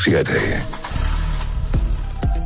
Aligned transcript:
93.7 0.00 0.66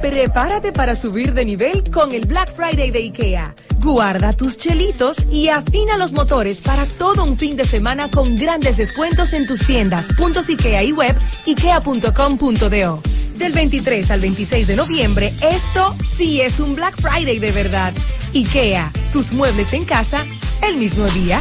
Prepárate 0.00 0.72
para 0.72 0.96
subir 0.96 1.32
de 1.32 1.44
nivel 1.44 1.90
con 1.90 2.12
el 2.14 2.26
Black 2.26 2.54
Friday 2.54 2.90
de 2.90 2.98
IKEA. 2.98 3.54
Guarda 3.78 4.32
tus 4.34 4.58
chelitos 4.58 5.16
y 5.30 5.48
afina 5.48 5.96
los 5.96 6.12
motores 6.12 6.60
para 6.60 6.84
todo 6.84 7.24
un 7.24 7.38
fin 7.38 7.56
de 7.56 7.64
semana 7.64 8.10
con 8.10 8.36
grandes 8.36 8.76
descuentos 8.76 9.32
en 9.32 9.46
tus 9.46 9.60
tiendas, 9.60 10.06
puntos 10.16 10.48
IKEA 10.48 10.82
y 10.82 10.92
web, 10.92 11.16
ikea.com.do. 11.46 13.02
Del 13.36 13.52
23 13.52 14.10
al 14.10 14.20
26 14.20 14.66
de 14.66 14.76
noviembre, 14.76 15.32
esto 15.40 15.96
sí 16.16 16.40
es 16.40 16.60
un 16.60 16.74
Black 16.74 17.00
Friday 17.00 17.38
de 17.38 17.52
verdad. 17.52 17.94
IKEA, 18.34 18.90
tus 19.12 19.32
muebles 19.32 19.72
en 19.72 19.84
casa, 19.84 20.26
el 20.62 20.76
mismo 20.76 21.06
día. 21.08 21.40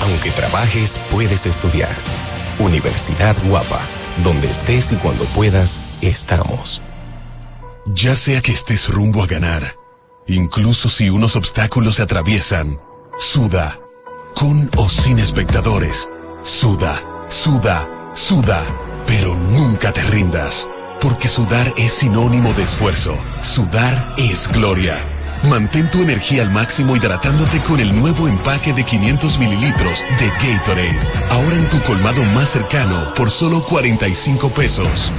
Aunque 0.00 0.30
trabajes, 0.30 1.00
puedes 1.10 1.46
estudiar. 1.46 1.96
Universidad 2.58 3.36
Guapa 3.46 3.80
donde 4.24 4.50
estés 4.50 4.92
y 4.92 4.96
cuando 4.96 5.24
puedas, 5.26 5.82
estamos. 6.00 6.82
Ya 7.86 8.14
sea 8.14 8.42
que 8.42 8.52
estés 8.52 8.88
rumbo 8.88 9.22
a 9.22 9.26
ganar, 9.26 9.76
incluso 10.26 10.88
si 10.88 11.10
unos 11.10 11.36
obstáculos 11.36 11.96
se 11.96 12.02
atraviesan, 12.02 12.80
suda, 13.18 13.78
con 14.34 14.70
o 14.76 14.88
sin 14.88 15.18
espectadores, 15.18 16.08
suda, 16.42 17.02
suda, 17.28 17.88
suda, 18.14 18.64
pero 19.06 19.34
nunca 19.34 19.92
te 19.92 20.02
rindas, 20.02 20.68
porque 21.00 21.28
sudar 21.28 21.72
es 21.76 21.92
sinónimo 21.92 22.52
de 22.52 22.64
esfuerzo, 22.64 23.16
sudar 23.40 24.14
es 24.18 24.48
gloria. 24.48 24.96
Mantén 25.48 25.90
tu 25.90 26.02
energía 26.02 26.42
al 26.42 26.50
máximo 26.50 26.96
hidratándote 26.96 27.62
con 27.62 27.80
el 27.80 27.98
nuevo 27.98 28.28
empaque 28.28 28.74
de 28.74 28.84
500 28.84 29.38
mililitros 29.38 30.04
de 30.18 30.28
Gatorade. 30.28 30.98
Ahora 31.30 31.56
en 31.56 31.68
tu 31.70 31.80
colmado 31.82 32.22
más 32.24 32.50
cercano 32.50 33.14
por 33.14 33.30
solo 33.30 33.64
45 33.64 34.50
pesos. 34.50 35.10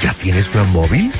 ¿Ya 0.00 0.12
tienes 0.14 0.48
plan 0.48 0.70
móvil? 0.72 1.12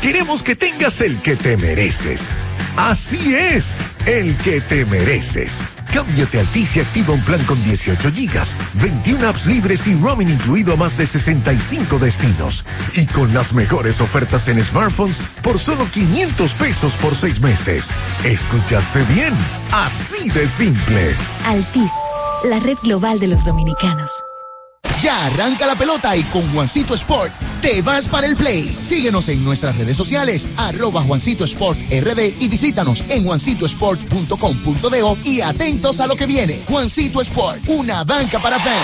Queremos 0.00 0.42
que 0.42 0.54
tengas 0.54 1.00
el 1.00 1.20
que 1.20 1.34
te 1.34 1.56
mereces. 1.56 2.36
Así 2.76 3.34
es, 3.34 3.76
el 4.06 4.36
que 4.38 4.60
te 4.60 4.84
mereces. 4.84 5.66
Cámbiate 5.94 6.38
a 6.38 6.40
Altis 6.40 6.76
y 6.76 6.80
activa 6.80 7.14
un 7.14 7.20
plan 7.20 7.42
con 7.44 7.62
18 7.62 8.10
gigas, 8.10 8.58
21 8.74 9.28
apps 9.28 9.46
libres 9.46 9.86
y 9.86 9.94
roaming 9.94 10.28
incluido 10.28 10.74
a 10.74 10.76
más 10.76 10.96
de 10.96 11.06
65 11.06 12.00
destinos. 12.00 12.66
Y 12.96 13.06
con 13.06 13.32
las 13.32 13.54
mejores 13.54 14.00
ofertas 14.00 14.48
en 14.48 14.62
smartphones 14.62 15.28
por 15.40 15.56
solo 15.56 15.86
500 15.88 16.52
pesos 16.54 16.96
por 16.96 17.14
6 17.14 17.40
meses. 17.40 17.94
¿Escuchaste 18.24 19.04
bien? 19.04 19.38
Así 19.70 20.28
de 20.30 20.48
simple. 20.48 21.14
Altis, 21.44 21.92
la 22.42 22.58
red 22.58 22.76
global 22.82 23.20
de 23.20 23.28
los 23.28 23.44
dominicanos. 23.44 24.10
Ya 25.00 25.26
arranca 25.26 25.64
la 25.64 25.76
pelota 25.76 26.16
y 26.16 26.24
con 26.24 26.42
Juancito 26.52 26.94
Sport 26.94 27.32
te 27.64 27.80
vas 27.80 28.06
para 28.08 28.26
el 28.26 28.36
play. 28.36 28.68
Síguenos 28.78 29.30
en 29.30 29.42
nuestras 29.42 29.78
redes 29.78 29.96
sociales, 29.96 30.46
arroba 30.58 31.00
Juancito 31.00 31.44
Sport 31.44 31.78
RD 31.90 32.34
y 32.38 32.48
visítanos 32.48 33.02
en 33.08 33.24
juancitosport.com.do 33.24 35.18
y 35.24 35.40
atentos 35.40 35.98
a 36.00 36.06
lo 36.06 36.14
que 36.14 36.26
viene. 36.26 36.60
Juancito 36.68 37.22
Sport, 37.22 37.62
una 37.68 38.04
banca 38.04 38.38
para 38.38 38.58
fans. 38.58 38.76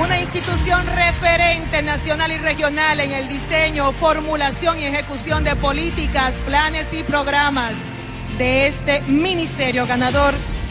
Una 0.00 0.20
institución 0.20 0.86
referente 0.86 1.82
nacional 1.82 2.30
y 2.30 2.38
regional 2.38 3.00
en 3.00 3.10
el 3.10 3.28
diseño, 3.28 3.90
formulación 3.90 4.78
y 4.78 4.84
ejecución 4.84 5.42
de 5.42 5.56
políticas, 5.56 6.36
planes 6.46 6.92
y 6.92 7.02
programas 7.02 7.86
de 8.38 8.68
este 8.68 9.00
ministerio 9.08 9.84
ganador 9.88 10.32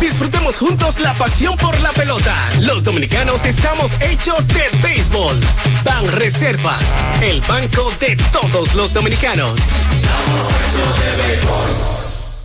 Disfrutemos 0.00 0.58
juntos 0.58 1.00
la 1.00 1.14
pasión 1.14 1.56
por 1.56 1.78
la 1.80 1.90
pelota. 1.90 2.36
Los 2.60 2.84
dominicanos 2.84 3.44
estamos 3.44 3.90
hechos 4.00 4.46
de 4.48 4.62
béisbol. 4.82 5.40
Ban 5.84 6.06
Reservas, 6.12 6.84
el 7.20 7.40
banco 7.42 7.92
de 7.98 8.16
todos 8.32 8.74
los 8.74 8.92
dominicanos. 8.92 9.58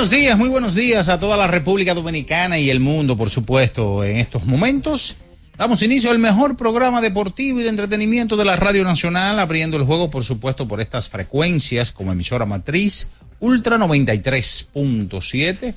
Buenos 0.00 0.18
días, 0.18 0.38
muy 0.38 0.48
buenos 0.48 0.74
días 0.74 1.10
a 1.10 1.18
toda 1.18 1.36
la 1.36 1.46
República 1.46 1.92
Dominicana 1.92 2.58
y 2.58 2.70
el 2.70 2.80
mundo, 2.80 3.18
por 3.18 3.28
supuesto, 3.28 4.02
en 4.02 4.16
estos 4.16 4.46
momentos. 4.46 5.18
Damos 5.58 5.82
inicio 5.82 6.10
al 6.10 6.18
mejor 6.18 6.56
programa 6.56 7.02
deportivo 7.02 7.60
y 7.60 7.64
de 7.64 7.68
entretenimiento 7.68 8.38
de 8.38 8.46
la 8.46 8.56
Radio 8.56 8.82
Nacional, 8.82 9.38
abriendo 9.38 9.76
el 9.76 9.84
juego, 9.84 10.08
por 10.08 10.24
supuesto, 10.24 10.66
por 10.66 10.80
estas 10.80 11.10
frecuencias 11.10 11.92
como 11.92 12.12
emisora 12.12 12.46
matriz, 12.46 13.12
Ultra 13.40 13.76
93.7 13.76 15.74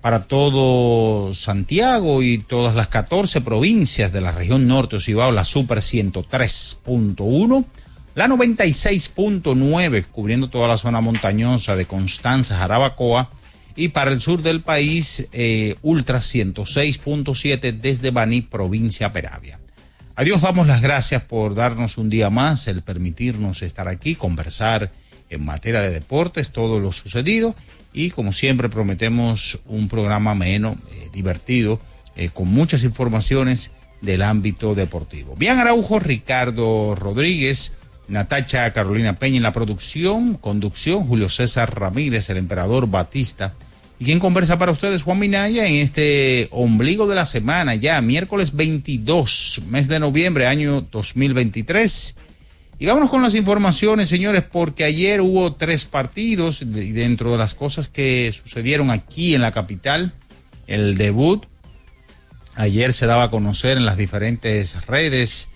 para 0.00 0.24
todo 0.24 1.32
Santiago 1.32 2.20
y 2.20 2.38
todas 2.38 2.74
las 2.74 2.88
14 2.88 3.42
provincias 3.42 4.12
de 4.12 4.22
la 4.22 4.32
región 4.32 4.66
norte 4.66 4.96
Ocibao, 4.96 5.30
la 5.30 5.44
Super 5.44 5.78
103.1 5.78 7.64
la 8.16 8.26
96.9 8.26 10.06
cubriendo 10.10 10.50
toda 10.50 10.66
la 10.66 10.76
zona 10.76 11.00
montañosa 11.00 11.76
de 11.76 11.86
Constanza, 11.86 12.58
Jarabacoa 12.58 13.30
y 13.76 13.88
para 13.88 14.10
el 14.10 14.20
sur 14.20 14.42
del 14.42 14.60
país 14.60 15.28
eh, 15.32 15.76
Ultra 15.82 16.18
106.7 16.18 17.72
desde 17.80 18.10
Baní, 18.10 18.42
provincia 18.42 19.12
Peravia. 19.12 19.58
A 20.14 20.24
Dios 20.24 20.42
damos 20.42 20.66
las 20.66 20.82
gracias 20.82 21.22
por 21.22 21.54
darnos 21.54 21.96
un 21.96 22.10
día 22.10 22.28
más, 22.28 22.68
el 22.68 22.82
permitirnos 22.82 23.62
estar 23.62 23.88
aquí, 23.88 24.14
conversar 24.14 24.92
en 25.30 25.44
materia 25.44 25.80
de 25.80 25.90
deportes, 25.90 26.50
todo 26.50 26.78
lo 26.80 26.92
sucedido 26.92 27.54
y 27.92 28.10
como 28.10 28.32
siempre 28.32 28.68
prometemos 28.68 29.60
un 29.66 29.88
programa 29.88 30.34
menos 30.34 30.76
eh, 30.92 31.08
divertido, 31.12 31.80
eh, 32.16 32.28
con 32.28 32.48
muchas 32.48 32.84
informaciones 32.84 33.72
del 34.00 34.22
ámbito 34.22 34.74
deportivo. 34.74 35.34
Bien 35.36 35.58
Araujo, 35.58 35.98
Ricardo 35.98 36.94
Rodríguez, 36.94 37.76
Natacha 38.12 38.70
Carolina 38.74 39.18
Peña 39.18 39.38
en 39.38 39.42
la 39.42 39.54
producción, 39.54 40.34
conducción, 40.34 41.06
Julio 41.06 41.30
César 41.30 41.80
Ramírez, 41.80 42.28
el 42.28 42.36
emperador 42.36 42.86
Batista. 42.86 43.54
Y 43.98 44.04
quien 44.04 44.20
conversa 44.20 44.58
para 44.58 44.70
ustedes, 44.70 45.02
Juan 45.02 45.18
Minaya, 45.18 45.66
en 45.66 45.76
este 45.76 46.48
ombligo 46.50 47.06
de 47.06 47.14
la 47.14 47.24
semana, 47.24 47.74
ya 47.74 48.02
miércoles 48.02 48.54
22, 48.54 49.62
mes 49.70 49.88
de 49.88 49.98
noviembre, 49.98 50.46
año 50.46 50.82
2023. 50.82 52.16
Y 52.78 52.84
vámonos 52.84 53.08
con 53.08 53.22
las 53.22 53.34
informaciones, 53.34 54.08
señores, 54.08 54.42
porque 54.42 54.84
ayer 54.84 55.22
hubo 55.22 55.54
tres 55.54 55.86
partidos 55.86 56.60
y 56.60 56.92
dentro 56.92 57.32
de 57.32 57.38
las 57.38 57.54
cosas 57.54 57.88
que 57.88 58.30
sucedieron 58.32 58.90
aquí 58.90 59.34
en 59.34 59.40
la 59.40 59.52
capital, 59.52 60.12
el 60.66 60.98
debut. 60.98 61.46
Ayer 62.56 62.92
se 62.92 63.06
daba 63.06 63.24
a 63.24 63.30
conocer 63.30 63.78
en 63.78 63.86
las 63.86 63.96
diferentes 63.96 64.84
redes 64.84 65.48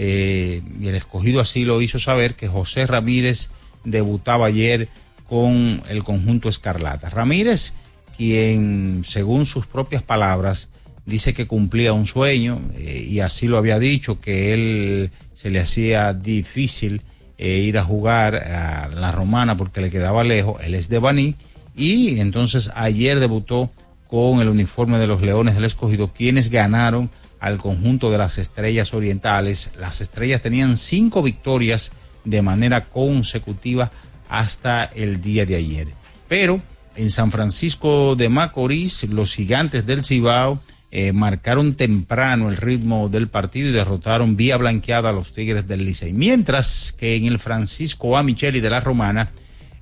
eh, 0.00 0.62
y 0.80 0.86
el 0.86 0.94
escogido 0.94 1.40
así 1.40 1.64
lo 1.64 1.82
hizo 1.82 1.98
saber 1.98 2.34
que 2.34 2.46
José 2.46 2.86
Ramírez 2.86 3.50
debutaba 3.82 4.46
ayer 4.46 4.88
con 5.28 5.82
el 5.88 6.04
conjunto 6.04 6.48
Escarlata. 6.48 7.10
Ramírez, 7.10 7.72
quien 8.16 9.02
según 9.04 9.44
sus 9.44 9.66
propias 9.66 10.04
palabras 10.04 10.68
dice 11.04 11.34
que 11.34 11.48
cumplía 11.48 11.94
un 11.94 12.06
sueño 12.06 12.60
eh, 12.76 13.06
y 13.10 13.18
así 13.18 13.48
lo 13.48 13.58
había 13.58 13.80
dicho, 13.80 14.20
que 14.20 14.54
él 14.54 15.10
se 15.34 15.50
le 15.50 15.58
hacía 15.58 16.12
difícil 16.12 17.02
eh, 17.36 17.58
ir 17.58 17.76
a 17.76 17.82
jugar 17.82 18.36
a 18.36 18.86
la 18.88 19.10
romana 19.10 19.56
porque 19.56 19.80
le 19.80 19.90
quedaba 19.90 20.22
lejos, 20.22 20.62
él 20.62 20.76
es 20.76 20.88
de 20.88 21.00
Baní 21.00 21.34
y 21.74 22.20
entonces 22.20 22.70
ayer 22.76 23.18
debutó 23.18 23.72
con 24.06 24.40
el 24.40 24.48
uniforme 24.48 24.98
de 24.98 25.08
los 25.08 25.22
Leones 25.22 25.56
del 25.56 25.64
Escogido, 25.64 26.12
quienes 26.12 26.50
ganaron 26.50 27.10
al 27.40 27.58
conjunto 27.58 28.10
de 28.10 28.18
las 28.18 28.38
estrellas 28.38 28.94
orientales. 28.94 29.72
Las 29.78 30.00
estrellas 30.00 30.42
tenían 30.42 30.76
cinco 30.76 31.22
victorias 31.22 31.92
de 32.24 32.42
manera 32.42 32.86
consecutiva 32.86 33.90
hasta 34.28 34.84
el 34.84 35.20
día 35.20 35.46
de 35.46 35.56
ayer. 35.56 35.88
Pero 36.28 36.60
en 36.96 37.10
San 37.10 37.30
Francisco 37.30 38.16
de 38.16 38.28
Macorís, 38.28 39.08
los 39.08 39.34
gigantes 39.34 39.86
del 39.86 40.04
Cibao 40.04 40.60
eh, 40.90 41.12
marcaron 41.12 41.74
temprano 41.74 42.48
el 42.48 42.56
ritmo 42.56 43.08
del 43.08 43.28
partido 43.28 43.68
y 43.68 43.72
derrotaron 43.72 44.36
vía 44.36 44.56
blanqueada 44.56 45.10
a 45.10 45.12
los 45.12 45.32
Tigres 45.32 45.68
del 45.68 45.84
Licey. 45.84 46.12
Mientras 46.12 46.94
que 46.98 47.14
en 47.14 47.26
el 47.26 47.38
Francisco 47.38 48.16
A. 48.16 48.22
Micheli 48.22 48.60
de 48.60 48.70
la 48.70 48.80
Romana, 48.80 49.30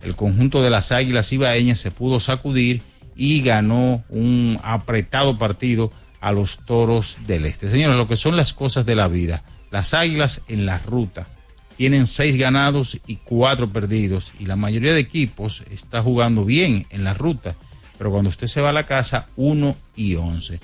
el 0.02 0.14
conjunto 0.14 0.62
de 0.62 0.70
las 0.70 0.92
Águilas 0.92 1.32
Ibaeñas 1.32 1.80
se 1.80 1.90
pudo 1.90 2.20
sacudir 2.20 2.82
y 3.16 3.40
ganó 3.40 4.04
un 4.08 4.58
apretado 4.62 5.38
partido 5.38 5.92
a 6.26 6.32
los 6.32 6.58
toros 6.58 7.18
del 7.28 7.46
este. 7.46 7.70
Señores, 7.70 7.96
lo 7.96 8.08
que 8.08 8.16
son 8.16 8.36
las 8.36 8.52
cosas 8.52 8.84
de 8.84 8.96
la 8.96 9.06
vida. 9.06 9.44
Las 9.70 9.94
águilas 9.94 10.42
en 10.48 10.66
la 10.66 10.78
ruta 10.78 11.28
tienen 11.76 12.08
seis 12.08 12.36
ganados 12.36 12.98
y 13.06 13.14
cuatro 13.14 13.70
perdidos 13.70 14.32
y 14.40 14.46
la 14.46 14.56
mayoría 14.56 14.92
de 14.92 14.98
equipos 14.98 15.62
está 15.70 16.02
jugando 16.02 16.44
bien 16.44 16.84
en 16.90 17.04
la 17.04 17.14
ruta, 17.14 17.54
pero 17.96 18.10
cuando 18.10 18.30
usted 18.30 18.48
se 18.48 18.60
va 18.60 18.70
a 18.70 18.72
la 18.72 18.82
casa, 18.82 19.28
uno 19.36 19.76
y 19.94 20.16
once. 20.16 20.58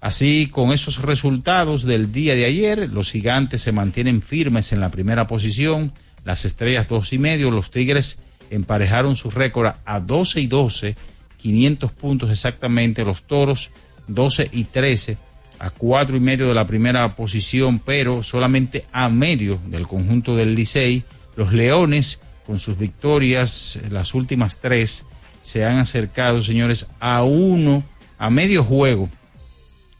Así, 0.00 0.48
con 0.50 0.72
esos 0.72 1.00
resultados 1.00 1.84
del 1.84 2.10
día 2.10 2.34
de 2.34 2.46
ayer, 2.46 2.90
los 2.90 3.12
gigantes 3.12 3.62
se 3.62 3.70
mantienen 3.70 4.20
firmes 4.20 4.72
en 4.72 4.80
la 4.80 4.88
primera 4.88 5.28
posición, 5.28 5.92
las 6.24 6.44
estrellas 6.44 6.88
dos 6.88 7.12
y 7.12 7.18
medio, 7.18 7.52
los 7.52 7.70
tigres 7.70 8.18
emparejaron 8.50 9.14
su 9.14 9.30
récord 9.30 9.74
a 9.84 10.00
12 10.00 10.40
y 10.40 10.48
12, 10.48 10.96
500 11.36 11.92
puntos 11.92 12.32
exactamente, 12.32 13.04
los 13.04 13.28
toros 13.28 13.70
12 14.08 14.48
y 14.52 14.64
13 14.64 15.18
a 15.58 15.70
cuatro 15.70 16.16
y 16.16 16.20
medio 16.20 16.48
de 16.48 16.54
la 16.54 16.66
primera 16.66 17.14
posición, 17.14 17.78
pero 17.78 18.22
solamente 18.22 18.84
a 18.92 19.08
medio 19.08 19.60
del 19.66 19.86
conjunto 19.86 20.36
del 20.36 20.54
Licey. 20.54 21.04
Los 21.36 21.52
Leones, 21.52 22.20
con 22.46 22.58
sus 22.58 22.78
victorias, 22.78 23.78
las 23.90 24.14
últimas 24.14 24.60
tres, 24.60 25.06
se 25.40 25.64
han 25.64 25.78
acercado, 25.78 26.42
señores, 26.42 26.88
a 27.00 27.22
uno, 27.22 27.82
a 28.18 28.30
medio 28.30 28.62
juego 28.64 29.08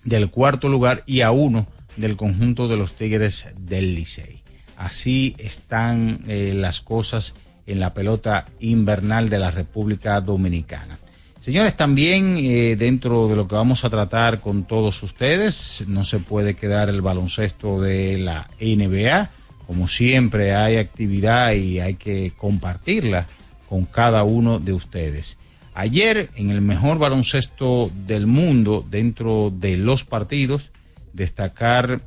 del 0.04 0.30
cuarto 0.30 0.68
lugar 0.68 1.02
y 1.06 1.22
a 1.22 1.30
uno 1.30 1.66
del 1.96 2.16
conjunto 2.16 2.68
de 2.68 2.76
los 2.76 2.94
Tigres 2.94 3.48
del 3.56 3.94
Licey. 3.94 4.42
Así 4.76 5.34
están 5.38 6.20
eh, 6.28 6.52
las 6.54 6.80
cosas 6.80 7.34
en 7.66 7.80
la 7.80 7.94
pelota 7.94 8.46
invernal 8.60 9.28
de 9.28 9.38
la 9.38 9.50
República 9.50 10.20
Dominicana. 10.20 10.98
Señores, 11.44 11.76
también 11.76 12.36
eh, 12.38 12.74
dentro 12.74 13.28
de 13.28 13.36
lo 13.36 13.46
que 13.46 13.54
vamos 13.54 13.84
a 13.84 13.90
tratar 13.90 14.40
con 14.40 14.64
todos 14.64 15.02
ustedes, 15.02 15.84
no 15.88 16.02
se 16.06 16.18
puede 16.18 16.56
quedar 16.56 16.88
el 16.88 17.02
baloncesto 17.02 17.82
de 17.82 18.16
la 18.16 18.48
NBA. 18.58 19.28
Como 19.66 19.86
siempre 19.86 20.54
hay 20.54 20.78
actividad 20.78 21.52
y 21.52 21.80
hay 21.80 21.96
que 21.96 22.32
compartirla 22.34 23.26
con 23.68 23.84
cada 23.84 24.24
uno 24.24 24.58
de 24.58 24.72
ustedes. 24.72 25.38
Ayer, 25.74 26.30
en 26.36 26.48
el 26.48 26.62
mejor 26.62 26.98
baloncesto 26.98 27.90
del 28.06 28.26
mundo, 28.26 28.82
dentro 28.88 29.52
de 29.54 29.76
los 29.76 30.02
partidos, 30.02 30.70
destacar 31.12 32.00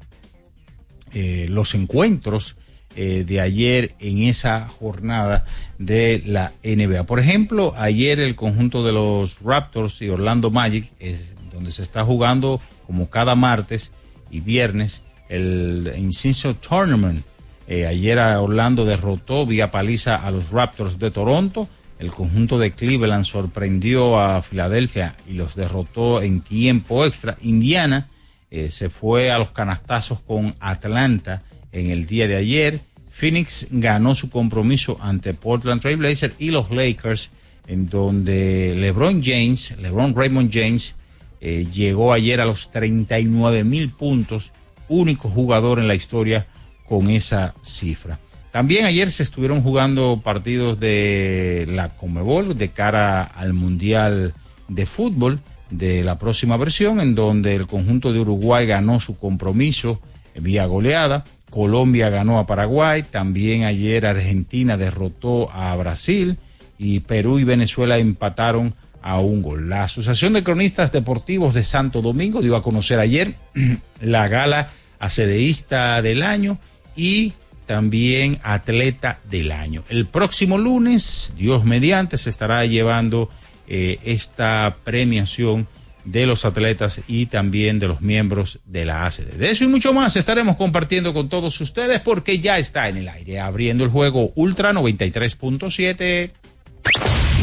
eh, 1.13 1.45
los 1.47 1.75
encuentros 1.75 2.55
eh, 2.99 3.25
de 3.27 3.39
ayer 3.41 3.93
en 3.99 4.23
esa 4.23 4.67
jornada 4.67 5.45
de 5.77 6.23
la 6.25 6.51
NBA. 6.63 7.03
Por 7.03 7.19
ejemplo, 7.19 7.75
ayer 7.77 8.19
el 8.19 8.35
conjunto 8.35 8.83
de 8.83 8.91
los 8.91 9.39
Raptors 9.39 10.01
y 10.01 10.09
Orlando 10.09 10.49
Magic, 10.49 10.91
es 10.99 11.35
donde 11.53 11.71
se 11.71 11.83
está 11.83 12.03
jugando 12.03 12.59
como 12.87 13.07
cada 13.11 13.35
martes 13.35 13.91
y 14.31 14.39
viernes 14.39 15.03
el 15.29 15.93
Inciso 15.95 16.55
Tournament. 16.55 17.23
Eh, 17.67 17.85
ayer 17.85 18.17
Orlando 18.17 18.83
derrotó 18.83 19.45
vía 19.45 19.69
paliza 19.69 20.15
a 20.15 20.31
los 20.31 20.49
Raptors 20.49 20.97
de 20.97 21.11
Toronto. 21.11 21.67
El 21.99 22.09
conjunto 22.09 22.57
de 22.57 22.71
Cleveland 22.71 23.25
sorprendió 23.25 24.17
a 24.17 24.41
Filadelfia 24.41 25.15
y 25.29 25.33
los 25.33 25.55
derrotó 25.55 26.23
en 26.23 26.41
tiempo 26.41 27.05
extra. 27.05 27.37
Indiana 27.43 28.07
eh, 28.49 28.71
se 28.71 28.89
fue 28.89 29.29
a 29.29 29.37
los 29.37 29.51
canastazos 29.51 30.19
con 30.21 30.55
Atlanta 30.59 31.43
en 31.71 31.91
el 31.91 32.07
día 32.07 32.27
de 32.27 32.37
ayer. 32.37 32.86
Phoenix 33.17 33.65
ganó 33.71 34.13
su 34.13 34.29
compromiso 34.29 34.99
ante 35.01 35.33
Portland 35.33 35.81
Trail 35.81 35.97
Blazers 35.97 36.35
y 36.37 36.51
los 36.51 36.69
Lakers, 36.69 37.31
en 37.65 37.89
donde 37.89 38.75
LeBron 38.77 39.23
James, 39.23 39.75
LeBron 39.81 40.13
Raymond 40.15 40.51
James, 40.53 40.95
eh, 41.41 41.65
llegó 41.73 42.13
ayer 42.13 42.39
a 42.41 42.45
los 42.45 42.69
39 42.69 43.63
mil 43.63 43.89
puntos, 43.89 44.53
único 44.87 45.29
jugador 45.29 45.79
en 45.79 45.87
la 45.87 45.95
historia 45.95 46.45
con 46.87 47.09
esa 47.09 47.55
cifra. 47.63 48.19
También 48.51 48.85
ayer 48.85 49.09
se 49.09 49.23
estuvieron 49.23 49.63
jugando 49.63 50.21
partidos 50.23 50.79
de 50.79 51.65
la 51.69 51.89
Comebol 51.89 52.55
de 52.55 52.69
cara 52.69 53.23
al 53.23 53.53
Mundial 53.53 54.35
de 54.67 54.85
Fútbol 54.85 55.39
de 55.71 56.03
la 56.03 56.19
próxima 56.19 56.55
versión, 56.55 57.01
en 57.01 57.15
donde 57.15 57.55
el 57.55 57.65
conjunto 57.65 58.13
de 58.13 58.19
Uruguay 58.19 58.67
ganó 58.67 58.99
su 58.99 59.17
compromiso 59.17 59.99
vía 60.35 60.67
goleada. 60.67 61.25
Colombia 61.49 62.09
ganó 62.09 62.39
a 62.39 62.47
Paraguay, 62.47 63.03
también 63.03 63.63
ayer 63.63 64.05
Argentina 64.05 64.77
derrotó 64.77 65.49
a 65.51 65.75
Brasil 65.75 66.37
y 66.77 66.99
Perú 67.01 67.39
y 67.39 67.43
Venezuela 67.43 67.97
empataron 67.97 68.75
a 69.01 69.19
un 69.19 69.41
gol. 69.41 69.69
La 69.69 69.83
Asociación 69.83 70.33
de 70.33 70.43
Cronistas 70.43 70.91
Deportivos 70.91 71.53
de 71.53 71.63
Santo 71.63 72.01
Domingo 72.01 72.41
dio 72.41 72.55
a 72.55 72.63
conocer 72.63 72.99
ayer 72.99 73.35
la 74.01 74.27
gala 74.27 74.71
acedeísta 74.99 76.01
del 76.01 76.23
año 76.23 76.59
y 76.95 77.33
también 77.65 78.39
atleta 78.43 79.19
del 79.29 79.51
año. 79.51 79.83
El 79.89 80.05
próximo 80.05 80.57
lunes, 80.57 81.33
Dios 81.37 81.63
mediante, 81.63 82.17
se 82.17 82.29
estará 82.29 82.65
llevando 82.65 83.29
eh, 83.67 83.99
esta 84.03 84.77
premiación 84.83 85.67
de 86.07 86.25
los 86.25 86.45
atletas 86.45 87.01
y 87.07 87.25
también 87.25 87.79
de 87.79 87.87
los 87.89 88.01
miembros 88.01 88.59
de 88.65 88.85
la 88.85 89.05
ACD. 89.05 89.33
De 89.33 89.51
eso 89.51 89.65
y 89.65 89.67
mucho 89.67 89.93
más 89.93 90.15
estaremos 90.15 90.55
compartiendo 90.55 91.13
con 91.13 91.27
todos 91.27 91.59
ustedes 91.59 91.99
porque 91.99 92.39
ya 92.39 92.57
está 92.57 92.87
en 92.87 92.97
el 92.97 93.09
aire, 93.09 93.39
abriendo 93.39 93.83
el 93.83 93.89
juego 93.89 94.31
Ultra 94.35 94.71
93.7. 94.71 96.31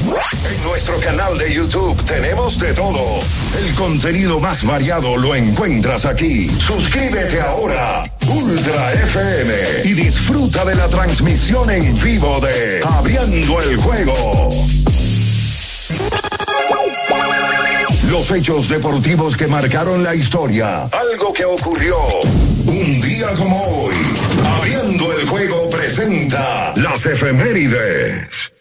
En 0.05 0.63
nuestro 0.63 0.99
canal 1.01 1.37
de 1.39 1.55
YouTube 1.55 2.03
tenemos 2.05 2.59
de 2.59 2.73
todo. 2.73 3.21
El 3.59 3.75
contenido 3.75 4.41
más 4.41 4.65
variado 4.65 5.17
lo 5.17 5.35
encuentras 5.35 6.07
aquí. 6.07 6.49
Suscríbete 6.49 7.41
ahora, 7.41 8.03
Ultra 8.27 8.93
FM, 8.93 9.55
y 9.85 9.93
disfruta 9.93 10.65
de 10.65 10.75
la 10.75 10.89
transmisión 10.89 11.71
en 11.71 12.03
vivo 12.03 12.41
de 12.41 12.81
Abriendo 12.85 13.61
el 13.61 13.77
Juego. 13.77 14.51
Los 18.11 18.31
hechos 18.31 18.69
deportivos 18.69 19.37
que 19.37 19.47
marcaron 19.47 20.03
la 20.03 20.15
historia. 20.15 20.85
Algo 20.85 21.33
que 21.33 21.45
ocurrió 21.45 21.97
un 22.67 23.01
día 23.01 23.33
como 23.35 23.63
hoy. 23.65 23.95
Abriendo 24.59 25.13
el 25.13 25.27
Juego 25.27 25.71
presenta 25.71 26.75
las 26.77 27.07
efemérides. 27.07 28.53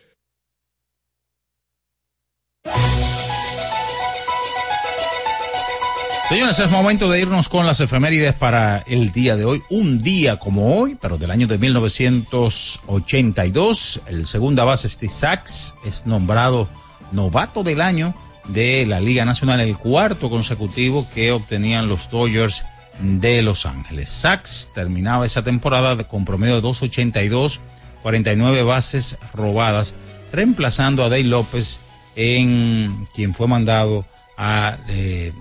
Señores, 6.30 6.58
es 6.58 6.72
momento 6.72 7.12
de 7.12 7.20
irnos 7.20 7.50
con 7.50 7.66
las 7.66 7.80
efemérides 7.80 8.34
para 8.34 8.80
el 8.88 9.12
día 9.12 9.36
de 9.36 9.46
hoy. 9.46 9.62
Un 9.70 10.02
día 10.02 10.40
como 10.40 10.80
hoy, 10.80 10.98
pero 11.00 11.18
del 11.18 11.30
año 11.30 11.46
de 11.48 11.58
1982, 11.58 14.02
el 14.08 14.26
segunda 14.26 14.64
base 14.64 14.90
Steve 14.90 15.14
Sachs 15.14 15.76
es 15.86 16.08
nombrado 16.08 16.70
novato 17.12 17.62
del 17.62 17.82
año 17.82 18.16
de 18.46 18.86
la 18.86 19.00
Liga 19.00 19.26
Nacional, 19.26 19.62
el 19.62 19.78
cuarto 19.78 20.30
consecutivo 20.30 21.08
que 21.14 21.32
obtenían 21.32 21.88
los 21.88 22.10
Dodgers 22.10 22.66
de 23.00 23.42
Los 23.42 23.66
Ángeles. 23.66 24.10
Sachs 24.10 24.70
terminaba 24.74 25.26
esa 25.26 25.44
temporada 25.44 26.08
con 26.08 26.26
promedio 26.26 26.56
de 26.56 26.62
282, 26.62 27.62
49 28.02 28.64
bases 28.64 29.18
robadas, 29.34 29.96
reemplazando 30.32 31.04
a 31.04 31.10
Dave 31.10 31.24
López 31.24 31.80
en 32.16 33.08
quien 33.14 33.34
fue 33.34 33.48
mandado 33.48 34.06
a 34.38 34.78
eh, 34.88 35.32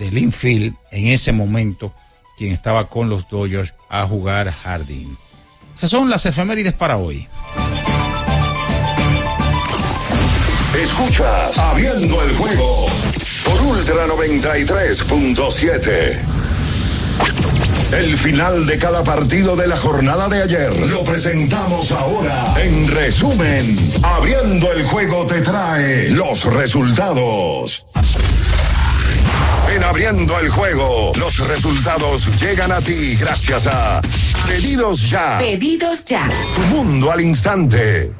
infield 0.00 0.74
en 0.90 1.08
ese 1.08 1.32
momento, 1.32 1.94
quien 2.36 2.52
estaba 2.52 2.88
con 2.88 3.08
los 3.08 3.28
Dodgers 3.28 3.74
a 3.88 4.06
jugar 4.06 4.50
jardín. 4.50 5.16
Esas 5.74 5.90
son 5.90 6.10
las 6.10 6.26
efemérides 6.26 6.74
para 6.74 6.96
hoy. 6.96 7.28
Escuchas 10.82 11.58
Abriendo 11.58 12.20
el 12.22 12.34
juego 12.34 12.86
por 13.44 13.62
Ultra 13.62 14.08
93.7. 14.08 16.18
El 17.92 18.16
final 18.16 18.66
de 18.66 18.78
cada 18.78 19.04
partido 19.04 19.54
de 19.54 19.68
la 19.68 19.76
jornada 19.76 20.28
de 20.28 20.42
ayer 20.42 20.76
lo 20.88 21.04
presentamos 21.04 21.92
ahora. 21.92 22.54
En 22.64 22.88
resumen, 22.88 23.78
Abriendo 24.02 24.72
el 24.72 24.82
juego 24.82 25.24
te 25.26 25.40
trae 25.42 26.10
los 26.10 26.44
resultados. 26.46 27.86
En 29.72 29.84
Abriendo 29.84 30.36
el 30.40 30.48
juego, 30.48 31.12
los 31.14 31.38
resultados 31.46 32.26
llegan 32.40 32.72
a 32.72 32.80
ti 32.80 33.14
gracias 33.14 33.68
a 33.68 34.02
Pedidos 34.48 35.08
Ya. 35.08 35.38
Pedidos 35.38 36.04
Ya. 36.06 36.28
Tu 36.56 36.62
mundo 36.62 37.12
al 37.12 37.20
instante. 37.20 38.10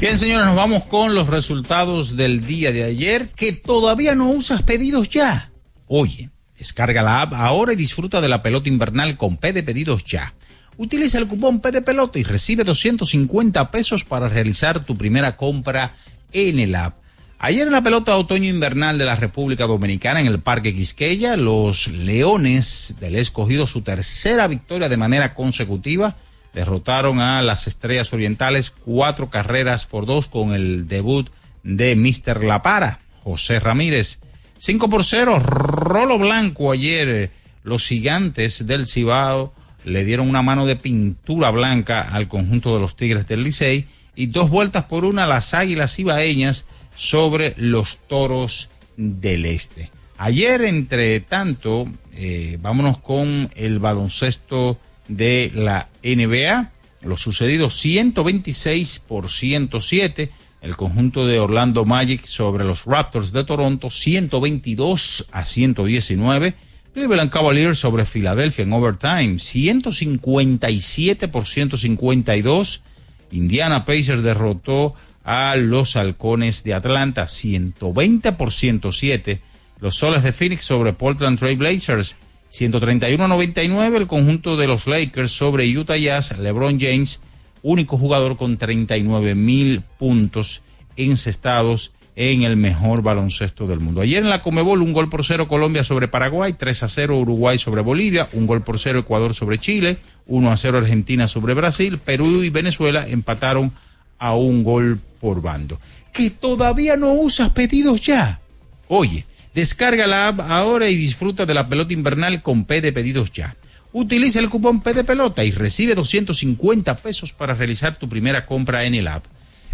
Bien, 0.00 0.16
señores, 0.16 0.46
nos 0.46 0.54
vamos 0.54 0.84
con 0.84 1.16
los 1.16 1.26
resultados 1.26 2.16
del 2.16 2.46
día 2.46 2.70
de 2.70 2.84
ayer. 2.84 3.30
Que 3.30 3.50
todavía 3.50 4.14
no 4.14 4.30
usas 4.30 4.62
pedidos 4.62 5.08
ya. 5.08 5.50
Oye, 5.88 6.30
descarga 6.56 7.02
la 7.02 7.22
app 7.22 7.34
ahora 7.34 7.72
y 7.72 7.76
disfruta 7.76 8.20
de 8.20 8.28
la 8.28 8.40
pelota 8.40 8.68
invernal 8.68 9.16
con 9.16 9.36
P 9.38 9.52
de 9.52 9.64
pedidos 9.64 10.04
ya. 10.04 10.34
Utiliza 10.76 11.18
el 11.18 11.26
cupón 11.26 11.58
P 11.58 11.72
de 11.72 11.82
pelota 11.82 12.20
y 12.20 12.22
recibe 12.22 12.62
250 12.62 13.72
pesos 13.72 14.04
para 14.04 14.28
realizar 14.28 14.84
tu 14.84 14.96
primera 14.96 15.36
compra 15.36 15.96
en 16.30 16.60
el 16.60 16.76
app. 16.76 16.96
Ayer 17.40 17.66
en 17.66 17.72
la 17.72 17.82
pelota 17.82 18.16
otoño 18.16 18.48
invernal 18.48 18.98
de 18.98 19.04
la 19.04 19.16
República 19.16 19.66
Dominicana 19.66 20.20
en 20.20 20.28
el 20.28 20.38
Parque 20.38 20.76
Quisqueya, 20.76 21.36
los 21.36 21.88
Leones 21.88 22.98
del 23.00 23.16
escogido 23.16 23.66
su 23.66 23.82
tercera 23.82 24.46
victoria 24.46 24.88
de 24.88 24.96
manera 24.96 25.34
consecutiva 25.34 26.16
derrotaron 26.52 27.20
a 27.20 27.42
las 27.42 27.66
Estrellas 27.66 28.12
Orientales 28.12 28.70
cuatro 28.70 29.30
carreras 29.30 29.86
por 29.86 30.06
dos 30.06 30.28
con 30.28 30.52
el 30.52 30.88
debut 30.88 31.28
de 31.62 31.96
Mr. 31.96 32.44
La 32.44 32.62
Para, 32.62 33.00
José 33.22 33.60
Ramírez. 33.60 34.20
Cinco 34.58 34.88
por 34.88 35.04
cero, 35.04 35.38
rolo 35.38 36.18
blanco 36.18 36.72
ayer. 36.72 37.30
Los 37.62 37.86
gigantes 37.86 38.66
del 38.66 38.86
Cibao 38.86 39.52
le 39.84 40.04
dieron 40.04 40.28
una 40.28 40.42
mano 40.42 40.66
de 40.66 40.76
pintura 40.76 41.50
blanca 41.50 42.00
al 42.00 42.28
conjunto 42.28 42.74
de 42.74 42.80
los 42.80 42.96
Tigres 42.96 43.26
del 43.26 43.44
Licey 43.44 43.86
y 44.16 44.26
dos 44.26 44.50
vueltas 44.50 44.84
por 44.84 45.04
una 45.04 45.26
las 45.26 45.54
Águilas 45.54 45.98
Ibaeñas 45.98 46.66
sobre 46.96 47.54
los 47.56 47.98
Toros 48.08 48.70
del 48.96 49.44
Este. 49.44 49.90
Ayer, 50.16 50.62
entre 50.62 51.20
tanto, 51.20 51.86
eh, 52.14 52.58
vámonos 52.60 52.98
con 52.98 53.50
el 53.54 53.78
baloncesto 53.78 54.78
de 55.06 55.52
la 55.54 55.88
NBA. 56.16 56.72
Lo 57.02 57.16
sucedido 57.16 57.70
126 57.70 59.00
por 59.06 59.30
107. 59.30 60.30
El 60.60 60.76
conjunto 60.76 61.26
de 61.26 61.38
Orlando 61.38 61.84
Magic 61.84 62.24
sobre 62.26 62.64
los 62.64 62.84
Raptors 62.84 63.32
de 63.32 63.44
Toronto 63.44 63.90
122 63.90 65.28
a 65.30 65.44
119. 65.44 66.54
Cleveland 66.92 67.30
Cavaliers 67.30 67.78
sobre 67.78 68.04
Filadelfia 68.06 68.64
en 68.64 68.72
overtime 68.72 69.38
157 69.38 71.28
por 71.28 71.46
152. 71.46 72.82
Indiana 73.30 73.84
Pacers 73.84 74.22
derrotó 74.22 74.94
a 75.22 75.54
los 75.56 75.94
Halcones 75.94 76.64
de 76.64 76.74
Atlanta 76.74 77.26
120 77.28 78.32
por 78.32 78.52
107. 78.52 79.40
Los 79.80 79.96
Soles 79.96 80.22
de 80.22 80.32
Phoenix 80.32 80.64
sobre 80.64 80.92
Portland 80.92 81.38
Trail 81.38 81.56
Blazers 81.56 82.16
131-99 82.50 83.96
el 83.96 84.06
conjunto 84.06 84.56
de 84.56 84.66
los 84.66 84.86
Lakers 84.86 85.30
sobre 85.30 85.68
Utah 85.76 85.96
Jazz, 85.96 86.38
LeBron 86.38 86.80
James, 86.80 87.22
único 87.62 87.98
jugador 87.98 88.36
con 88.36 88.56
39 88.56 89.34
mil 89.34 89.82
puntos 89.98 90.62
encestados 90.96 91.92
en 92.16 92.42
el 92.42 92.56
mejor 92.56 93.02
baloncesto 93.02 93.68
del 93.68 93.78
mundo. 93.78 94.00
Ayer 94.00 94.22
en 94.24 94.28
la 94.28 94.42
Comebol, 94.42 94.82
un 94.82 94.92
gol 94.92 95.08
por 95.08 95.24
cero 95.24 95.46
Colombia 95.46 95.84
sobre 95.84 96.08
Paraguay, 96.08 96.52
3 96.52 96.82
a 96.82 96.88
0 96.88 97.16
Uruguay 97.16 97.58
sobre 97.58 97.80
Bolivia, 97.80 98.28
un 98.32 98.48
gol 98.48 98.62
por 98.62 98.80
cero 98.80 98.98
Ecuador 98.98 99.34
sobre 99.34 99.58
Chile, 99.58 99.98
1 100.26 100.50
a 100.50 100.56
0 100.56 100.78
Argentina 100.78 101.28
sobre 101.28 101.54
Brasil, 101.54 101.98
Perú 101.98 102.42
y 102.42 102.50
Venezuela 102.50 103.06
empataron 103.06 103.72
a 104.18 104.34
un 104.34 104.64
gol 104.64 104.98
por 105.20 105.42
bando. 105.42 105.78
Que 106.12 106.30
todavía 106.30 106.96
no 106.96 107.12
usas 107.12 107.50
pedidos 107.50 108.00
ya. 108.00 108.40
Oye, 108.88 109.24
descarga 109.58 110.06
la 110.06 110.28
app 110.28 110.40
ahora 110.40 110.88
y 110.88 110.94
disfruta 110.94 111.44
de 111.44 111.52
la 111.52 111.68
pelota 111.68 111.92
invernal 111.92 112.42
con 112.42 112.64
P 112.64 112.80
de 112.80 112.92
pedidos 112.92 113.32
ya. 113.32 113.56
Utiliza 113.92 114.38
el 114.38 114.50
cupón 114.50 114.82
P 114.82 114.94
de 114.94 115.02
pelota 115.02 115.44
y 115.44 115.50
recibe 115.50 115.96
250 115.96 116.96
pesos 116.98 117.32
para 117.32 117.54
realizar 117.54 117.96
tu 117.96 118.08
primera 118.08 118.46
compra 118.46 118.84
en 118.84 118.94
el 118.94 119.08
app. 119.08 119.24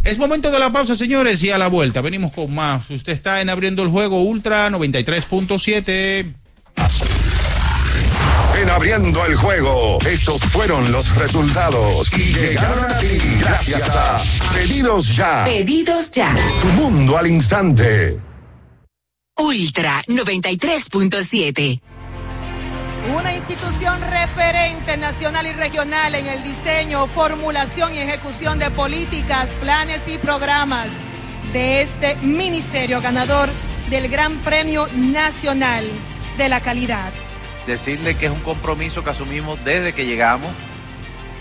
Es 0.02 0.16
momento 0.16 0.50
de 0.50 0.58
la 0.58 0.72
pausa, 0.72 0.96
señores, 0.96 1.42
y 1.42 1.50
a 1.50 1.58
la 1.58 1.68
vuelta 1.68 2.00
venimos 2.00 2.32
con 2.32 2.54
más. 2.54 2.88
Usted 2.90 3.12
está 3.12 3.42
en 3.42 3.50
abriendo 3.50 3.82
el 3.82 3.90
juego 3.90 4.22
Ultra 4.22 4.70
93.7. 4.70 6.32
En 8.62 8.70
abriendo 8.70 9.26
el 9.26 9.34
juego, 9.34 9.98
estos 10.06 10.40
fueron 10.44 10.92
los 10.92 11.14
resultados 11.16 12.10
y 12.14 12.32
llegaron 12.32 12.84
a 12.84 12.98
ti 12.98 13.18
gracias 13.40 13.94
a 13.94 14.16
Pedidos 14.54 15.14
Ya. 15.14 15.44
Pedidos 15.44 16.10
ya. 16.10 16.34
Tu 16.62 16.68
mundo 16.68 17.18
al 17.18 17.26
instante. 17.26 18.16
Ultra 19.36 20.00
93.7. 20.06 21.80
Una 23.16 23.34
institución 23.34 24.00
referente 24.00 24.96
nacional 24.96 25.48
y 25.48 25.52
regional 25.52 26.14
en 26.14 26.28
el 26.28 26.44
diseño, 26.44 27.08
formulación 27.08 27.96
y 27.96 27.98
ejecución 27.98 28.60
de 28.60 28.70
políticas, 28.70 29.56
planes 29.56 30.06
y 30.06 30.18
programas 30.18 31.00
de 31.52 31.82
este 31.82 32.14
ministerio 32.16 33.00
ganador 33.00 33.48
del 33.90 34.08
Gran 34.08 34.38
Premio 34.38 34.86
Nacional 34.94 35.84
de 36.38 36.48
la 36.48 36.60
Calidad. 36.60 37.12
Decirle 37.66 38.16
que 38.16 38.26
es 38.26 38.32
un 38.32 38.40
compromiso 38.40 39.02
que 39.02 39.10
asumimos 39.10 39.62
desde 39.64 39.92
que 39.94 40.06
llegamos 40.06 40.52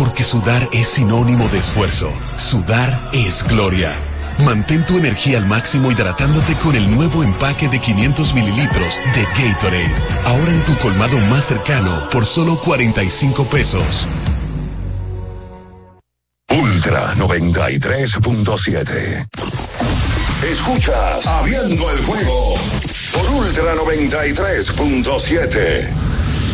Porque 0.00 0.24
sudar 0.24 0.66
es 0.72 0.88
sinónimo 0.88 1.46
de 1.50 1.58
esfuerzo. 1.58 2.10
Sudar 2.38 3.10
es 3.12 3.44
gloria. 3.44 3.94
Mantén 4.38 4.86
tu 4.86 4.96
energía 4.96 5.36
al 5.36 5.44
máximo 5.44 5.92
hidratándote 5.92 6.56
con 6.56 6.74
el 6.74 6.90
nuevo 6.90 7.22
empaque 7.22 7.68
de 7.68 7.78
500 7.78 8.32
mililitros 8.32 8.98
de 9.14 9.24
Gatorade. 9.24 9.94
Ahora 10.24 10.52
en 10.52 10.64
tu 10.64 10.74
colmado 10.78 11.18
más 11.18 11.44
cercano 11.44 12.08
por 12.10 12.24
solo 12.24 12.58
45 12.58 13.44
pesos. 13.44 14.08
Ultra 16.48 17.12
93.7. 17.16 19.28
Escuchas 20.50 21.26
Abriendo 21.26 21.90
el 21.90 21.98
juego 22.06 22.54
por 23.12 23.30
Ultra 23.32 23.74
93.7. 23.74 26.09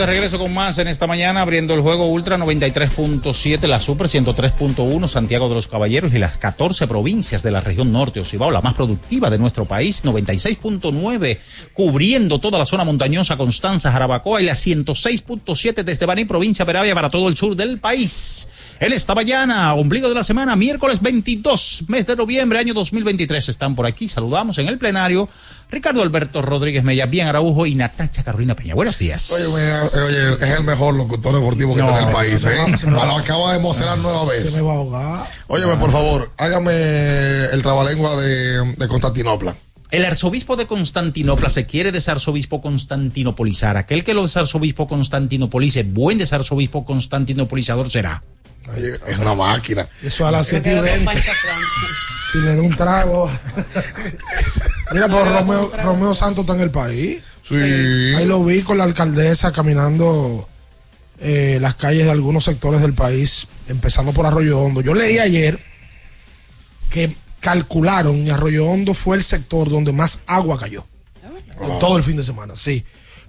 De 0.00 0.06
regreso 0.06 0.38
con 0.38 0.54
más 0.54 0.78
en 0.78 0.88
esta 0.88 1.06
mañana, 1.06 1.42
abriendo 1.42 1.74
el 1.74 1.82
juego 1.82 2.06
Ultra 2.06 2.38
93.7, 2.38 3.66
la 3.66 3.80
Super 3.80 4.06
103.1, 4.06 5.06
Santiago 5.06 5.50
de 5.50 5.54
los 5.54 5.68
Caballeros 5.68 6.14
y 6.14 6.18
las 6.18 6.38
14 6.38 6.86
provincias 6.86 7.42
de 7.42 7.50
la 7.50 7.60
región 7.60 7.92
norte 7.92 8.18
Ocibao, 8.18 8.50
la 8.50 8.62
más 8.62 8.72
productiva 8.72 9.28
de 9.28 9.38
nuestro 9.38 9.66
país, 9.66 10.02
96.9, 10.02 11.38
cubriendo 11.74 12.38
toda 12.38 12.58
la 12.58 12.64
zona 12.64 12.84
montañosa, 12.84 13.36
Constanza, 13.36 13.92
Jarabacoa 13.92 14.40
y 14.40 14.46
la 14.46 14.54
106.7 14.54 15.82
desde 15.82 16.06
Baní, 16.06 16.24
provincia 16.24 16.64
Peravia, 16.64 16.94
para 16.94 17.10
todo 17.10 17.28
el 17.28 17.36
sur 17.36 17.54
del 17.54 17.78
país. 17.78 18.48
En 18.80 18.94
esta 18.94 19.14
mañana, 19.14 19.74
ombligo 19.74 20.08
de 20.08 20.14
la 20.14 20.24
semana, 20.24 20.56
miércoles 20.56 21.02
22, 21.02 21.84
mes 21.88 22.06
de 22.06 22.16
noviembre, 22.16 22.58
año 22.58 22.72
2023, 22.72 23.50
están 23.50 23.74
por 23.76 23.84
aquí. 23.84 24.08
Saludamos 24.08 24.56
en 24.56 24.68
el 24.68 24.78
plenario 24.78 25.28
Ricardo 25.70 26.02
Alberto 26.02 26.42
Rodríguez 26.42 26.82
Mella, 26.82 27.06
bien 27.06 27.28
Araujo 27.28 27.64
y 27.64 27.74
Natacha 27.76 28.24
Carolina 28.24 28.56
Peña. 28.56 28.74
Buenos 28.74 28.98
días. 28.98 29.30
Oye, 29.30 29.46
oye, 29.46 30.34
es 30.40 30.50
el 30.58 30.64
mejor 30.64 30.94
locutor 30.94 31.34
deportivo 31.34 31.76
que 31.76 31.82
No, 31.82 31.88
tiene 31.88 32.08
el 32.08 32.12
país, 32.12 32.44
me 32.44 32.54
¿eh? 32.54 32.76
me 32.86 32.90
Lo 32.90 33.16
acaba 33.16 33.52
de 33.52 33.60
mostrar 33.60 33.96
nueva 33.98 34.24
vez. 34.26 34.50
Se 34.50 34.56
me 34.56 34.62
va 34.66 34.72
a 34.72 34.76
ahogar. 34.76 35.26
Óyeme, 35.46 35.76
por 35.76 35.92
favor, 35.92 36.32
hágame 36.38 37.44
el 37.52 37.62
trabalengua 37.62 38.20
de, 38.20 38.74
de 38.74 38.88
Constantinopla. 38.88 39.54
El 39.90 40.04
arzobispo 40.04 40.56
de 40.56 40.66
Constantinopla 40.66 41.48
se 41.48 41.66
quiere 41.66 41.92
desarzobispo 41.92 42.60
constantinopolizar. 42.60 43.76
Aquel 43.76 44.04
que 44.04 44.14
lo 44.14 44.22
desarzobispo 44.22 44.86
constantinopolice, 44.88 45.82
buen 45.84 46.18
desarzobispo 46.18 46.84
constantinopolizador 46.84 47.90
será. 47.90 48.22
Oye, 48.72 48.94
es 49.06 49.18
una 49.18 49.34
máquina. 49.34 49.88
Eso 50.02 50.26
a 50.26 50.30
las 50.30 50.46
7 50.48 50.70
y 50.70 50.80
20. 50.80 51.10
Si 52.30 52.38
le 52.38 52.54
da 52.54 52.62
un 52.62 52.76
trago. 52.76 53.28
Mira, 54.92 55.08
pero 55.08 55.24
Romeo, 55.24 55.70
Romeo 55.82 56.14
Santos 56.14 56.42
está 56.44 56.54
en 56.54 56.62
el 56.62 56.70
país. 56.70 57.22
Sí. 57.42 57.54
Ahí 57.54 58.26
lo 58.26 58.44
vi 58.44 58.62
con 58.62 58.78
la 58.78 58.84
alcaldesa 58.84 59.52
caminando 59.52 60.48
eh, 61.18 61.58
las 61.60 61.74
calles 61.74 62.04
de 62.04 62.10
algunos 62.10 62.44
sectores 62.44 62.80
del 62.80 62.94
país, 62.94 63.46
empezando 63.68 64.12
por 64.12 64.26
Arroyo 64.26 64.58
Hondo. 64.58 64.80
Yo 64.80 64.94
leí 64.94 65.18
ayer 65.18 65.58
que 66.90 67.14
calcularon 67.40 68.16
y 68.16 68.30
Arroyo 68.30 68.66
Hondo 68.66 68.94
fue 68.94 69.16
el 69.16 69.22
sector 69.22 69.70
donde 69.70 69.92
más 69.92 70.22
agua 70.26 70.58
cayó. 70.58 70.84
En 71.60 71.78
todo 71.78 71.98
el 71.98 72.02
fin 72.02 72.16
de 72.16 72.24
semana, 72.24 72.56
sí. 72.56 72.84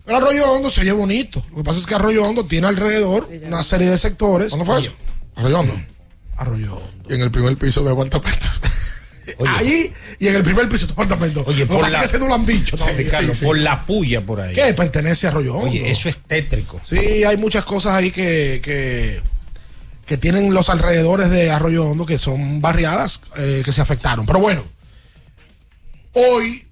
Pero 0.06 0.18
Arroyo 0.18 0.52
Hondo 0.52 0.70
se 0.70 0.82
oye 0.82 0.94
bonito. 0.94 1.44
Lo 1.52 1.58
que 1.58 1.64
pasa 1.64 1.80
es 1.80 1.86
que 1.86 1.96
Arroyo 1.96 2.24
Hondo 2.24 2.46
tiene 2.46 2.68
alrededor 2.68 3.30
una 3.44 3.62
serie 3.62 3.90
de 3.90 3.98
sectores. 3.98 4.54
¿Cuándo 4.54 4.66
fue 4.66 4.80
eso? 4.80 4.92
Arroyo 5.36 5.60
Hondo. 5.60 5.74
Arroyo 6.38 6.76
Hondo. 6.78 7.10
Y 7.10 7.16
en 7.16 7.22
el 7.22 7.32
primer 7.32 7.58
piso 7.58 7.84
de 7.84 7.92
apartamento. 9.34 9.58
Allí 9.60 9.94
y 10.20 10.28
en 10.28 10.36
el 10.36 10.44
primer 10.44 10.68
piso 10.70 10.86
de 10.88 10.94
apartamento. 10.94 11.44
Oye, 11.48 11.60
que 11.60 11.66
por 11.66 11.90
la- 11.90 12.00
que 12.00 12.06
ese 12.06 12.20
no 12.20 12.28
lo 12.28 12.36
han 12.36 12.46
dicho. 12.46 12.76
Sí, 12.78 12.84
todavía. 12.84 12.98
Ricardo, 13.06 13.34
Sí, 13.34 13.40
sí. 13.40 13.46
por 13.46 13.58
la 13.58 13.86
puya 13.86 14.22
por 14.26 14.42
ahí. 14.42 14.54
¿Qué? 14.56 14.74
Pertenece 14.74 15.28
a 15.28 15.30
Arroyo 15.32 15.56
Hondo. 15.56 15.70
Oye, 15.70 15.90
eso 15.92 16.10
es 16.10 16.18
tétrico. 16.20 16.80
Sí, 16.84 16.98
hay 17.24 17.38
muchas 17.38 17.64
cosas 17.66 17.94
ahí 17.94 18.12
que, 18.12 18.62
que, 18.64 19.22
que 20.06 20.18
tienen 20.18 20.54
los 20.54 20.70
alrededores 20.70 21.30
de 21.30 21.52
Arroyo 21.52 21.86
Hondo 21.86 22.06
que 22.06 22.18
son 22.18 22.62
barriadas 22.62 23.22
eh, 23.38 23.62
que 23.64 23.72
se 23.72 23.82
afectaron. 23.82 24.26
Pero 24.26 24.40
bueno, 24.40 24.64
hoy 26.14 26.66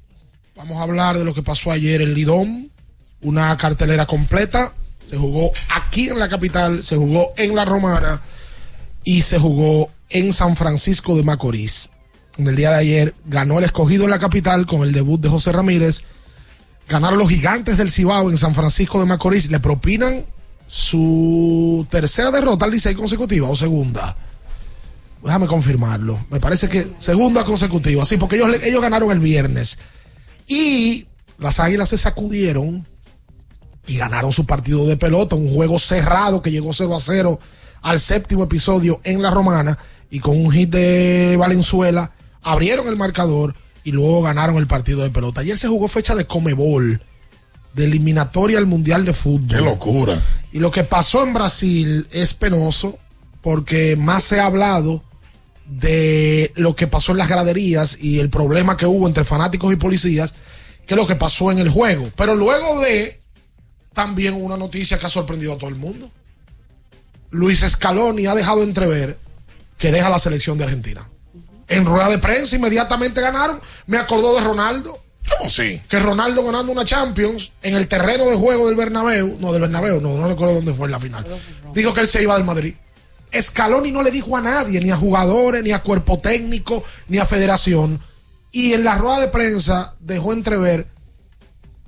vamos 0.56 0.78
a 0.78 0.84
hablar 0.84 1.18
de 1.18 1.26
lo 1.26 1.34
que 1.34 1.44
pasó 1.44 1.72
ayer 1.72 2.02
en 2.02 2.14
Lidón. 2.14 2.70
Una 3.22 3.56
cartelera 3.58 4.06
completa. 4.06 4.74
Se 5.10 5.18
jugó 5.18 5.52
aquí 5.70 6.10
en 6.10 6.20
la 6.20 6.30
capital, 6.30 6.84
se 6.84 6.96
jugó 6.96 7.34
en 7.36 7.56
La 7.56 7.66
Romana 7.66 8.22
y 9.04 9.24
se 9.24 9.40
jugó 9.40 9.92
en 10.10 10.32
San 10.34 10.56
Francisco 10.56 11.16
de 11.18 11.24
Macorís. 11.24 11.90
En 12.40 12.48
el 12.48 12.56
día 12.56 12.72
de 12.72 12.78
ayer 12.78 13.16
ganó 13.26 13.60
el 13.60 13.66
escogido 13.66 14.06
en 14.06 14.12
la 14.12 14.20
capital 14.20 14.66
con 14.66 14.84
el 14.84 14.94
debut 14.94 15.20
de 15.20 15.28
José 15.28 15.52
Ramírez 15.52 16.06
ganaron 16.90 17.20
los 17.20 17.30
gigantes 17.30 17.78
del 17.78 17.92
Cibao 17.92 18.32
en 18.32 18.38
San 18.38 18.56
Francisco 18.56 19.00
de 19.00 19.06
Macorís. 19.06 19.52
Le 19.52 19.60
propinan 19.60 20.26
su 20.68 21.86
tercera 21.90 22.32
derrota 22.32 22.66
al 22.66 22.72
Licey 22.72 22.96
consecutiva 22.96 23.48
o 23.48 23.56
segunda. 23.56 24.18
Déjame 25.24 25.48
confirmarlo. 25.48 26.26
Me 26.32 26.40
parece 26.40 26.68
que 26.68 26.88
segunda 27.00 27.44
consecutiva. 27.44 28.06
Sí, 28.06 28.18
porque 28.18 28.38
ellos, 28.38 28.56
ellos 28.64 28.82
ganaron 28.82 29.12
el 29.12 29.20
viernes. 29.20 29.78
Y 30.48 31.08
las 31.38 31.60
águilas 31.60 31.90
se 31.90 31.98
sacudieron 31.98 32.88
y 33.86 33.98
ganaron 33.98 34.32
su 34.32 34.46
partido 34.46 34.88
de 34.88 34.98
pelota. 34.98 35.36
Un 35.36 35.54
juego 35.54 35.78
cerrado 35.78 36.42
que 36.42 36.52
llegó 36.52 36.74
0 36.74 36.96
a 36.96 37.00
0 37.00 37.40
al 37.82 38.00
séptimo 38.00 38.46
episodio 38.46 39.02
en 39.04 39.22
la 39.22 39.30
Romana. 39.30 39.78
Y 40.10 40.22
con 40.22 40.38
un 40.38 40.52
hit 40.52 40.70
de 40.70 41.36
Valenzuela 41.38 42.14
abrieron 42.42 42.88
el 42.88 42.96
marcador 42.96 43.56
y 43.84 43.92
luego 43.92 44.22
ganaron 44.22 44.58
el 44.58 44.68
partido 44.68 45.02
de 45.02 45.10
pelota. 45.10 45.42
Ayer 45.42 45.58
se 45.58 45.68
jugó 45.68 45.88
fecha 45.88 46.16
de 46.16 46.26
Comebol, 46.26 47.02
de 47.74 47.86
eliminatoria 47.86 48.58
al 48.58 48.66
Mundial 48.66 49.06
de 49.06 49.14
Fútbol. 49.14 49.58
Qué 49.58 49.64
locura. 49.64 50.22
Y 50.52 50.60
lo 50.60 50.72
que 50.72 50.84
pasó 50.84 51.24
en 51.24 51.34
Brasil 51.34 52.08
es 52.12 52.34
penoso 52.34 52.98
porque 53.42 53.96
más 53.96 54.24
se 54.24 54.40
ha 54.40 54.46
hablado 54.46 55.04
de 55.66 56.52
lo 56.56 56.76
que 56.76 56.88
pasó 56.88 57.12
en 57.12 57.20
las 57.20 57.30
graderías 57.30 58.02
y 58.02 58.20
el 58.20 58.30
problema 58.30 58.76
que 58.76 58.86
hubo 58.86 59.08
entre 59.08 59.24
fanáticos 59.24 59.72
y 59.72 59.76
policías 59.76 60.34
que 60.88 60.96
lo 60.96 61.06
que 61.06 61.16
pasó 61.16 61.52
en 61.52 61.60
el 61.60 61.70
juego. 61.70 62.12
Pero 62.16 62.36
luego 62.36 62.82
de 62.82 63.22
también 63.94 64.34
una 64.34 64.58
noticia 64.58 64.98
que 64.98 65.06
ha 65.06 65.10
sorprendido 65.10 65.54
a 65.54 65.58
todo 65.58 65.70
el 65.70 65.76
mundo. 65.76 66.10
Luis 67.32 67.60
Scaloni 67.60 68.26
ha 68.26 68.34
dejado 68.34 68.64
entrever 68.64 69.20
que 69.78 69.92
deja 69.92 70.10
la 70.10 70.20
selección 70.20 70.58
de 70.58 70.64
Argentina. 70.64 71.08
En 71.70 71.86
rueda 71.86 72.10
de 72.10 72.18
prensa 72.18 72.56
inmediatamente 72.56 73.22
ganaron. 73.22 73.62
Me 73.86 73.98
acordó 73.98 74.36
de 74.36 74.42
Ronaldo. 74.42 75.00
¿Cómo 75.38 75.50
sí? 75.50 75.82
Que 75.88 76.00
Ronaldo 76.00 76.44
ganando 76.44 76.72
una 76.72 76.84
Champions 76.84 77.52
en 77.62 77.76
el 77.76 77.88
terreno 77.88 78.26
de 78.26 78.36
juego 78.36 78.68
del 78.68 78.76
Bernabéu, 78.76 79.38
no 79.40 79.52
del 79.52 79.62
Bernabéu, 79.62 80.02
no, 80.02 80.18
no 80.18 80.28
recuerdo 80.28 80.56
dónde 80.56 80.74
fue 80.74 80.88
en 80.88 80.92
la 80.92 81.00
final. 81.00 81.26
Dijo 81.74 81.94
que 81.94 82.02
él 82.02 82.08
se 82.08 82.24
iba 82.24 82.36
del 82.36 82.46
Madrid. 82.46 82.74
Scaloni 83.40 83.92
no 83.92 84.02
le 84.02 84.10
dijo 84.10 84.36
a 84.36 84.42
nadie, 84.42 84.80
ni 84.82 84.90
a 84.90 84.98
jugadores, 84.98 85.64
ni 85.64 85.72
a 85.72 85.84
cuerpo 85.84 86.18
técnico, 86.18 86.84
ni 87.08 87.20
a 87.20 87.26
federación. 87.26 88.02
Y 88.52 88.74
en 88.74 88.84
la 88.84 88.98
rueda 88.98 89.20
de 89.20 89.28
prensa 89.28 89.96
dejó 90.00 90.34
entrever 90.34 90.88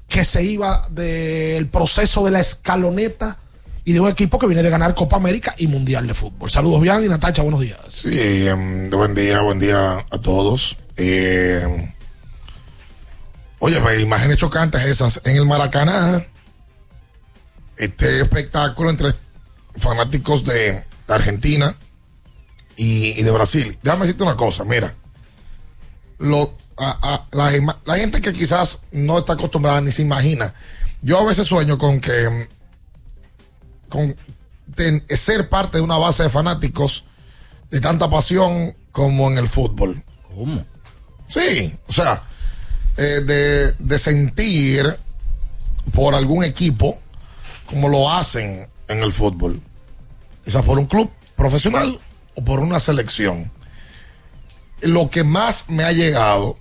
que 0.08 0.24
se 0.24 0.44
iba 0.44 0.88
del 0.90 1.68
proceso 1.68 2.24
de 2.26 2.32
la 2.32 2.42
escaloneta 2.42 3.40
y 3.84 3.94
de 3.94 4.00
un 4.00 4.08
equipo 4.08 4.38
que 4.38 4.48
viene 4.48 4.62
de 4.64 4.70
ganar 4.70 4.94
Copa 4.94 5.16
América 5.18 5.54
y 5.58 5.68
Mundial 5.68 6.06
de 6.08 6.14
Fútbol. 6.14 6.50
Saludos, 6.52 6.82
bien 6.82 7.04
y 7.04 7.08
Natacha, 7.08 7.42
buenos 7.42 7.62
días. 7.62 7.80
Sí, 7.90 8.48
em, 8.48 8.90
buen 8.90 9.16
día, 9.16 9.42
buen 9.42 9.60
día 9.60 10.06
a 10.10 10.18
todos. 10.20 10.78
Eh, 10.98 11.94
oye, 13.60 13.80
pues, 13.82 14.00
imágenes 14.02 14.38
chocantes 14.38 14.86
esas 14.86 15.22
en 15.26 15.38
el 15.38 15.46
Maracaná. 15.46 16.24
Este 17.78 18.22
espectáculo 18.22 18.90
entre 18.92 19.14
fanáticos 19.78 20.44
de, 20.44 20.84
Argentina 21.08 21.76
y, 22.78 23.22
de 23.22 23.32
Brasil. 23.32 23.78
Déjame 23.84 24.02
decirte 24.06 24.24
una 24.24 24.36
cosa, 24.36 24.64
mira. 24.64 24.94
Lo, 26.20 26.56
a- 26.78 27.26
a- 27.32 27.70
la 27.84 27.96
gente 27.98 28.22
que 28.22 28.32
quizás 28.32 28.84
no 28.92 29.18
está 29.18 29.34
acostumbrada 29.34 29.82
ni 29.82 29.92
se 29.92 30.04
imagina. 30.04 30.54
Yo 31.02 31.20
a 31.20 31.26
veces 31.26 31.48
sueño 31.48 31.78
con 31.78 32.00
que 32.00 32.24
em, 32.24 32.48
con 33.92 34.16
ten- 34.76 35.06
ser 35.10 35.50
parte 35.50 35.78
de 35.78 35.84
una 35.84 35.98
base 35.98 36.24
de 36.24 36.30
fanáticos 36.30 37.04
de 37.70 37.80
tanta 37.80 38.10
pasión 38.10 38.76
como 38.92 39.30
en 39.30 39.38
el 39.38 39.48
fútbol. 39.48 40.04
¿Cómo? 40.34 40.66
Sí, 41.28 41.78
o 41.88 41.94
sea, 41.94 42.24
eh, 42.98 43.22
de, 43.24 43.72
de 43.74 43.98
sentir 44.00 44.98
por 45.94 46.16
algún 46.16 46.44
equipo 46.44 47.00
como 47.68 47.88
lo 47.90 48.10
hacen 48.12 48.68
en 48.88 49.04
el 49.04 49.14
fútbol. 49.14 49.62
Quizás 50.44 50.64
por 50.66 50.80
un 50.80 50.88
club 50.88 51.12
profesional 51.36 52.00
o 52.36 52.44
por 52.44 52.60
una 52.60 52.80
selección. 52.80 53.52
Lo 54.82 55.10
que 55.10 55.24
más 55.24 55.70
me 55.70 55.84
ha 55.84 55.92
llegado 55.92 56.58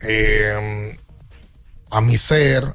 eh, 0.00 0.98
a 1.90 2.00
mi 2.00 2.16
ser, 2.18 2.74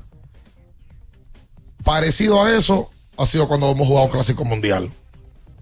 parecido 1.83 2.41
a 2.43 2.51
eso, 2.55 2.89
ha 3.21 3.25
sido 3.25 3.47
cuando 3.47 3.71
hemos 3.71 3.87
jugado 3.87 4.09
Clásico 4.09 4.45
Mundial. 4.45 4.91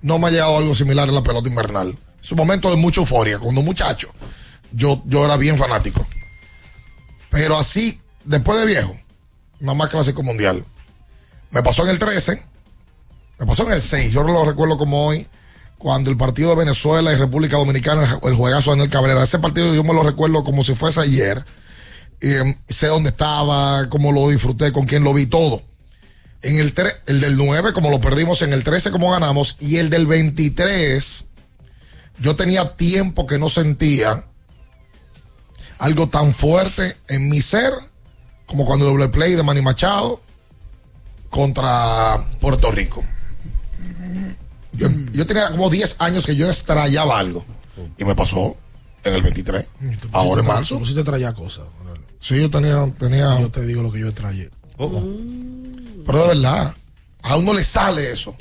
No 0.02 0.18
me 0.18 0.28
ha 0.28 0.32
llegado 0.32 0.58
algo 0.58 0.74
similar 0.74 1.10
en 1.10 1.16
la 1.16 1.24
pelota 1.24 1.50
invernal. 1.50 1.98
Es 2.22 2.32
un 2.32 2.38
momento 2.38 2.70
de 2.70 2.78
mucha 2.78 3.02
euforia. 3.02 3.40
Cuando 3.40 3.62
muchacho, 3.62 4.10
yo, 4.72 5.02
yo 5.06 5.26
era 5.26 5.38
bien 5.38 5.58
fanático. 5.58 6.06
Pero 7.30 7.58
así, 7.58 8.02
después 8.24 8.60
de 8.60 8.66
viejo, 8.66 8.98
nada 9.60 9.76
más 9.76 9.90
Clásico 9.90 10.24
Mundial. 10.24 10.66
Me 11.52 11.64
pasó 11.64 11.84
en 11.84 11.90
el 11.90 12.00
13, 12.00 12.44
me 13.40 13.46
pasó 13.46 13.66
en 13.66 13.74
el 13.74 13.82
6, 13.82 14.12
yo 14.12 14.24
lo 14.24 14.46
recuerdo 14.46 14.78
como 14.78 15.08
hoy, 15.08 15.28
cuando 15.78 16.12
el 16.12 16.18
partido 16.18 16.52
de 16.52 16.58
Venezuela 16.58 17.12
y 17.12 17.16
República 17.16 17.58
Dominicana, 17.58 18.20
el, 18.22 18.36
juegazo 18.36 18.70
de 18.70 18.78
Daniel 18.78 18.92
Cabrera, 18.92 19.24
ese 19.24 19.40
partido 19.40 19.74
yo 19.74 19.84
me 19.84 19.94
lo 19.94 20.04
recuerdo 20.04 20.44
como 20.44 20.64
si 20.64 20.76
fuese 20.76 21.02
ayer. 21.02 21.44
Eh, 22.22 22.58
sé 22.68 22.88
dónde 22.88 23.10
estaba, 23.10 23.88
cómo 23.90 24.12
lo 24.12 24.30
disfruté, 24.30 24.72
con 24.72 24.86
quién 24.86 25.04
lo 25.04 25.14
vi, 25.14 25.26
todo. 25.26 25.64
En 26.42 26.58
el, 26.58 26.74
el 27.08 27.22
del 27.22 27.38
9, 27.38 27.74
como 27.74 27.90
lo 27.90 28.00
perdimos, 28.00 28.42
en 28.42 28.54
el 28.54 28.64
13, 28.64 28.92
como 28.92 29.12
ganamos, 29.12 29.58
y 29.60 29.78
el 29.78 29.90
del 29.90 30.08
23, 30.08 31.28
yo 32.20 32.36
tenía 32.36 32.76
tiempo 32.76 33.26
que 33.26 33.38
no 33.38 33.50
sentía 33.50 34.26
algo 35.80 36.08
tan 36.08 36.34
fuerte 36.34 36.98
en 37.08 37.30
mi 37.30 37.42
ser 37.42 37.74
como 38.46 38.66
cuando 38.66 38.86
el 38.86 38.94
doble 38.94 39.10
play 39.10 39.36
de 39.36 39.44
Manny 39.44 39.62
Machado 39.62 40.22
contra 41.30 42.18
Puerto 42.40 42.72
Rico. 42.72 43.04
Yo, 44.74 44.88
yo 45.12 45.26
tenía 45.26 45.52
como 45.52 45.70
10 45.70 45.98
años 46.00 46.26
que 46.26 46.36
yo 46.36 46.50
extrañaba 46.50 47.20
algo. 47.20 47.46
Y 47.98 48.06
me 48.06 48.16
pasó 48.16 48.58
en 49.04 49.14
el 49.14 49.22
23. 49.22 49.66
Ahora 50.12 50.42
en 50.42 50.48
marzo. 50.48 50.78
Tú 50.78 50.86
sí 50.86 50.96
te 50.96 51.04
traía 51.04 51.34
cosas. 51.34 51.66
Sí, 52.20 52.40
yo 52.40 52.50
tenía. 52.50 52.92
tenía 52.98 53.40
yo 53.40 53.50
te 53.50 53.66
digo 53.66 53.84
lo 53.84 53.92
que 53.92 54.00
yo 54.00 54.12
traía. 54.88 56.04
Pero 56.06 56.22
de 56.22 56.28
verdad, 56.30 56.74
a 57.24 57.36
uno 57.38 57.54
le 57.54 57.64
sale 57.64 58.12
eso. 58.12 58.34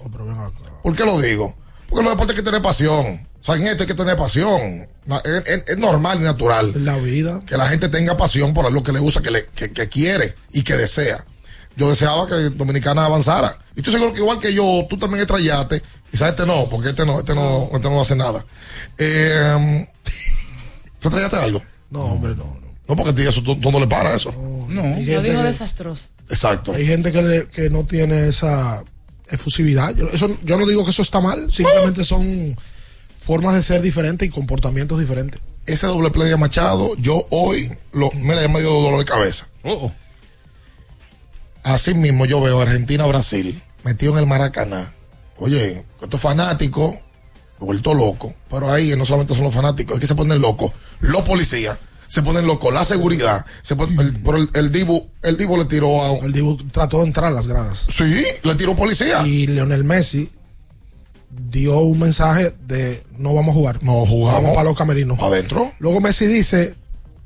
¿Por 0.82 0.94
qué 0.96 1.04
lo 1.04 1.20
digo? 1.20 1.54
Porque 1.88 2.02
los 2.04 2.12
deportes 2.12 2.36
hay 2.36 2.42
que 2.42 2.46
tener 2.46 2.62
pasión. 2.62 3.26
O 3.40 3.44
sea, 3.44 3.54
en 3.56 3.66
esto 3.66 3.82
hay 3.82 3.86
que 3.86 3.94
tener 3.94 4.16
pasión. 4.16 4.88
Es, 5.24 5.46
es- 5.46 5.64
es 5.68 5.78
normal 5.78 6.18
y 6.20 6.24
natural. 6.24 6.72
La 6.84 6.96
vida. 6.96 7.42
Que 7.46 7.56
la 7.56 7.66
gente 7.68 7.88
tenga 7.88 8.16
pasión 8.16 8.52
por 8.54 8.66
algo 8.66 8.82
que 8.82 8.92
le 8.92 8.98
gusta, 8.98 9.22
que, 9.22 9.30
le, 9.30 9.46
que, 9.54 9.72
que 9.72 9.88
quiere 9.88 10.34
y 10.52 10.62
que 10.62 10.76
desea. 10.76 11.24
Yo 11.76 11.88
deseaba 11.88 12.26
que 12.26 12.34
Dominicana 12.50 13.04
avanzara. 13.04 13.56
Y 13.76 13.80
estoy 13.80 13.94
seguro 13.94 14.12
que 14.12 14.20
igual 14.20 14.40
que 14.40 14.52
yo, 14.52 14.86
tú 14.90 14.98
también 14.98 15.20
extrañaste. 15.22 15.82
Quizás 16.10 16.30
este 16.30 16.44
no, 16.46 16.68
porque 16.68 16.88
este 16.90 17.04
no, 17.06 17.20
este 17.20 17.34
no, 17.34 17.68
este 17.72 17.88
no 17.88 18.00
hace 18.00 18.16
nada. 18.16 18.44
Eh, 18.98 19.88
¿Tú 21.00 21.08
extrañaste 21.08 21.36
algo? 21.36 21.62
No, 21.90 22.00
hombre, 22.00 22.34
no. 22.34 22.57
No, 22.88 22.96
porque 22.96 23.10
a 23.10 23.14
ti 23.14 23.22
eso, 23.22 23.42
tú, 23.42 23.54
tú 23.60 23.70
no 23.70 23.78
le 23.78 23.86
para 23.86 24.14
eso. 24.16 24.32
No. 24.68 24.82
Lo 24.98 25.22
dijo 25.22 25.42
desastroso. 25.42 26.06
Exacto. 26.30 26.72
Hay 26.72 26.86
gente 26.86 27.12
que, 27.12 27.22
le- 27.22 27.46
que 27.48 27.68
no 27.70 27.84
tiene 27.84 28.28
esa 28.28 28.82
efusividad. 29.28 29.94
Yo, 29.94 30.06
eso, 30.08 30.34
yo 30.42 30.56
no 30.56 30.66
digo 30.66 30.84
que 30.84 30.90
eso 30.90 31.02
está 31.02 31.20
mal, 31.20 31.52
simplemente 31.52 32.02
son 32.04 32.56
formas 33.18 33.54
de 33.54 33.62
ser 33.62 33.82
diferentes 33.82 34.26
y 34.26 34.30
comportamientos 34.30 34.98
diferentes. 34.98 35.38
Ese 35.66 35.86
doble 35.86 36.10
play 36.10 36.30
de 36.30 36.36
Machado, 36.38 36.96
yo 36.96 37.26
hoy, 37.30 37.70
lo, 37.92 38.10
mira, 38.12 38.40
ya 38.40 38.48
me 38.48 38.60
dio 38.60 38.70
dolor 38.72 38.98
de 38.98 39.04
cabeza. 39.04 39.48
Así 41.62 41.92
mismo 41.94 42.24
yo 42.24 42.40
veo 42.40 42.60
Argentina-Brasil 42.60 43.62
metido 43.84 44.12
en 44.14 44.20
el 44.20 44.26
Maracaná. 44.26 44.94
Oye, 45.36 45.84
estos 46.02 46.20
fanáticos, 46.20 46.96
vuelto 47.58 47.92
loco. 47.94 48.34
Pero 48.50 48.72
ahí 48.72 48.94
no 48.96 49.04
solamente 49.04 49.34
son 49.34 49.44
los 49.44 49.54
fanáticos, 49.54 49.94
es 49.96 50.00
que 50.00 50.06
se 50.06 50.14
ponen 50.14 50.40
locos. 50.40 50.72
Los 51.00 51.22
policías 51.22 51.78
se 52.08 52.22
ponen 52.22 52.46
locos, 52.46 52.72
la 52.72 52.84
seguridad. 52.84 53.44
Se 53.62 53.74
el, 53.74 54.20
pero 54.24 54.38
el, 54.38 54.50
el 54.54 54.72
Dibu, 54.72 55.08
el 55.22 55.36
Dibu 55.36 55.56
le 55.58 55.66
tiró 55.66 56.02
a. 56.02 56.18
El 56.18 56.32
Dibu 56.32 56.56
trató 56.72 56.98
de 56.98 57.04
entrar 57.04 57.26
a 57.26 57.30
las 57.30 57.46
gradas. 57.46 57.86
Sí, 57.90 58.24
le 58.42 58.54
tiró 58.54 58.74
policía. 58.74 59.26
Y 59.26 59.46
Leonel 59.46 59.84
Messi 59.84 60.30
dio 61.50 61.78
un 61.80 61.98
mensaje 61.98 62.54
de 62.66 63.04
no 63.18 63.34
vamos 63.34 63.52
a 63.52 63.54
jugar. 63.54 63.82
No 63.82 64.06
jugamos. 64.06 64.42
Vamos 64.42 64.56
para 64.56 64.68
los 64.70 64.78
camerinos. 64.78 65.18
Adentro. 65.20 65.70
Luego 65.78 66.00
Messi 66.00 66.26
dice 66.26 66.74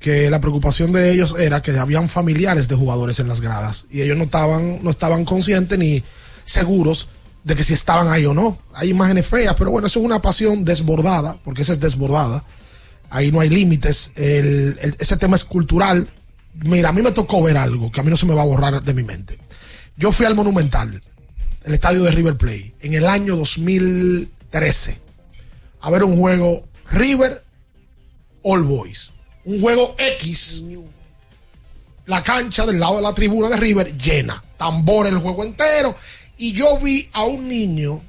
que 0.01 0.29
la 0.31 0.41
preocupación 0.41 0.93
de 0.93 1.13
ellos 1.13 1.37
era 1.39 1.63
que 1.63 1.71
habían 1.79 2.09
familiares 2.09 2.67
de 2.67 2.75
jugadores 2.75 3.21
en 3.21 3.29
las 3.29 3.41
gradas 3.41 3.87
y 3.89 4.03
ellos 4.03 4.19
no 4.19 4.25
estaban, 4.25 4.83
no 4.83 4.91
estaban 4.91 5.25
conscientes 5.25 5.79
ni 5.79 6.03
seguros 6.45 7.09
de 7.45 7.55
que 7.55 7.63
si 7.63 7.73
estaban 7.73 8.09
ahí 8.09 8.27
o 8.27 8.35
no. 8.35 8.59
Hay 8.75 8.91
imágenes 8.91 9.27
feas, 9.27 9.55
pero 9.57 9.71
bueno, 9.71 9.87
eso 9.87 10.01
es 10.01 10.05
una 10.05 10.21
pasión 10.21 10.65
desbordada, 10.65 11.37
porque 11.45 11.63
esa 11.63 11.73
es 11.73 11.81
desbordada. 11.81 12.45
Ahí 13.15 13.31
no 13.31 13.41
hay 13.41 13.51
límites. 13.51 14.11
Ese 14.17 15.19
tema 15.19 15.37
es 15.37 15.45
cultural. 15.45 16.09
Mira, 16.55 16.89
a 16.89 16.93
mí 16.93 17.03
me 17.03 17.13
tocó 17.13 17.43
ver 17.43 17.59
algo 17.59 17.93
que 17.93 18.01
a 18.01 18.03
mí 18.03 18.09
no 18.09 18.17
se 18.17 18.25
me 18.25 18.35
va 18.35 18.41
a 18.41 18.47
borrar 18.47 18.83
de 18.83 18.95
mi 18.95 19.03
mente. 19.03 19.39
Yo 19.99 20.13
fui 20.13 20.25
al 20.25 20.35
Monumental, 20.35 21.03
el 21.65 21.75
estadio 21.75 22.05
de 22.05 22.11
River 22.11 22.39
Plate, 22.39 22.75
en 22.81 22.95
el 22.95 23.07
año 23.07 23.37
2013, 23.37 24.99
a 25.83 25.91
ver 25.91 26.05
un 26.05 26.17
juego 26.17 26.67
River 26.91 27.45
All 28.43 28.63
Boys. 28.63 29.11
Un 29.45 29.61
juego 29.61 29.95
X. 29.99 30.63
La 32.07 32.23
cancha 32.23 32.65
del 32.65 32.81
lado 32.81 32.97
de 32.97 33.03
la 33.03 33.15
tribuna 33.15 33.51
de 33.51 33.59
River 33.59 33.95
llena. 33.99 34.43
Tambor 34.57 35.07
el 35.07 35.19
juego 35.19 35.45
entero. 35.45 35.95
Y 36.39 36.53
yo 36.55 36.79
vi 36.79 37.11
a 37.13 37.25
un 37.25 37.47
niño 37.47 38.03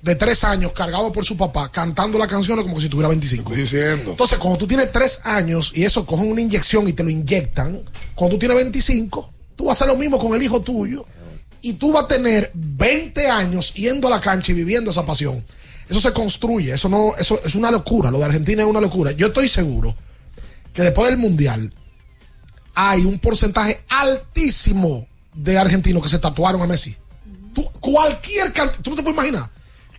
de 0.00 0.14
tres 0.14 0.44
años 0.44 0.72
cargado 0.72 1.10
por 1.12 1.24
su 1.24 1.36
papá 1.36 1.70
cantando 1.70 2.18
la 2.18 2.26
canción 2.26 2.62
como 2.62 2.80
si 2.80 2.88
tuviera 2.88 3.08
25. 3.08 3.52
Diciendo. 3.54 4.10
Entonces, 4.12 4.38
cuando 4.38 4.58
tú 4.58 4.66
tienes 4.66 4.92
tres 4.92 5.20
años 5.24 5.72
y 5.74 5.84
eso 5.84 6.06
cogen 6.06 6.30
una 6.30 6.40
inyección 6.40 6.88
y 6.88 6.92
te 6.92 7.02
lo 7.02 7.10
inyectan, 7.10 7.80
cuando 8.14 8.36
tú 8.36 8.38
tienes 8.38 8.56
25, 8.56 9.32
tú 9.56 9.64
vas 9.64 9.80
a 9.80 9.84
hacer 9.84 9.94
lo 9.94 9.98
mismo 9.98 10.18
con 10.18 10.34
el 10.34 10.42
hijo 10.42 10.60
tuyo 10.60 11.04
y 11.60 11.74
tú 11.74 11.92
vas 11.92 12.04
a 12.04 12.08
tener 12.08 12.50
20 12.54 13.28
años 13.28 13.74
yendo 13.74 14.06
a 14.06 14.10
la 14.10 14.20
cancha 14.20 14.52
y 14.52 14.54
viviendo 14.54 14.90
esa 14.90 15.04
pasión. 15.04 15.44
Eso 15.88 16.00
se 16.00 16.12
construye, 16.12 16.72
eso 16.74 16.88
no, 16.88 17.14
eso 17.18 17.40
es 17.44 17.54
una 17.54 17.70
locura. 17.70 18.10
Lo 18.10 18.18
de 18.18 18.26
Argentina 18.26 18.62
es 18.62 18.68
una 18.68 18.80
locura. 18.80 19.12
Yo 19.12 19.28
estoy 19.28 19.48
seguro 19.48 19.96
que 20.72 20.82
después 20.82 21.08
del 21.08 21.18
mundial 21.18 21.72
hay 22.74 23.04
un 23.04 23.18
porcentaje 23.18 23.82
altísimo 23.88 25.08
de 25.34 25.58
argentinos 25.58 26.02
que 26.02 26.08
se 26.08 26.18
tatuaron 26.18 26.62
a 26.62 26.66
Messi. 26.66 26.96
Tú, 27.54 27.64
cualquier 27.80 28.52
cantidad, 28.52 28.82
tú 28.82 28.90
no 28.90 28.96
te 28.96 29.02
puedes 29.02 29.16
imaginar. 29.16 29.50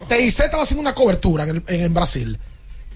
TIC 0.08 0.40
estaba 0.40 0.64
haciendo 0.64 0.82
una 0.82 0.96
cobertura 0.96 1.44
en, 1.44 1.50
el- 1.58 1.64
en- 1.68 1.82
en 1.82 1.94
Brasil 1.94 2.38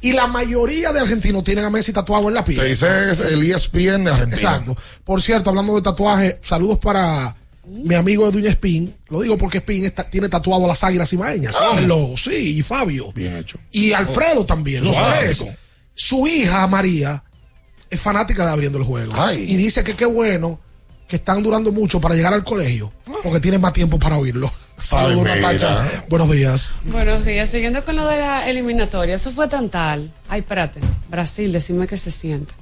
y 0.01 0.11
la 0.13 0.27
mayoría 0.27 0.91
de 0.91 0.99
argentinos 0.99 1.43
tienen 1.43 1.63
a 1.65 1.69
Messi 1.69 1.93
tatuado 1.93 2.27
en 2.27 2.33
la 2.35 2.43
piel. 2.43 2.59
Te 2.59 2.65
dice 2.65 2.87
es 3.11 3.19
el 3.21 3.41
ESPN 3.43 4.03
de 4.05 4.11
Argentina. 4.11 4.35
Exacto. 4.35 4.75
Por 5.03 5.21
cierto, 5.21 5.49
hablando 5.49 5.75
de 5.75 5.81
tatuaje, 5.81 6.39
saludos 6.41 6.79
para 6.79 7.35
mi 7.65 7.95
amigo 7.95 8.27
Eduña 8.27 8.49
Spin. 8.49 8.93
Lo 9.09 9.21
digo 9.21 9.37
porque 9.37 9.59
Spin 9.59 9.85
está- 9.85 10.03
tiene 10.03 10.27
tatuado 10.27 10.67
las 10.67 10.83
águilas 10.83 11.11
ibaeñas. 11.13 11.55
Ah. 11.57 11.75
El 11.77 11.85
logo, 11.87 12.17
sí, 12.17 12.57
y 12.57 12.61
Fabio. 12.63 13.13
Bien 13.13 13.37
hecho. 13.37 13.57
Y 13.71 13.93
Alfredo 13.93 14.45
también, 14.45 14.83
los 14.83 14.95
tres. 14.95 15.45
Su 15.93 16.27
hija, 16.27 16.67
María, 16.67 17.23
es 17.89 18.01
fanática 18.01 18.45
de 18.45 18.51
abriendo 18.51 18.77
el 18.79 18.83
juego. 18.83 19.13
Y 19.33 19.55
dice 19.55 19.83
que 19.85 19.95
qué 19.95 20.05
bueno 20.05 20.59
que 21.07 21.17
están 21.17 21.43
durando 21.43 21.71
mucho 21.71 21.99
para 22.01 22.15
llegar 22.15 22.33
al 22.33 22.43
colegio, 22.43 22.91
porque 23.21 23.39
tienen 23.39 23.61
más 23.61 23.73
tiempo 23.73 23.99
para 23.99 24.17
oírlo. 24.17 24.51
Saludos. 24.77 25.23
Natacha. 25.23 26.03
Buenos 26.09 26.31
días. 26.31 26.71
Buenos 26.85 27.23
días. 27.25 27.49
Siguiendo 27.49 27.83
con 27.85 27.95
lo 27.95 28.07
de 28.07 28.17
la 28.17 28.49
eliminatoria, 28.49 29.15
eso 29.15 29.31
fue 29.31 29.47
tan 29.47 29.69
tal. 29.69 30.11
Ay, 30.27 30.39
espérate. 30.39 30.79
Brasil, 31.09 31.51
decime 31.51 31.87
qué 31.87 31.95
se 31.97 32.11
siente. 32.11 32.53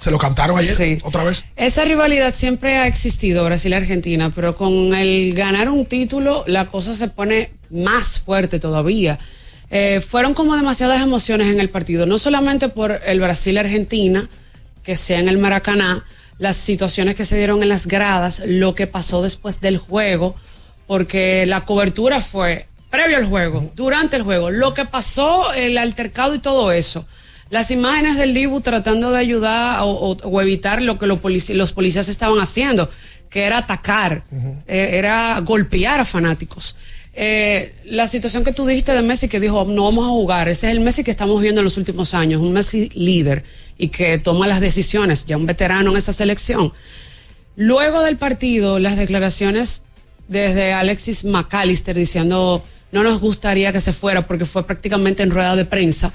Se 0.00 0.10
lo 0.10 0.18
cantaron 0.18 0.58
ayer, 0.58 0.76
Sí. 0.76 0.98
otra 1.02 1.24
vez. 1.24 1.44
Esa 1.56 1.84
rivalidad 1.84 2.34
siempre 2.34 2.78
ha 2.78 2.86
existido, 2.86 3.44
Brasil-Argentina, 3.44 4.30
pero 4.34 4.56
con 4.56 4.94
el 4.94 5.34
ganar 5.34 5.68
un 5.68 5.86
título, 5.86 6.44
la 6.46 6.66
cosa 6.66 6.94
se 6.94 7.08
pone 7.08 7.52
más 7.70 8.18
fuerte 8.18 8.58
todavía. 8.58 9.18
Eh, 9.70 10.00
fueron 10.00 10.34
como 10.34 10.56
demasiadas 10.56 11.00
emociones 11.02 11.48
en 11.52 11.60
el 11.60 11.70
partido, 11.70 12.06
no 12.06 12.18
solamente 12.18 12.68
por 12.68 13.00
el 13.06 13.20
Brasil-Argentina, 13.20 14.28
que 14.82 14.96
sea 14.96 15.20
en 15.20 15.28
el 15.28 15.38
Maracaná, 15.38 16.04
las 16.38 16.56
situaciones 16.56 17.14
que 17.14 17.24
se 17.24 17.36
dieron 17.36 17.62
en 17.62 17.68
las 17.68 17.86
gradas, 17.86 18.42
lo 18.46 18.74
que 18.74 18.86
pasó 18.86 19.22
después 19.22 19.60
del 19.60 19.78
juego, 19.78 20.34
porque 20.86 21.46
la 21.46 21.64
cobertura 21.64 22.20
fue 22.20 22.66
previo 22.90 23.16
al 23.16 23.24
juego, 23.26 23.72
durante 23.74 24.16
el 24.16 24.22
juego, 24.22 24.50
lo 24.50 24.74
que 24.74 24.84
pasó, 24.84 25.52
el 25.52 25.78
altercado 25.78 26.34
y 26.34 26.38
todo 26.38 26.70
eso. 26.72 27.06
Las 27.50 27.70
imágenes 27.70 28.16
del 28.16 28.34
Dibu 28.34 28.60
tratando 28.60 29.10
de 29.12 29.18
ayudar 29.18 29.80
o, 29.82 29.86
o- 29.90 30.16
o 30.16 30.40
evitar 30.40 30.80
lo 30.82 30.98
que 30.98 31.06
los, 31.06 31.20
polici- 31.20 31.54
los 31.54 31.72
policías 31.72 32.08
estaban 32.08 32.38
haciendo, 32.38 32.88
que 33.30 33.42
era 33.44 33.58
atacar, 33.58 34.24
eh, 34.66 34.90
era 34.92 35.40
golpear 35.40 36.00
a 36.00 36.04
fanáticos. 36.04 36.76
Eh, 37.16 37.74
la 37.84 38.06
situación 38.08 38.42
que 38.44 38.52
tú 38.52 38.66
dijiste 38.66 38.92
de 38.92 39.02
Messi 39.02 39.28
que 39.28 39.38
dijo 39.38 39.64
no 39.66 39.84
vamos 39.84 40.04
a 40.04 40.08
jugar, 40.10 40.48
ese 40.48 40.66
es 40.66 40.72
el 40.72 40.80
Messi 40.80 41.04
que 41.04 41.10
estamos 41.12 41.40
viendo 41.40 41.60
en 41.60 41.64
los 41.64 41.76
últimos 41.76 42.12
años, 42.14 42.40
un 42.40 42.52
Messi 42.52 42.88
líder 42.94 43.44
y 43.78 43.88
que 43.88 44.18
toma 44.18 44.46
las 44.46 44.60
decisiones, 44.60 45.26
ya 45.26 45.36
un 45.36 45.46
veterano 45.46 45.90
en 45.92 45.96
esa 45.96 46.12
selección. 46.12 46.72
Luego 47.56 48.02
del 48.02 48.16
partido, 48.16 48.78
las 48.78 48.96
declaraciones 48.96 49.82
desde 50.28 50.72
Alexis 50.72 51.24
McAllister 51.24 51.94
diciendo 51.96 52.64
no 52.92 53.02
nos 53.02 53.20
gustaría 53.20 53.72
que 53.72 53.80
se 53.80 53.92
fuera 53.92 54.26
porque 54.26 54.44
fue 54.44 54.64
prácticamente 54.66 55.22
en 55.22 55.30
rueda 55.30 55.54
de 55.56 55.64
prensa 55.64 56.12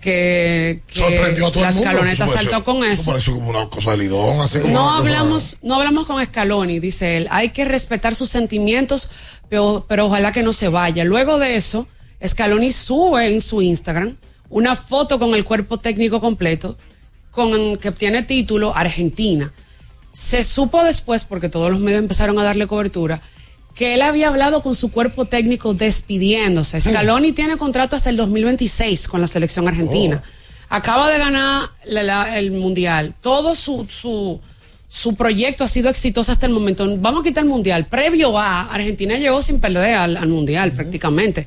que, 0.00 0.82
que 0.86 1.00
Sorprendió 1.00 1.46
a 1.48 1.52
todo 1.52 1.62
la 1.62 1.70
mundo. 1.72 1.82
escaloneta 1.88 2.28
saltó 2.28 2.62
con 2.64 2.84
Eso 2.84 2.92
eso. 3.02 3.10
pareció 3.10 3.34
como 3.34 3.50
una 3.50 3.68
cosa 3.68 3.92
de 3.92 3.96
lidón, 3.98 4.40
así 4.40 4.60
como 4.60 4.72
No 4.72 4.82
cosa- 4.84 4.96
hablamos, 4.98 5.56
no 5.62 5.74
hablamos 5.74 6.06
con 6.06 6.24
Scaloni, 6.24 6.78
dice 6.78 7.16
él. 7.16 7.26
Hay 7.30 7.48
que 7.48 7.64
respetar 7.64 8.14
sus 8.14 8.28
sentimientos, 8.30 9.10
pero, 9.48 9.84
pero 9.88 10.06
ojalá 10.06 10.30
que 10.30 10.42
no 10.42 10.52
se 10.52 10.68
vaya. 10.68 11.04
Luego 11.04 11.38
de 11.38 11.56
eso, 11.56 11.88
Scaloni 12.24 12.70
sube 12.70 13.32
en 13.32 13.40
su 13.40 13.60
Instagram 13.62 14.16
una 14.50 14.76
foto 14.76 15.18
con 15.18 15.34
el 15.34 15.44
cuerpo 15.44 15.78
técnico 15.78 16.20
completo, 16.20 16.76
con 17.38 17.76
que 17.76 17.92
tiene 17.92 18.22
título 18.22 18.74
Argentina. 18.76 19.52
Se 20.12 20.42
supo 20.42 20.82
después, 20.84 21.24
porque 21.24 21.48
todos 21.48 21.70
los 21.70 21.80
medios 21.80 22.00
empezaron 22.00 22.38
a 22.38 22.42
darle 22.44 22.66
cobertura, 22.66 23.20
que 23.74 23.94
él 23.94 24.02
había 24.02 24.28
hablado 24.28 24.62
con 24.62 24.74
su 24.74 24.90
cuerpo 24.90 25.26
técnico 25.26 25.72
despidiéndose. 25.74 26.80
Scaloni 26.80 27.32
tiene 27.32 27.56
contrato 27.56 27.94
hasta 27.94 28.10
el 28.10 28.16
2026 28.16 29.06
con 29.08 29.20
la 29.20 29.28
selección 29.28 29.68
argentina. 29.68 30.22
Acaba 30.68 31.08
de 31.08 31.18
ganar 31.18 31.70
la- 31.84 32.02
la- 32.02 32.38
el 32.38 32.50
mundial. 32.50 33.14
Todo 33.20 33.54
su, 33.54 33.86
su, 33.88 34.40
su 34.90 35.14
proyecto 35.14 35.64
ha 35.64 35.68
sido 35.68 35.90
exitoso 35.90 36.32
hasta 36.32 36.46
el 36.46 36.52
momento. 36.52 36.86
Vamos 36.98 37.20
a 37.20 37.24
quitar 37.24 37.44
el 37.44 37.50
mundial. 37.50 37.86
Previo 37.86 38.38
a, 38.38 38.72
Argentina 38.72 39.16
llegó 39.18 39.42
sin 39.42 39.60
perder 39.60 39.94
al, 39.94 40.16
al 40.16 40.28
mundial 40.28 40.72
prácticamente. 40.72 41.46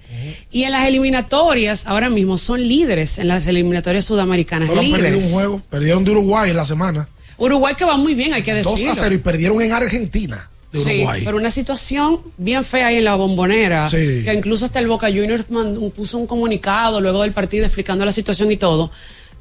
Y 0.52 0.64
en 0.64 0.72
las 0.72 0.88
eliminatorias, 0.88 1.88
ahora 1.88 2.10
mismo 2.10 2.38
son 2.38 2.68
líderes 2.68 3.18
en 3.18 3.28
las 3.28 3.48
eliminatorias 3.48 4.06
sudamericanas. 4.06 4.70
Solo 4.70 4.82
líderes. 4.82 5.26
un 5.26 5.32
juego. 5.32 5.62
Perdieron 5.70 6.04
de 6.04 6.12
Uruguay 6.12 6.52
en 6.52 6.58
la 6.58 6.66
semana. 6.66 7.08
Uruguay 7.38 7.74
que 7.76 7.86
va 7.86 7.98
muy 7.98 8.14
bien, 8.14 8.34
hay 8.34 8.44
que 8.44 8.54
2 8.62 8.74
decirlo. 8.74 8.92
a 8.92 8.96
0 8.96 9.16
y 9.16 9.18
perdieron 9.18 9.62
en 9.62 9.72
Argentina. 9.74 10.48
de 10.72 10.80
Sí, 10.84 10.98
Uruguay. 11.00 11.22
pero 11.26 11.36
una 11.38 11.52
situación 11.52 12.20
bien 12.38 12.64
fea 12.64 12.88
ahí 12.88 12.98
en 12.98 13.04
la 13.04 13.16
bombonera, 13.16 13.90
Sí. 13.90 14.22
que 14.24 14.34
incluso 14.34 14.66
hasta 14.66 14.80
el 14.80 14.88
Boca 14.88 15.08
Juniors 15.08 15.50
mandó- 15.50 15.90
puso 15.90 16.18
un 16.18 16.28
comunicado 16.28 17.02
luego 17.02 17.24
del 17.24 17.34
partido 17.34 17.66
explicando 17.66 18.06
la 18.06 18.12
situación 18.14 18.50
y 18.54 18.58
todo. 18.58 18.90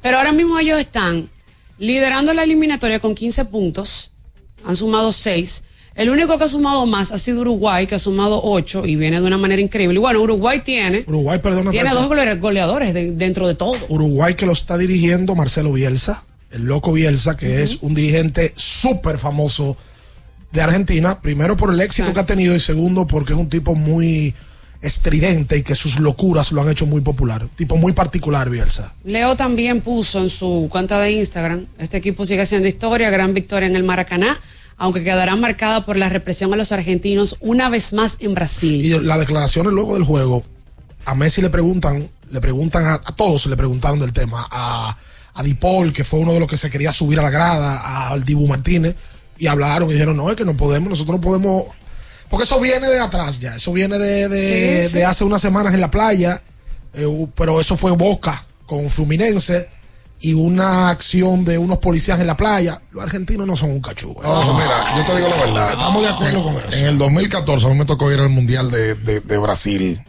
Pero 0.01 0.17
ahora 0.17 0.31
mismo 0.33 0.59
ellos 0.59 0.77
están 0.79 1.29
liderando 1.81 2.33
la 2.33 2.43
eliminatoria 2.43 2.99
con 2.99 3.15
15 3.15 3.45
puntos, 3.45 4.11
han 4.65 4.75
sumado 4.75 5.11
6. 5.11 5.63
El 5.95 6.09
único 6.09 6.37
que 6.37 6.43
ha 6.45 6.47
sumado 6.47 6.85
más 6.85 7.11
ha 7.11 7.17
sido 7.17 7.41
Uruguay, 7.41 7.85
que 7.87 7.95
ha 7.95 7.99
sumado 7.99 8.39
8 8.43 8.85
y 8.85 8.95
viene 8.95 9.19
de 9.19 9.27
una 9.27 9.37
manera 9.37 9.61
increíble. 9.61 9.95
Y 9.95 9.99
bueno, 9.99 10.21
Uruguay 10.21 10.61
tiene, 10.63 11.03
Uruguay, 11.07 11.39
perdona. 11.39 11.71
tiene 11.71 11.89
dos 11.89 12.07
gole- 12.07 12.39
goleadores 12.39 12.93
de- 12.93 13.11
dentro 13.11 13.47
de 13.47 13.55
todo. 13.55 13.75
Uruguay 13.89 14.35
que 14.35 14.45
lo 14.45 14.53
está 14.53 14.77
dirigiendo 14.77 15.35
Marcelo 15.35 15.73
Bielsa, 15.73 16.23
el 16.51 16.63
loco 16.63 16.93
Bielsa, 16.93 17.35
que 17.35 17.61
es 17.63 17.79
un 17.81 17.93
dirigente 17.93 18.53
súper 18.55 19.17
famoso 19.17 19.75
de 20.51 20.61
Argentina, 20.61 21.19
primero 21.21 21.57
por 21.57 21.73
el 21.73 21.81
éxito 21.81 22.13
que 22.13 22.19
ha 22.19 22.25
tenido 22.25 22.55
y 22.55 22.59
segundo 22.59 23.07
porque 23.07 23.33
es 23.33 23.39
un 23.39 23.49
tipo 23.49 23.73
muy 23.75 24.33
estridente 24.81 25.57
y 25.57 25.63
que 25.63 25.75
sus 25.75 25.99
locuras 25.99 26.51
lo 26.51 26.61
han 26.61 26.69
hecho 26.69 26.85
muy 26.85 27.01
popular. 27.01 27.47
Tipo 27.55 27.77
muy 27.77 27.93
particular, 27.93 28.49
Bielsa. 28.49 28.93
Leo 29.03 29.35
también 29.35 29.81
puso 29.81 30.19
en 30.19 30.29
su 30.29 30.67
cuenta 30.71 30.99
de 30.99 31.11
Instagram, 31.11 31.67
este 31.77 31.97
equipo 31.97 32.25
sigue 32.25 32.41
haciendo 32.41 32.67
historia, 32.67 33.09
gran 33.09 33.33
victoria 33.33 33.67
en 33.67 33.75
el 33.75 33.83
Maracaná, 33.83 34.39
aunque 34.77 35.03
quedará 35.03 35.35
marcada 35.35 35.85
por 35.85 35.97
la 35.97 36.09
represión 36.09 36.51
a 36.53 36.55
los 36.55 36.71
argentinos 36.71 37.37
una 37.39 37.69
vez 37.69 37.93
más 37.93 38.17
en 38.19 38.33
Brasil. 38.33 38.83
Y 38.83 38.99
las 38.99 39.19
declaraciones 39.19 39.71
luego 39.71 39.93
del 39.93 40.03
juego, 40.03 40.41
a 41.05 41.13
Messi 41.13 41.41
le 41.41 41.51
preguntan, 41.51 42.09
le 42.31 42.41
preguntan 42.41 42.85
a, 42.87 42.93
a 42.95 43.15
todos, 43.15 43.45
le 43.45 43.55
preguntaron 43.55 43.99
del 43.99 44.13
tema, 44.13 44.47
a, 44.49 44.97
a 45.33 45.43
Dipol, 45.43 45.93
que 45.93 46.03
fue 46.03 46.19
uno 46.19 46.33
de 46.33 46.39
los 46.39 46.49
que 46.49 46.57
se 46.57 46.69
quería 46.71 46.91
subir 46.91 47.19
a 47.19 47.21
la 47.21 47.29
grada, 47.29 48.07
al 48.09 48.23
Dibu 48.23 48.47
Martínez, 48.47 48.95
y 49.37 49.47
hablaron 49.47 49.89
y 49.89 49.93
dijeron, 49.93 50.17
no, 50.17 50.29
es 50.29 50.35
que 50.35 50.45
no 50.45 50.55
podemos, 50.55 50.89
nosotros 50.89 51.17
no 51.17 51.21
podemos, 51.21 51.65
porque 52.31 52.45
eso 52.45 52.59
viene 52.59 52.87
de 52.87 52.99
atrás 52.99 53.39
ya, 53.39 53.55
eso 53.55 53.71
viene 53.73 53.99
de, 53.99 54.27
de, 54.27 54.83
Sí, 54.83 54.89
sí. 54.89 54.97
de 54.97 55.05
hace 55.05 55.23
unas 55.23 55.41
semanas 55.41 55.73
en 55.75 55.81
la 55.81 55.91
playa, 55.91 56.41
eh, 56.95 57.27
pero 57.35 57.61
eso 57.61 57.77
fue 57.77 57.91
Boca 57.91 58.43
con 58.65 58.89
Fluminense 58.89 59.69
y 60.19 60.33
una 60.33 60.89
acción 60.89 61.43
de 61.45 61.57
unos 61.57 61.79
policías 61.79 62.19
en 62.19 62.27
la 62.27 62.37
playa. 62.37 62.79
Los 62.91 63.03
argentinos 63.03 63.45
no 63.47 63.55
son 63.57 63.71
un 63.71 63.81
cachugo. 63.81 64.21
No, 64.23 64.43
no, 64.45 64.53
mira, 64.53 64.95
yo 64.95 65.03
te 65.05 65.15
digo 65.17 65.27
la 65.29 65.35
verdad. 65.37 65.71
Estamos 65.73 66.01
de 66.03 66.09
acuerdo 66.09 66.37
en, 66.37 66.43
con 66.43 66.57
eso. 66.57 66.77
En 66.77 66.85
el 66.85 66.97
2014 66.97 67.65
a 67.65 67.69
mí 67.69 67.75
me 67.75 67.85
tocó 67.85 68.11
ir 68.11 68.19
al 68.19 68.29
Mundial 68.29 68.69
de, 68.71 68.95
de- 68.95 69.19
de 69.19 69.37
Brasil 69.37 70.03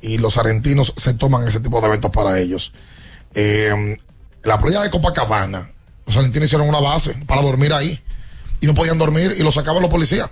y 0.00 0.18
los 0.18 0.36
argentinos 0.38 0.92
se 0.96 1.14
toman 1.14 1.46
ese 1.48 1.60
tipo 1.60 1.80
de 1.80 1.86
eventos 1.88 2.10
para 2.12 2.38
ellos. 2.38 2.72
Eh, 3.34 3.96
la 4.44 4.58
playa 4.60 4.82
de 4.82 4.90
Copacabana, 4.90 5.70
los 6.06 6.16
argentinos 6.16 6.46
hicieron 6.46 6.68
una 6.68 6.80
base 6.80 7.12
para 7.26 7.42
dormir 7.42 7.72
ahí 7.72 7.98
y 8.60 8.66
no 8.66 8.74
podían 8.74 8.98
dormir 8.98 9.34
y 9.36 9.42
lo 9.42 9.50
sacaban 9.50 9.82
los 9.82 9.90
policías. 9.90 10.30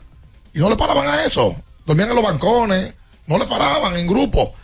Y 0.55 0.59
no 0.59 0.69
le 0.69 0.77
paraban 0.77 1.07
a 1.09 1.25
eso. 1.25 1.57
Dormían 1.87 2.11
en 2.11 2.17
los 2.17 2.25
bancones, 2.25 2.95
no 3.27 3.39
le 3.39 3.47
paraban 3.47 3.97
en 3.97 4.07
grupo. 4.07 4.55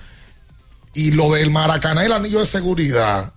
Y 0.95 1.13
lo 1.13 1.33
del 1.33 1.51
Maracaná 1.51 2.03
y 2.03 2.07
el 2.07 2.13
anillo 2.13 2.41
de 2.41 2.47
seguridad, 2.47 3.33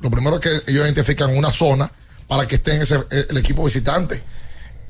lo 0.00 0.10
primero 0.10 0.40
que 0.40 0.48
ellos 0.66 0.84
identifican 0.84 1.36
una 1.36 1.50
zona 1.50 1.90
para 2.26 2.46
que 2.46 2.56
esté 2.56 2.74
en 2.74 2.82
ese, 2.82 2.98
el 3.28 3.36
equipo 3.36 3.64
visitante. 3.64 4.22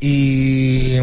Y 0.00 0.98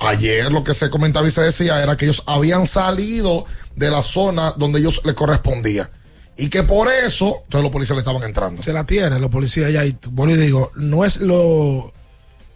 ayer 0.00 0.50
lo 0.50 0.64
que 0.64 0.74
se 0.74 0.90
comentaba 0.90 1.26
y 1.26 1.30
se 1.30 1.42
decía 1.42 1.82
era 1.82 1.96
que 1.96 2.06
ellos 2.06 2.22
habían 2.26 2.66
salido 2.66 3.46
de 3.76 3.90
la 3.90 4.02
zona 4.02 4.52
donde 4.52 4.80
ellos 4.80 5.00
les 5.04 5.14
correspondía. 5.14 5.90
Y 6.36 6.48
que 6.48 6.64
por 6.64 6.88
eso, 6.90 7.42
entonces 7.44 7.62
los 7.62 7.70
policías 7.70 7.96
le 7.96 8.00
estaban 8.00 8.22
entrando. 8.24 8.62
se 8.62 8.72
la 8.72 8.84
tienen 8.84 9.20
los 9.20 9.30
policías 9.30 9.68
allá 9.68 9.84
y 9.84 9.96
y 9.96 10.36
digo, 10.36 10.72
no 10.74 11.04
es 11.04 11.18
lo, 11.18 11.92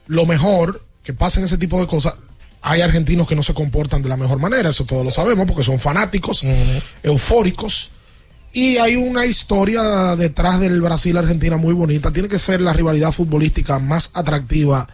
lo 0.08 0.26
mejor 0.26 0.84
que 1.08 1.14
pasen 1.14 1.42
ese 1.42 1.56
tipo 1.56 1.80
de 1.80 1.86
cosas. 1.86 2.18
Hay 2.60 2.82
argentinos 2.82 3.26
que 3.26 3.34
no 3.34 3.42
se 3.42 3.54
comportan 3.54 4.02
de 4.02 4.10
la 4.10 4.18
mejor 4.18 4.38
manera, 4.38 4.68
eso 4.68 4.84
todos 4.84 5.02
lo 5.02 5.10
sabemos, 5.10 5.46
porque 5.46 5.64
son 5.64 5.78
fanáticos, 5.78 6.44
eufóricos. 7.02 7.92
Y 8.52 8.76
hay 8.76 8.96
una 8.96 9.24
historia 9.24 10.16
detrás 10.16 10.60
del 10.60 10.82
Brasil-Argentina 10.82 11.56
muy 11.56 11.72
bonita. 11.72 12.12
Tiene 12.12 12.28
que 12.28 12.38
ser 12.38 12.60
la 12.60 12.74
rivalidad 12.74 13.10
futbolística 13.12 13.78
más 13.78 14.10
atractiva 14.12 14.86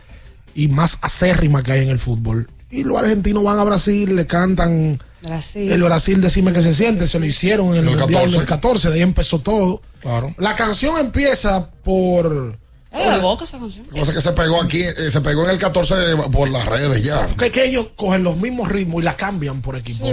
y 0.54 0.68
más 0.68 0.98
acérrima 1.02 1.64
que 1.64 1.72
hay 1.72 1.82
en 1.82 1.90
el 1.90 1.98
fútbol. 1.98 2.48
Y 2.70 2.84
los 2.84 2.96
argentinos 2.96 3.42
van 3.42 3.58
a 3.58 3.64
Brasil, 3.64 4.14
le 4.14 4.28
cantan 4.28 5.02
Brasil. 5.20 5.72
el 5.72 5.82
Brasil, 5.82 6.20
decime 6.20 6.52
que 6.52 6.62
se 6.62 6.74
siente, 6.74 7.08
se 7.08 7.18
lo 7.18 7.26
hicieron 7.26 7.70
en 7.70 7.78
el, 7.78 7.88
el 7.88 7.98
Mundial 7.98 8.22
14. 8.22 8.36
del 8.36 8.46
14, 8.46 8.88
de 8.90 8.94
ahí 8.94 9.02
empezó 9.02 9.40
todo. 9.40 9.82
Claro. 10.00 10.32
La 10.38 10.54
canción 10.54 10.96
empieza 11.00 11.72
por. 11.82 12.56
Era 12.94 13.14
de 13.16 13.20
boca 13.22 13.44
esa 13.44 13.58
canción. 13.58 13.86
Lo 13.88 13.92
que 13.94 14.00
pasa 14.00 14.12
es 14.12 14.16
que 14.18 14.22
se 14.22 14.32
pegó 14.32 14.62
aquí, 14.62 14.82
eh, 14.82 15.10
se 15.10 15.20
pegó 15.20 15.44
en 15.44 15.50
el 15.50 15.58
14 15.58 15.94
por 16.30 16.48
las 16.50 16.64
redes 16.66 17.02
ya. 17.02 17.26
Que, 17.36 17.50
que 17.50 17.64
ellos 17.66 17.88
cogen 17.96 18.22
los 18.22 18.36
mismos 18.36 18.68
ritmos 18.68 19.02
y 19.02 19.04
la 19.04 19.16
cambian 19.16 19.60
por 19.62 19.76
equipo. 19.76 20.06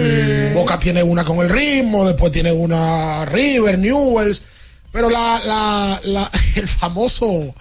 Boca 0.53 0.79
tiene 0.79 1.03
una 1.03 1.23
con 1.23 1.37
el 1.39 1.49
ritmo, 1.49 2.07
después 2.07 2.31
tiene 2.31 2.51
una 2.51 3.25
River, 3.25 3.77
Newells. 3.77 4.43
Pero 4.91 5.09
la, 5.09 5.39
la, 5.45 6.01
la- 6.03 6.31
el 6.55 6.67
famoso 6.67 7.53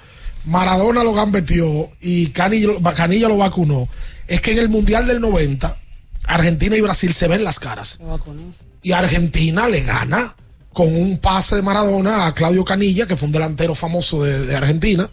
Maradona 0.47 1.05
lo 1.05 1.13
gambetió 1.13 1.91
y 2.01 2.29
Canillo, 2.29 2.81
Canilla 2.97 3.29
lo 3.29 3.37
vacunó. 3.37 3.89
Es 4.27 4.41
que 4.41 4.53
en 4.53 4.59
el 4.59 4.69
Mundial 4.69 5.07
del 5.07 5.21
90, 5.21 5.77
Argentina 6.25 6.77
y 6.77 6.81
Brasil 6.81 7.13
se 7.13 7.29
ven 7.29 7.45
las 7.45 7.61
caras. 7.61 7.99
Y 8.83 8.93
Argentina 8.93 9.69
le 9.69 9.83
gana 9.83 10.35
con 10.81 10.95
un 10.97 11.19
pase 11.19 11.57
de 11.57 11.61
Maradona 11.63 12.25
a 12.27 12.33
Claudio 12.33 12.65
Canilla, 12.65 13.07
que 13.07 13.15
fue 13.15 13.27
un 13.27 13.33
delantero 13.33 13.75
famoso 13.75 14.23
de, 14.25 14.47
de 14.47 14.57
Argentina, 14.57 15.11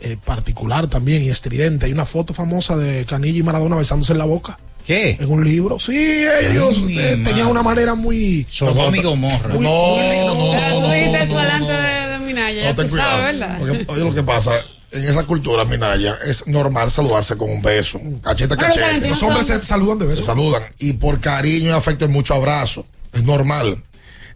eh, 0.00 0.16
particular 0.24 0.88
también 0.88 1.22
y 1.22 1.28
estridente. 1.30 1.86
Hay 1.86 1.92
una 1.92 2.04
foto 2.06 2.34
famosa 2.34 2.76
de 2.76 3.04
Canilla 3.04 3.38
y 3.38 3.42
Maradona 3.44 3.76
besándose 3.76 4.14
en 4.14 4.18
la 4.18 4.24
boca. 4.24 4.58
¿Qué? 4.84 5.16
En 5.20 5.30
un 5.30 5.44
libro. 5.44 5.78
Sí, 5.78 5.96
ellos 5.96 6.82
eh, 6.90 7.20
tenían 7.24 7.46
una 7.46 7.62
manera 7.62 7.94
muy. 7.94 8.44
Sodoma 8.50 8.96
y 8.96 9.00
Gomorra. 9.00 9.54
Muy- 9.54 9.60
No, 9.64 9.96
no, 10.26 10.34
no, 10.34 10.88
de, 10.88 12.18
Minaya, 12.26 12.64
No, 12.70 12.74
ten 12.74 12.88
cuidado. 12.88 13.10
sabes, 13.10 13.38
¿verdad? 13.38 13.56
Porque, 13.60 13.84
oye, 13.86 14.00
lo 14.04 14.12
que 14.12 14.22
pasa, 14.24 14.50
en 14.90 15.04
esa 15.04 15.22
cultura, 15.22 15.64
Minaya, 15.64 16.18
es 16.26 16.48
normal 16.48 16.90
saludarse 16.90 17.36
con 17.36 17.48
un 17.48 17.62
beso, 17.62 18.00
cachete 18.24 18.56
cachete. 18.56 19.08
Los 19.08 19.22
hombres 19.22 19.46
son- 19.46 19.60
se 19.60 19.66
saludan 19.66 20.00
de 20.00 20.06
Se 20.06 20.10
beso. 20.16 20.22
saludan. 20.26 20.64
Y 20.80 20.94
por 20.94 21.20
cariño 21.20 21.68
y 21.68 21.72
afecto 21.72 22.06
y 22.06 22.08
mucho 22.08 22.34
abrazo. 22.34 22.84
Es 23.12 23.22
normal. 23.22 23.80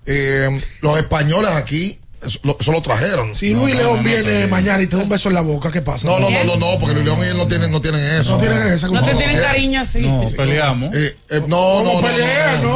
Eh, 0.07 0.61
los 0.81 0.99
españoles 0.99 1.51
aquí, 1.51 1.99
eso 2.23 2.41
lo, 2.43 2.57
eso 2.59 2.73
lo 2.73 2.83
trajeron. 2.83 3.35
Si 3.35 3.55
No, 3.55 3.61
Luis 3.61 3.75
no, 3.75 3.81
León 3.81 3.97
no, 3.99 4.03
viene 4.03 4.43
no, 4.43 4.49
mañana 4.49 4.83
y 4.83 4.87
te 4.89 4.97
da 4.97 5.03
un 5.03 5.09
beso 5.09 5.29
en 5.29 5.37
la 5.37 5.41
boca, 5.41 5.71
¿qué 5.71 5.83
pasa? 5.83 6.09
No, 6.09 6.19
no, 6.19 6.31
no, 6.31 6.43
no, 6.45 6.57
no, 6.57 6.79
porque 6.79 6.95
Luis 6.95 7.05
León 7.07 7.21
y 7.25 7.29
él 7.29 7.37
no 7.37 7.47
tienen, 7.47 7.71
no 7.71 7.81
tienen 7.81 8.03
eso. 8.03 8.33
No 8.33 8.39
tienen 8.39 8.59
esa 8.59 8.89
No 8.89 9.03
te 9.03 9.15
tienen 9.15 9.37
eh, 9.37 9.41
cariño 9.41 9.81
así. 9.81 10.01
No, 10.01 10.27
peleamos. 10.37 10.95
Eh, 10.97 11.17
eh, 11.31 11.41
no, 11.47 11.83
no, 11.83 11.85
no, 11.85 11.95
no, 11.95 12.01
pelea, 12.01 12.61
no, 12.61 12.71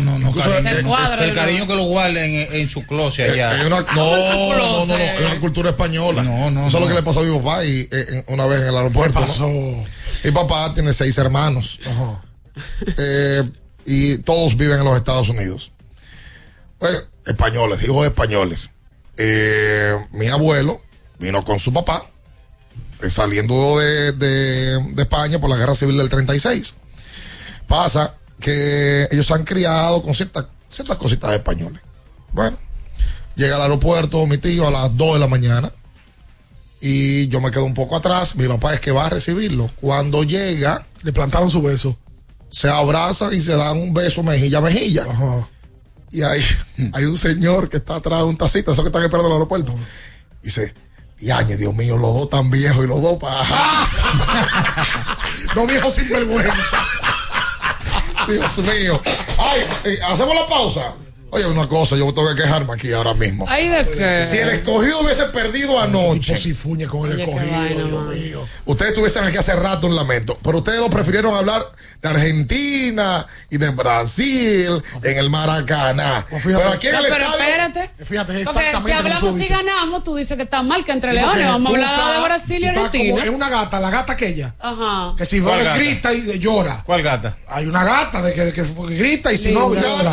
no. 0.00 0.18
No, 0.18 0.28
eh, 0.28 1.24
el 1.24 1.32
cariño 1.32 1.66
que 1.66 1.74
lo 1.74 1.84
guarden 1.84 2.34
en, 2.34 2.52
en 2.52 2.68
su 2.68 2.84
closet 2.84 3.30
allá. 3.30 3.52
Una, 3.66 3.80
no, 3.80 3.94
no, 3.94 4.86
no, 4.86 4.96
es 4.96 5.22
una 5.24 5.40
cultura 5.40 5.70
española. 5.70 6.22
No, 6.22 6.50
no, 6.50 6.66
Eso 6.68 6.76
es 6.76 6.82
lo 6.82 6.88
que 6.88 6.94
le 6.94 7.02
pasó 7.02 7.20
a 7.20 7.22
mi 7.22 7.38
papá 7.38 7.64
y, 7.64 7.88
eh, 7.90 8.24
una 8.28 8.46
vez 8.46 8.60
en 8.60 8.68
el 8.68 8.76
aeropuerto. 8.76 9.18
¿no? 9.18 9.26
pasó? 9.26 9.48
Mi 10.24 10.30
papá 10.30 10.74
tiene 10.74 10.92
seis 10.92 11.16
hermanos. 11.16 11.80
Eh, 12.98 13.44
y 13.90 14.18
todos 14.18 14.56
viven 14.56 14.78
en 14.78 14.84
los 14.84 14.96
Estados 14.98 15.28
Unidos. 15.30 15.72
Pues, 16.78 17.08
españoles, 17.26 17.82
hijos 17.82 18.06
españoles. 18.06 18.70
Eh, 19.16 19.94
mi 20.12 20.26
abuelo 20.28 20.80
vino 21.18 21.42
con 21.44 21.58
su 21.58 21.72
papá, 21.72 22.04
eh, 23.02 23.08
saliendo 23.10 23.78
de, 23.78 24.12
de- 24.12 25.00
España 25.02 25.40
por 25.40 25.48
la 25.50 25.56
guerra 25.56 25.74
civil 25.74 25.96
del 25.96 26.08
36. 26.08 26.74
Pasa 27.66 28.14
que 28.40 29.08
ellos 29.10 29.26
se 29.26 29.34
han 29.34 29.44
criado 29.44 30.02
con 30.02 30.14
ciertas, 30.14 30.46
ciertas 30.68 30.96
cositas 30.98 31.32
españoles. 31.32 31.80
Bueno, 32.32 32.58
llega 33.36 33.56
al 33.56 33.62
aeropuerto 33.62 34.26
mi 34.26 34.38
tío 34.38 34.66
a 34.68 34.70
las 34.70 34.96
2 34.96 35.14
de 35.14 35.18
la 35.18 35.26
mañana 35.28 35.72
y 36.80 37.26
yo 37.28 37.40
me 37.40 37.50
quedo 37.50 37.64
un 37.64 37.74
poco 37.74 37.96
atrás. 37.96 38.36
Mi 38.36 38.46
papá 38.46 38.74
es 38.74 38.80
que 38.80 38.92
va 38.92 39.06
a 39.06 39.10
recibirlo. 39.10 39.70
Cuando 39.80 40.22
llega, 40.24 40.84
Le 41.02 41.12
plantaron 41.12 41.48
su 41.50 41.62
beso. 41.62 41.96
Se 42.50 42.68
abrazan 42.68 43.34
y 43.34 43.40
se 43.40 43.56
dan 43.56 43.78
un 43.78 43.94
beso 43.94 44.22
mejilla 44.22 44.58
a 44.58 44.62
mejilla. 44.62 45.06
Ajá. 45.08 45.48
Y 46.10 46.22
hay, 46.22 46.42
hay 46.94 47.04
un 47.04 47.18
señor 47.18 47.68
que 47.68 47.76
está 47.76 47.96
atrás 47.96 48.20
de 48.20 48.24
un 48.24 48.36
tacita, 48.36 48.72
esos 48.72 48.82
que 48.82 48.88
están 48.88 49.02
esperando 49.02 49.28
en 49.28 49.32
el 49.32 49.36
aeropuerto. 49.36 49.74
Y 50.42 50.46
dice, 50.46 50.74
Yañe, 51.20 51.56
Dios 51.56 51.74
mío, 51.74 51.96
los 51.96 52.14
dos 52.14 52.30
tan 52.30 52.50
viejos 52.50 52.84
y 52.84 52.88
los 52.88 53.02
dos 53.02 53.18
pajas. 53.18 53.90
Dos 55.54 55.66
viejos 55.66 55.94
sin 55.94 56.08
vergüenza. 56.08 56.78
Dios 58.28 58.58
mío. 58.58 59.00
Ay, 59.38 59.62
eh, 59.84 59.98
hacemos 60.06 60.34
la 60.34 60.46
pausa. 60.46 60.94
Oye, 61.30 61.46
una 61.46 61.68
cosa, 61.68 61.94
yo 61.96 62.12
tengo 62.14 62.28
que 62.34 62.42
quejarme 62.42 62.72
aquí 62.72 62.92
ahora 62.92 63.14
mismo. 63.14 63.44
¿Ay 63.48 63.68
de 63.68 63.86
qué? 63.90 64.24
Si 64.24 64.38
el 64.38 64.48
escogido 64.50 65.00
hubiese 65.00 65.24
perdido 65.26 65.78
anoche, 65.78 66.36
si 66.36 66.54
fuñe 66.54 66.86
con 66.86 67.10
el 67.10 67.20
escogido, 67.20 67.50
vaina, 67.52 67.84
Dios 67.84 68.06
mío. 68.14 68.48
ustedes 68.64 68.90
estuviesen 68.92 69.24
aquí 69.24 69.36
hace 69.36 69.54
rato 69.56 69.86
un 69.86 69.94
lamento. 69.96 70.38
Pero 70.42 70.58
ustedes 70.58 70.80
lo 70.80 70.88
prefirieron 70.90 71.34
hablar 71.34 71.62
de 72.00 72.08
Argentina 72.08 73.26
y 73.50 73.58
de 73.58 73.70
Brasil 73.70 74.82
en 75.02 75.18
el 75.18 75.30
Maracaná. 75.30 76.24
Pues 76.30 76.42
fíjate. 76.42 76.62
Pero 76.64 76.74
aquí 76.74 76.86
en 76.86 76.92
No, 76.94 76.98
el 77.00 77.06
pero 77.08 77.24
estadio. 77.24 77.44
espérate. 77.44 78.04
Fíjate, 78.04 78.40
es 78.42 78.48
Porque 78.48 78.68
exactamente 78.68 78.86
si 78.88 78.92
hablamos 78.92 79.40
y 79.40 79.46
ganamos, 79.48 80.04
tú 80.04 80.14
dices 80.16 80.36
que 80.36 80.42
está 80.44 80.62
mal 80.62 80.84
que 80.84 80.92
entre 80.92 81.10
Sí, 81.10 81.16
leones. 81.16 81.46
Vamos 81.46 81.74
a 81.74 81.76
hablar 81.76 82.14
de 82.16 82.24
Brasil 82.24 82.62
y 82.62 82.66
Argentina. 82.66 83.24
Es 83.24 83.30
una 83.30 83.48
gata, 83.48 83.80
la 83.80 83.90
gata 83.90 84.12
aquella. 84.14 84.54
Ajá. 84.58 85.14
Que 85.16 85.26
si 85.26 85.40
¿Cuál 85.40 85.58
ve 85.58 85.64
gata? 85.64 85.76
grita 85.78 86.12
y 86.12 86.38
llora. 86.38 86.82
¿Cuál 86.86 87.02
gata? 87.02 87.36
Hay 87.48 87.66
una 87.66 87.84
gata 87.84 88.22
de 88.22 88.32
que, 88.32 88.44
de 88.46 88.52
que 88.52 88.62
grita 88.96 89.32
y 89.32 89.38
si 89.38 89.52
no 89.52 89.74
llora. 89.74 90.12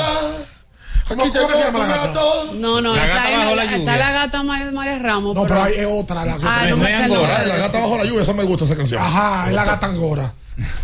¿Cómo, 1.08 1.24
Aquí 1.24 1.32
se 1.32 1.40
gato. 1.40 2.54
No, 2.56 2.82
no, 2.82 2.96
La 2.96 3.06
esa 3.06 3.16
gata 3.16 3.38
bajo 3.38 3.56
la 3.56 3.64
está 3.66 3.78
lluvia. 3.78 3.98
la 3.98 4.12
gata 4.12 4.44
María, 4.44 4.72
María 4.72 5.00
Ramos. 5.00 5.36
No, 5.36 5.44
pero 5.46 5.62
hay 5.64 5.74
otra. 5.88 6.26
La 6.26 6.34
Ah, 6.44 6.62
no 6.64 6.70
no 6.72 6.78
me 6.78 6.84
es 6.86 6.90
sé 6.90 6.96
el 6.98 7.04
Angora, 7.04 7.20
nombre. 7.22 7.36
Ay, 7.44 7.48
la 7.48 7.56
gata 7.58 7.80
bajo 7.80 7.98
la 7.98 8.04
lluvia, 8.06 8.22
esa 8.24 8.34
me 8.34 8.44
gusta 8.44 8.66
esa 8.66 8.76
canción. 8.76 9.02
Ajá, 9.04 9.46
es 9.48 9.54
la 9.54 9.66
gata 9.66 9.86
angora. 9.86 10.34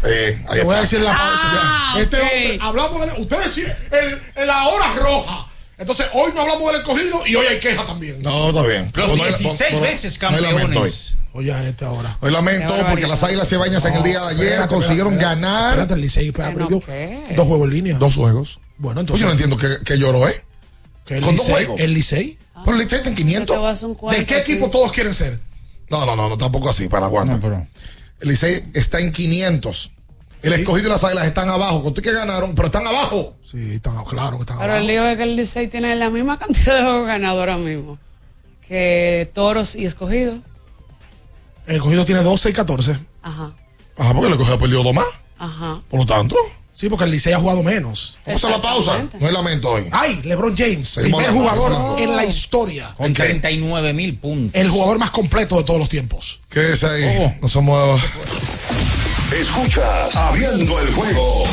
Eh, 0.03 0.45
ahí 0.49 0.59
Te 0.59 0.63
voy 0.65 0.75
a 0.75 0.79
está. 0.79 0.81
decir 0.81 0.99
la 1.01 1.11
pausa. 1.17 1.41
Ah, 1.45 1.93
ya. 1.95 2.01
Este 2.01 2.17
ok. 2.17 2.23
hombre, 2.23 2.59
hablamos 2.61 3.05
de. 3.15 3.21
Ustedes 3.21 3.51
sí, 3.51 3.63
el, 3.63 4.21
el 4.35 4.47
la 4.47 4.67
hora 4.67 4.93
roja. 4.95 5.47
Entonces, 5.77 6.05
hoy 6.13 6.31
no 6.35 6.41
hablamos 6.41 6.71
del 6.71 6.81
escogido 6.81 7.25
y 7.25 7.35
hoy 7.35 7.47
hay 7.47 7.59
queja 7.59 7.83
también. 7.85 8.21
No, 8.21 8.49
está 8.49 8.61
bien. 8.61 8.91
Los 8.93 9.07
Pues 9.09 9.17
no 9.17 9.23
hay- 9.23 9.29
16 9.33 9.71
no- 9.73 9.79
no- 9.79 9.83
veces 9.85 10.21
no 10.21 10.29
lamento 10.29 10.51
hoy. 10.51 10.61
campeones. 10.65 11.17
Oye, 11.33 11.53
a 11.53 11.67
este 11.67 11.85
ahora. 11.85 12.17
Hoy 12.21 12.29
lamento 12.31 12.73
porque 12.89 13.07
las 13.07 13.23
águilas 13.23 13.49
cebañas 13.49 13.83
en 13.85 13.93
el 13.95 14.03
día 14.03 14.19
de 14.21 14.27
ayer 14.27 14.45
Espérate, 14.47 14.73
consiguieron 14.75 15.13
espérate, 15.13 15.41
ganar 15.41 15.69
Espérate, 15.69 15.93
el 15.95 16.01
Licey 16.01 16.31
pero 16.31 16.69
yo- 16.69 16.79
¿qué? 16.81 17.23
dos 17.35 17.47
juegos 17.47 17.67
en 17.69 17.73
línea. 17.73 17.97
dos 17.97 18.15
juegos. 18.15 18.59
Bueno, 18.81 19.05
Pues 19.05 19.19
entonces. 19.19 19.19
yo 19.21 19.25
no 19.27 19.31
entiendo 19.33 19.57
que, 19.57 19.83
que 19.85 19.97
lloró, 19.99 20.27
¿eh? 20.27 20.43
que 21.05 21.17
el 21.17 21.23
con 21.23 21.35
dos 21.35 21.45
Licey- 21.47 21.51
juegos. 21.53 21.79
El 21.79 21.93
Licey. 21.93 22.37
Pero 22.65 22.77
el 22.77 22.83
Licey 22.83 22.97
está 22.97 23.09
en 23.09 23.15
Yo 23.15 23.23
te 23.23 23.23
voy 23.23 23.31
a 23.33 23.45
500. 23.45 23.65
hacer 23.71 23.89
un 23.89 23.95
cuento 23.95 24.19
¿De 24.19 24.25
qué 24.25 24.35
aquí. 24.35 24.51
equipo 24.53 24.69
todos 24.69 24.91
quieren 24.91 25.13
ser? 25.13 25.39
No, 25.89 26.05
no, 26.05 26.15
no, 26.15 26.29
no, 26.29 26.37
tampoco 26.37 26.69
así, 26.69 26.87
para 26.87 27.05
aguantar. 27.07 27.35
No, 27.37 27.41
pero. 27.41 27.67
El 28.19 28.29
Licey 28.29 28.63
está 28.73 28.99
en 28.99 29.11
500. 29.11 29.91
El 30.41 30.53
escogido 30.53 30.87
y 30.87 30.91
las 30.91 31.03
águilas 31.03 31.25
están 31.27 31.49
abajo. 31.49 31.83
Con 31.83 31.93
tú 31.93 32.01
que 32.01 32.11
ganaron, 32.11 32.55
pero 32.55 32.67
están 32.67 32.85
abajo. 32.87 33.35
Sí, 33.49 33.73
están, 33.73 34.03
claro 34.05 34.37
que 34.37 34.41
están 34.43 34.57
Pero 34.57 34.69
el 34.73 34.77
abajo. 34.79 34.87
lío 34.87 35.07
es 35.07 35.17
que 35.17 35.23
el 35.23 35.35
Licey 35.35 35.67
tiene 35.67 35.95
la 35.95 36.09
misma 36.09 36.37
cantidad 36.39 36.75
de 36.77 36.81
juegos 36.83 37.05
ganados 37.07 37.39
ahora 37.39 37.57
mismo 37.57 37.99
que 38.67 39.29
Toros 39.33 39.75
y 39.75 39.85
Escogido. 39.85 40.39
El 41.67 41.75
escogido 41.75 42.05
tiene 42.05 42.21
12 42.23 42.49
y 42.49 42.53
14. 42.53 42.97
Ajá, 43.21 43.53
Ajá, 43.97 44.13
porque 44.13 44.27
el 44.27 44.33
escogido 44.33 44.55
ha 44.55 44.59
perdido 44.59 44.83
dos 44.83 44.93
más. 44.95 45.05
ajá. 45.37 45.81
Por 45.89 45.99
lo 45.99 46.05
tanto, 46.05 46.35
Sí, 46.81 46.89
porque 46.89 47.05
el 47.05 47.11
Licey 47.11 47.31
ha 47.31 47.37
jugado 47.37 47.61
menos. 47.61 48.17
vamos 48.25 48.43
a 48.43 48.49
la 48.49 48.59
pausa. 48.59 49.07
No 49.19 49.27
hay 49.27 49.31
lamento 49.31 49.69
hoy. 49.69 49.85
Ay, 49.91 50.19
LeBron 50.23 50.57
James, 50.57 50.89
Seguimos 50.89 51.23
primer 51.23 51.39
jugador 51.39 52.01
en 52.01 52.15
la 52.15 52.25
historia. 52.25 52.91
Con 52.97 53.05
¿En 53.05 53.13
qué? 53.13 53.21
39 53.21 53.93
mil 53.93 54.17
puntos. 54.17 54.59
El 54.59 54.67
jugador 54.67 54.97
más 54.97 55.11
completo 55.11 55.57
de 55.57 55.63
todos 55.63 55.79
los 55.79 55.89
tiempos. 55.89 56.39
¿Qué 56.49 56.73
es 56.73 56.83
ahí? 56.83 57.03
Oh. 57.19 57.31
No 57.39 57.47
se 57.47 57.59
mueva. 57.59 57.99
Escuchas 59.39 60.15
Abriendo 60.15 60.79
el 60.79 60.91
juego 60.95 61.43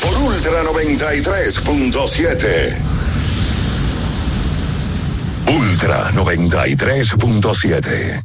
por 0.00 0.16
Ultra 0.16 0.62
93.7. 0.62 2.74
Ultra 5.46 6.10
93.7. 6.12 8.24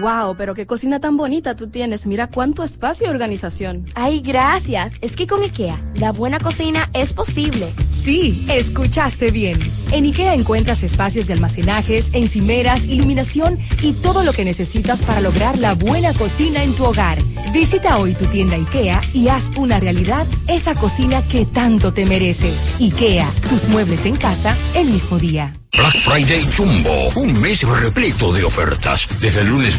Wow, 0.00 0.36
pero 0.36 0.54
qué 0.54 0.66
cocina 0.66 0.98
tan 0.98 1.16
bonita 1.16 1.54
tú 1.54 1.68
tienes. 1.68 2.06
Mira 2.06 2.26
cuánto 2.28 2.62
espacio 2.62 3.06
y 3.06 3.10
organización. 3.10 3.84
Ay, 3.94 4.20
gracias. 4.20 4.94
Es 5.00 5.16
que 5.16 5.26
con 5.26 5.42
IKEA, 5.42 5.80
la 5.96 6.12
buena 6.12 6.40
cocina 6.40 6.90
es 6.94 7.12
posible. 7.12 7.72
Sí, 8.02 8.44
escuchaste 8.50 9.30
bien. 9.30 9.58
En 9.92 10.04
IKEA 10.04 10.34
encuentras 10.34 10.82
espacios 10.82 11.26
de 11.26 11.34
almacenajes, 11.34 12.08
encimeras, 12.12 12.84
iluminación 12.84 13.58
y 13.82 13.92
todo 13.94 14.24
lo 14.24 14.32
que 14.32 14.44
necesitas 14.44 15.02
para 15.02 15.20
lograr 15.20 15.58
la 15.58 15.74
buena 15.74 16.12
cocina 16.12 16.62
en 16.64 16.74
tu 16.74 16.84
hogar. 16.84 17.18
Visita 17.52 17.98
hoy 17.98 18.14
tu 18.14 18.26
tienda 18.26 18.56
IKEA 18.56 19.00
y 19.12 19.28
haz 19.28 19.44
una 19.56 19.78
realidad 19.78 20.26
esa 20.48 20.74
cocina 20.74 21.22
que 21.22 21.46
tanto 21.46 21.92
te 21.92 22.04
mereces. 22.04 22.74
IKEA, 22.80 23.28
tus 23.48 23.68
muebles 23.68 24.04
en 24.06 24.16
casa 24.16 24.56
el 24.74 24.86
mismo 24.86 25.18
día. 25.18 25.52
Black 25.76 25.96
Friday 26.02 26.48
Jumbo, 26.56 27.10
un 27.16 27.40
mes 27.40 27.66
repleto 27.66 28.32
de 28.32 28.44
ofertas. 28.44 29.08
Desde 29.20 29.40
el 29.40 29.48
lunes 29.48 29.74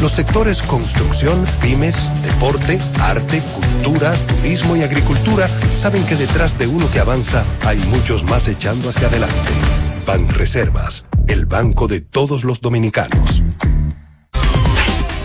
Los 0.00 0.12
sectores 0.12 0.62
construcción, 0.62 1.44
pymes, 1.60 2.08
deporte, 2.22 2.78
arte, 3.00 3.42
cultura, 3.54 4.14
turismo 4.28 4.74
y 4.74 4.82
agricultura 4.82 5.46
saben 5.74 6.06
que 6.06 6.16
detrás 6.16 6.58
de 6.58 6.66
uno 6.66 6.90
que 6.90 7.00
avanza 7.00 7.44
hay 7.66 7.76
muchos 7.90 8.24
más 8.24 8.48
echando 8.48 8.88
hacia 8.88 9.08
adelante. 9.08 9.52
Banreservas, 10.06 11.04
el 11.26 11.44
banco 11.44 11.86
de 11.86 12.00
todos 12.00 12.44
los 12.44 12.62
dominicanos. 12.62 13.42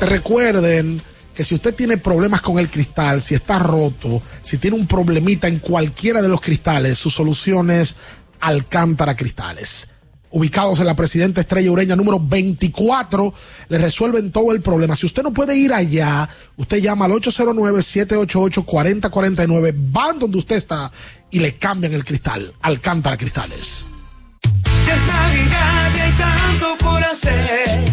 Recuerden 0.01 1.01
que 1.33 1.45
si 1.45 1.55
usted 1.55 1.73
tiene 1.73 1.97
problemas 1.97 2.41
con 2.41 2.59
el 2.59 2.69
cristal, 2.69 3.21
si 3.21 3.33
está 3.33 3.57
roto, 3.59 4.21
si 4.41 4.57
tiene 4.57 4.75
un 4.75 4.87
problemita 4.87 5.47
en 5.47 5.59
cualquiera 5.59 6.21
de 6.21 6.27
los 6.27 6.41
cristales, 6.41 6.97
su 6.97 7.09
solución 7.09 7.71
es 7.71 7.95
Alcántara 8.41 9.15
Cristales. 9.15 9.89
Ubicados 10.35 10.79
en 10.79 10.85
la 10.85 10.95
Presidenta 10.97 11.39
Estrella 11.39 11.71
Ureña 11.71 11.95
número 11.95 12.19
24, 12.19 13.33
le 13.69 13.77
resuelven 13.77 14.33
todo 14.33 14.51
el 14.51 14.59
problema. 14.61 14.97
Si 14.97 15.05
usted 15.05 15.23
no 15.23 15.31
puede 15.31 15.55
ir 15.55 15.71
allá, 15.71 16.27
usted 16.57 16.79
llama 16.79 17.05
al 17.05 17.13
809-788-4049, 17.13 19.73
van 19.93 20.19
donde 20.19 20.37
usted 20.37 20.57
está 20.57 20.91
y 21.31 21.39
le 21.39 21.55
cambian 21.55 21.93
el 21.93 22.03
cristal. 22.03 22.53
Alcántara 22.61 23.15
Cristales. 23.15 23.85
Ya 24.85 24.93
es 24.93 25.07
Navidad 25.07 25.91
y 25.95 25.99
hay 26.01 26.11
tanto 26.11 26.77
por 26.79 27.01
hacer. 27.01 27.85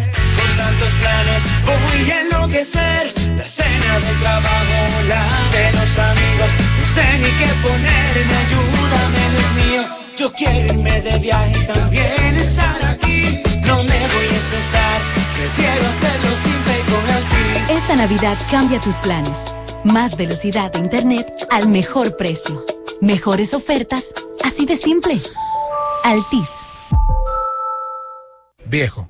Tantos 0.57 0.91
planes 0.99 1.43
voy 1.65 2.11
a 2.11 2.21
enloquecer. 2.23 3.13
La 3.37 3.47
cena 3.47 3.99
del 3.99 4.19
trabajo, 4.19 5.01
la 5.07 5.23
de 5.53 5.71
los 5.71 5.97
amigos. 5.97 6.51
No 6.77 6.85
sé 6.93 7.19
ni 7.19 7.31
qué 7.39 7.47
ponerme, 7.61 8.35
ayúdame, 8.35 9.29
Dios 9.31 9.53
mío. 9.65 10.02
Yo 10.17 10.31
quiero 10.31 10.73
irme 10.73 11.01
de 11.01 11.17
viaje 11.17 11.51
y 11.59 11.65
también 11.65 12.35
estar 12.37 12.85
aquí. 12.85 13.41
No 13.61 13.77
me 13.77 13.83
voy 13.83 14.25
a 14.25 14.35
estresar, 14.35 15.01
prefiero 15.35 15.87
hacerlo 15.87 16.29
simple 16.43 16.73
y 16.79 16.91
con 16.91 17.09
Altis. 17.09 17.69
Esta 17.69 17.95
Navidad 17.95 18.37
cambia 18.51 18.79
tus 18.79 18.95
planes. 18.99 19.55
Más 19.83 20.15
velocidad 20.15 20.71
de 20.71 20.79
internet 20.79 21.25
al 21.49 21.67
mejor 21.67 22.15
precio. 22.15 22.63
Mejores 23.01 23.55
ofertas, 23.55 24.13
así 24.45 24.65
de 24.67 24.77
simple. 24.77 25.19
Altis. 26.03 26.49
Viejo, 28.65 29.09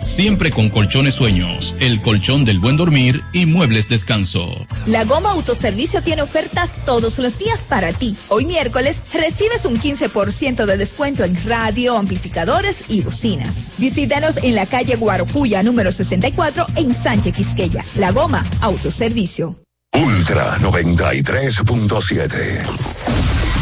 siempre 0.00 0.50
con 0.50 0.70
colchones 0.70 1.14
sueños, 1.14 1.74
el 1.80 2.00
colchón 2.00 2.44
del 2.44 2.58
buen 2.58 2.76
dormir 2.76 3.22
y 3.32 3.46
muebles 3.46 3.88
descanso. 3.88 4.66
La 4.86 5.04
Goma 5.04 5.32
Autoservicio 5.32 6.02
tiene 6.02 6.22
ofertas 6.22 6.84
todos 6.84 7.18
los 7.18 7.38
días 7.38 7.60
para 7.68 7.92
ti. 7.92 8.16
Hoy 8.28 8.46
miércoles 8.46 8.98
recibes 9.12 9.64
un 9.64 9.80
15% 9.80 10.66
de 10.66 10.76
descuento 10.76 11.24
en 11.24 11.36
radio, 11.44 11.96
amplificadores 11.96 12.78
y 12.88 13.02
bocinas. 13.02 13.74
Visítanos 13.78 14.36
en 14.38 14.54
la 14.54 14.66
calle 14.66 14.96
Guarocuya 14.96 15.62
número 15.62 15.92
64 15.92 16.66
en 16.76 16.94
Sánchez 16.94 17.34
Quisqueya. 17.34 17.84
La 17.96 18.12
Goma 18.12 18.46
Autoservicio. 18.60 19.56
Ultra 19.94 20.58
93.7. 20.58 23.04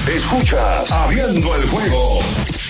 Escuchas 0.09 0.91
Abriendo 0.91 1.55
el 1.55 1.63
juego 1.69 2.19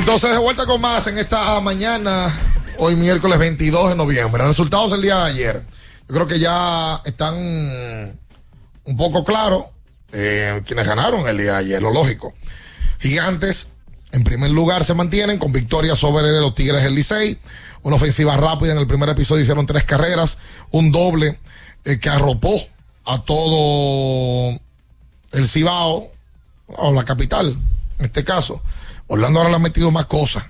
Entonces 0.00 0.30
de 0.30 0.38
vuelta 0.38 0.64
con 0.64 0.80
más 0.80 1.06
en 1.08 1.18
esta 1.18 1.60
mañana, 1.60 2.34
hoy 2.78 2.96
miércoles 2.96 3.38
22 3.38 3.90
de 3.90 3.96
noviembre. 3.96 4.42
Resultados 4.46 4.92
del 4.92 5.02
día 5.02 5.18
de 5.18 5.24
ayer. 5.24 5.62
Yo 6.08 6.14
creo 6.14 6.26
que 6.26 6.38
ya 6.38 7.02
están 7.04 7.36
un 7.36 8.96
poco 8.96 9.24
claros 9.26 9.66
eh, 10.12 10.62
quienes 10.64 10.88
ganaron 10.88 11.28
el 11.28 11.36
día 11.36 11.52
de 11.52 11.58
ayer, 11.58 11.82
lo 11.82 11.92
lógico. 11.92 12.32
Gigantes, 12.98 13.68
en 14.12 14.24
primer 14.24 14.50
lugar, 14.50 14.84
se 14.84 14.94
mantienen 14.94 15.38
con 15.38 15.52
victoria 15.52 15.94
sobre 15.94 16.30
los 16.40 16.54
Tigres 16.54 16.82
del 16.82 16.94
Licey. 16.94 17.38
Una 17.82 17.96
ofensiva 17.96 18.38
rápida 18.38 18.72
en 18.72 18.78
el 18.78 18.86
primer 18.86 19.10
episodio, 19.10 19.42
hicieron 19.42 19.66
tres 19.66 19.84
carreras, 19.84 20.38
un 20.70 20.92
doble 20.92 21.38
eh, 21.84 21.98
que 21.98 22.08
arropó 22.08 22.58
a 23.04 23.22
todo 23.22 24.58
el 25.32 25.46
Cibao, 25.46 26.10
o 26.68 26.92
la 26.92 27.04
capital, 27.04 27.58
en 27.98 28.06
este 28.06 28.24
caso. 28.24 28.62
Orlando 29.10 29.40
ahora 29.40 29.50
le 29.50 29.56
ha 29.56 29.60
metido 29.60 29.90
más 29.90 30.06
cosas 30.06 30.44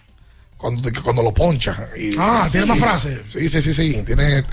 cuando, 0.56 0.88
cuando 1.02 1.22
lo 1.22 1.32
poncha. 1.32 1.88
Y, 1.98 2.14
Ah, 2.18 2.46
tiene 2.50 2.66
sí. 2.66 2.72
más 2.72 2.78
frases. 2.80 3.20
Sí, 3.26 3.48
sí, 3.48 3.62
sí, 3.62 3.72
sí. 3.74 4.02
Tiene, 4.06 4.44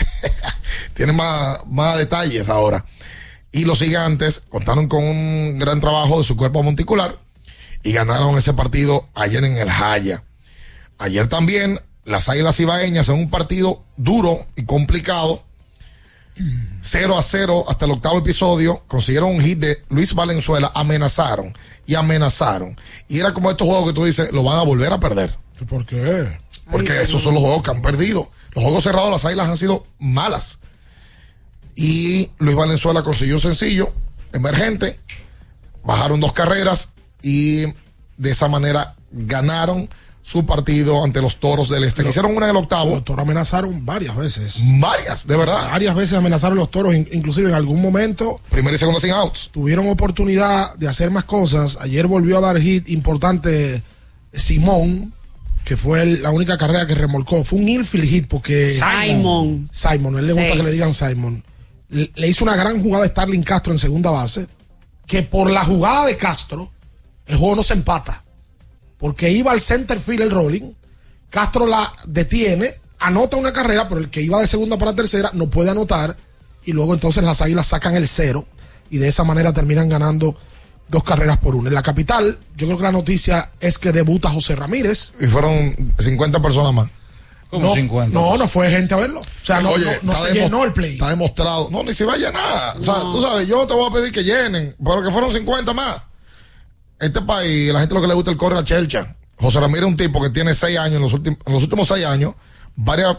tiene 0.94 1.12
más, 1.14 1.60
más 1.68 1.98
detalles 1.98 2.48
ahora. 2.50 2.86
Y 3.52 3.66
los 3.66 3.80
gigantes 3.80 4.44
contaron 4.50 4.88
con 4.88 5.04
un 5.04 5.60
gran 5.60 5.80
trabajo 5.82 6.20
de 6.20 6.24
su 6.24 6.38
cuerpo 6.38 6.64
monticular 6.64 7.18
y 7.84 7.92
ganaron 7.92 8.38
ese 8.38 8.54
partido 8.54 9.08
ayer 9.14 9.44
en 9.44 9.58
el 9.58 9.70
Jaya. 9.70 10.24
Ayer 10.98 11.28
también 11.28 11.80
las 12.06 12.30
Águilas 12.30 12.60
Ibaeñas 12.60 13.10
en 13.10 13.16
un 13.16 13.30
partido 13.30 13.84
duro 13.98 14.46
y 14.56 14.64
complicado. 14.66 15.44
0 16.82 17.18
a 17.18 17.24
0 17.24 17.66
hasta 17.68 17.86
el 17.86 17.92
octavo 17.92 18.20
episodio, 18.20 18.84
consiguieron 18.88 19.32
un 19.32 19.42
hit 19.42 19.60
de 19.60 19.84
Luis 19.90 20.14
Valenzuela, 20.14 20.72
amenazaron 20.76 21.54
y 21.86 21.96
amenazaron. 21.96 22.78
Y 23.08 23.20
era 23.20 23.34
como 23.34 23.50
estos 23.50 23.68
juegos 23.68 23.88
que 23.88 23.94
tú 23.94 24.06
dices, 24.06 24.32
lo 24.32 24.44
van 24.44 24.60
a 24.60 24.64
volver 24.64 24.92
a 24.92 25.00
perder. 25.00 25.38
¿Por 25.68 25.86
qué? 25.86 26.40
Porque 26.72 27.02
esos 27.02 27.22
son 27.24 27.34
los 27.34 27.44
juegos 27.44 27.64
que 27.64 27.72
han 27.72 27.82
perdido. 27.82 28.30
Los 28.54 28.64
juegos 28.64 28.84
cerrados, 28.84 29.10
las 29.10 29.26
águilas 29.26 29.48
han 29.48 29.58
sido 29.58 29.86
malas. 30.00 30.60
Y 31.76 32.32
Luis 32.40 32.56
Valenzuela 32.56 33.04
consiguió 33.04 33.36
un 33.36 33.42
sencillo, 33.42 33.94
emergente, 34.34 35.00
bajaron 35.84 36.20
dos 36.20 36.34
carreras 36.34 36.90
y 37.22 37.66
de 38.18 38.32
esa 38.32 38.48
manera 38.48 38.96
ganaron 39.12 39.90
su 40.28 40.46
partido 40.46 41.06
ante 41.06 41.22
los 41.22 41.38
toros 41.38 41.70
del 41.70 41.86
este. 41.86 42.04
que 42.04 42.10
hicieron 42.10 42.36
una 42.36 42.48
en 42.48 42.50
el 42.52 42.58
octavo. 42.58 42.96
Los 42.96 43.06
toros 43.06 43.24
amenazaron 43.24 43.86
varias 43.86 44.14
veces. 44.18 44.60
Varias, 44.78 45.26
de 45.26 45.38
verdad. 45.38 45.70
Varias 45.72 45.96
veces 45.96 46.18
amenazaron 46.18 46.58
los 46.58 46.70
toros, 46.70 46.94
in- 46.94 47.08
inclusive 47.14 47.48
en 47.48 47.56
algún 47.56 47.82
momento. 47.82 48.42
Primera 48.50 48.76
y 48.76 48.78
segunda 48.78 49.00
sin 49.00 49.12
outs. 49.12 49.52
Tuvieron 49.54 49.88
oportunidad 49.88 50.76
de 50.76 50.90
hacer 50.90 51.12
más 51.12 51.24
cosas. 51.24 51.78
Ayer 51.80 52.08
volvió 52.08 52.38
a 52.40 52.42
dar 52.42 52.60
hit 52.60 52.90
importante 52.90 53.82
Simón, 54.34 55.14
que 55.64 55.78
fue 55.78 56.02
el- 56.02 56.22
la 56.24 56.32
única 56.32 56.58
carrera 56.58 56.86
que 56.86 56.96
remolcó. 56.96 57.46
Fue 57.46 57.60
un 57.60 57.70
infield 57.70 58.06
hit 58.10 58.28
porque. 58.28 58.78
Simon. 58.80 59.70
Simon, 59.72 60.20
él 60.20 60.28
le 60.28 60.34
gusta 60.34 60.52
que 60.58 60.64
le 60.64 60.72
digan 60.72 60.94
Simon. 60.94 61.44
Le, 61.90 62.12
le 62.16 62.28
hizo 62.28 62.44
una 62.44 62.58
gran 62.58 62.82
jugada 62.82 63.06
a 63.06 63.08
Starling 63.08 63.44
Castro 63.44 63.72
en 63.72 63.80
segunda 63.80 64.12
base. 64.12 64.48
Que 65.06 65.24
por 65.24 65.50
la 65.50 65.64
jugada 65.64 66.06
de 66.06 66.18
Castro, 66.18 66.70
el 67.28 67.38
juego 67.38 67.56
no 67.56 67.64
se 67.64 67.74
empata. 67.76 68.26
Porque 68.98 69.30
iba 69.32 69.52
al 69.52 69.62
center 69.62 70.00
field 70.00 70.22
el 70.22 70.32
rolling. 70.32 70.74
Castro 71.30 71.68
la 71.68 71.92
detiene, 72.06 72.72
anota 73.00 73.38
una 73.38 73.54
carrera, 73.54 73.88
pero 73.88 74.00
el 74.02 74.10
que 74.10 74.22
iba 74.22 74.40
de 74.42 74.48
segunda 74.48 74.78
para 74.78 74.96
tercera 74.96 75.30
no 75.34 75.50
puede 75.50 75.70
anotar. 75.70 76.16
Y 76.66 76.72
luego 76.74 76.94
entonces 76.94 77.24
las 77.24 77.42
águilas 77.42 77.68
sacan 77.68 77.96
el 77.96 78.08
cero. 78.08 78.46
Y 78.90 78.98
de 78.98 79.08
esa 79.10 79.24
manera 79.24 79.54
terminan 79.54 79.90
ganando 79.90 80.38
dos 80.88 81.04
carreras 81.04 81.38
por 81.38 81.56
una. 81.56 81.68
En 81.70 81.76
la 81.76 81.82
capital, 81.84 82.38
yo 82.56 82.68
creo 82.68 82.78
que 82.78 82.84
la 82.84 82.92
noticia 82.92 83.52
es 83.60 83.78
que 83.78 83.92
debuta 83.92 84.30
José 84.30 84.56
Ramírez. 84.56 85.14
Y 85.20 85.28
fueron 85.28 85.76
50 86.00 86.42
personas 86.42 86.74
más. 86.74 86.88
no, 87.52 87.74
No, 88.14 88.38
no 88.38 88.48
fue 88.48 88.70
gente 88.70 88.94
a 88.94 88.98
verlo. 88.98 89.20
O 89.20 89.46
sea, 89.46 89.62
no, 89.62 89.72
Oye, 89.72 89.86
no- 89.86 89.92
no 90.04 90.14
está 90.14 90.28
se 90.28 90.34
llenó 90.34 90.64
el 90.64 90.74
play. 90.74 90.94
Está 90.94 91.10
demostrado. 91.10 91.70
No, 91.70 91.84
ni 91.84 91.94
se 91.94 92.06
vaya 92.06 92.32
nada. 92.32 92.74
O 92.80 92.84
sea, 92.84 92.94
tú 93.02 93.22
sabes, 93.22 93.48
yo 93.48 93.66
te 93.68 93.74
voy 93.74 93.90
a 93.90 93.94
pedir 93.94 94.12
que 94.12 94.24
llenen, 94.24 94.76
pero 94.84 95.04
que 95.04 95.12
fueron 95.12 95.32
50 95.32 95.74
más. 95.74 96.02
Este 97.00 97.22
país, 97.22 97.72
la 97.72 97.80
gente 97.80 97.94
lo 97.94 98.02
que 98.02 98.08
le 98.08 98.14
gusta 98.14 98.32
el 98.32 98.38
corre 98.38 98.56
a 98.56 98.60
la 98.60 98.66
chelcha. 98.66 99.16
José 99.40 99.60
Ramírez 99.60 99.84
es 99.84 99.88
un 99.88 99.98
tipo 99.98 100.22
que 100.22 100.30
tiene 100.30 100.54
seis 100.54 100.78
años, 100.80 100.96
en 100.96 101.02
los, 101.04 101.14
últimos, 101.14 101.40
en 101.46 101.54
los 101.54 101.64
últimos 101.64 101.88
seis 101.88 102.06
años, 102.06 102.34
varias. 102.76 103.18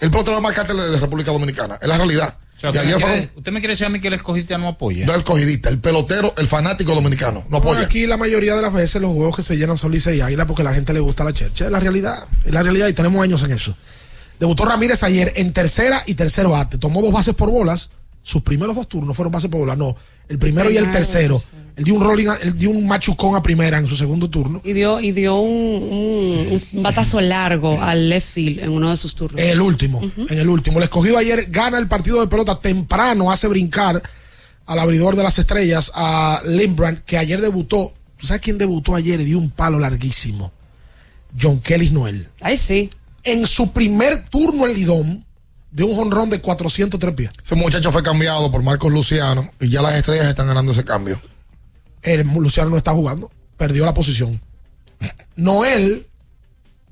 El 0.00 0.10
pelotero 0.10 0.40
más 0.40 0.52
cártel 0.52 0.76
de 0.76 0.98
República 0.98 1.30
Dominicana. 1.30 1.78
Es 1.80 1.86
la 1.86 1.96
realidad. 1.96 2.36
sea, 2.58 2.70
y 2.70 2.72
usted, 2.72 2.80
ayer 2.80 2.96
me 2.96 2.96
quiere, 2.96 3.16
fueron 3.16 3.30
usted 3.36 3.52
me 3.52 3.60
quiere 3.60 3.72
decir 3.72 3.86
a 3.86 3.90
mí 3.90 4.00
que 4.00 4.08
el 4.08 4.14
escogista 4.14 4.58
no 4.58 4.68
apoya. 4.68 5.06
no 5.06 5.14
el 5.14 5.22
cogidista, 5.22 5.68
el 5.68 5.78
pelotero, 5.78 6.34
el 6.36 6.48
fanático 6.48 6.92
dominicano. 6.92 7.44
No 7.48 7.58
apoya. 7.58 7.82
Aquí 7.82 8.06
la 8.08 8.16
mayoría 8.16 8.56
de 8.56 8.62
las 8.62 8.72
veces 8.72 9.00
los 9.00 9.12
juegos 9.12 9.36
que 9.36 9.42
se 9.42 9.56
llenan 9.56 9.78
son 9.78 9.92
Licey 9.92 10.18
y 10.18 10.20
Águila 10.20 10.46
porque 10.46 10.62
a 10.62 10.64
la 10.64 10.74
gente 10.74 10.92
le 10.92 10.98
gusta 10.98 11.22
la 11.22 11.32
chercha. 11.32 11.66
Es 11.66 11.70
la 11.70 11.78
realidad. 11.78 12.24
Es 12.44 12.52
la 12.52 12.64
realidad 12.64 12.88
y 12.88 12.92
tenemos 12.94 13.22
años 13.22 13.44
en 13.44 13.52
eso. 13.52 13.76
Debutó 14.40 14.64
Ramírez 14.64 15.04
ayer 15.04 15.32
en 15.36 15.52
tercera 15.52 16.02
y 16.04 16.14
tercer 16.14 16.48
bate. 16.48 16.78
Tomó 16.78 17.00
dos 17.00 17.12
bases 17.12 17.34
por 17.36 17.48
bolas. 17.48 17.90
Sus 18.22 18.42
primeros 18.42 18.76
dos 18.76 18.88
turnos 18.88 19.16
fueron 19.16 19.32
bases 19.32 19.50
por 19.50 19.60
bolas. 19.60 19.76
No, 19.76 19.96
el 20.28 20.38
primero 20.38 20.70
y 20.70 20.76
el 20.76 20.90
tercero. 20.90 21.42
Él 21.74 21.84
dio 21.84 21.94
un 21.94 22.04
rolling, 22.04 22.26
a- 22.28 22.36
él 22.36 22.56
dio 22.56 22.70
un 22.70 22.86
machucón 22.86 23.34
a 23.34 23.42
primera 23.42 23.78
en 23.78 23.88
su 23.88 23.96
segundo 23.96 24.28
turno. 24.30 24.60
Y 24.64 24.72
dio, 24.74 25.00
y 25.00 25.10
dio 25.12 25.36
un, 25.40 25.50
un- 25.82 26.60
un 26.74 26.82
batazo 26.82 27.20
largo 27.20 27.80
al 27.82 28.08
left 28.10 28.28
field 28.34 28.58
en 28.60 28.70
uno 28.70 28.90
de 28.90 28.96
sus 28.96 29.14
turnos. 29.14 29.40
En 29.40 29.48
el 29.50 29.60
último, 29.60 30.00
en 30.28 30.38
el 30.38 30.48
último. 30.48 30.76
El 30.78 30.84
escogido 30.84 31.18
ayer 31.18 31.46
gana 31.50 31.78
el 31.78 31.88
partido 31.88 32.20
de 32.20 32.26
pelota 32.28 32.60
temprano, 32.60 33.32
hace 33.32 33.48
brincar 33.48 34.00
al 34.66 34.78
abridor 34.78 35.16
de 35.16 35.22
las 35.24 35.38
estrellas, 35.38 35.90
a 35.94 36.40
Limbrand, 36.46 37.00
que 37.04 37.18
ayer 37.18 37.40
debutó. 37.40 37.94
¿Tú 38.16 38.26
sabes 38.28 38.42
quién 38.42 38.58
debutó 38.58 38.94
ayer 38.94 39.20
y 39.20 39.24
dio 39.24 39.38
un 39.38 39.50
palo 39.50 39.78
larguísimo? 39.80 40.52
John 41.40 41.58
Kelly 41.60 41.90
Noel. 41.90 42.28
Ay, 42.40 42.56
sí. 42.56 42.90
En 43.24 43.46
su 43.46 43.72
primer 43.72 44.24
turno 44.26 44.66
en 44.66 44.74
Lidón, 44.74 45.24
de 45.72 45.82
un 45.82 45.96
jonrón 45.96 46.30
de 46.30 46.40
403 46.40 47.14
pies. 47.14 47.30
Ese 47.42 47.54
muchacho 47.54 47.90
fue 47.90 48.02
cambiado 48.02 48.52
por 48.52 48.62
Marcos 48.62 48.92
Luciano 48.92 49.50
y 49.58 49.68
ya 49.68 49.82
las 49.82 49.94
estrellas 49.94 50.26
están 50.26 50.46
ganando 50.46 50.72
ese 50.72 50.84
cambio. 50.84 51.20
El 52.02 52.28
Luciano 52.28 52.70
no 52.70 52.76
está 52.76 52.92
jugando, 52.92 53.30
perdió 53.56 53.84
la 53.84 53.94
posición. 53.94 54.40
Noel 55.34 56.06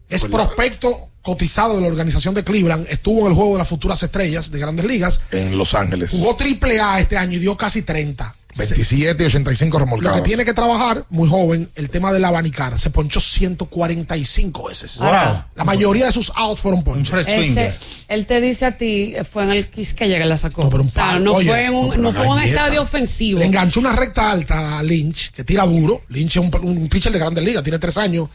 es 0.09 0.25
prospecto 0.25 1.11
cotizado 1.23 1.77
de 1.77 1.83
la 1.83 1.89
organización 1.89 2.35
de 2.35 2.43
Cleveland, 2.43 2.87
estuvo 2.89 3.21
en 3.21 3.27
el 3.27 3.35
juego 3.35 3.53
de 3.53 3.59
las 3.59 3.69
futuras 3.69 4.03
estrellas 4.03 4.51
de 4.51 4.59
grandes 4.59 4.87
ligas. 4.87 5.21
En 5.31 5.59
Los 5.59 5.75
Ángeles. 5.75 6.13
Jugó 6.13 6.35
triple 6.35 6.81
A 6.81 6.99
este 6.99 7.19
año 7.19 7.37
y 7.37 7.41
dio 7.41 7.57
casi 7.57 7.83
30. 7.83 8.35
27 8.57 9.23
y 9.23 9.27
85 9.27 9.79
Lo 9.79 9.85
remolcados. 9.85 10.21
que 10.21 10.27
tiene 10.27 10.45
que 10.45 10.53
trabajar, 10.55 11.05
muy 11.11 11.29
joven, 11.29 11.71
el 11.75 11.91
tema 11.91 12.13
del 12.13 12.25
abanicar. 12.25 12.79
Se 12.79 12.91
ponchó 12.91 13.21
145 13.21 14.69
veces. 14.69 14.99
Wow. 14.99 15.09
La 15.55 15.65
mayoría 15.65 16.07
de 16.07 16.13
sus 16.13 16.33
outs 16.37 16.61
fueron 16.61 16.83
ponches. 16.83 17.27
Ese, 17.27 17.75
él 18.09 18.27
te 18.27 18.41
dice 18.41 18.67
a 18.67 18.77
ti, 18.77 19.15
fue 19.31 19.45
en 19.45 19.53
el 19.53 19.69
Quisqueya 19.69 20.19
que 20.19 20.25
la 20.27 20.37
sacó. 20.37 20.63
o 20.63 20.89
sea, 20.89 21.05
palo. 21.13 21.21
no 21.21 21.33
Oye, 21.35 21.49
fue 21.49 21.65
en 21.67 21.75
un, 21.75 21.85
no, 21.87 21.91
pero 21.91 22.03
no 22.03 22.13
fue 22.13 22.25
en 22.25 22.31
un 22.33 22.43
estadio 22.43 22.83
ofensivo. 22.83 23.39
Le 23.39 23.47
enganchó 23.47 23.81
una 23.81 23.93
recta 23.93 24.31
alta 24.31 24.79
a 24.79 24.83
Lynch, 24.83 25.31
que 25.33 25.45
tira 25.45 25.65
duro. 25.67 26.03
Lynch 26.09 26.37
es 26.37 26.43
un, 26.43 26.51
un 26.63 26.89
pitcher 26.89 27.13
de 27.13 27.19
grandes 27.19 27.45
ligas, 27.45 27.63
tiene 27.63 27.79
tres 27.79 27.97
años 27.97 28.29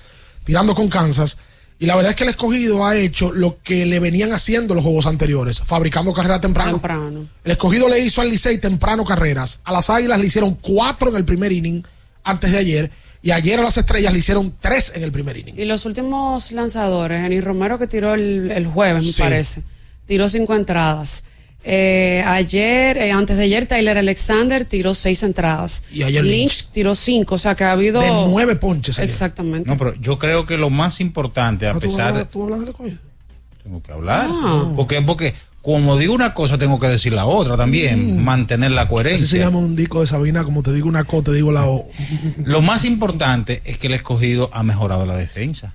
tirando 0.44 0.74
con 0.76 0.88
Kansas. 0.90 1.38
Y 1.78 1.86
la 1.88 1.96
verdad 1.96 2.12
es 2.12 2.16
que 2.16 2.24
el 2.24 2.30
escogido 2.30 2.86
ha 2.86 2.96
hecho 2.96 3.34
lo 3.34 3.58
que 3.62 3.86
le 3.86 4.00
venían 4.00 4.32
haciendo 4.32 4.74
los 4.74 4.84
juegos 4.84 5.06
anteriores, 5.08 5.60
fabricando 5.60 6.14
carreras 6.14 6.40
temprano. 6.42 6.82
El 7.44 7.52
escogido 7.52 7.90
le 7.90 8.00
hizo 8.00 8.22
al 8.22 8.30
Licey 8.30 8.60
temprano 8.60 9.04
carreras. 9.04 9.60
A 9.66 9.74
las 9.74 9.90
Águilas 9.90 10.20
le 10.20 10.28
hicieron 10.28 10.56
cuatro 10.56 11.10
en 11.10 11.18
el 11.18 11.26
primer 11.26 11.52
inning 11.52 11.84
antes 12.24 12.52
de 12.52 12.58
ayer. 12.60 12.92
Y 13.22 13.32
ayer 13.32 13.60
a 13.60 13.64
las 13.64 13.76
Estrellas 13.78 14.14
le 14.14 14.20
hicieron 14.20 14.54
tres 14.62 14.94
en 14.96 15.04
el 15.04 15.12
primer 15.12 15.36
inning. 15.36 15.56
Y 15.58 15.66
los 15.66 15.86
últimos 15.86 16.52
lanzadores, 16.52 17.22
Jenny 17.22 17.42
Romero 17.42 17.78
que 17.80 17.88
tiró 17.88 18.14
el, 18.14 18.52
el 18.52 18.68
jueves, 18.68 19.04
me 19.04 19.12
Sí. 19.12 19.22
parece, 19.22 19.64
tiró 20.06 20.30
cinco 20.30 20.56
entradas. 20.56 21.24
Eh, 21.68 22.24
ayer, 22.28 22.96
eh, 23.00 23.12
antes 23.12 23.38
de 23.38 23.44
ayer, 23.44 23.66
Tyler 23.66 23.98
Alexander 23.98 24.66
tiró 24.66 24.94
seis 24.94 25.24
entradas. 25.24 25.82
Y 25.92 26.04
ayer 26.04 26.24
Lynch, 26.24 26.68
tiró 26.68 26.94
cinco, 26.94 27.36
o 27.36 27.38
sea 27.40 27.56
que 27.56 27.64
ha 27.64 27.72
habido... 27.72 28.02
De 28.02 28.10
nueve 28.28 28.56
ponches 28.56 29.00
ayer. 29.00 29.10
Exactamente. 29.10 29.68
No, 29.68 29.76
pero 29.76 29.96
yo 29.96 30.20
creo 30.20 30.46
que 30.46 30.58
lo 30.58 30.70
más 30.70 31.00
importante, 31.02 31.66
a 31.68 31.74
¿tú 31.74 31.80
pesar 31.80 32.10
hablas- 32.10 32.20
de. 32.20 32.26
¿Tú 32.26 32.44
hablas 32.44 32.60
del 32.60 32.70
escogido? 32.70 32.98
Tengo 33.64 33.82
que 33.82 33.92
hablar. 33.92 34.28
Ah. 34.30 34.72
Porque, 34.76 35.02
porque 35.02 35.34
como 35.64 35.98
digo 35.98 36.14
una 36.14 36.36
cosa, 36.36 36.60
tengo 36.60 36.80
que 36.80 36.88
decir 36.88 37.14
la 37.14 37.26
otra 37.26 37.58
también. 37.58 38.24
Mantener 38.24 38.70
la 38.70 38.82
Así 38.84 38.88
se 38.90 38.94
coherencia. 38.94 39.40
llama 39.46 39.58
un 39.58 39.76
disco 39.76 40.02
de 40.02 40.06
Sabina, 40.08 40.44
como 40.44 40.62
te 40.62 40.72
digo 40.72 40.88
una 40.88 41.04
co, 41.06 41.24
te 41.24 41.34
digo 41.34 41.52
la 41.52 41.66
O. 41.66 41.90
Lo 42.46 42.62
más 42.62 42.86
importante 42.86 43.64
es 43.66 43.80
que 43.80 43.88
el 43.88 43.96
escogido 43.96 44.52
ha 44.54 44.62
mejorado 44.62 45.08
la 45.08 45.18
defensa. 45.18 45.74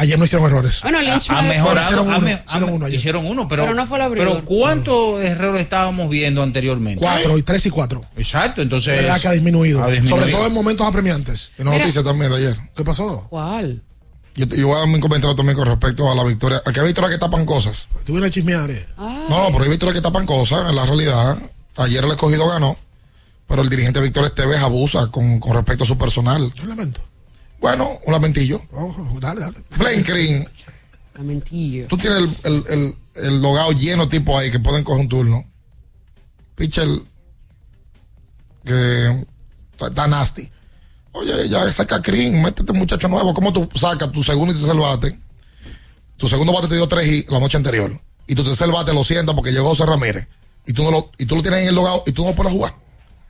Ayer 0.00 0.16
no 0.18 0.24
hicieron 0.24 0.46
errores. 0.46 0.80
Bueno, 0.82 1.00
Lynch 1.02 1.28
ha 1.30 1.42
me- 1.42 1.48
mejorado. 1.48 1.86
Hicieron 1.86 2.06
uno, 2.08 2.20
me- 2.20 2.42
hicieron 2.46 2.70
uno 2.70 2.86
ayer. 2.86 2.98
hicieron 2.98 3.26
uno, 3.26 3.48
pero, 3.48 3.64
Pero 3.64 3.74
no 3.74 3.84
fue 3.84 3.98
el 3.98 4.04
abridor. 4.04 4.28
pero 4.32 4.44
¿cuántos 4.44 5.20
errores 5.22 5.60
estábamos 5.60 6.08
viendo 6.08 6.42
anteriormente? 6.42 7.00
Cuatro, 7.00 7.36
y 7.36 7.42
tres 7.42 7.66
y 7.66 7.70
cuatro. 7.70 8.04
Exacto, 8.16 8.62
entonces. 8.62 8.94
Es 8.94 9.02
verdad 9.02 9.20
que 9.20 9.28
ha 9.28 9.32
disminuido. 9.32 9.82
ha 9.82 9.88
disminuido. 9.90 10.16
Sobre 10.22 10.32
todo 10.32 10.46
en 10.46 10.54
momentos 10.54 10.86
apremiantes. 10.86 11.52
Y 11.58 11.62
una 11.62 11.72
Mira. 11.72 11.82
noticia 11.84 12.04
también 12.04 12.30
de 12.30 12.36
ayer. 12.36 12.56
¿Qué 12.76 12.84
pasó? 12.84 13.26
¿Cuál? 13.28 13.82
Yo, 14.36 14.46
yo 14.46 14.68
voy 14.68 14.76
a 14.76 14.78
dar 14.80 14.88
mi 14.88 15.00
comentario 15.00 15.34
también 15.34 15.58
con 15.58 15.66
respecto 15.66 16.08
a 16.08 16.14
la 16.14 16.22
victoria. 16.22 16.62
Aquí 16.64 16.78
hay 16.78 16.86
victorias 16.86 17.10
que 17.12 17.18
tapan 17.18 17.44
cosas. 17.44 17.88
Tú 18.06 18.12
vienes 18.12 18.30
a 18.30 18.32
chismear. 18.32 18.70
eh. 18.70 18.86
Ah. 18.96 19.26
No, 19.28 19.42
no, 19.42 19.46
pero 19.50 19.64
hay 19.64 19.70
victorias 19.70 19.96
que 19.96 20.00
tapan 20.02 20.26
cosas. 20.26 20.70
En 20.70 20.76
la 20.76 20.86
realidad, 20.86 21.36
ayer 21.76 22.04
el 22.04 22.10
escogido 22.10 22.46
ganó, 22.48 22.78
pero 23.48 23.62
el 23.62 23.68
dirigente 23.68 24.00
Víctor 24.00 24.26
Esteves 24.26 24.58
abusa 24.58 25.08
con, 25.10 25.40
con 25.40 25.54
respecto 25.54 25.82
a 25.82 25.86
su 25.88 25.98
personal. 25.98 26.52
Un 26.62 26.68
lamento. 26.68 27.00
Bueno, 27.60 27.98
un 28.06 28.12
lamentillo. 28.12 28.62
Dale, 29.20 29.40
dale. 29.40 29.56
Blaine 29.76 30.02
Green, 30.02 30.48
Lamentillo. 31.14 31.88
tú 31.88 31.96
tienes 31.96 32.18
el, 32.20 32.36
el, 32.44 32.64
el, 32.68 32.96
el 33.14 33.42
logado 33.42 33.72
lleno 33.72 34.08
tipo 34.08 34.38
ahí 34.38 34.50
que 34.50 34.60
pueden 34.60 34.84
coger 34.84 35.00
un 35.02 35.08
turno. 35.08 35.44
Pitcher 36.54 36.88
que 38.64 39.26
está, 39.80 40.06
nasty. 40.06 40.50
Oye, 41.12 41.48
ya 41.48 41.70
saca 41.72 41.98
Green, 41.98 42.42
métete 42.42 42.72
muchacho 42.72 43.08
nuevo. 43.08 43.34
¿Cómo 43.34 43.52
tú 43.52 43.68
sacas 43.74 44.12
tu 44.12 44.22
segundo 44.22 44.54
y 44.54 44.56
tercer 44.56 44.76
bate? 44.76 45.18
Tu 46.16 46.28
segundo 46.28 46.52
bate 46.52 46.68
te 46.68 46.74
dio 46.76 46.86
tres 46.86 47.06
y 47.06 47.26
la 47.30 47.40
noche 47.40 47.56
anterior. 47.56 48.00
Y 48.26 48.34
tu 48.34 48.44
tercer 48.44 48.70
bate 48.70 48.92
lo 48.92 49.02
sientas 49.02 49.34
porque 49.34 49.50
llegó 49.52 49.70
José 49.70 49.86
Ramírez. 49.86 50.28
Y 50.66 50.72
tú, 50.74 50.82
no 50.84 50.90
lo, 50.90 51.10
y 51.16 51.24
tú 51.26 51.34
lo 51.34 51.42
tienes 51.42 51.62
en 51.62 51.68
el 51.68 51.74
logado 51.74 52.02
y 52.06 52.12
tú 52.12 52.24
no 52.24 52.34
puedes 52.34 52.52
jugar. 52.52 52.74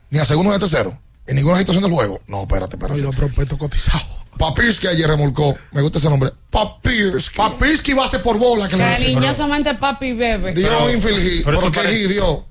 Ni 0.09 0.19
a 0.19 0.25
segundo 0.25 0.51
ni 0.51 0.57
a 0.57 0.59
tercero. 0.59 0.99
En 1.29 1.35
ninguna 1.35 1.57
situación 1.59 1.83
del 1.83 1.91
juego. 1.93 2.19
No, 2.27 2.41
espérate, 2.43 2.75
espérate. 2.75 2.95
Oído 2.99 3.11
prospecto 3.11 3.57
cotizado. 3.57 4.03
Papirski 4.37 4.87
ayer 4.87 5.07
remolcó. 5.07 5.55
Me 5.71 5.81
gusta 5.81 5.97
ese 5.99 6.09
nombre. 6.09 6.31
Papirski. 6.49 7.37
Papirski 7.37 7.93
va 7.93 8.05
a 8.05 8.07
ser 8.07 8.21
por 8.21 8.37
bola 8.37 8.67
que. 8.67 8.77
Cariñosamente 8.77 9.75
papi 9.75 10.13
bebe. 10.13 10.53
Dio 10.53 10.85
un 10.85 10.91
infeliz. 10.91 11.41
pero 11.45 11.57
eso 11.57 11.65
¿Por 11.67 11.71
qué 11.73 11.79
parece- 11.81 12.03
he 12.05 12.07
dio? 12.07 12.45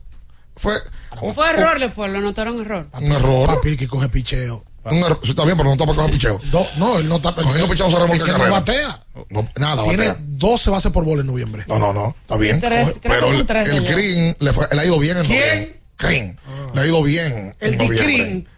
Fue 0.56 0.74
un, 1.22 1.34
Fue 1.34 1.48
error 1.50 1.78
después, 1.80 2.10
lo 2.12 2.20
notaron 2.20 2.60
error. 2.60 2.88
un 2.92 3.12
error. 3.12 3.46
Papirski 3.48 3.86
coge 3.86 4.08
picheo. 4.08 4.64
Un 4.84 4.98
error. 4.98 5.20
Sí, 5.22 5.30
está 5.30 5.44
bien, 5.44 5.56
pero 5.56 5.68
no 5.68 5.72
está 5.74 5.84
para 5.86 5.96
coger 5.96 6.12
picheo. 6.12 6.40
Do- 6.50 6.66
no, 6.76 6.98
él 6.98 7.08
no 7.08 7.16
está 7.16 7.34
Cogiendo 7.34 7.68
picheo 7.68 7.86
no 7.88 7.92
se 7.96 8.02
remolca 8.02 8.24
que 8.24 8.30
no 8.32 8.38
carrera. 8.38 8.50
batea. 8.60 9.00
No, 9.30 9.48
nada, 9.56 9.82
Tiene 9.84 10.08
batea. 10.08 10.16
12 10.26 10.70
bases 10.70 10.92
por 10.92 11.04
bola 11.04 11.20
en 11.22 11.26
noviembre. 11.26 11.64
No, 11.68 11.78
no, 11.78 11.92
no. 11.92 12.14
Está 12.20 12.36
bien. 12.36 12.60
Tres, 12.60 12.88
Coge- 12.88 13.00
creo 13.00 13.02
que 13.02 13.08
pero 13.08 13.26
son 13.28 13.36
el, 13.36 13.46
tres 13.46 13.68
el. 13.70 13.84
Green 13.84 14.36
le, 14.40 14.52
fue, 14.52 14.66
le 14.72 14.80
ha 14.80 14.84
ido 14.84 14.98
bien 14.98 15.16
en 15.18 15.24
¿Quién? 15.24 15.40
noviembre. 15.40 15.80
Green. 15.98 16.38
Le 16.74 16.80
ha 16.80 16.86
ido 16.86 17.02
bien. 17.02 17.54
El 17.60 17.72
en 17.72 17.78
Di 17.78 17.86
noviembre. 17.88 18.04
Green. 18.14 18.48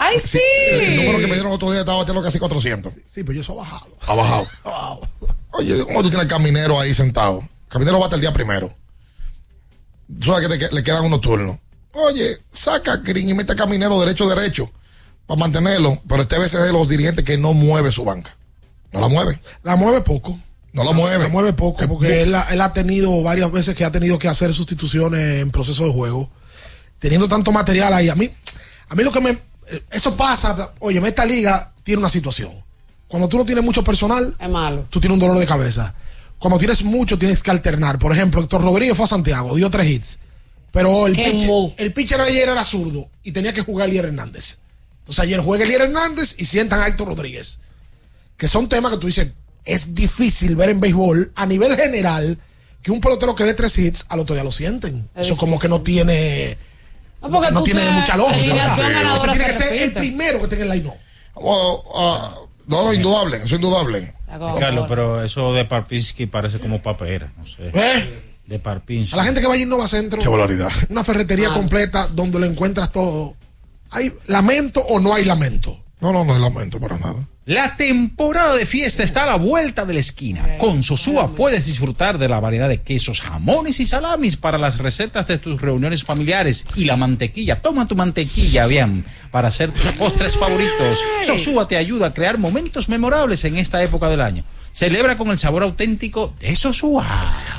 ¡Ay, 0.00 0.16
sí! 0.24 0.38
El 0.70 0.96
número 0.96 1.18
que 1.18 1.26
me 1.26 1.34
dieron 1.34 1.50
otro 1.52 1.70
día 1.72 1.80
estaba 1.80 1.98
bateando 1.98 2.22
casi 2.22 2.38
400. 2.38 2.92
Sí, 3.12 3.24
pero 3.24 3.40
eso 3.40 3.52
ha 3.52 3.56
bajado. 3.56 3.96
Ha 4.06 4.14
bajado. 4.14 5.00
Oye, 5.50 5.84
¿cómo 5.84 6.02
tú 6.02 6.08
tienes 6.10 6.22
el 6.24 6.28
caminero 6.30 6.78
ahí 6.78 6.94
sentado? 6.94 7.46
Caminero 7.68 7.98
bate 7.98 8.14
el 8.14 8.20
día 8.20 8.32
primero. 8.32 8.72
Tú 10.20 10.26
sabes 10.32 10.48
que 10.48 10.56
te 10.58 10.74
le 10.74 10.82
quedan 10.82 11.04
unos 11.04 11.20
turnos. 11.20 11.58
Oye, 11.92 12.38
saca 12.50 12.96
Green 12.98 13.28
y 13.28 13.34
mete 13.34 13.52
a 13.52 13.56
caminero 13.56 13.98
derecho 14.00 14.28
derecho 14.28 14.70
para 15.26 15.38
mantenerlo. 15.40 16.00
Pero 16.08 16.22
este 16.22 16.38
vez 16.38 16.54
es 16.54 16.62
de 16.62 16.72
los 16.72 16.88
dirigentes 16.88 17.24
que 17.24 17.36
no 17.36 17.52
mueve 17.52 17.90
su 17.92 18.04
banca. 18.04 18.36
No 18.92 19.00
la 19.00 19.08
mueve. 19.08 19.40
La 19.64 19.76
mueve 19.76 20.00
poco. 20.00 20.38
No 20.72 20.84
la 20.84 20.92
mueve. 20.92 21.24
La 21.24 21.28
mueve 21.28 21.52
poco 21.52 21.86
porque 21.88 22.22
él, 22.22 22.34
ha- 22.34 22.46
él 22.52 22.60
ha 22.60 22.72
tenido 22.72 23.20
varias 23.22 23.50
veces 23.50 23.74
que 23.74 23.84
ha 23.84 23.90
tenido 23.90 24.18
que 24.18 24.28
hacer 24.28 24.54
sustituciones 24.54 25.40
en 25.42 25.50
proceso 25.50 25.84
de 25.84 25.92
juego. 25.92 26.30
Teniendo 27.00 27.26
tanto 27.28 27.52
material 27.52 27.92
ahí. 27.92 28.08
A 28.08 28.14
mí, 28.14 28.30
a 28.88 28.94
mí 28.94 29.02
lo 29.02 29.10
que 29.12 29.20
me. 29.20 29.38
Eso 29.90 30.16
pasa. 30.16 30.72
Oye, 30.80 31.00
esta 31.06 31.24
liga 31.24 31.72
tiene 31.82 32.00
una 32.00 32.08
situación. 32.10 32.52
Cuando 33.06 33.28
tú 33.28 33.38
no 33.38 33.44
tienes 33.44 33.64
mucho 33.64 33.82
personal, 33.82 34.34
Es 34.38 34.48
malo. 34.48 34.86
tú 34.90 35.00
tienes 35.00 35.14
un 35.14 35.20
dolor 35.20 35.38
de 35.38 35.46
cabeza. 35.46 35.94
Cuando 36.38 36.58
tienes 36.58 36.84
mucho, 36.84 37.18
tienes 37.18 37.42
que 37.42 37.50
alternar. 37.50 37.98
Por 37.98 38.12
ejemplo, 38.12 38.40
Héctor 38.40 38.62
Rodríguez 38.62 38.96
fue 38.96 39.04
a 39.04 39.08
Santiago, 39.08 39.56
dio 39.56 39.70
tres 39.70 39.86
hits. 39.88 40.18
Pero 40.70 41.06
el 41.06 41.14
pitcher, 41.14 41.50
el 41.78 41.92
pitcher 41.92 42.20
ayer 42.20 42.48
era 42.50 42.62
zurdo 42.62 43.08
y 43.22 43.32
tenía 43.32 43.52
que 43.52 43.62
jugar 43.62 43.88
Elier 43.88 44.04
Hernández. 44.06 44.58
Entonces 45.00 45.24
ayer 45.24 45.40
juega 45.40 45.64
Elier 45.64 45.80
Hernández 45.82 46.36
y 46.38 46.44
sientan 46.44 46.82
a 46.82 46.86
Héctor 46.86 47.08
Rodríguez. 47.08 47.58
Que 48.36 48.46
son 48.46 48.68
temas 48.68 48.92
que 48.92 48.98
tú 48.98 49.06
dices, 49.06 49.32
es 49.64 49.94
difícil 49.94 50.54
ver 50.56 50.68
en 50.68 50.80
béisbol 50.80 51.32
a 51.34 51.46
nivel 51.46 51.74
general 51.76 52.38
que 52.82 52.90
un 52.92 53.00
pelotero 53.00 53.34
que 53.34 53.44
dé 53.44 53.54
tres 53.54 53.76
hits 53.78 54.04
al 54.10 54.20
otro 54.20 54.34
día 54.34 54.44
lo 54.44 54.52
sienten. 54.52 55.08
Es 55.16 55.26
Eso 55.26 55.36
como 55.36 55.58
que 55.58 55.68
no 55.68 55.80
tiene, 55.80 56.58
No, 57.20 57.30
porque 57.30 57.50
no 57.50 57.58
tú 57.60 57.64
tiene 57.64 57.90
mucha 57.90 58.16
lógica. 58.16 58.66
Ese 58.66 58.82
tiene 58.82 59.44
que 59.44 59.52
se 59.52 59.58
ser 59.58 59.82
el 59.82 59.92
primero 59.92 60.40
que 60.40 60.48
tenga 60.48 60.64
el 60.64 60.70
line 60.70 60.92
Oh, 61.34 61.84
ah, 61.94 62.34
no, 62.66 62.84
no, 62.84 62.92
indudable. 62.92 63.36
Eso 63.36 63.46
es 63.46 63.52
indudable. 63.52 64.14
Carlos, 64.58 64.86
pero 64.88 65.22
eso 65.24 65.52
de 65.54 65.64
Parpinsky 65.64 66.26
parece 66.26 66.58
como 66.58 66.82
papera, 66.82 67.32
no 67.36 67.46
sé. 67.46 67.70
¿Eh? 67.72 68.22
De 68.46 68.58
Parpinsky. 68.58 69.14
A 69.14 69.16
la 69.18 69.24
gente 69.24 69.40
que 69.40 69.46
vaya 69.46 69.60
a 69.60 69.62
Innova 69.62 69.88
Centro, 69.88 70.20
Qué 70.20 70.28
barbaridad. 70.28 70.70
una 70.90 71.04
ferretería 71.04 71.52
completa 71.52 72.08
donde 72.08 72.38
lo 72.38 72.46
encuentras 72.46 72.92
todo. 72.92 73.34
¿Hay 73.90 74.12
lamento 74.26 74.80
o 74.80 75.00
no 75.00 75.14
hay 75.14 75.24
lamento? 75.24 75.82
No, 76.00 76.12
no, 76.12 76.24
no 76.24 76.34
es 76.34 76.40
lamento 76.40 76.78
para 76.78 76.98
nada. 76.98 77.16
La 77.48 77.76
temporada 77.76 78.54
de 78.54 78.66
fiesta 78.66 79.02
está 79.02 79.22
a 79.22 79.26
la 79.28 79.36
vuelta 79.36 79.86
de 79.86 79.94
la 79.94 80.00
esquina. 80.00 80.58
Con 80.58 80.82
Sosúa 80.82 81.34
puedes 81.34 81.64
disfrutar 81.64 82.18
de 82.18 82.28
la 82.28 82.40
variedad 82.40 82.68
de 82.68 82.82
quesos, 82.82 83.22
jamones 83.22 83.80
y 83.80 83.86
salamis 83.86 84.36
para 84.36 84.58
las 84.58 84.76
recetas 84.76 85.26
de 85.26 85.38
tus 85.38 85.58
reuniones 85.58 86.04
familiares 86.04 86.66
y 86.74 86.84
la 86.84 86.98
mantequilla. 86.98 87.62
Toma 87.62 87.86
tu 87.86 87.96
mantequilla, 87.96 88.66
bien, 88.66 89.02
para 89.30 89.48
hacer 89.48 89.72
tus 89.72 89.92
postres 89.92 90.36
favoritos. 90.36 90.98
Sosúa 91.24 91.66
te 91.66 91.78
ayuda 91.78 92.08
a 92.08 92.12
crear 92.12 92.36
momentos 92.36 92.90
memorables 92.90 93.42
en 93.46 93.56
esta 93.56 93.82
época 93.82 94.10
del 94.10 94.20
año. 94.20 94.44
Celebra 94.72 95.16
con 95.16 95.30
el 95.30 95.38
sabor 95.38 95.62
auténtico 95.62 96.34
de 96.40 96.54
Sosúa. 96.54 97.06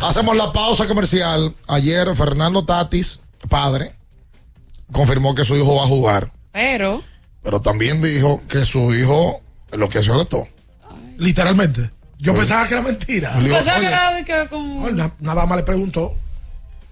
Hacemos 0.01 0.37
la 0.37 0.53
pausa 0.53 0.87
comercial. 0.87 1.55
Ayer 1.67 2.15
Fernando 2.15 2.63
Tatis, 2.63 3.23
padre, 3.47 3.91
confirmó 4.91 5.33
que 5.33 5.45
su 5.45 5.55
hijo 5.55 5.77
va 5.77 5.85
a 5.85 5.87
jugar, 5.87 6.31
Pero, 6.51 7.01
pero 7.41 7.59
también 7.59 8.03
dijo 8.03 8.43
que 8.47 8.63
su 8.65 8.93
hijo 8.93 9.41
lo 9.71 9.89
que 9.89 10.01
se 10.01 10.11
arrestó. 10.11 10.47
Literalmente. 11.17 11.91
Yo 12.17 12.33
pensaba 12.35 12.67
que 12.67 12.73
era 12.73 12.83
mentira. 12.83 13.33
Digo, 13.39 13.55
pensaba 13.55 13.79
que 13.79 13.85
oye, 13.85 13.93
era 13.95 14.13
de 14.13 14.25
que 14.25 14.49
como- 14.49 14.85
Una, 14.85 15.13
una 15.19 15.35
dama 15.35 15.55
le 15.55 15.63
preguntó, 15.63 16.15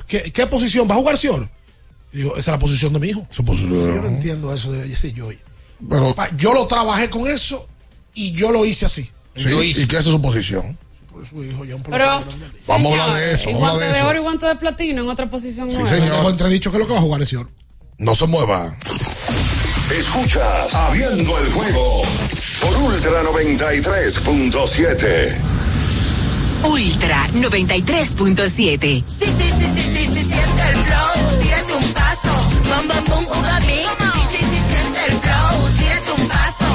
¿qué, 0.08 0.32
qué 0.32 0.48
posición? 0.48 0.88
¿Va 0.90 0.96
a 0.96 0.98
jugar 1.00 1.18
Sior? 1.18 1.50
Y 2.14 2.18
digo, 2.18 2.32
esa 2.32 2.40
es 2.40 2.48
la 2.48 2.60
posición 2.60 2.94
de 2.94 3.00
mi 3.00 3.08
hijo. 3.10 3.28
Su 3.30 3.44
posición. 3.44 3.72
Yo 3.72 4.02
no 4.02 4.08
entiendo 4.08 4.54
eso 4.54 4.72
de 4.72 4.92
ese 4.92 5.12
yo. 5.12 5.30
Pero- 5.90 6.16
yo 6.38 6.54
lo 6.54 6.66
trabajé 6.68 7.10
con 7.10 7.28
eso 7.28 7.68
y 8.14 8.32
yo 8.32 8.52
lo 8.52 8.66
hice 8.66 8.86
así. 8.86 9.10
Sí, 9.36 9.46
¿Y 9.82 9.86
qué 9.88 9.98
es 9.98 10.06
su 10.06 10.22
posición? 10.22 10.78
Su 11.30 11.44
hijo 11.44 11.66
ya 11.66 11.76
un 11.76 11.84
Pero, 11.84 12.24
Vamos 12.68 12.92
a 13.00 13.04
hablar 13.04 13.18
de 13.20 13.34
eso, 13.34 13.46
vamos 13.52 13.62
guante 13.74 13.86
de 13.86 14.02
oro 14.04 14.20
y 14.20 14.22
guante 14.22 14.46
de 14.46 14.56
platino 14.56 15.02
en 15.02 15.10
otra 15.10 15.28
posición. 15.30 15.70
Sí, 15.72 15.78
nueva. 15.78 15.90
señor. 15.90 16.30
Entredicho 16.30 16.72
que 16.72 16.78
es 16.78 16.82
lo 16.82 16.88
que 16.88 16.94
va 16.94 17.00
a 17.00 17.02
jugar 17.02 17.22
el 17.22 17.28
Sior. 17.28 17.48
No 17.98 18.14
se 18.16 18.28
mueva. 18.28 18.76
Escuchas 19.92 20.74
Abriendo 20.76 21.38
el 21.40 21.52
juego 21.52 22.04
por 22.62 22.78
Ultra 22.78 23.24
93.7. 23.24 25.36
Ultra 26.64 27.28
93.7. 27.34 28.48
Sí, 28.48 29.04
sí, 29.08 29.26
sí, 29.26 29.30
sí, 29.30 29.48
sí, 29.74 29.82
sí, 29.94 30.08
siente 30.14 30.64
el 30.70 30.76
flow, 30.84 31.40
tírate 31.42 31.74
un 31.74 31.94
paso, 31.94 32.50
bam, 32.70 32.88
bam, 32.88 33.04
uva 33.28 33.60
mix. 33.62 33.90
Sí, 34.32 34.32
sí, 34.32 34.38
sí, 34.38 34.46
siente 34.68 35.00
el 35.08 35.14
flow, 35.20 35.70
tírate 35.78 36.12
un 36.12 36.28
paso, 36.28 36.66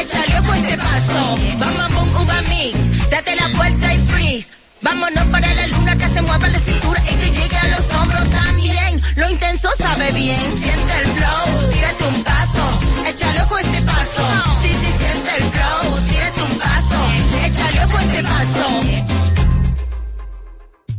échale 0.00 0.38
ojo 0.38 0.52
este 0.54 0.76
paso, 0.78 1.36
bam, 1.58 1.76
bam, 1.76 1.94
uva 2.22 2.40
mix. 2.48 2.74
Date 3.10 3.36
la 3.36 3.48
vuelta 3.48 3.94
y 3.94 4.06
freeze. 4.06 4.48
Vámonos 4.82 5.24
para 5.26 5.54
la 5.54 5.66
luna 5.68 5.96
que 5.96 6.08
se 6.08 6.22
mueva 6.22 6.48
la 6.48 6.58
cintura 6.58 7.02
y 7.04 7.14
que 7.14 7.30
llegue 7.30 7.56
a 7.56 7.68
los 7.68 7.92
hombros 7.92 8.30
también. 8.30 9.00
Lo 9.14 9.30
intenso 9.30 9.68
sabe 9.78 10.12
bien, 10.12 10.50
siente 10.58 10.92
el 11.02 11.08
flow, 11.12 11.70
tírate 11.70 12.04
un 12.04 12.24
paso, 12.24 12.80
échale 13.06 13.40
ojo 13.42 13.54
a 13.56 13.60
este 13.60 13.82
paso. 13.82 14.22
Sí, 14.60 14.68
sí, 14.68 14.94
siente 14.98 15.36
el 15.38 15.50
flow, 15.52 16.00
tírate 16.08 16.42
un 16.42 16.58
paso, 16.58 16.98
échale 17.44 17.84
ojo 17.84 17.96
a 17.96 18.02
este 18.02 18.22
paso. 18.24 19.41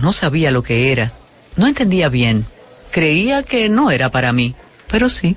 No 0.00 0.14
sabía 0.14 0.50
lo 0.50 0.62
que 0.62 0.90
era. 0.90 1.12
No 1.56 1.66
entendía 1.66 2.08
bien. 2.08 2.46
Creía 2.90 3.42
que 3.42 3.68
no 3.68 3.90
era 3.90 4.10
para 4.10 4.32
mí, 4.32 4.54
pero 4.88 5.10
sí. 5.10 5.36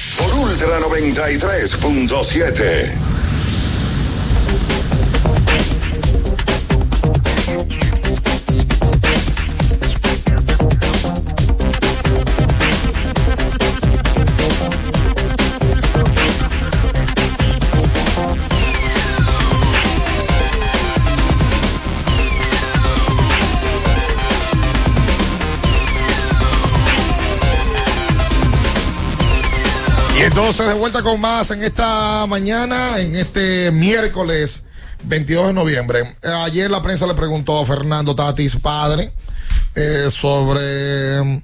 por 0.17 0.33
Ultra 0.33 0.79
93.7. 0.79 3.10
Entonces, 30.41 30.69
de 30.69 30.73
vuelta 30.73 31.03
con 31.03 31.21
más 31.21 31.51
en 31.51 31.61
esta 31.63 32.25
mañana, 32.25 32.97
en 32.99 33.15
este 33.15 33.69
miércoles 33.71 34.63
22 35.03 35.47
de 35.47 35.53
noviembre. 35.53 36.15
Ayer 36.23 36.69
la 36.69 36.81
prensa 36.81 37.05
le 37.05 37.13
preguntó 37.13 37.59
a 37.59 37.65
Fernando 37.65 38.15
Tatis, 38.15 38.55
padre, 38.55 39.13
eh, 39.75 40.07
sobre 40.09 41.23
mm, 41.23 41.43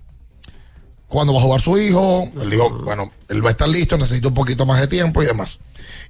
cuándo 1.07 1.31
va 1.31 1.39
a 1.39 1.43
jugar 1.43 1.61
su 1.61 1.77
hijo. 1.77 2.27
Él 2.41 2.49
dijo, 2.49 2.71
bueno, 2.71 3.11
él 3.29 3.45
va 3.45 3.49
a 3.49 3.51
estar 3.51 3.69
listo, 3.69 3.99
necesita 3.99 4.29
un 4.29 4.33
poquito 4.33 4.65
más 4.65 4.81
de 4.81 4.87
tiempo 4.87 5.21
y 5.21 5.27
demás. 5.27 5.59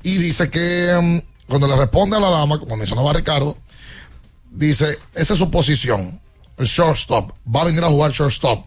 Y 0.02 0.18
dice 0.18 0.50
que 0.50 0.98
mm, 1.00 1.50
cuando 1.50 1.68
le 1.68 1.76
responde 1.76 2.16
a 2.16 2.22
la 2.22 2.30
dama, 2.30 2.58
como 2.58 2.78
mencionaba 2.78 3.12
Ricardo, 3.12 3.58
dice, 4.50 4.98
esa 5.14 5.34
es 5.34 5.40
su 5.40 5.52
posición, 5.52 6.22
el 6.58 6.66
shortstop, 6.66 7.34
va 7.54 7.64
a 7.64 7.66
venir 7.66 7.84
a 7.84 7.90
jugar 7.90 8.14
shortstop. 8.14 8.66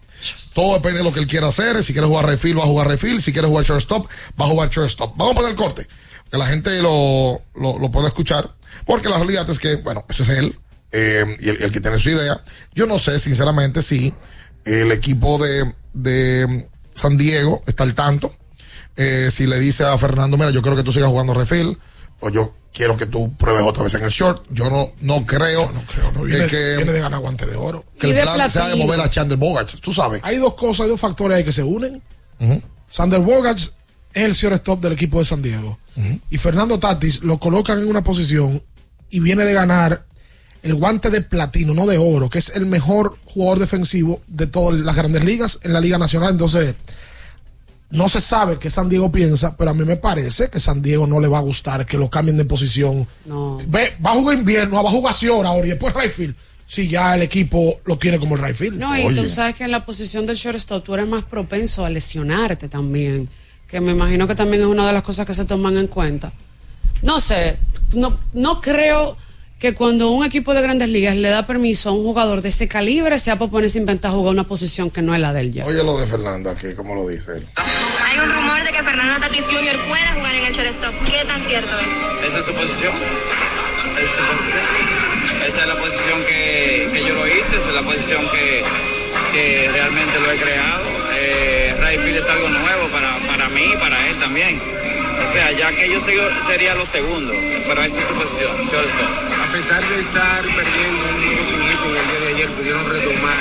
Todo 0.54 0.74
depende 0.74 0.98
de 0.98 1.04
lo 1.04 1.12
que 1.12 1.20
él 1.20 1.26
quiera 1.26 1.48
hacer. 1.48 1.82
Si 1.82 1.92
quiere 1.92 2.06
jugar 2.06 2.26
refill, 2.26 2.58
va 2.58 2.64
a 2.64 2.66
jugar 2.66 2.88
refill. 2.88 3.20
Si 3.20 3.32
quiere 3.32 3.48
jugar 3.48 3.64
shortstop, 3.64 4.06
va 4.40 4.44
a 4.44 4.48
jugar 4.48 4.68
shortstop. 4.70 5.16
Vamos 5.16 5.32
a 5.32 5.36
poner 5.36 5.50
el 5.50 5.56
corte. 5.56 5.86
Que 6.30 6.38
la 6.38 6.46
gente 6.46 6.80
lo, 6.82 7.42
lo, 7.54 7.90
pueda 7.90 8.08
escuchar. 8.08 8.54
Porque 8.86 9.08
la 9.08 9.16
realidad 9.16 9.48
es 9.50 9.58
que, 9.58 9.76
bueno, 9.76 10.04
eso 10.08 10.22
es 10.22 10.28
él. 10.30 10.58
eh, 10.92 11.36
y 11.40 11.48
el, 11.48 11.72
que 11.72 11.80
tiene 11.80 11.98
su 11.98 12.10
idea. 12.10 12.42
Yo 12.74 12.86
no 12.86 12.98
sé, 12.98 13.18
sinceramente, 13.18 13.82
si 13.82 14.12
el 14.64 14.92
equipo 14.92 15.38
de, 15.38 15.74
de 15.92 16.68
San 16.94 17.16
Diego 17.16 17.62
está 17.66 17.84
al 17.84 17.94
tanto. 17.94 18.34
Eh, 18.96 19.30
si 19.30 19.46
le 19.46 19.58
dice 19.58 19.84
a 19.84 19.96
Fernando, 19.98 20.36
mira, 20.36 20.50
yo 20.50 20.62
creo 20.62 20.76
que 20.76 20.82
tú 20.82 20.92
sigas 20.92 21.08
jugando 21.08 21.32
refill. 21.32 21.78
O 22.20 22.28
yo 22.28 22.54
quiero 22.72 22.96
que 22.96 23.06
tú 23.06 23.34
pruebes 23.36 23.62
otra 23.62 23.84
vez 23.84 23.94
en 23.94 24.04
el 24.04 24.10
short. 24.10 24.44
Yo 24.50 24.70
no, 24.70 24.92
no 25.00 25.24
creo, 25.26 25.70
No, 26.14 26.24
viene, 26.24 26.44
eh, 26.44 26.48
que, 26.48 26.76
viene 26.76 26.92
de 26.92 27.00
ganar 27.00 27.20
guante 27.20 27.46
de 27.46 27.56
oro. 27.56 27.84
que 27.98 28.10
el 28.10 28.22
plan 28.22 28.50
sea 28.50 28.68
de 28.68 28.76
mover 28.76 29.00
a 29.00 29.08
Chandler 29.08 29.38
Bogarts. 29.38 29.80
Tú 29.80 29.92
sabes. 29.92 30.20
Hay 30.24 30.36
dos 30.36 30.54
cosas, 30.54 30.84
hay 30.84 30.90
dos 30.90 31.00
factores 31.00 31.36
ahí 31.36 31.44
que 31.44 31.52
se 31.52 31.62
unen. 31.62 32.02
Sander 32.88 33.20
Bogarts 33.20 33.72
es 34.12 34.24
el 34.24 34.32
shortstop 34.32 34.80
del 34.80 34.94
equipo 34.94 35.18
de 35.18 35.24
San 35.24 35.42
Diego. 35.42 35.78
Y 36.30 36.38
Fernando 36.38 36.78
Tatis 36.78 37.22
lo 37.22 37.38
colocan 37.38 37.78
en 37.78 37.88
una 37.88 38.02
posición 38.02 38.62
y 39.10 39.20
viene 39.20 39.44
de 39.44 39.52
ganar 39.52 40.06
el 40.62 40.74
guante 40.74 41.10
de 41.10 41.22
platino, 41.22 41.74
no 41.74 41.86
de 41.86 41.98
oro, 41.98 42.28
que 42.28 42.38
es 42.38 42.54
el 42.54 42.66
mejor 42.66 43.16
jugador 43.24 43.58
defensivo 43.58 44.20
de 44.26 44.46
todas 44.46 44.78
las 44.78 44.94
grandes 44.94 45.24
ligas 45.24 45.60
en 45.62 45.72
la 45.72 45.80
Liga 45.80 45.98
Nacional. 45.98 46.32
Entonces, 46.32 46.74
no 47.90 48.08
se 48.08 48.20
sabe 48.20 48.58
qué 48.58 48.70
San 48.70 48.88
Diego 48.88 49.10
piensa, 49.10 49.56
pero 49.56 49.70
a 49.70 49.74
mí 49.74 49.84
me 49.84 49.96
parece 49.96 50.48
que 50.48 50.60
San 50.60 50.80
Diego 50.80 51.06
no 51.06 51.18
le 51.18 51.28
va 51.28 51.38
a 51.38 51.42
gustar 51.42 51.84
que 51.84 51.98
lo 51.98 52.08
cambien 52.08 52.36
de 52.36 52.44
posición. 52.44 53.06
No. 53.24 53.58
Ve, 53.66 53.96
va 54.04 54.12
a 54.12 54.14
jugar 54.14 54.38
invierno, 54.38 54.82
va 54.82 54.88
a 54.88 54.92
jugar 54.92 55.12
Ciora 55.14 55.50
ahora 55.50 55.66
y 55.66 55.70
después 55.70 55.92
Rayfield. 55.92 56.34
Si 56.66 56.86
ya 56.86 57.16
el 57.16 57.22
equipo 57.22 57.80
lo 57.84 57.98
tiene 57.98 58.20
como 58.20 58.36
el 58.36 58.42
Rayfield. 58.42 58.78
No, 58.78 58.96
y 58.96 59.12
tú 59.12 59.28
sabes 59.28 59.56
que 59.56 59.64
en 59.64 59.72
la 59.72 59.84
posición 59.84 60.24
del 60.24 60.36
shortstop 60.36 60.84
tú 60.84 60.94
eres 60.94 61.08
más 61.08 61.24
propenso 61.24 61.84
a 61.84 61.90
lesionarte 61.90 62.68
también. 62.68 63.28
Que 63.66 63.80
me 63.80 63.90
imagino 63.90 64.28
que 64.28 64.36
también 64.36 64.62
es 64.62 64.68
una 64.68 64.86
de 64.86 64.92
las 64.92 65.02
cosas 65.02 65.26
que 65.26 65.34
se 65.34 65.44
toman 65.44 65.76
en 65.78 65.88
cuenta. 65.88 66.32
No 67.02 67.18
sé, 67.18 67.58
no, 67.92 68.18
no 68.34 68.60
creo 68.60 69.16
que 69.60 69.74
cuando 69.74 70.10
un 70.10 70.24
equipo 70.24 70.54
de 70.54 70.62
grandes 70.62 70.88
ligas 70.88 71.14
le 71.14 71.28
da 71.28 71.46
permiso 71.46 71.90
a 71.90 71.92
un 71.92 72.02
jugador 72.02 72.40
de 72.40 72.48
ese 72.48 72.66
calibre 72.66 73.18
sea 73.18 73.36
por 73.36 73.50
ponerse 73.50 73.78
a 73.78 73.82
inventar 73.82 74.10
jugar 74.10 74.32
una 74.32 74.44
posición 74.44 74.90
que 74.90 75.02
no 75.02 75.14
es 75.14 75.20
la 75.20 75.34
del 75.34 75.52
ya. 75.52 75.66
Oye 75.66 75.84
lo 75.84 76.00
de 76.00 76.06
Fernando 76.06 76.48
aquí, 76.50 76.72
como 76.74 76.94
lo 76.94 77.06
dice 77.06 77.32
él. 77.32 77.46
Hay 77.56 78.18
un 78.18 78.32
rumor 78.32 78.64
de 78.64 78.72
que 78.72 78.82
Fernando 78.82 79.20
Tatis 79.20 79.44
Jr. 79.44 79.76
pueda 79.86 80.14
jugar 80.14 80.34
en 80.34 80.44
el 80.46 80.54
shortstop. 80.54 80.94
¿Qué 81.04 81.24
tan 81.26 81.42
cierto 81.42 81.78
es? 81.78 82.28
Esa 82.28 82.38
es 82.38 82.44
su 82.46 82.52
posición. 82.54 82.94
Esa 82.94 84.00
es 84.00 84.10
su 84.16 84.24
posición. 84.24 84.80
Esa 85.46 85.60
es 85.60 85.68
la 85.68 85.74
posición 85.74 86.18
que, 86.26 86.88
que 86.94 87.00
yo 87.06 87.14
lo 87.14 87.26
hice, 87.28 87.56
esa 87.56 87.68
es 87.68 87.74
la 87.74 87.82
posición 87.82 88.22
que, 88.32 88.64
que 89.32 89.68
realmente 89.74 90.20
lo 90.20 90.30
he 90.32 90.36
creado. 90.36 90.84
Eh, 91.20 91.76
Rayfield 91.80 92.16
es 92.16 92.28
algo 92.30 92.48
nuevo 92.48 92.88
para, 92.92 93.14
para 93.26 93.48
mí 93.50 93.64
y 93.74 93.76
para 93.76 94.08
él 94.08 94.16
también. 94.18 94.58
O 95.28 95.32
sea, 95.32 95.52
ya 95.52 95.70
que 95.76 95.90
yo 95.92 96.00
sigo, 96.00 96.22
sería 96.46 96.74
lo 96.74 96.84
segundo, 96.86 97.32
pero 97.66 97.82
esa 97.82 97.98
es 97.98 98.04
su 98.04 98.14
posición. 98.14 98.50
A 98.50 99.52
pesar 99.52 99.82
de 99.88 100.00
estar 100.00 100.42
perdiendo 100.42 101.00
un 101.06 101.20
conocimiento 101.20 101.86
en 101.90 101.96
el 101.96 102.06
día 102.10 102.20
de 102.20 102.34
ayer, 102.34 102.48
pudieron 102.56 102.84
retomar. 102.90 103.34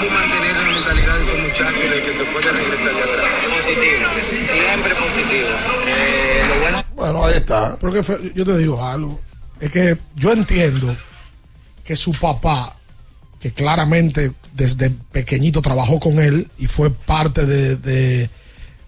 ¿Cómo 0.00 0.10
mantener 0.10 0.56
la 0.56 0.68
mentalidad 0.74 1.16
de 1.16 1.22
esos 1.24 1.38
muchachos 1.40 1.90
de 1.90 2.02
que 2.02 2.12
se 2.12 2.24
puede 2.24 2.52
regresar 2.52 2.94
de 2.94 3.02
atrás? 3.02 3.30
Positivo, 3.54 4.08
siempre 4.52 4.94
positivo. 4.94 5.48
Eh, 5.86 6.42
lo 6.48 6.60
bueno 6.60 6.84
Bueno, 6.94 7.24
ahí 7.24 7.34
está. 7.36 7.76
Porque 7.76 8.02
yo 8.34 8.44
te 8.44 8.58
digo 8.58 8.84
algo. 8.84 9.20
Es 9.60 9.70
que 9.70 9.96
yo 10.16 10.32
entiendo 10.32 10.94
que 11.84 11.96
su 11.96 12.12
papá, 12.12 12.76
que 13.40 13.52
claramente 13.52 14.32
desde 14.52 14.90
pequeñito 14.90 15.62
trabajó 15.62 16.00
con 16.00 16.18
él 16.18 16.48
y 16.58 16.66
fue 16.66 16.90
parte 16.90 17.46
de, 17.46 17.76
de- 17.76 18.30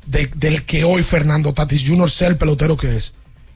de- 0.06 0.30
del 0.36 0.64
que 0.64 0.84
hoy 0.84 1.02
Fernando 1.02 1.52
Tatis 1.52 1.84
Jr. 1.86 2.10
sea 2.10 2.28
el 2.28 2.36
pelotero 2.36 2.76
que 2.76 2.96
es. 2.96 3.14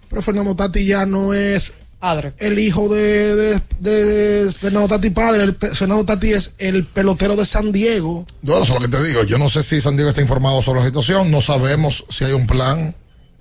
Pero 0.09 0.23
Fernando 0.23 0.55
Tatis 0.57 0.87
ya 0.87 1.07
no 1.07 1.33
es 1.35 1.73
Padre. 2.01 2.33
el 2.39 2.59
hijo 2.59 2.89
de, 2.89 3.35
de- 3.37 3.61
de 3.79 4.53
Fernando 4.53 4.89
Tatis 4.89 5.13
padre. 5.13 5.45
El 5.45 5.55
Fernando 5.55 6.05
Tatis 6.05 6.33
es 6.35 6.55
el 6.59 6.85
pelotero 6.87 7.37
de 7.37 7.45
San 7.47 7.71
Diego. 7.73 8.25
Bueno, 8.43 8.65
eso 8.65 8.75
es 8.75 8.81
lo 8.81 8.89
que 8.89 8.97
te 8.97 9.05
digo. 9.05 9.23
Yo 9.25 9.39
no 9.39 9.49
sé 9.51 9.63
si 9.63 9.81
San 9.81 9.97
Diego 9.97 10.11
está 10.11 10.21
informado 10.23 10.63
sobre 10.63 10.81
la 10.81 10.87
situación. 10.87 11.31
No 11.31 11.41
sabemos 11.41 12.05
si 12.09 12.25
hay 12.25 12.33
un 12.33 12.47
plan 12.47 12.95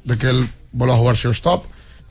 de 0.03 0.17
que 0.17 0.27
él 0.29 0.49
vuelva 0.71 0.95
a 0.95 0.97
jugar 0.97 1.15
shortstop. 1.15 1.65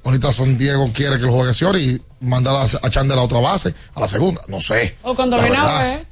Ahorita 0.05 0.33
San 0.33 0.57
Diego 0.57 0.91
quiere 0.93 1.19
que 1.19 1.25
él 1.25 1.31
juegue 1.31 1.53
short 1.53 1.79
y 1.79 2.01
mandar 2.21 2.57
a, 2.57 2.63
a 2.87 2.91
Chandler 2.91 3.19
a 3.19 3.23
otra 3.23 3.41
base, 3.41 3.75
a 3.95 4.01
la 4.01 4.09
segunda. 4.09 4.41
No 4.49 4.59
sé. 4.61 4.97
O 5.03 5.15
cuando 5.15 5.37
La 5.37 5.43
viene 5.43 5.59
a 5.59 5.63
verdad. 5.65 5.85
ver. 5.85 6.07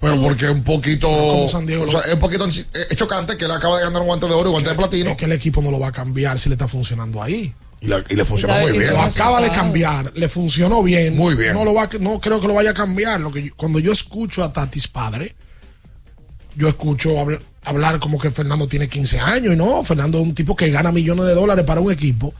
Pero 0.00 0.20
porque 0.20 0.44
es 0.44 0.50
un 0.50 0.62
poquito. 0.64 1.08
Como 1.08 1.48
San 1.48 1.64
Diego 1.66 1.84
o 1.84 1.90
sea, 1.90 2.00
lo- 2.00 2.04
es 2.04 2.14
un 2.14 2.20
poquito 2.20 2.46
es 2.46 2.66
chocante 2.94 3.36
que 3.38 3.46
él 3.46 3.50
acaba 3.50 3.78
de 3.78 3.84
ganar 3.84 4.02
un 4.02 4.06
guante 4.08 4.26
de 4.26 4.34
oro 4.34 4.50
y 4.50 4.52
guante 4.52 4.70
de 4.70 4.76
platino. 4.76 5.10
Es 5.10 5.16
que 5.16 5.24
el 5.24 5.32
equipo 5.32 5.62
no 5.62 5.70
lo 5.70 5.78
va 5.80 5.88
a 5.88 5.92
cambiar 5.92 6.38
si 6.38 6.48
le 6.50 6.56
está 6.56 6.68
funcionando 6.68 7.22
ahí. 7.22 7.54
Y, 7.80 7.86
la- 7.86 8.02
y 8.08 8.14
le 8.14 8.24
funciona 8.24 8.58
muy 8.60 8.72
bien. 8.72 8.90
Lo 8.92 9.00
acaba 9.02 9.40
de 9.40 9.50
cambiar, 9.50 10.12
le 10.14 10.28
funcionó 10.28 10.82
bien. 10.82 11.16
Muy 11.16 11.34
bien. 11.34 11.54
No, 11.54 11.64
lo 11.64 11.74
va, 11.74 11.88
no 12.00 12.20
creo 12.20 12.40
que 12.40 12.46
lo 12.46 12.54
vaya 12.54 12.70
a 12.70 12.74
cambiar. 12.74 13.20
Lo 13.20 13.30
que 13.30 13.44
yo- 13.44 13.52
cuando 13.56 13.78
yo 13.78 13.92
escucho 13.92 14.42
a 14.44 14.52
Tatis 14.52 14.88
padre, 14.88 15.34
yo 16.56 16.68
escucho 16.68 17.10
habl- 17.16 17.40
hablar 17.64 17.98
como 17.98 18.18
que 18.18 18.30
Fernando 18.30 18.66
tiene 18.68 18.88
15 18.88 19.20
años 19.20 19.54
y 19.54 19.56
no, 19.56 19.82
Fernando 19.84 20.18
es 20.18 20.24
un 20.24 20.34
tipo 20.34 20.54
que 20.54 20.70
gana 20.70 20.92
millones 20.92 21.26
de 21.26 21.34
dólares 21.34 21.64
para 21.64 21.80
un 21.80 21.90
equipo 21.92 22.34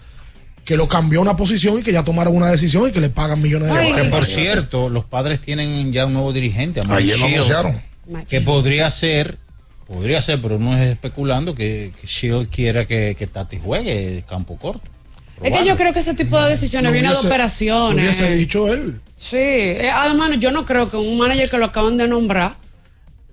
que 0.64 0.76
lo 0.76 0.88
cambió 0.88 1.18
a 1.18 1.22
una 1.22 1.36
posición 1.36 1.78
y 1.78 1.82
que 1.82 1.92
ya 1.92 2.02
tomaron 2.04 2.34
una 2.34 2.48
decisión 2.50 2.88
y 2.88 2.92
que 2.92 3.00
le 3.00 3.10
pagan 3.10 3.40
millones 3.42 3.68
de 3.68 3.74
Que 3.74 3.88
dólares. 3.90 4.10
por 4.10 4.26
cierto, 4.26 4.88
los 4.88 5.04
padres 5.04 5.40
tienen 5.40 5.92
ya 5.92 6.06
un 6.06 6.14
nuevo 6.14 6.32
dirigente, 6.32 6.80
a 6.80 6.94
Ayer 6.94 7.18
lo 7.18 7.26
anunciaron. 7.26 7.80
que 8.28 8.40
podría 8.40 8.90
ser, 8.90 9.38
podría 9.86 10.22
ser, 10.22 10.40
pero 10.40 10.58
no 10.58 10.76
es 10.76 10.86
especulando 10.86 11.54
que, 11.54 11.92
que 12.00 12.06
Shield 12.06 12.48
quiera 12.48 12.86
que, 12.86 13.14
que 13.18 13.26
Tati 13.26 13.58
juegue 13.62 14.24
campo 14.28 14.56
corto. 14.56 14.88
Es 15.42 15.52
que 15.52 15.66
yo 15.66 15.76
creo 15.76 15.92
que 15.92 15.98
ese 15.98 16.14
tipo 16.14 16.40
de 16.40 16.48
decisiones 16.50 16.90
Lo 16.90 16.92
viene 16.94 17.08
de 17.10 17.16
operaciones. 17.16 17.96
lo 17.96 18.02
hubiese 18.02 18.36
dicho 18.36 18.72
él. 18.72 19.00
Sí, 19.16 19.36
eh, 19.36 19.90
además 19.92 20.30
yo 20.38 20.50
no 20.52 20.64
creo 20.64 20.88
que 20.90 20.96
un 20.96 21.18
manager 21.18 21.50
que 21.50 21.58
lo 21.58 21.66
acaban 21.66 21.96
de 21.96 22.06
nombrar 22.08 22.54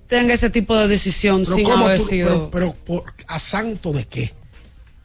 tenga 0.08 0.34
ese 0.34 0.50
tipo 0.50 0.76
de 0.78 0.88
decisión 0.90 1.44
Pero, 1.44 1.56
sin 1.56 1.64
¿cómo 1.64 1.86
haber 1.86 2.00
tú- 2.00 2.08
sido. 2.08 2.50
pero, 2.52 2.74
pero, 2.86 3.02
por- 3.04 3.14
¿a 3.28 3.40
santo 3.40 3.94
de 3.94 4.04
qué? 4.06 4.34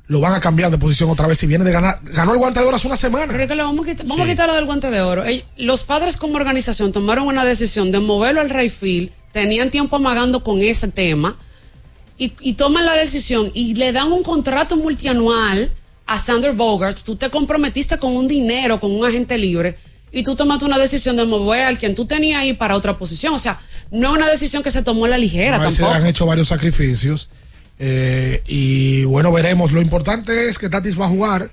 Lo 0.09 0.21
van 0.21 0.35
a 0.35 0.41
cambiar 0.41 0.71
de 0.71 0.79
posición 0.79 1.11
otra 1.11 1.27
vez 1.27 1.39
si 1.39 1.47
viene 1.47 1.65
de 1.65 1.73
ganar. 1.73 2.01
Ganó 2.05 2.33
el 2.33 2.39
guante 2.39 2.61
de 2.61 2.67
oro 2.67 2.77
hace 2.77 2.87
una 2.87 2.97
semana. 2.97 3.33
Pero 3.33 3.49
que 3.49 3.55
le 3.57 3.63
vamos 3.63 3.85
a 3.85 3.91
quitar, 3.91 4.07
vamos 4.07 4.25
a 4.27 4.31
quitarlo 4.31 4.55
del 4.55 4.65
guante 4.67 4.91
de 4.91 5.01
oro. 5.01 5.25
Los 5.57 5.83
padres 5.85 6.17
como 6.17 6.37
organización 6.37 6.93
tomaron 6.93 7.27
una 7.27 7.45
decisión 7.45 7.91
de 7.91 7.99
moverlo 7.99 8.41
al 8.41 8.51
Rayfield, 8.51 9.11
tenían 9.33 9.71
tiempo 9.71 9.97
amagando 9.97 10.45
con 10.45 10.63
ese 10.63 10.89
tema 10.89 11.37
y, 12.19 12.33
y 12.41 12.55
toman 12.55 12.87
la 12.87 12.95
decisión 12.95 13.51
y 13.53 13.75
le 13.75 13.93
dan 13.93 14.13
un 14.13 14.23
contrato 14.23 14.77
multianual 14.77 15.73
a 16.07 16.19
Sander 16.19 16.53
Bogarts. 16.53 17.03
Tú 17.03 17.17
te 17.17 17.29
comprometiste 17.29 17.99
con 17.99 18.15
un 18.15 18.29
dinero, 18.29 18.79
con 18.79 18.93
un 18.93 19.05
agente 19.05 19.37
libre 19.37 19.77
y 20.13 20.23
tú 20.23 20.35
tomaste 20.35 20.65
una 20.65 20.79
decisión 20.79 21.17
de 21.17 21.25
mover 21.25 21.65
al 21.65 21.79
quien 21.79 21.95
tú 21.95 22.07
tenías 22.07 22.41
ahí 22.41 22.53
para 22.53 22.77
otra 22.77 22.97
posición. 22.97 23.35
O 23.35 23.39
sea, 23.39 23.61
no 23.91 24.11
es 24.13 24.17
una 24.17 24.31
decisión 24.31 24.63
que 24.63 24.71
se 24.71 24.83
tomó 24.83 25.05
a 25.05 25.09
la 25.09 25.19
ligera 25.19 25.59
se 25.71 25.79
tampoco. 25.79 25.99
han 25.99 26.07
hecho 26.07 26.27
varios 26.27 26.49
sacrificios. 26.49 27.29
Eh, 27.79 28.43
y 28.47 29.05
bueno, 29.05 29.31
veremos. 29.33 29.73
Lo 29.73 29.81
importante 29.83 30.49
es 30.49 30.59
que 30.59 30.69
Tatis 30.69 30.99
va 30.99 31.07
a 31.07 31.11
jugar. 31.11 31.51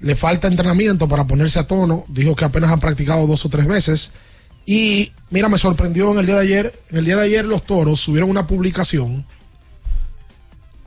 Le 0.00 0.14
falta 0.14 0.46
entrenamiento 0.46 1.08
para 1.08 1.26
ponerse 1.26 1.58
a 1.58 1.66
tono. 1.66 2.04
Dijo 2.08 2.36
que 2.36 2.44
apenas 2.44 2.70
han 2.70 2.80
practicado 2.80 3.26
dos 3.26 3.44
o 3.44 3.48
tres 3.48 3.66
veces. 3.66 4.12
Y 4.66 5.12
mira, 5.30 5.48
me 5.48 5.58
sorprendió 5.58 6.12
en 6.12 6.18
el 6.18 6.26
día 6.26 6.34
de 6.36 6.42
ayer. 6.42 6.80
En 6.90 6.98
el 6.98 7.04
día 7.04 7.16
de 7.16 7.22
ayer 7.24 7.44
los 7.44 7.64
toros 7.64 8.00
subieron 8.00 8.28
una 8.30 8.46
publicación 8.46 9.24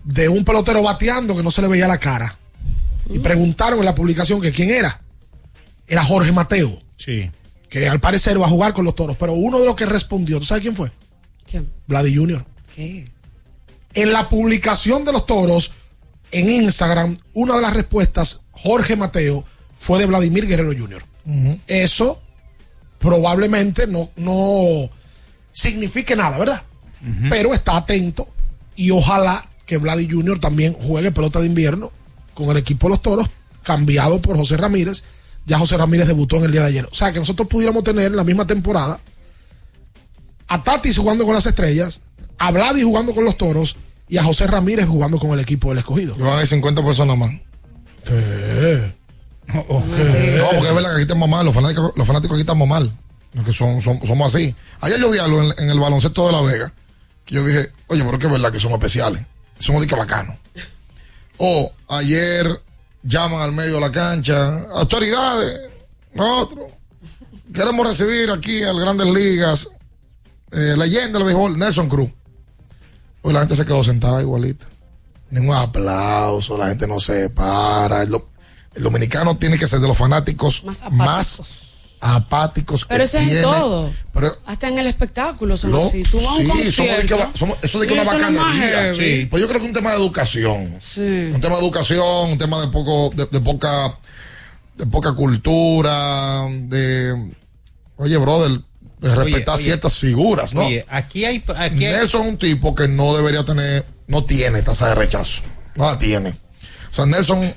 de 0.04 0.30
un 0.30 0.44
pelotero 0.46 0.82
bateando 0.84 1.36
que 1.36 1.44
no 1.44 1.52
se 1.52 1.62
le 1.62 1.68
veía 1.68 1.88
la 1.88 1.98
cara. 1.98 2.38
Y 3.10 3.20
preguntaron 3.20 3.80
en 3.80 3.86
la 3.86 3.96
publicación 3.96 4.42
que 4.42 4.52
quién 4.52 4.70
era. 4.70 5.02
Era 5.88 6.04
Jorge 6.04 6.32
Mateo, 6.32 6.80
Sí. 6.96 7.32
que 7.70 7.88
al 7.90 8.00
parecer 8.00 8.40
va 8.40 8.46
a 8.46 8.50
jugar 8.50 8.74
con 8.74 8.86
los 8.86 8.96
toros. 8.96 9.18
Pero 9.18 9.34
uno 9.34 9.60
de 9.60 9.66
los 9.66 9.76
que 9.76 9.86
respondió, 9.88 10.40
¿tú 10.40 10.46
sabes 10.46 10.62
quién 10.62 10.76
fue? 10.76 10.92
¿Quién? 11.50 11.68
Vladi 11.88 12.16
Jr. 12.16 12.46
¿Qué? 12.76 13.06
En 13.94 14.14
la 14.14 14.30
publicación 14.30 15.06
de 15.06 15.12
los 15.12 15.26
toros 15.26 15.72
en 16.32 16.50
Instagram, 16.50 17.18
una 17.34 17.56
de 17.56 17.62
las 17.62 17.74
respuestas, 17.74 18.44
Jorge 18.52 18.96
Mateo, 18.96 19.46
fue 19.74 20.00
de 20.00 20.06
Vladimir 20.06 20.48
Guerrero 20.48 20.74
Jr. 20.78 21.04
Eso 21.68 22.22
probablemente 22.98 23.88
no, 23.88 24.10
no 24.18 24.90
signifique 25.52 26.16
nada, 26.16 26.38
¿verdad? 26.38 26.64
Pero 27.30 27.54
está 27.54 27.78
atento 27.78 28.28
y 28.76 28.92
ojalá 28.92 29.48
que 29.66 29.78
Vladi 29.78 30.10
Jr. 30.10 30.40
también 30.40 30.74
juegue 30.74 31.12
pelota 31.12 31.40
de 31.40 31.46
invierno 31.46 31.92
con 32.34 32.50
el 32.50 32.58
equipo 32.58 32.88
de 32.88 32.92
los 32.92 33.02
toros, 33.02 33.30
cambiado 33.64 34.22
por 34.22 34.36
José 34.36 34.58
Ramírez. 34.58 35.04
Ya 35.46 35.58
José 35.58 35.78
Ramírez 35.78 36.08
debutó 36.08 36.38
en 36.38 36.46
el 36.46 36.52
día 36.52 36.62
de 36.62 36.68
ayer. 36.68 36.86
O 36.92 36.94
sea, 36.94 37.12
que 37.12 37.20
nosotros 37.20 37.48
pudiéramos 37.48 37.84
tener 37.84 38.08
en 38.08 38.16
la 38.16 38.24
misma 38.24 38.46
temporada 38.46 39.00
a 40.48 40.64
Tatis 40.64 40.98
jugando 40.98 41.26
con 41.26 41.36
las 41.36 41.46
estrellas, 41.46 42.02
a 42.40 42.52
Vladi 42.52 42.82
jugando 42.84 43.14
con 43.14 43.26
los 43.26 43.38
toros 43.38 43.76
y 44.08 44.18
a 44.18 44.24
José 44.24 44.48
Ramírez 44.48 44.88
jugando 44.88 45.20
con 45.20 45.32
el 45.32 45.40
equipo 45.40 45.70
del 45.70 45.80
escogido. 45.80 46.16
Yo 46.18 46.26
van 46.26 46.40
a 46.40 46.46
50 46.46 46.84
personas 46.84 47.18
más. 47.18 47.32
¿Qué? 48.06 48.94
No, 49.54 49.64
porque 49.68 50.68
es 50.68 50.76
verdad 50.76 50.90
que 50.90 50.96
aquí 50.96 51.02
estamos 51.02 51.28
mal, 51.30 51.46
los 51.46 51.54
fanáticos, 51.56 51.92
los 51.96 52.08
fanáticos 52.08 52.36
aquí 52.36 52.42
estamos 52.42 52.68
mal. 52.68 52.92
Que 53.46 53.54
son, 53.54 53.82
son- 53.82 54.00
somos 54.06 54.34
así. 54.34 54.56
Ayer 54.82 55.00
yo 55.00 55.10
vi 55.12 55.20
algo 55.20 55.42
en, 55.42 55.54
en 55.64 55.70
el 55.70 55.80
baloncesto 55.80 56.26
de 56.28 56.32
La 56.32 56.42
Vega. 56.42 56.74
Que 57.26 57.36
yo 57.36 57.44
dije, 57.46 57.72
oye, 57.88 58.02
pero 58.04 58.14
es 58.14 58.20
que 58.20 58.26
es 58.28 58.32
verdad 58.32 58.52
que 58.52 58.60
somos 58.60 58.78
especiales. 58.78 59.24
Somos 59.60 59.82
de 59.82 59.88
que 59.88 59.96
bacanos. 59.96 60.36
O 61.38 61.72
ayer 61.90 62.62
llaman 63.04 63.42
al 63.42 63.52
medio 63.52 63.76
de 63.76 63.82
la 63.82 63.92
cancha, 63.92 64.60
autoridades, 64.74 65.62
nosotros 66.14 66.66
queremos 67.54 67.88
recibir 67.88 68.30
aquí 68.32 68.64
al 68.64 68.80
Grandes 68.80 69.08
Ligas, 69.08 69.70
eh, 70.52 70.76
leyenda 70.78 71.18
del 71.20 71.24
béisbol, 71.28 71.58
Nelson 71.58 71.88
Cruz. 71.88 72.10
Hoy 73.22 73.34
la 73.34 73.40
gente 73.40 73.56
se 73.56 73.66
quedó 73.66 73.84
sentada 73.84 74.22
igualita. 74.22 74.66
Ningún 75.32 75.56
aplauso, 75.56 76.58
la 76.58 76.68
gente 76.68 76.88
no 76.88 77.00
se 77.00 77.30
para. 77.30 78.02
El, 78.04 78.16
el 78.76 78.84
dominicano 78.84 79.38
tiene 79.38 79.58
que 79.58 79.68
ser 79.68 79.80
de 79.80 79.88
los 79.88 79.98
fanáticos 79.98 80.64
más 80.92 81.42
apáticos, 82.02 82.86
Pero 82.86 83.00
que 83.00 83.04
eso 83.04 83.18
es 83.18 83.24
en 83.24 83.30
tiene. 83.30 83.44
todo. 83.44 83.92
Pero 84.14 84.30
Hasta 84.46 84.70
en 84.70 84.80
el 84.80 84.88
espectáculo 84.88 85.58
son 85.58 85.72
lo- 85.72 85.86
así. 85.88 86.02
Tú 86.04 86.18
vas 86.18 86.28
a 86.28 86.32
un 86.36 86.52
sí, 86.64 86.72
somos 86.72 86.98
de 86.98 87.06
que 87.06 87.14
va- 87.14 87.32
somos- 87.34 87.58
eso 87.62 87.80
de 87.80 87.88
que 87.88 87.94
una 87.94 88.04
más 88.06 88.14
bacanería. 88.16 88.94
heavy. 88.94 89.26
Pues 89.26 89.42
yo 89.42 89.48
creo 89.50 89.60
que 89.60 89.66
es 89.66 89.70
un 89.70 89.74
tema 89.76 89.92
de 89.92 89.98
educación. 89.98 90.78
Sí. 90.80 91.02
Un 91.34 91.42
tema 91.42 91.56
de 91.56 91.62
educación, 91.62 92.32
un 92.32 92.38
tema 92.38 92.62
de 92.62 92.68
poco, 92.70 93.12
de, 93.16 93.26
de 93.26 93.42
poca, 93.42 93.98
de 94.78 94.86
poca 94.86 95.12
cultura, 95.14 96.46
de 96.50 97.34
oye, 97.98 98.18
brother, 98.18 98.62
respetar 99.02 99.56
oye. 99.56 99.64
ciertas 99.64 99.98
figuras, 100.00 100.54
¿no? 100.54 100.66
Oye, 100.66 100.86
aquí 100.90 101.26
hay, 101.26 101.38
aquí 101.56 101.86
hay- 101.86 101.94
Nelson 101.94 102.22
es 102.24 102.28
un 102.34 102.38
tipo 102.38 102.76
que 102.76 102.88
no 102.88 103.16
debería 103.16 103.44
tener, 103.46 103.86
no 104.08 104.24
tiene 104.26 104.62
tasa 104.62 104.90
de 104.90 104.96
rechazo. 104.96 105.42
No 105.76 105.86
la 105.86 105.98
tiene. 105.98 106.30
O 106.30 106.94
sea, 106.94 107.06
Nelson, 107.06 107.54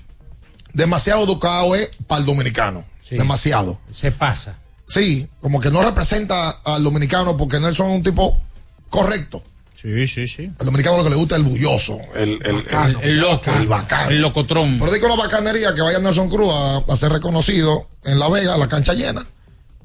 demasiado 0.73 1.25
educado 1.25 1.75
es 1.75 1.91
para 2.07 2.21
el 2.21 2.27
dominicano. 2.27 2.85
Demasiado. 3.11 3.79
se 3.91 4.11
pasa. 4.11 4.59
Sí, 4.89 5.29
como 5.43 5.61
que 5.61 5.71
no 5.71 5.83
representa 5.83 6.49
al 6.65 6.83
dominicano 6.83 7.37
porque 7.37 7.61
Nelson 7.61 7.91
es 7.91 7.97
un 7.97 8.03
tipo 8.03 8.41
correcto. 8.89 9.43
Sí, 9.75 10.07
sí, 10.07 10.27
sí. 10.29 10.51
Al 10.59 10.67
dominicano 10.67 10.99
lo 10.99 11.05
que 11.05 11.11
le 11.11 11.17
gusta 11.17 11.35
es 11.35 11.41
el 11.43 11.47
bulloso, 11.49 11.99
el, 12.15 12.39
el, 12.45 12.65
el, 12.71 12.97
El 13.03 13.19
loco. 13.21 13.51
el 13.53 13.67
bacano. 13.67 14.11
El 14.11 14.23
locotrón. 14.23 14.79
Pero 14.79 14.93
digo 14.93 15.07
una 15.13 15.17
bacanería 15.17 15.75
que 15.75 15.83
vaya 15.83 15.99
Nelson 15.99 16.31
Cruz 16.31 16.51
a, 16.55 16.77
a 16.91 16.97
ser 16.97 17.11
reconocido 17.13 17.89
en 18.05 18.19
La 18.19 18.29
Vega, 18.29 18.57
la 18.57 18.69
cancha 18.69 18.95
llena. 18.95 19.27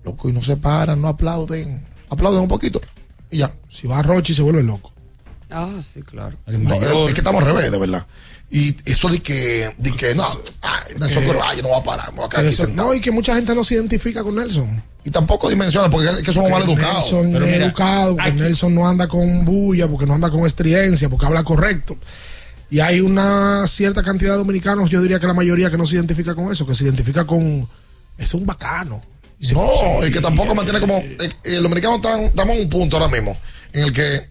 Loco, 0.08 0.30
y 0.30 0.34
no 0.34 0.42
se 0.42 0.56
paran, 0.58 1.02
no 1.02 1.10
aplauden. 1.10 1.86
Aplauden 2.10 2.42
un 2.42 2.48
poquito 2.48 2.80
y 3.30 3.40
ya. 3.40 3.54
Si 3.70 3.88
va 3.88 4.00
a 4.00 4.04
Rochi 4.04 4.34
se 4.34 4.42
vuelve 4.42 4.64
loco. 4.64 4.94
Ah, 5.50 5.76
sí, 5.82 6.02
claro. 6.02 6.38
No, 6.46 6.76
es, 6.76 7.10
es 7.10 7.14
que 7.14 7.20
estamos 7.20 7.42
al 7.44 7.48
revés, 7.54 7.72
de 7.72 7.78
verdad. 7.78 8.06
Y 8.50 8.76
eso 8.90 9.10
de 9.10 9.20
que, 9.20 9.70
de 9.78 9.92
que 9.92 10.16
no, 10.16 10.24
ay, 10.62 10.94
Nelson 10.98 11.24
Cruz, 11.26 11.38
ay, 11.44 11.58
yo 11.58 11.64
no 11.64 11.70
voy 11.70 11.80
a 11.80 11.84
parar, 11.84 12.12
me 12.14 12.18
voy 12.20 12.26
a 12.26 12.30
quedar 12.30 12.46
aquí 12.46 12.54
Eso- 12.54 12.66
sentado. 12.66 12.88
no, 12.88 12.94
y 12.94 13.02
que 13.02 13.12
mucha 13.12 13.36
gente 13.36 13.54
no 13.54 13.64
se 13.66 13.76
identifica 13.76 14.24
con 14.24 14.36
Nelson. 14.36 14.82
Y 15.04 15.10
tampoco 15.12 15.50
dimensiona, 15.50 15.90
porque 15.90 16.08
es 16.10 16.24
que 16.24 16.32
somos 16.34 16.50
mal 16.50 16.64
educados. 16.64 17.12
Nelson 17.12 17.32
Pero 17.34 17.46
es 17.46 17.52
mira, 17.52 17.66
educado, 17.66 18.16
porque 18.16 18.32
Nelson 18.34 18.76
no 18.76 18.88
anda 18.88 19.08
con 19.10 19.44
bulla, 19.44 19.88
porque 19.88 20.06
no 20.06 20.14
anda 20.14 20.30
con 20.30 20.46
estridencia, 20.46 21.10
porque 21.10 21.26
habla 21.26 21.44
correcto. 21.44 21.98
Y 22.70 22.80
hay 22.80 23.00
una 23.02 23.68
cierta 23.68 24.04
cantidad 24.04 24.32
de 24.34 24.38
dominicanos, 24.38 24.90
yo 24.90 25.02
diría 25.02 25.20
que 25.20 25.28
la 25.28 25.34
mayoría 25.34 25.70
que 25.70 25.78
no 25.78 25.86
se 25.86 25.96
identifica 25.96 26.34
con 26.36 26.50
eso, 26.52 26.66
que 26.66 26.74
se 26.74 26.86
identifica 26.86 27.26
con. 27.26 27.68
Es 28.18 28.34
un 28.34 28.46
bacano. 28.46 29.02
Se- 29.40 29.54
No, 29.54 30.02
es 30.04 30.12
que 30.12 30.20
tampoco 30.22 30.56
mantiene 30.56 30.80
como. 30.80 31.02
El 31.44 31.64
dominicano 31.64 31.98
está, 31.98 32.22
estamos 32.24 32.56
en 32.56 32.64
un 32.64 32.70
punto 32.70 32.98
ahora 32.98 33.10
mismo 33.10 33.38
en 33.74 33.84
el 33.84 33.94
que 33.94 34.30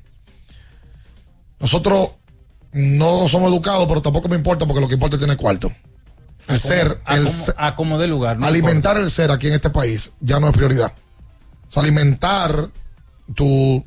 nosotros 1.60 2.10
no 2.72 3.28
somos 3.28 3.50
educados, 3.50 3.86
pero 3.88 4.02
tampoco 4.02 4.28
me 4.28 4.36
importa 4.36 4.66
porque 4.66 4.80
lo 4.80 4.88
que 4.88 4.94
importa 4.94 5.16
es 5.16 5.22
tener 5.22 5.36
cuarto. 5.36 5.70
El 6.48 6.58
ser, 6.60 7.00
el 7.08 7.24
como- 7.24 7.44
a 7.56 7.74
como 7.76 7.98
de 7.98 8.06
lugar. 8.06 8.38
no 8.38 8.46
alimentar 8.46 8.96
el 8.98 9.10
ser 9.10 9.30
aquí 9.30 9.48
en 9.48 9.54
este 9.54 9.70
país 9.70 10.12
ya 10.20 10.38
no 10.38 10.48
es 10.48 10.52
prioridad. 10.52 10.92
O 11.68 11.70
sea, 11.72 11.82
alimentar 11.82 12.70
tu, 13.34 13.84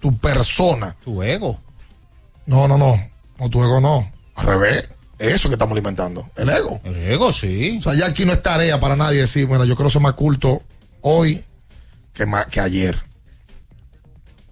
tu 0.00 0.16
persona. 0.18 0.96
Tu 1.04 1.22
ego. 1.22 1.58
No, 2.46 2.68
no, 2.68 2.76
no. 2.76 2.96
No, 3.38 3.50
tu 3.50 3.62
ego 3.62 3.80
no. 3.80 4.10
Al 4.34 4.46
revés. 4.46 4.88
Eso 5.18 5.48
que 5.48 5.54
estamos 5.54 5.72
alimentando. 5.72 6.30
El 6.36 6.48
ego. 6.50 6.80
El 6.84 6.96
ego, 6.96 7.32
sí. 7.32 7.78
O 7.78 7.82
sea, 7.82 7.94
ya 7.94 8.06
aquí 8.06 8.24
no 8.26 8.32
es 8.32 8.42
tarea 8.42 8.78
para 8.80 8.96
nadie 8.96 9.20
decir, 9.20 9.46
bueno, 9.46 9.64
yo 9.64 9.74
quiero 9.76 9.88
ser 9.90 10.02
más 10.02 10.12
culto 10.12 10.62
hoy 11.00 11.42
que, 12.12 12.26
ma- 12.26 12.46
que 12.46 12.60
ayer. 12.60 12.98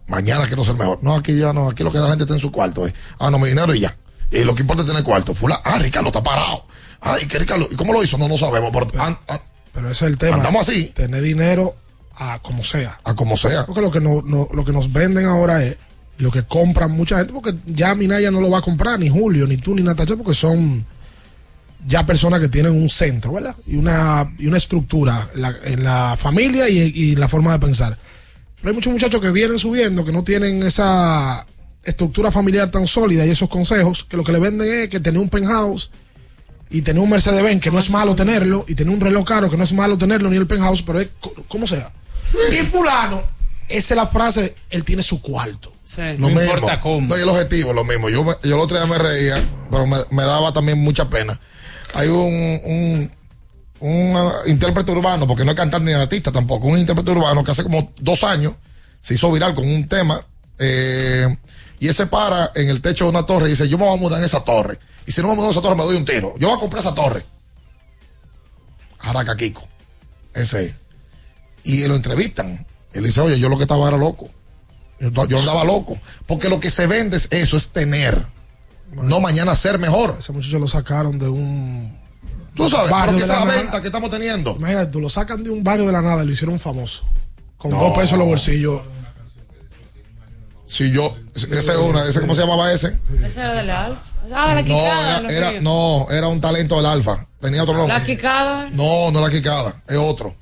Mañana 0.07 0.47
quiero 0.47 0.65
ser 0.65 0.75
mejor. 0.77 0.99
No, 1.03 1.15
aquí 1.15 1.37
ya 1.39 1.53
no. 1.53 1.69
Aquí 1.71 1.83
lo 1.83 1.91
que 1.93 1.99
la 1.99 2.09
gente 2.09 2.25
está 2.25 2.35
en 2.35 2.41
su 2.41 2.53
cuarto. 2.53 2.87
eh. 2.87 2.95
Ah, 3.19 3.31
no, 3.31 3.39
mi 3.39 3.49
dinero 3.49 3.75
y 3.75 3.81
ya. 3.81 3.97
Y 4.31 4.45
lo 4.45 4.55
que 4.55 4.63
importa 4.63 4.83
es 4.83 4.89
tener 4.89 5.03
cuarto. 5.03 5.35
Fula, 5.35 5.61
ah, 5.65 5.79
Ricardo 5.79 6.09
está 6.09 6.23
parado. 6.23 6.67
Ay, 7.01 7.27
que 7.27 7.39
Ricardo. 7.39 7.67
¿Y 7.71 7.77
cómo 7.77 7.93
lo 7.93 8.03
hizo? 8.03 8.19
No, 8.19 8.29
no 8.29 8.37
sabemos. 8.37 8.71
Pero, 8.73 8.89
ah, 8.99 9.19
ah, 9.29 9.41
Pero 9.73 9.91
ese 9.91 10.05
es 10.07 10.11
el 10.13 10.19
tema. 10.19 10.37
Andamos 10.37 10.69
así. 10.69 10.87
Tener 10.89 11.23
dinero 11.23 11.77
a 12.17 12.39
como 12.41 12.63
sea. 12.65 13.01
a 13.05 13.15
como 13.15 13.37
sea. 13.37 13.65
Porque 13.67 13.81
lo 13.81 13.91
que, 13.91 14.01
no, 14.01 14.23
no- 14.23 14.49
lo 14.53 14.65
que 14.65 14.73
nos 14.73 14.93
venden 14.93 15.27
ahora 15.27 15.65
es 15.65 15.77
lo 16.19 16.31
que 16.31 16.45
compran 16.45 16.93
mucha 16.93 17.19
gente, 17.19 17.33
porque 17.33 17.55
ya 17.67 17.95
Minaya 17.95 18.31
no 18.31 18.41
lo 18.41 18.51
va 18.51 18.59
a 18.59 18.63
comprar, 18.63 18.99
ni 18.99 19.09
Julio, 19.09 19.47
ni 19.47 19.57
tú, 19.57 19.75
ni 19.75 19.83
Natacha, 19.83 20.17
porque 20.17 20.35
son 20.35 20.85
ya 21.87 22.07
personas 22.07 22.41
que 22.41 22.49
tienen 22.49 22.73
un 22.73 22.89
centro, 22.89 23.33
¿verdad? 23.33 23.55
Y 23.67 23.77
una, 23.77 24.33
y 24.39 24.47
una 24.47 24.57
estructura 24.57 25.29
en 25.35 25.43
la, 25.43 25.55
en 25.65 25.85
la 25.85 26.17
familia 26.19 26.69
y, 26.69 26.79
y 26.79 27.17
la 27.17 27.29
forma 27.29 27.53
de 27.53 27.59
pensar. 27.59 27.99
Pero 28.57 28.69
hay 28.71 28.75
muchos 28.75 28.93
muchachos 28.93 29.21
que 29.21 29.31
vienen 29.31 29.59
subiendo, 29.59 30.05
que 30.05 30.13
no 30.13 30.25
tienen 30.25 30.63
esa 30.63 31.45
estructura 31.83 32.31
familiar 32.31 32.71
tan 32.71 32.87
sólida 32.87 33.27
y 33.27 33.31
esos 33.31 33.51
consejos, 33.51 34.05
que 34.05 34.17
lo 34.17 34.25
que 34.25 34.33
le 34.33 34.39
venden 34.39 34.67
es 34.85 34.89
que 34.89 35.01
tener 35.01 35.21
un 35.21 35.29
penthouse 35.29 35.91
y 36.71 36.81
tener 36.81 37.03
un 37.03 37.11
Mercedes 37.11 37.43
Benz, 37.43 37.61
que 37.61 37.71
no 37.71 37.79
es 37.79 37.91
malo 37.91 38.15
tenerlo, 38.15 38.65
y 38.67 38.75
tener 38.75 38.95
un 38.95 39.01
reloj 39.01 39.27
caro, 39.27 39.51
que 39.51 39.57
no 39.59 39.65
es 39.65 39.73
malo 39.75 39.99
tenerlo, 39.99 40.31
ni 40.31 40.37
el 40.39 40.47
penthouse, 40.47 40.83
pero 40.83 41.01
es 41.01 41.09
co- 41.21 41.35
como 41.49 41.67
sea. 41.67 41.93
Y 42.51 42.57
fulano, 42.65 43.21
esa 43.69 43.95
es 43.95 43.97
la 43.97 44.07
frase, 44.07 44.55
él 44.71 44.83
tiene 44.85 45.03
su 45.03 45.21
cuarto. 45.21 45.74
Lo 46.19 46.29
mismo. 46.29 46.53
No, 47.09 47.19
y 47.19 47.23
el 47.23 47.29
objetivo, 47.29 47.73
lo 47.73 47.85
mismo. 47.85 48.09
Yo, 48.09 48.25
yo 48.43 48.55
el 48.55 48.61
otro 48.61 48.77
día 48.77 48.87
me 48.87 48.99
reía, 48.99 49.45
pero 49.71 49.87
me, 49.87 49.99
me 50.11 50.23
daba 50.23 50.53
también 50.53 50.79
mucha 50.79 51.09
pena. 51.09 51.39
Hay 51.95 52.09
un, 52.09 52.61
un, 52.65 53.13
un 53.81 54.17
ah, 54.17 54.33
intérprete 54.47 54.91
urbano, 54.91 55.27
porque 55.27 55.45
no 55.45 55.51
es 55.51 55.57
cantante 55.57 55.91
ni 55.91 55.93
artista 55.93 56.33
tampoco, 56.33 56.69
un 56.69 56.79
intérprete 56.79 57.11
urbano 57.11 57.45
que 57.45 57.51
hace 57.51 57.63
como 57.63 57.93
dos 58.01 58.25
años 58.25 58.55
se 59.01 59.15
hizo 59.15 59.31
viral 59.31 59.55
con 59.55 59.69
un 59.69 59.87
tema 59.87 60.27
eh, 60.59 61.37
y 61.79 61.89
él 61.89 61.95
se 61.95 62.07
para 62.07 62.51
en 62.55 62.71
el 62.71 62.81
techo 62.81 63.05
de 63.05 63.11
una 63.11 63.27
torre 63.27 63.47
y 63.47 63.51
dice, 63.51 63.69
yo 63.69 63.77
me 63.77 63.85
voy 63.85 63.95
a 63.95 64.01
mudar 64.01 64.19
en 64.21 64.25
esa 64.25 64.43
torre. 64.43 64.79
Y 65.07 65.13
si 65.13 65.21
no 65.21 65.29
me 65.29 65.35
mudo 65.35 65.47
en 65.47 65.51
esa 65.51 65.61
torre 65.61 65.77
me 65.77 65.85
doy 65.85 65.97
un 65.97 66.05
tiro. 66.05 66.35
Yo 66.39 66.49
voy 66.49 66.57
a 66.57 66.61
comprar 66.61 66.81
esa 66.81 66.95
torre. 66.95 67.25
Jaraca 68.99 69.37
Kiko. 69.37 69.69
Ese. 70.33 70.65
es. 70.67 70.75
Y 71.65 71.87
lo 71.87 71.95
entrevistan. 71.95 72.67
Él 72.93 73.05
dice, 73.05 73.21
oye, 73.21 73.39
yo 73.39 73.51
lo 73.51 73.59
que 73.59 73.65
estaba 73.65 73.89
era 73.89 73.99
loco. 73.99 74.31
Yo, 75.01 75.27
yo 75.27 75.39
andaba 75.39 75.65
loco. 75.65 75.99
Porque 76.27 76.49
lo 76.49 76.61
que 76.61 76.71
se 76.71 76.87
vende 76.87 77.17
es 77.17 77.29
eso, 77.31 77.57
es 77.57 77.69
tener. 77.69 78.25
No 78.93 79.21
mañana 79.21 79.57
ser 79.57 79.79
mejor. 79.79 80.17
Ese 80.21 80.33
muchacho 80.33 80.59
lo 80.59 80.69
sacaron 80.69 81.19
de 81.19 81.29
un. 81.29 81.99
Tú 82.55 82.71
sabes, 82.71 82.91
barrio 82.91 83.19
de 83.19 83.25
esa 83.25 83.41
la 83.41 83.45
nada. 83.47 83.59
venta 83.59 83.81
que 83.81 83.89
estamos 83.89 84.11
teniendo. 84.11 84.55
Imagínate, 84.57 84.93
tú 84.93 85.01
lo 85.01 85.09
sacan 85.09 85.43
de 85.43 85.51
un 85.51 85.65
barrio 85.65 85.87
de 85.87 85.93
la 85.93 86.01
nada 86.03 86.23
y 86.23 86.27
lo 86.27 86.33
hicieron 86.33 86.59
famoso. 86.61 87.03
Con 87.59 87.73
No. 87.73 87.81
dos 87.81 87.93
pesos 87.95 88.13
en 88.13 88.19
los 88.21 88.29
bolsillos. 88.29 88.83
Si 90.67 90.91
yo, 90.91 91.15
ese 91.35 91.49
es 91.53 91.69
una, 91.77 92.05
ese, 92.09 92.21
¿cómo 92.21 92.35
se 92.35 92.41
llamaba 92.41 92.73
ese? 92.73 92.99
Ese 93.23 93.41
era 93.41 93.53
de 93.55 93.63
la 93.65 93.85
Alfa. 93.87 94.03
Ah, 94.35 94.49
de 94.49 94.55
la 94.55 94.63
No, 94.63 94.67
quicada. 94.67 95.11
era, 95.11 95.21
los 95.21 95.33
era- 95.33 95.51
ríos. 95.51 95.63
no, 95.63 96.07
era 96.11 96.29
un 96.29 96.41
talento 96.41 96.77
del 96.77 96.87
alfa. 96.87 97.27
Tenía 97.41 97.63
otro 97.63 97.75
nombre. 97.77 97.99
La 97.99 98.03
quicada. 98.03 98.71
No, 98.71 99.11
no 99.11 99.21
la 99.21 99.29
quicada, 99.31 99.83
es 99.87 99.97
otro. 99.99 100.35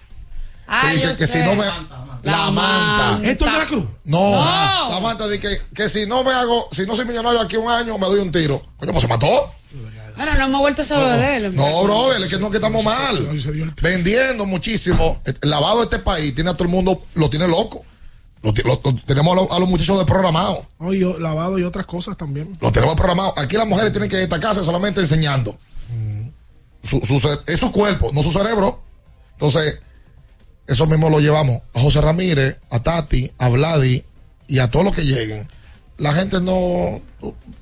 Ah, 0.69 0.91
Sí, 0.95 1.01
yo 1.01 1.11
que, 1.13 1.19
que 1.19 1.27
si 1.27 1.39
no 1.41 1.57
me. 1.57 1.65
La, 2.23 2.51
manta. 2.51 3.21
¿Esto 3.29 3.47
es 3.47 3.53
de 3.53 3.59
la 3.59 3.67
cruz? 3.67 3.85
No, 4.05 4.31
No. 4.31 4.91
la 4.91 5.01
manta 5.01 5.27
de 5.27 5.39
que, 5.41 5.49
que 5.75 5.89
si 5.89 6.07
no 6.07 6.23
me 6.25 6.33
hago, 6.33 6.69
si 6.71 6.87
no 6.87 6.95
soy 6.95 7.05
millonario 7.05 7.41
aquí 7.41 7.57
un 7.57 7.69
año, 7.71 7.99
me 7.99 8.07
doy 8.07 8.21
un 8.21 8.31
tiro. 8.31 8.63
Coño, 8.77 8.93
pues 8.93 9.03
se 9.03 9.09
mató. 9.09 9.27
Bueno, 10.15 10.35
no 10.39 10.45
hemos 10.45 10.61
vuelto 10.61 10.83
a 10.83 10.85
saber 10.85 11.19
de 11.19 11.37
él. 11.47 11.57
No, 11.57 11.85
brother, 11.85 12.21
es 12.23 12.29
que 12.29 12.39
no 12.39 12.51
que 12.51 12.59
estamos 12.59 12.85
mal. 12.85 13.29
Vendiendo 13.81 14.45
muchísimo. 14.47 15.21
El 15.25 15.51
lavado 15.51 15.79
de 15.79 15.85
este 15.85 15.99
país 15.99 16.35
tiene 16.35 16.51
a 16.51 16.53
todo 16.53 16.65
el 16.65 16.71
mundo, 16.71 17.03
lo 17.15 17.31
tiene 17.31 17.49
loco. 17.49 17.85
Lo, 18.43 18.53
ti- 18.53 18.63
lo- 18.65 18.81
lo- 18.85 18.95
tenemos 19.07 19.33
a 19.33 19.43
los, 19.43 19.51
a 19.53 19.59
los 19.61 19.69
muchachos 19.69 19.97
desprogramados. 19.99 20.67
No, 20.81 20.93
y 20.93 20.99
yo- 21.01 21.19
lavado 21.19 21.59
y 21.59 21.63
otras 21.63 21.87
cosas 21.87 22.17
también. 22.17 22.59
Lo 22.61 22.71
tenemos 22.73 22.95
programados. 22.97 23.35
Aquí 23.37 23.57
las 23.57 23.67
mujeres 23.67 23.93
tienen 23.93 24.11
que 24.11 24.17
destacarse 24.17 24.65
solamente 24.65 25.01
enseñando. 25.01 25.57
Su, 26.83 27.01
su 27.07 27.21
ce- 27.21 27.39
es 27.47 27.61
su 27.61 27.71
cuerpo, 27.73 28.11
no 28.13 28.23
su 28.23 28.33
cerebro. 28.33 28.83
Entonces, 29.35 29.81
eso 30.67 30.87
mismo 30.87 31.11
lo 31.11 31.21
llevamos 31.21 31.63
a 31.75 31.81
José 31.81 32.01
Ramírez, 32.01 32.59
a 32.71 32.81
Tati, 32.81 33.33
a 33.39 33.49
Vladi 33.49 34.05
y 34.49 34.59
a 34.59 34.71
todos 34.71 34.85
los 34.85 34.95
que 34.95 35.05
lleguen. 35.05 35.49
la 35.99 36.13
gente 36.13 36.41
no, 36.41 37.01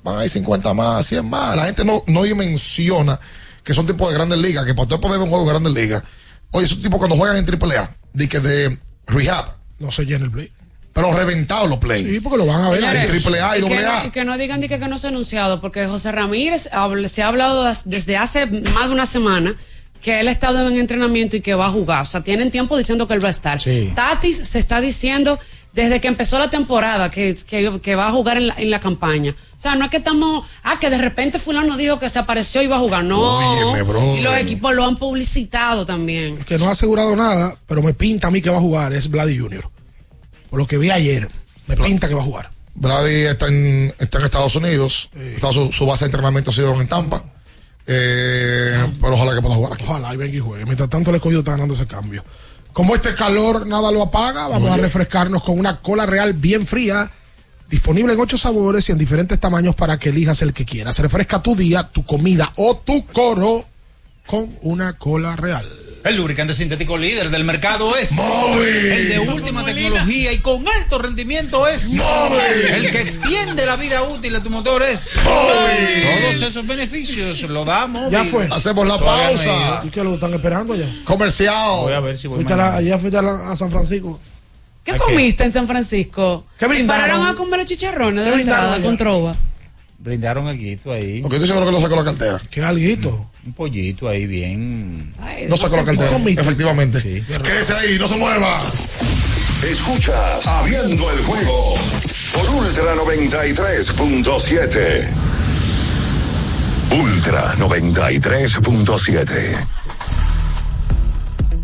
van 0.03 0.19
a 0.19 0.25
ir 0.25 0.31
50 0.31 0.73
más, 0.73 1.05
100 1.05 1.29
más, 1.29 1.55
la 1.55 1.65
gente 1.65 1.85
no, 1.85 2.03
no 2.07 2.23
dimensiona 2.23 3.19
que 3.63 3.73
son 3.73 3.85
tipos 3.85 4.09
de 4.09 4.15
grandes 4.15 4.39
ligas, 4.39 4.65
que 4.65 4.73
para 4.73 4.83
usted 4.83 4.99
poder 4.99 5.19
ver 5.19 5.23
un 5.23 5.29
juego 5.29 5.45
de 5.45 5.51
grandes 5.51 5.73
ligas, 5.73 6.03
oye, 6.51 6.65
esos 6.65 6.81
tipos 6.81 6.97
cuando 6.97 7.15
juegan 7.15 7.37
en 7.37 7.45
AAA, 7.45 7.95
de 8.13 8.27
que 8.27 8.39
de 8.39 8.77
rehab, 9.07 9.45
No 9.79 9.91
se 9.91 10.05
llena 10.05 10.25
el 10.25 10.31
play. 10.31 10.51
pero 10.93 11.13
reventados 11.13 11.69
los 11.69 11.77
plays. 11.77 12.07
Sí, 12.07 12.19
porque 12.19 12.37
lo 12.37 12.45
van 12.45 12.63
a 12.65 12.69
ver 12.69 12.83
en 12.83 12.89
ahí. 12.89 12.97
AAA 12.97 13.57
y 13.59 13.67
que, 13.67 13.77
AA. 13.77 13.99
no, 14.01 14.07
y 14.07 14.11
que 14.11 14.25
no 14.25 14.37
digan 14.37 14.61
di 14.61 14.67
que, 14.67 14.79
que 14.79 14.87
no 14.87 14.97
se 14.97 15.07
ha 15.07 15.09
anunciado, 15.09 15.61
porque 15.61 15.87
José 15.87 16.11
Ramírez 16.11 16.69
se 17.07 17.23
ha 17.23 17.27
hablado 17.27 17.71
desde 17.85 18.17
hace 18.17 18.45
más 18.47 18.87
de 18.87 18.93
una 18.93 19.05
semana 19.05 19.55
que 20.01 20.19
él 20.19 20.27
ha 20.27 20.31
estado 20.31 20.67
en 20.67 20.75
entrenamiento 20.77 21.37
y 21.37 21.41
que 21.41 21.53
va 21.53 21.67
a 21.67 21.69
jugar. 21.69 22.03
O 22.03 22.05
sea, 22.05 22.21
tienen 22.21 22.51
tiempo 22.51 22.77
diciendo 22.77 23.07
que 23.07 23.13
él 23.13 23.23
va 23.23 23.27
a 23.29 23.31
estar. 23.31 23.61
Sí. 23.61 23.91
Tatis 23.95 24.37
se 24.37 24.59
está 24.59 24.81
diciendo 24.81 25.39
desde 25.73 26.01
que 26.01 26.07
empezó 26.07 26.37
la 26.37 26.49
temporada 26.49 27.09
que, 27.09 27.35
que, 27.47 27.79
que 27.81 27.95
va 27.95 28.07
a 28.07 28.11
jugar 28.11 28.37
en 28.37 28.47
la, 28.47 28.55
en 28.57 28.69
la 28.69 28.79
campaña. 28.79 29.31
O 29.31 29.59
sea, 29.59 29.75
no 29.75 29.85
es 29.85 29.91
que 29.91 29.97
estamos, 29.97 30.45
ah, 30.63 30.79
que 30.79 30.89
de 30.89 30.97
repente 30.97 31.39
fulano 31.39 31.77
dijo 31.77 31.97
que 31.99 32.09
se 32.09 32.19
apareció 32.19 32.61
y 32.61 32.67
va 32.67 32.77
a 32.77 32.79
jugar. 32.79 33.03
No. 33.03 33.21
Óyeme, 33.21 33.83
brother. 33.83 34.19
y 34.19 34.21
los 34.21 34.35
equipos 34.37 34.73
lo 34.73 34.85
han 34.85 34.97
publicitado 34.97 35.85
también. 35.85 36.37
que 36.43 36.57
no 36.57 36.67
ha 36.67 36.71
asegurado 36.71 37.15
nada, 37.15 37.55
pero 37.67 37.81
me 37.81 37.93
pinta 37.93 38.27
a 38.27 38.31
mí 38.31 38.41
que 38.41 38.49
va 38.49 38.57
a 38.57 38.61
jugar, 38.61 38.91
es 38.93 39.09
Vladi 39.09 39.37
Jr. 39.37 39.69
Por 40.49 40.59
lo 40.59 40.67
que 40.67 40.77
vi 40.77 40.89
ayer, 40.89 41.29
me 41.67 41.77
pinta 41.77 42.09
que 42.09 42.15
va 42.15 42.21
a 42.21 42.25
jugar. 42.25 42.51
Brady 42.73 43.25
está 43.25 43.47
en, 43.47 43.93
está 43.99 44.19
en 44.19 44.25
Estados 44.25 44.55
Unidos, 44.55 45.09
Está 45.15 45.51
su, 45.53 45.71
su 45.71 45.85
base 45.85 46.05
de 46.05 46.07
entrenamiento 46.07 46.51
ha 46.51 46.53
sido 46.53 46.79
en 46.79 46.87
Tampa, 46.87 47.23
eh, 47.93 48.93
pero 49.01 49.15
ojalá 49.15 49.35
que 49.35 49.41
pueda 49.41 49.55
jugar 49.55 49.73
aquí. 49.73 49.83
Ojalá 49.85 50.13
y 50.13 50.17
venga 50.17 50.37
y 50.37 50.39
juegue. 50.39 50.63
Mientras 50.63 50.89
tanto, 50.89 51.09
el 51.09 51.17
escogido 51.17 51.39
está 51.39 51.51
ganando 51.51 51.73
ese 51.73 51.87
cambio. 51.87 52.23
Como 52.71 52.95
este 52.95 53.13
calor 53.15 53.67
nada 53.67 53.91
lo 53.91 54.01
apaga, 54.01 54.47
vamos 54.47 54.69
a 54.71 54.77
refrescarnos 54.77 55.43
con 55.43 55.59
una 55.59 55.81
cola 55.81 56.05
real 56.05 56.31
bien 56.31 56.65
fría, 56.65 57.11
disponible 57.69 58.13
en 58.13 58.19
ocho 58.21 58.37
sabores 58.37 58.87
y 58.87 58.93
en 58.93 58.97
diferentes 58.97 59.37
tamaños 59.41 59.75
para 59.75 59.99
que 59.99 60.09
elijas 60.09 60.41
el 60.41 60.53
que 60.53 60.63
quieras. 60.63 60.97
Refresca 60.99 61.41
tu 61.41 61.53
día, 61.53 61.83
tu 61.83 62.05
comida 62.05 62.49
o 62.55 62.77
tu 62.77 63.05
coro 63.07 63.65
con 64.25 64.49
una 64.61 64.93
cola 64.93 65.35
real. 65.35 65.65
El 66.03 66.15
lubricante 66.17 66.55
sintético 66.55 66.97
líder 66.97 67.29
del 67.29 67.43
mercado 67.43 67.95
es 67.95 68.11
Móvil. 68.13 68.65
El 68.65 69.09
de 69.09 69.19
última 69.19 69.63
tecnología 69.63 70.31
y 70.33 70.39
con 70.39 70.65
alto 70.67 70.97
rendimiento 70.97 71.67
es 71.67 71.89
Móvil. 71.93 72.39
El 72.73 72.89
que 72.91 73.01
extiende 73.01 73.65
la 73.67 73.75
vida 73.75 74.01
útil 74.01 74.33
de 74.33 74.39
tu 74.41 74.49
motor 74.49 74.81
es 74.81 75.11
Todos 75.23 76.41
esos 76.41 76.65
beneficios 76.65 77.41
lo 77.43 77.65
da 77.65 77.85
Móvil. 77.85 78.11
Ya 78.11 78.25
fue. 78.25 78.47
Hacemos 78.51 78.87
la 78.87 78.97
Todavía 78.97 79.27
pausa. 79.37 79.81
¿Y 79.85 79.89
qué 79.89 80.03
lo 80.03 80.15
están 80.15 80.33
esperando 80.33 80.75
ya? 80.75 80.85
Comercial. 81.03 81.81
Voy 81.83 81.93
a 81.93 81.99
ver 81.99 82.17
si 82.17 82.27
voy 82.27 82.37
Fuiste 82.37 82.53
a 82.53 82.57
la- 82.57 82.75
ayer 82.77 82.99
fuiste 82.99 83.17
a, 83.17 83.21
la- 83.21 83.51
a 83.51 83.55
San 83.55 83.69
Francisco. 83.69 84.19
¿Qué 84.83 84.97
comiste 84.97 85.43
en 85.43 85.53
San 85.53 85.67
Francisco? 85.67 86.47
¿Qué 86.57 86.65
brindaron? 86.65 87.01
Pararon 87.03 87.27
a 87.27 87.35
comer 87.35 87.59
los 87.59 87.69
chicharrones 87.69 88.23
¿Qué 88.25 88.31
de 88.31 88.41
entrada 88.41 88.73
allá? 88.73 88.83
con 88.83 88.97
trova. 88.97 89.35
Brindaron 89.99 90.47
el 90.47 90.57
guito 90.57 90.91
ahí. 90.91 91.21
Porque 91.21 91.35
estoy 91.35 91.47
seguro 91.47 91.67
que 91.67 91.71
lo 91.73 91.79
sacó 91.81 91.95
la 91.95 92.03
cartera. 92.03 92.41
Qué 92.49 92.63
alguito. 92.63 93.29
Un 93.45 93.53
pollito 93.53 94.07
ahí 94.07 94.27
bien. 94.27 95.13
Ay, 95.19 95.47
No 95.49 95.57
sacó 95.57 95.77
la 95.77 95.85
cartera. 95.85 96.15
Efectivamente. 96.15 97.01
Sí. 97.01 97.23
Quédese 97.43 97.73
ahí, 97.73 97.97
no 97.97 98.07
se 98.07 98.15
mueva. 98.15 98.61
Escuchas 99.63 100.45
Abriendo 100.47 101.11
el 101.11 101.19
juego 101.19 101.75
por 102.33 102.49
Ultra 102.49 102.95
93.7. 102.95 105.07
Ultra 106.91 107.53
93.7. 107.55 109.67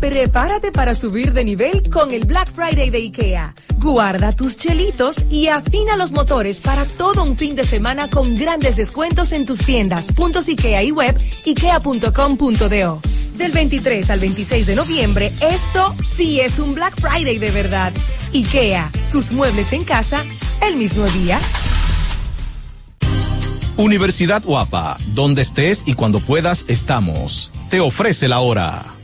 Prepárate 0.00 0.70
para 0.70 0.94
subir 0.94 1.32
de 1.32 1.44
nivel 1.44 1.90
con 1.90 2.14
el 2.14 2.24
Black 2.24 2.52
Friday 2.54 2.90
de 2.90 2.98
IKEA. 2.98 3.54
Guarda 3.78 4.34
tus 4.34 4.56
chelitos 4.56 5.16
y 5.28 5.48
afina 5.48 5.96
los 5.96 6.12
motores 6.12 6.58
para 6.58 6.84
todo 6.84 7.24
un 7.24 7.36
fin 7.36 7.56
de 7.56 7.64
semana 7.64 8.08
con 8.08 8.36
grandes 8.36 8.76
descuentos 8.76 9.32
en 9.32 9.44
tus 9.44 9.58
tiendas, 9.58 10.12
puntos 10.12 10.46
IKEA 10.48 10.84
y 10.84 10.92
web, 10.92 11.18
ikea.com.do. 11.46 13.00
Del 13.36 13.52
23 13.52 14.10
al 14.10 14.20
26 14.20 14.66
de 14.66 14.76
noviembre, 14.76 15.32
esto 15.40 15.94
sí 16.16 16.40
es 16.40 16.58
un 16.58 16.74
Black 16.74 16.94
Friday 17.00 17.38
de 17.38 17.50
verdad. 17.50 17.92
IKEA, 18.32 18.90
tus 19.10 19.32
muebles 19.32 19.72
en 19.72 19.84
casa, 19.84 20.24
el 20.66 20.76
mismo 20.76 21.06
día. 21.08 21.40
Universidad 23.76 24.42
Guapa, 24.44 24.96
donde 25.14 25.42
estés 25.42 25.84
y 25.86 25.94
cuando 25.94 26.20
puedas 26.20 26.66
estamos. 26.68 27.50
Te 27.70 27.80
ofrece 27.80 28.26
la 28.28 28.40
hora. 28.40 28.97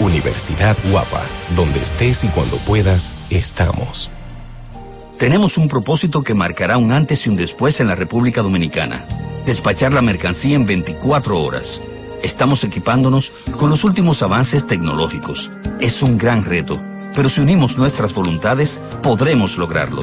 Universidad 0.00 0.76
Guapa, 0.90 1.22
donde 1.54 1.80
estés 1.80 2.24
y 2.24 2.28
cuando 2.28 2.56
puedas, 2.58 3.14
estamos. 3.30 4.10
Tenemos 5.18 5.56
un 5.56 5.68
propósito 5.68 6.22
que 6.22 6.34
marcará 6.34 6.78
un 6.78 6.90
antes 6.90 7.26
y 7.26 7.30
un 7.30 7.36
después 7.36 7.78
en 7.80 7.86
la 7.86 7.94
República 7.94 8.42
Dominicana. 8.42 9.06
Despachar 9.46 9.92
la 9.92 10.02
mercancía 10.02 10.56
en 10.56 10.66
24 10.66 11.40
horas. 11.40 11.80
Estamos 12.24 12.64
equipándonos 12.64 13.32
con 13.58 13.70
los 13.70 13.84
últimos 13.84 14.22
avances 14.22 14.66
tecnológicos. 14.66 15.50
Es 15.80 16.02
un 16.02 16.18
gran 16.18 16.44
reto, 16.44 16.82
pero 17.14 17.30
si 17.30 17.40
unimos 17.40 17.78
nuestras 17.78 18.12
voluntades, 18.14 18.80
podremos 19.02 19.58
lograrlo. 19.58 20.02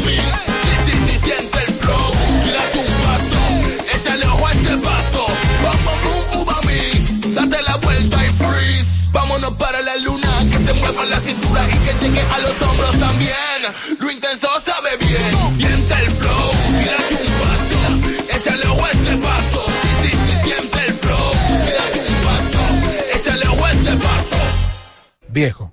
Sí, 0.00 0.16
sí, 0.86 0.94
sí, 1.06 1.18
siente 1.24 1.58
el 1.66 1.72
flow. 1.80 2.06
La 2.56 2.64
tumba, 2.72 3.14
échale 3.94 4.26
ojo 4.26 4.48
este 4.50 4.76
paso. 4.78 5.26
Bom, 5.62 5.78
boom, 5.84 6.42
uva. 6.42 6.56
Date 7.34 7.62
la 7.62 7.76
vuelta 7.76 8.24
y 8.24 8.28
freeze. 8.38 9.10
Vámonos 9.12 9.50
para 9.52 9.80
la 9.82 9.96
luna, 9.98 10.28
que 10.50 10.64
se 10.64 10.72
mueva 10.74 11.04
la 11.06 11.20
cintura 11.20 11.60
y 11.68 11.78
que 11.78 11.92
llegue 12.06 12.20
a 12.20 12.38
los 12.38 12.62
hombros 12.62 12.98
también. 12.98 13.60
Lo 13.98 14.10
intenso 14.10 14.48
sabe 14.64 14.96
bien. 14.98 15.58
Siente 15.58 15.94
el 15.94 16.10
flow, 16.12 16.50
tírate 16.78 17.14
un 17.22 17.30
paso, 17.42 18.36
échale 18.36 18.66
ojo 18.68 18.86
este 18.92 19.16
paso. 19.16 19.62
Sí, 20.02 20.10
sí, 20.10 20.34
siente 20.44 20.78
el 20.86 20.94
flow, 20.94 21.32
tírate 21.66 21.98
un 22.08 22.14
paso, 22.24 22.62
échale 23.18 23.48
ojo 23.48 23.68
este 23.68 23.96
paso. 23.96 24.36
Viejo, 25.28 25.72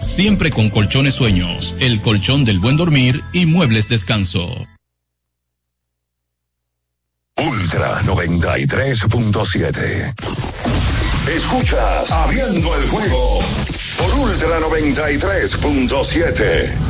siempre 0.00 0.50
con 0.50 0.70
colchones 0.70 1.14
sueños, 1.14 1.76
el 1.80 2.00
colchón 2.00 2.44
del 2.44 2.58
buen 2.58 2.76
dormir 2.76 3.22
y 3.32 3.46
muebles 3.46 3.88
descanso. 3.88 4.66
Ultra 7.36 8.00
93.7. 8.02 10.14
Escuchas 11.36 12.10
Abriendo 12.10 12.74
el 12.74 12.82
juego 12.88 13.38
por 13.96 14.12
Ultra 14.14 14.58
93.7. 14.60 16.89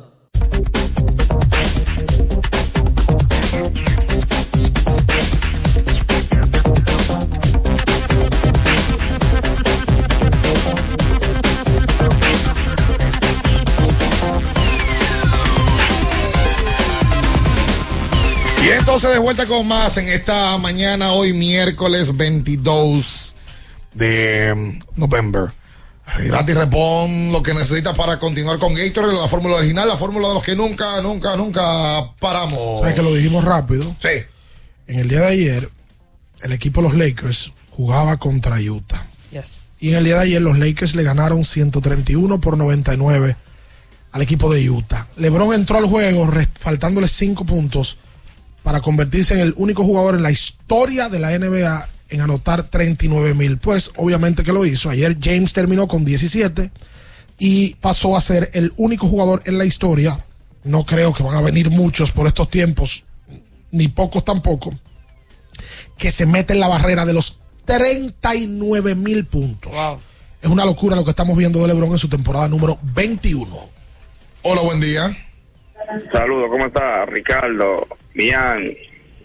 Entonces 18.81 19.11
de 19.11 19.19
vuelta 19.19 19.45
con 19.45 19.67
más 19.67 19.95
en 19.97 20.07
esta 20.09 20.57
mañana, 20.57 21.11
hoy 21.11 21.33
miércoles 21.33 22.17
22 22.17 23.35
de 23.93 24.55
mm, 24.55 24.99
noviembre. 24.99 25.41
Gratis 26.17 26.55
repon 26.55 27.31
lo 27.31 27.43
que 27.43 27.53
necesitas 27.53 27.95
para 27.95 28.17
continuar 28.17 28.57
con 28.57 28.73
Gatorade, 28.73 29.13
la 29.13 29.27
fórmula 29.27 29.57
original, 29.57 29.87
la 29.87 29.97
fórmula 29.97 30.29
de 30.29 30.33
los 30.33 30.41
que 30.41 30.55
nunca, 30.55 30.99
nunca, 31.01 31.37
nunca 31.37 32.11
paramos. 32.19 32.79
¿Sabes 32.79 32.95
que 32.95 33.03
lo 33.03 33.13
dijimos 33.13 33.43
rápido? 33.43 33.83
Sí. 33.99 34.25
En 34.87 34.99
el 34.99 35.07
día 35.07 35.21
de 35.21 35.27
ayer, 35.27 35.69
el 36.41 36.51
equipo 36.51 36.81
de 36.81 36.89
los 36.89 36.97
Lakers 36.97 37.53
jugaba 37.69 38.17
contra 38.17 38.59
Utah. 38.59 39.05
Yes. 39.29 39.73
Y 39.79 39.89
en 39.89 39.97
el 39.97 40.05
día 40.05 40.15
de 40.15 40.23
ayer 40.23 40.41
los 40.41 40.57
Lakers 40.57 40.95
le 40.95 41.03
ganaron 41.03 41.45
131 41.45 42.41
por 42.41 42.57
99 42.57 43.37
al 44.11 44.21
equipo 44.23 44.51
de 44.51 44.67
Utah. 44.67 45.07
LeBron 45.17 45.53
entró 45.53 45.77
al 45.77 45.85
juego 45.85 46.27
faltándole 46.59 47.07
5 47.07 47.45
puntos 47.45 47.99
para 48.63 48.81
convertirse 48.81 49.33
en 49.33 49.39
el 49.39 49.53
único 49.57 49.83
jugador 49.83 50.15
en 50.15 50.23
la 50.23 50.31
historia 50.31 51.09
de 51.09 51.19
la 51.19 51.37
NBA 51.37 51.89
en 52.09 52.21
anotar 52.21 52.63
39 52.63 53.33
mil. 53.33 53.57
Pues 53.57 53.91
obviamente 53.95 54.43
que 54.43 54.53
lo 54.53 54.65
hizo. 54.65 54.89
Ayer 54.89 55.17
James 55.21 55.53
terminó 55.53 55.87
con 55.87 56.05
17 56.05 56.71
y 57.39 57.75
pasó 57.75 58.15
a 58.15 58.21
ser 58.21 58.51
el 58.53 58.73
único 58.77 59.07
jugador 59.07 59.41
en 59.45 59.57
la 59.57 59.65
historia. 59.65 60.23
No 60.63 60.85
creo 60.85 61.13
que 61.13 61.23
van 61.23 61.35
a 61.35 61.41
venir 61.41 61.71
muchos 61.71 62.11
por 62.11 62.27
estos 62.27 62.49
tiempos, 62.49 63.03
ni 63.71 63.87
pocos 63.87 64.23
tampoco, 64.23 64.71
que 65.97 66.11
se 66.11 66.27
mete 66.27 66.53
en 66.53 66.59
la 66.59 66.67
barrera 66.67 67.05
de 67.05 67.13
los 67.13 67.39
39 67.65 68.93
mil 68.93 69.25
puntos. 69.25 69.73
Es 70.39 70.49
una 70.49 70.65
locura 70.65 70.95
lo 70.95 71.03
que 71.03 71.11
estamos 71.11 71.35
viendo 71.35 71.59
de 71.61 71.67
LeBron 71.67 71.91
en 71.91 71.97
su 71.97 72.09
temporada 72.09 72.47
número 72.47 72.77
21. 72.81 73.69
Hola, 74.43 74.61
buen 74.61 74.79
día. 74.79 75.09
Saludos, 76.11 76.49
¿cómo 76.49 76.67
está 76.67 77.05
Ricardo, 77.05 77.87
Mian, 78.13 78.73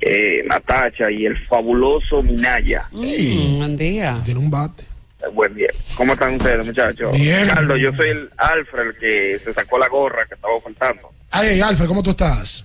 eh, 0.01 0.43
Natacha 0.47 1.11
y 1.11 1.27
el 1.27 1.37
fabuloso 1.47 2.23
Minaya? 2.23 2.87
Mm, 2.93 3.59
buen 3.59 3.77
día. 3.77 4.21
Tiene 4.25 4.41
un 4.41 4.51
bate. 4.51 4.83
Eh, 5.23 5.29
Buen 5.33 5.55
día. 5.55 5.69
¿Cómo 5.97 6.13
están 6.13 6.35
ustedes, 6.37 6.67
muchachos? 6.67 7.13
Bien. 7.13 7.49
Ricardo, 7.49 7.77
yo 7.77 7.93
soy 7.93 8.11
el 8.11 8.31
Alfred, 8.37 8.89
el 8.89 8.97
que 8.99 9.39
se 9.43 9.53
sacó 9.53 9.79
la 9.79 9.89
gorra 9.89 10.27
que 10.27 10.35
estaba 10.35 10.61
faltando. 10.61 11.11
Ay, 11.31 11.61
Alfred, 11.61 11.87
¿cómo 11.89 12.03
tú 12.03 12.11
estás? 12.11 12.65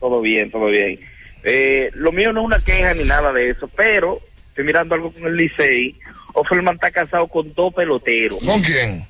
Todo 0.00 0.20
bien, 0.20 0.50
todo 0.50 0.66
bien. 0.66 0.98
Eh, 1.44 1.90
lo 1.94 2.10
mío 2.12 2.32
no 2.32 2.40
es 2.40 2.46
una 2.46 2.58
queja 2.60 2.92
ni 2.94 3.04
nada 3.04 3.32
de 3.32 3.50
eso, 3.50 3.68
pero 3.68 4.20
estoy 4.48 4.64
mirando 4.64 4.94
algo 4.96 5.12
con 5.12 5.24
el 5.26 5.36
Licey. 5.36 5.96
Offerman 6.34 6.74
está 6.74 6.90
casado 6.90 7.26
con 7.28 7.54
dos 7.54 7.72
peloteros. 7.72 8.40
¿Con 8.44 8.60
quién? 8.62 9.06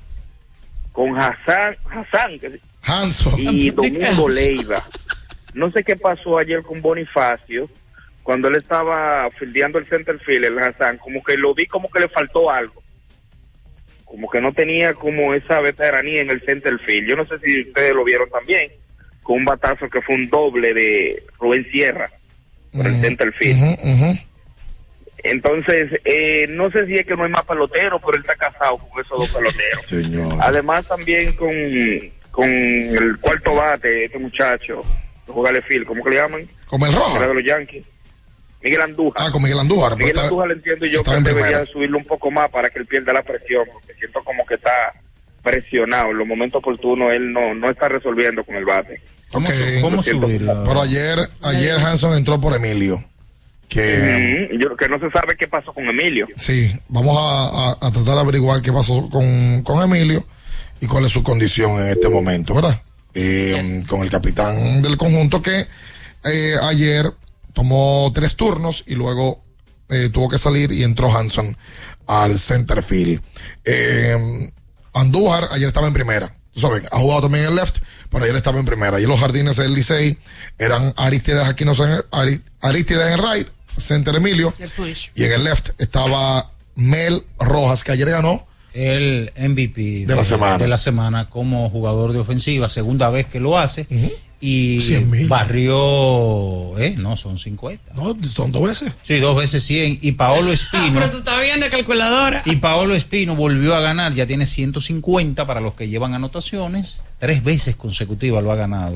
Con 0.93 1.17
Hassan, 1.19 1.75
Hassan 1.89 2.39
Hanson. 2.83 3.33
y 3.37 3.69
Domingo 3.71 4.29
Leiva. 4.33 4.87
No 5.57 5.71
sé 5.71 5.83
qué 5.83 5.95
pasó 5.95 6.37
ayer 6.37 6.61
con 6.61 6.83
Bonifacio, 6.83 7.67
cuando 8.21 8.47
él 8.47 8.57
estaba 8.57 9.27
fildeando 9.39 9.79
el 9.79 9.89
center 9.89 10.19
field, 10.19 10.45
el 10.45 10.59
Hassan, 10.59 10.99
como 10.99 11.23
que 11.23 11.35
lo 11.35 11.55
vi 11.55 11.65
como 11.65 11.89
que 11.89 12.01
le 12.01 12.07
faltó 12.09 12.51
algo. 12.51 12.83
Como 14.05 14.29
que 14.29 14.39
no 14.39 14.53
tenía 14.53 14.93
como 14.93 15.33
esa 15.33 15.59
veteranía 15.59 16.21
en 16.21 16.29
el 16.29 16.41
center 16.45 16.77
field. 16.85 17.09
Yo 17.09 17.15
no 17.15 17.25
sé 17.25 17.39
si 17.39 17.61
ustedes 17.61 17.91
lo 17.91 18.03
vieron 18.03 18.29
también, 18.29 18.71
con 19.23 19.37
un 19.37 19.45
batazo 19.45 19.89
que 19.89 19.99
fue 19.99 20.13
un 20.13 20.29
doble 20.29 20.75
de 20.75 21.23
Rubén 21.39 21.65
Sierra 21.71 22.11
por 22.71 22.85
el 22.85 23.01
center 23.01 23.33
field. 23.33 23.57
Entonces, 25.23 25.99
eh, 26.05 26.45
no 26.49 26.69
sé 26.69 26.85
si 26.85 26.97
es 26.97 27.05
que 27.07 27.15
no 27.15 27.23
hay 27.23 27.31
más 27.31 27.45
pelotero, 27.45 27.99
pero 27.99 28.13
él 28.13 28.21
está 28.21 28.35
casado 28.35 28.77
con 28.77 29.03
esos 29.03 29.17
dos 29.17 29.33
peloteros. 29.33 29.85
Señor. 29.85 30.37
Además 30.39 30.87
también 30.87 31.33
con, 31.33 31.49
con 32.29 32.47
el 32.47 33.17
cuarto 33.19 33.55
bate, 33.55 34.05
este 34.05 34.19
muchacho, 34.19 34.83
que 35.27 35.31
juega 35.33 35.51
de 35.51 35.61
field, 35.61 35.85
¿cómo 35.85 36.03
que 36.03 36.09
le 36.09 36.15
llaman? 36.15 36.47
Como 36.65 36.85
el 36.87 36.93
rojo. 36.93 37.17
Era 37.17 37.27
de 37.27 37.33
los 37.35 37.43
Yankees. 37.45 37.85
Miguel 38.63 38.81
Andújar. 38.81 39.27
Ah, 39.27 39.31
con 39.31 39.43
Miguel 39.43 39.59
Andújar. 39.59 39.89
pero 39.89 39.97
Miguel 39.97 40.11
está- 40.15 40.23
Andújar 40.23 40.47
le 40.47 40.53
entiendo 40.55 40.85
yo 40.87 41.03
que 41.03 41.11
debería 41.21 41.65
subirlo 41.67 41.97
un 41.99 42.05
poco 42.05 42.31
más 42.31 42.49
para 42.49 42.69
que 42.71 42.79
él 42.79 42.87
pierda 42.87 43.13
la 43.13 43.21
presión, 43.21 43.65
porque 43.71 43.93
siento 43.99 44.23
como 44.23 44.43
que 44.47 44.55
está 44.55 44.71
presionado. 45.43 46.09
En 46.11 46.17
los 46.17 46.27
momentos 46.27 46.57
oportunos 46.59 47.13
él 47.13 47.31
no, 47.31 47.53
no 47.53 47.69
está 47.69 47.87
resolviendo 47.87 48.43
con 48.43 48.55
el 48.55 48.65
bate. 48.65 48.99
Ok. 49.33 49.49
¿Cómo 49.81 50.01
subirlo? 50.01 50.63
Pero 50.65 50.81
ayer, 50.81 51.19
ayer 51.43 51.77
Hanson 51.77 52.15
entró 52.17 52.41
por 52.41 52.55
Emilio. 52.55 53.03
Que 53.69 54.47
yo, 54.59 54.75
que 54.77 54.87
no 54.87 54.97
se 54.99 55.09
sabe 55.11 55.35
qué 55.37 55.47
pasó 55.47 55.73
con 55.73 55.85
Emilio. 55.87 56.25
sí, 56.37 56.71
vamos 56.87 57.17
a, 57.19 57.71
a- 57.71 57.87
a 57.87 57.91
tratar 57.91 58.15
de 58.15 58.21
averiguar 58.21 58.61
qué 58.61 58.71
pasó 58.71 59.09
con, 59.09 59.61
con 59.63 59.83
Emilio 59.83 60.25
y 60.79 60.87
cuál 60.87 61.05
es 61.05 61.11
su 61.11 61.21
condición 61.21 61.71
en 61.81 61.89
este 61.89 62.07
momento, 62.09 62.53
¿verdad? 62.55 62.81
Eh, 63.19 63.83
Con 63.87 64.03
el 64.03 64.11
capitán 64.11 64.81
del 64.83 64.95
conjunto 64.95 65.41
que 65.41 65.65
eh, 66.23 66.55
ayer 66.61 67.11
tomó 67.53 68.11
tres 68.13 68.35
turnos 68.35 68.83
y 68.85 68.93
luego 68.93 69.43
eh, 69.89 70.09
tuvo 70.13 70.29
que 70.29 70.37
salir 70.37 70.71
y 70.71 70.83
entró 70.83 71.11
Hanson 71.15 71.57
al 72.05 72.37
center 72.37 72.83
field. 72.83 73.19
Eh, 73.65 74.51
Andújar 74.93 75.49
ayer 75.51 75.67
estaba 75.67 75.87
en 75.87 75.93
primera. 75.93 76.35
Tú 76.53 76.59
sabes, 76.59 76.83
ha 76.91 76.97
jugado 76.99 77.21
también 77.23 77.45
en 77.45 77.49
el 77.51 77.55
left, 77.55 77.77
pero 78.11 78.23
ayer 78.23 78.35
estaba 78.35 78.59
en 78.59 78.65
primera. 78.65 78.99
Y 78.99 79.05
los 79.05 79.19
jardines 79.19 79.57
del 79.57 79.73
Licey 79.73 80.17
eran 80.59 80.93
Aristides 80.97 81.47
Aquino, 81.47 81.73
Aristides 82.61 83.13
en 83.13 83.19
right, 83.19 83.47
center 83.75 84.15
Emilio. 84.15 84.53
Y 85.15 85.23
en 85.23 85.31
el 85.33 85.43
left 85.43 85.69
estaba 85.79 86.51
Mel 86.75 87.25
Rojas, 87.39 87.83
que 87.83 87.91
ayer 87.91 88.09
ganó. 88.09 88.47
El 88.77 89.31
MVP 89.35 90.05
De 90.05 90.15
la 90.15 90.23
semana. 90.23 90.57
de 90.59 90.67
la 90.67 90.77
semana 90.77 91.29
como 91.29 91.69
jugador 91.69 92.13
de 92.13 92.19
ofensiva, 92.19 92.69
segunda 92.69 93.09
vez 93.09 93.25
que 93.25 93.39
lo 93.39 93.57
hace. 93.57 93.87
Y 94.39 94.77
100.000. 94.81 95.27
barrió, 95.27 96.77
eh, 96.77 96.93
no, 96.99 97.17
son 97.17 97.39
50. 97.39 97.93
No, 97.95 98.15
son 98.23 98.51
dos 98.51 98.61
veces. 98.67 98.93
Sí, 99.01 99.17
dos 99.19 99.35
veces 99.35 99.63
100. 99.63 99.97
Y 100.01 100.11
Paolo 100.11 100.49
Ah, 100.51 100.53
Espino. 100.53 100.93
pero 100.93 101.09
tú 101.09 101.17
estás 101.17 101.41
bien 101.41 101.59
de 101.59 101.69
calculadora. 101.69 102.43
Y 102.45 102.57
Paolo 102.57 102.93
Espino 102.93 103.35
volvió 103.35 103.73
a 103.75 103.79
ganar, 103.79 104.13
ya 104.13 104.27
tiene 104.27 104.45
150 104.45 105.47
para 105.47 105.59
los 105.59 105.73
que 105.73 105.87
llevan 105.89 106.13
anotaciones. 106.13 106.99
Tres 107.19 107.43
veces 107.43 107.75
consecutivas 107.75 108.43
lo 108.43 108.51
ha 108.51 108.55
ganado. 108.55 108.95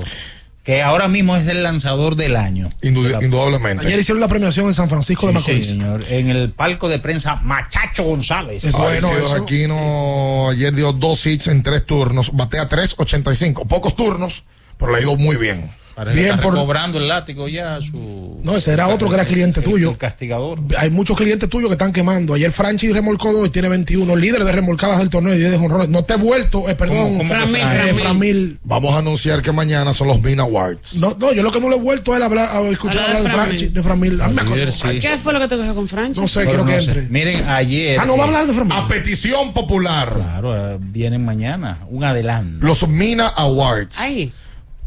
Que 0.64 0.84
ahora 0.84 1.08
mismo 1.08 1.36
es 1.36 1.48
el 1.48 1.64
lanzador 1.64 2.16
del 2.16 2.36
año. 2.36 2.70
indudablemente. 2.84 3.88
Ayer 3.88 4.00
hicieron 4.00 4.22
la 4.22 4.28
premiación 4.28 4.68
en 4.68 4.76
San 4.76 4.90
Francisco 4.90 5.26
de 5.28 5.34
Macorís. 5.34 5.66
sí, 5.66 5.72
señor. 5.74 6.04
En 6.10 6.30
el 6.30 6.52
palco 6.52 6.88
de 6.88 7.00
prensa 7.00 7.38
Machacho 7.38 8.04
González. 8.04 8.72
Bueno, 8.72 9.10
Aquino 9.42 10.50
ayer 10.52 10.74
dio 10.74 10.94
dos 10.94 11.26
hits 11.26 11.48
en 11.48 11.64
tres 11.64 11.86
turnos, 11.86 12.32
batea 12.34 12.70
3.85, 12.70 13.68
pocos 13.68 13.96
turnos, 13.96 14.44
pero 14.78 14.92
le 14.92 15.00
ha 15.00 15.02
ido 15.02 15.16
muy 15.18 15.36
bien. 15.36 15.72
Parece 16.06 16.24
que 16.24 16.30
está 16.30 16.42
recobrando 16.50 16.98
el 16.98 17.08
látigo 17.08 17.48
ya 17.48 17.80
su 17.82 18.40
No, 18.44 18.56
ese 18.58 18.74
era 18.74 18.88
otro 18.88 19.08
que 19.08 19.16
era 19.16 19.26
cliente 19.26 19.62
tuyo. 19.62 19.92
el 19.92 19.98
castigador. 19.98 20.60
Hay 20.78 20.90
muchos 20.90 21.16
clientes 21.16 21.48
tuyos 21.50 21.68
que 21.70 21.74
están 21.74 21.94
quemando. 21.94 22.34
Ayer 22.34 22.52
Franchi 22.52 22.92
remolcó 22.92 23.32
dos 23.32 23.48
y 23.48 23.50
tiene 23.52 23.70
21. 23.70 24.16
Líder 24.16 24.44
de 24.44 24.52
remolcadas 24.52 25.00
del 25.00 25.10
torneo 25.10 25.34
y 25.34 25.38
10 25.38 25.52
de 25.52 25.58
jonrones. 25.58 25.90
No 25.90 26.04
te 26.04 26.14
he 26.14 26.18
vuelto, 26.18 26.68
eh, 26.70 26.76
perdón. 26.76 26.98
¿Cómo- 26.98 27.18
cómo 27.20 27.30
que 27.30 27.36
Framil, 27.36 27.62
Framil? 27.62 27.90
eh, 27.90 27.94
Framil. 27.94 28.60
Vamos 28.64 28.94
a 28.96 28.98
anunciar 29.00 29.42
que 29.42 29.52
mañana 29.52 29.94
son 29.94 30.08
los 30.08 30.22
Mina 30.22 30.44
Awards. 30.44 30.98
No, 31.00 31.16
no, 31.20 31.34
yo 31.34 31.44
lo 31.44 31.52
que 31.52 31.60
no 31.62 31.70
le 31.70 31.76
he 31.76 31.80
vuelto 31.80 32.16
es 32.16 32.22
hablar, 32.22 32.50
a 32.52 32.62
escuchar 32.70 33.02
Hablar 33.04 33.24
de 33.24 33.30
Franchi, 33.30 33.68
de 33.68 33.84
Framil. 33.84 34.22
A 34.22 34.28
mí 34.28 34.34
me 34.36 34.42
acuerdo. 34.42 34.64
Ayer 34.64 34.72
sí. 34.74 35.00
¿Qué 35.00 35.18
fue 35.18 35.34
lo 35.34 35.40
que 35.40 35.48
te 35.48 35.58
cogió 35.58 35.76
con 35.76 35.88
Franchi? 35.88 36.20
No 36.20 36.28
sé, 36.28 36.42
Pero 36.46 36.64
quiero 36.64 36.66
que 36.66 36.82
sé. 36.86 36.92
entre. 36.92 37.10
Miren, 37.10 37.48
ayer. 37.48 38.00
Ah, 38.00 38.06
no 38.06 38.18
va 38.18 38.24
a 38.24 38.26
eh, 38.26 38.30
hablar 38.30 38.48
de 38.48 38.54
Framil. 38.54 38.74
A 38.76 38.88
petición 38.88 39.54
popular, 39.54 40.14
Claro, 40.16 40.74
eh, 40.74 40.78
vienen 40.80 41.24
mañana. 41.24 41.78
Un 41.90 42.04
adelanto. 42.04 42.66
los 42.66 42.88
Mina 42.88 43.28
Awards. 43.28 44.00
Ahí. 44.00 44.32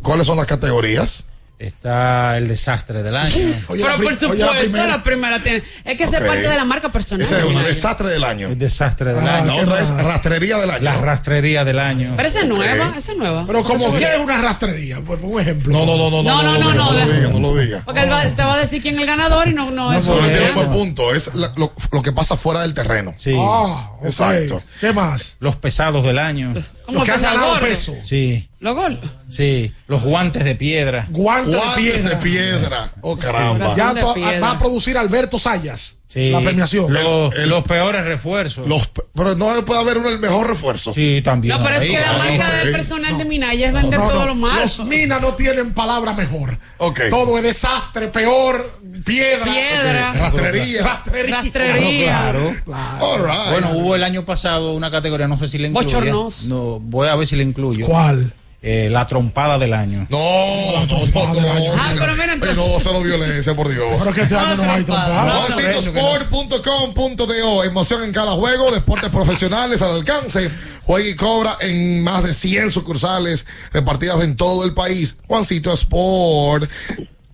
¿Cuáles 0.05 0.27
son 0.27 0.37
las 0.37 0.47
categorías? 0.47 1.25
Está 1.57 2.37
el 2.37 2.49
desastre 2.49 3.03
del 3.05 3.17
año. 3.17 3.33
Pero 3.69 3.97
por 4.03 4.17
supuesto, 4.17 4.45
la 4.77 5.03
primera. 5.03 5.39
tiene. 5.43 5.63
Es 5.85 5.97
que 5.97 6.03
esa 6.05 6.19
es 6.19 6.25
parte 6.25 6.49
de 6.49 6.57
la 6.57 6.65
marca 6.65 6.91
personal. 6.91 7.25
Ese 7.25 7.39
es 7.39 7.45
un 7.45 7.63
desastre 7.63 8.09
del 8.09 8.25
año. 8.25 8.49
El 8.49 8.59
desastre 8.59 9.15
del 9.15 9.27
Ah, 9.27 9.37
año. 9.39 9.47
la 9.47 9.63
otra 9.63 9.81
es 9.81 9.89
rastrería 9.91 10.59
del 10.59 10.71
año. 10.71 10.83
La 10.83 10.97
rastrería 11.01 11.65
del 11.65 11.79
año. 11.79 12.15
Pero 12.17 12.29
esa 12.29 12.41
es 12.41 12.49
nueva, 12.49 12.93
esa 12.99 13.13
es 13.13 13.19
nueva. 13.19 13.45
Pero 13.47 13.63
como 13.63 13.95
que 13.95 14.03
es 14.03 14.19
una 14.19 14.43
rastrería, 14.43 15.01
pues 15.07 15.21
por 15.21 15.31
un 15.31 15.41
ejemplo. 15.41 15.73
No, 15.73 15.87
no, 15.87 15.97
no, 15.97 16.11
no, 16.11 16.23
No, 16.25 16.43
no, 16.43 16.59
no, 16.59 16.75
no, 16.75 16.75
no, 16.75 16.93
lo 16.93 17.07
diga, 17.07 17.29
no 17.29 17.39
lo 17.39 17.57
diga. 17.57 17.83
Porque 17.85 18.01
él 18.03 18.11
va- 18.11 18.25
te 18.29 18.43
va 18.43 18.55
a 18.55 18.59
decir 18.59 18.83
quién 18.83 18.97
es 18.97 19.01
el 19.03 19.07
ganador 19.07 19.49
y 19.49 19.55
no, 19.55 19.71
no, 19.71 19.93
es. 19.93 20.05
Pero 20.05 20.25
él 20.25 20.33
tiene 20.33 20.49
un 20.51 20.55
buen 20.57 20.71
punto, 20.71 21.15
es 21.15 21.35
la- 21.37 21.53
lo, 21.57 21.73
lo 21.93 22.03
que 22.03 22.13
pasa 22.13 22.37
fuera 22.37 22.63
del 22.63 22.75
terreno. 22.75 23.15
Sí. 23.17 23.33
Ah, 23.39 23.93
ok. 24.01 24.07
Exacto. 24.07 24.61
¿Qué 24.81 24.93
más? 24.93 25.37
Los 25.39 25.55
pesados 25.57 26.05
del 26.05 26.19
año. 26.19 26.53
¿Cómo 26.87 26.99
Los 26.99 27.05
que 27.07 27.13
han 27.13 27.23
ganado 27.23 27.61
peso. 27.61 27.95
Sí, 28.05 28.49
Los 28.61 28.75
gol. 28.77 29.01
sí. 29.29 29.73
Los 29.87 30.03
guantes 30.03 30.45
de 30.45 30.55
piedra. 30.55 31.07
Guantes, 31.11 31.57
Guantes 31.57 31.85
de 31.85 31.91
piedra. 31.93 32.09
de 32.11 32.17
piedra. 32.23 32.93
Oh, 33.01 33.17
caramba. 33.17 33.75
Ya 33.75 33.95
de 33.95 34.01
to- 34.01 34.15
piedra. 34.15 34.41
va 34.41 34.51
a 34.51 34.59
producir 34.59 34.99
Alberto 34.99 35.39
Sayas. 35.39 35.97
Sí. 36.15 36.31
La 36.31 36.41
premiación. 36.41 36.93
Los, 36.93 37.35
El- 37.35 37.49
los 37.49 37.65
peores 37.65 38.05
refuerzos. 38.05 38.69
Los, 38.69 38.89
pero 39.13 39.35
no 39.35 39.65
puede 39.65 39.81
haber 39.81 39.99
uno 39.99 40.09
el 40.09 40.21
mejor 40.21 40.47
refuerzo. 40.49 40.93
Sí, 40.95 41.21
también. 41.25 41.59
No, 41.59 41.65
pero 41.65 41.77
es 41.77 41.83
que 41.83 42.01
la 42.01 42.13
marca 42.13 42.53
del 42.59 42.71
personal 42.73 43.19
de 43.19 43.25
Minaya 43.25 43.67
es 43.67 43.73
vender 43.75 43.99
No, 43.99 44.09
todo 44.09 44.21
no, 44.21 44.27
lo 44.27 44.35
malo. 44.37 44.61
Los 44.63 44.79
minas 44.87 45.21
no 45.21 45.35
tienen 45.35 45.75
palabra 45.75 46.13
mejor. 46.13 46.57
Ok. 46.79 47.01
Todo 47.11 47.37
es 47.37 47.43
desastre, 47.43 48.07
peor, 48.09 48.79
piedra. 49.05 49.45
Piedra. 49.45 50.11
Ok. 50.13 50.17
Rastrería. 50.21 50.83
Rastrería. 50.85 51.37
Rastrería. 51.37 52.33
Claro. 52.65 53.01
All 53.01 53.21
right. 53.25 53.51
Bueno, 53.51 53.71
hubo 53.73 53.97
el 53.97 54.05
año 54.05 54.25
pasado 54.25 54.73
una 54.73 54.93
categoría, 54.93 55.27
no 55.27 55.37
sé 55.37 55.49
si 55.49 55.59
le 55.59 55.67
incluye. 55.69 55.87
Bochornoso. 55.87 56.47
No, 56.47 56.79
voy 56.81 57.09
a 57.09 57.17
ver 57.17 57.27
si 57.27 57.35
le 57.35 57.43
incluyo. 57.43 57.87
¿Cuál? 57.87 58.33
Eh, 58.67 58.89
la 58.91 59.07
trompada 59.07 59.59
del 59.59 59.75
año. 59.75 60.07
no, 60.09 60.87
no, 60.87 60.87
no, 60.87 61.35
no, 61.35 61.41
Ah, 61.79 61.93
pero 61.99 62.15
mira, 62.15 62.35
no, 62.55 62.65
cero 62.81 63.03
violencia, 63.03 63.55
por 63.55 63.69
Dios. 63.69 63.85
Pero 63.99 64.15
que 64.15 64.23
este 64.23 64.35
año 64.37 64.57
no 64.57 64.73
hay 64.73 64.83
trompada. 64.85 65.33
Juancitosport.com.do 65.49 67.65
Emoción 67.65 68.05
en 68.05 68.13
cada 68.13 68.33
juego, 68.33 68.73
deportes 68.73 69.11
profesionales 69.11 69.83
al 69.83 69.97
alcance. 69.97 70.51
Juega 70.85 71.07
y 71.09 71.15
cobra 71.15 71.59
en 71.61 72.03
más 72.03 72.25
de 72.25 72.33
100 72.33 72.71
sucursales 72.71 73.45
repartidas 73.71 74.23
en 74.23 74.35
todo 74.35 74.65
el 74.65 74.73
país. 74.73 75.17
Juancito 75.27 75.71
Sport. 75.75 76.71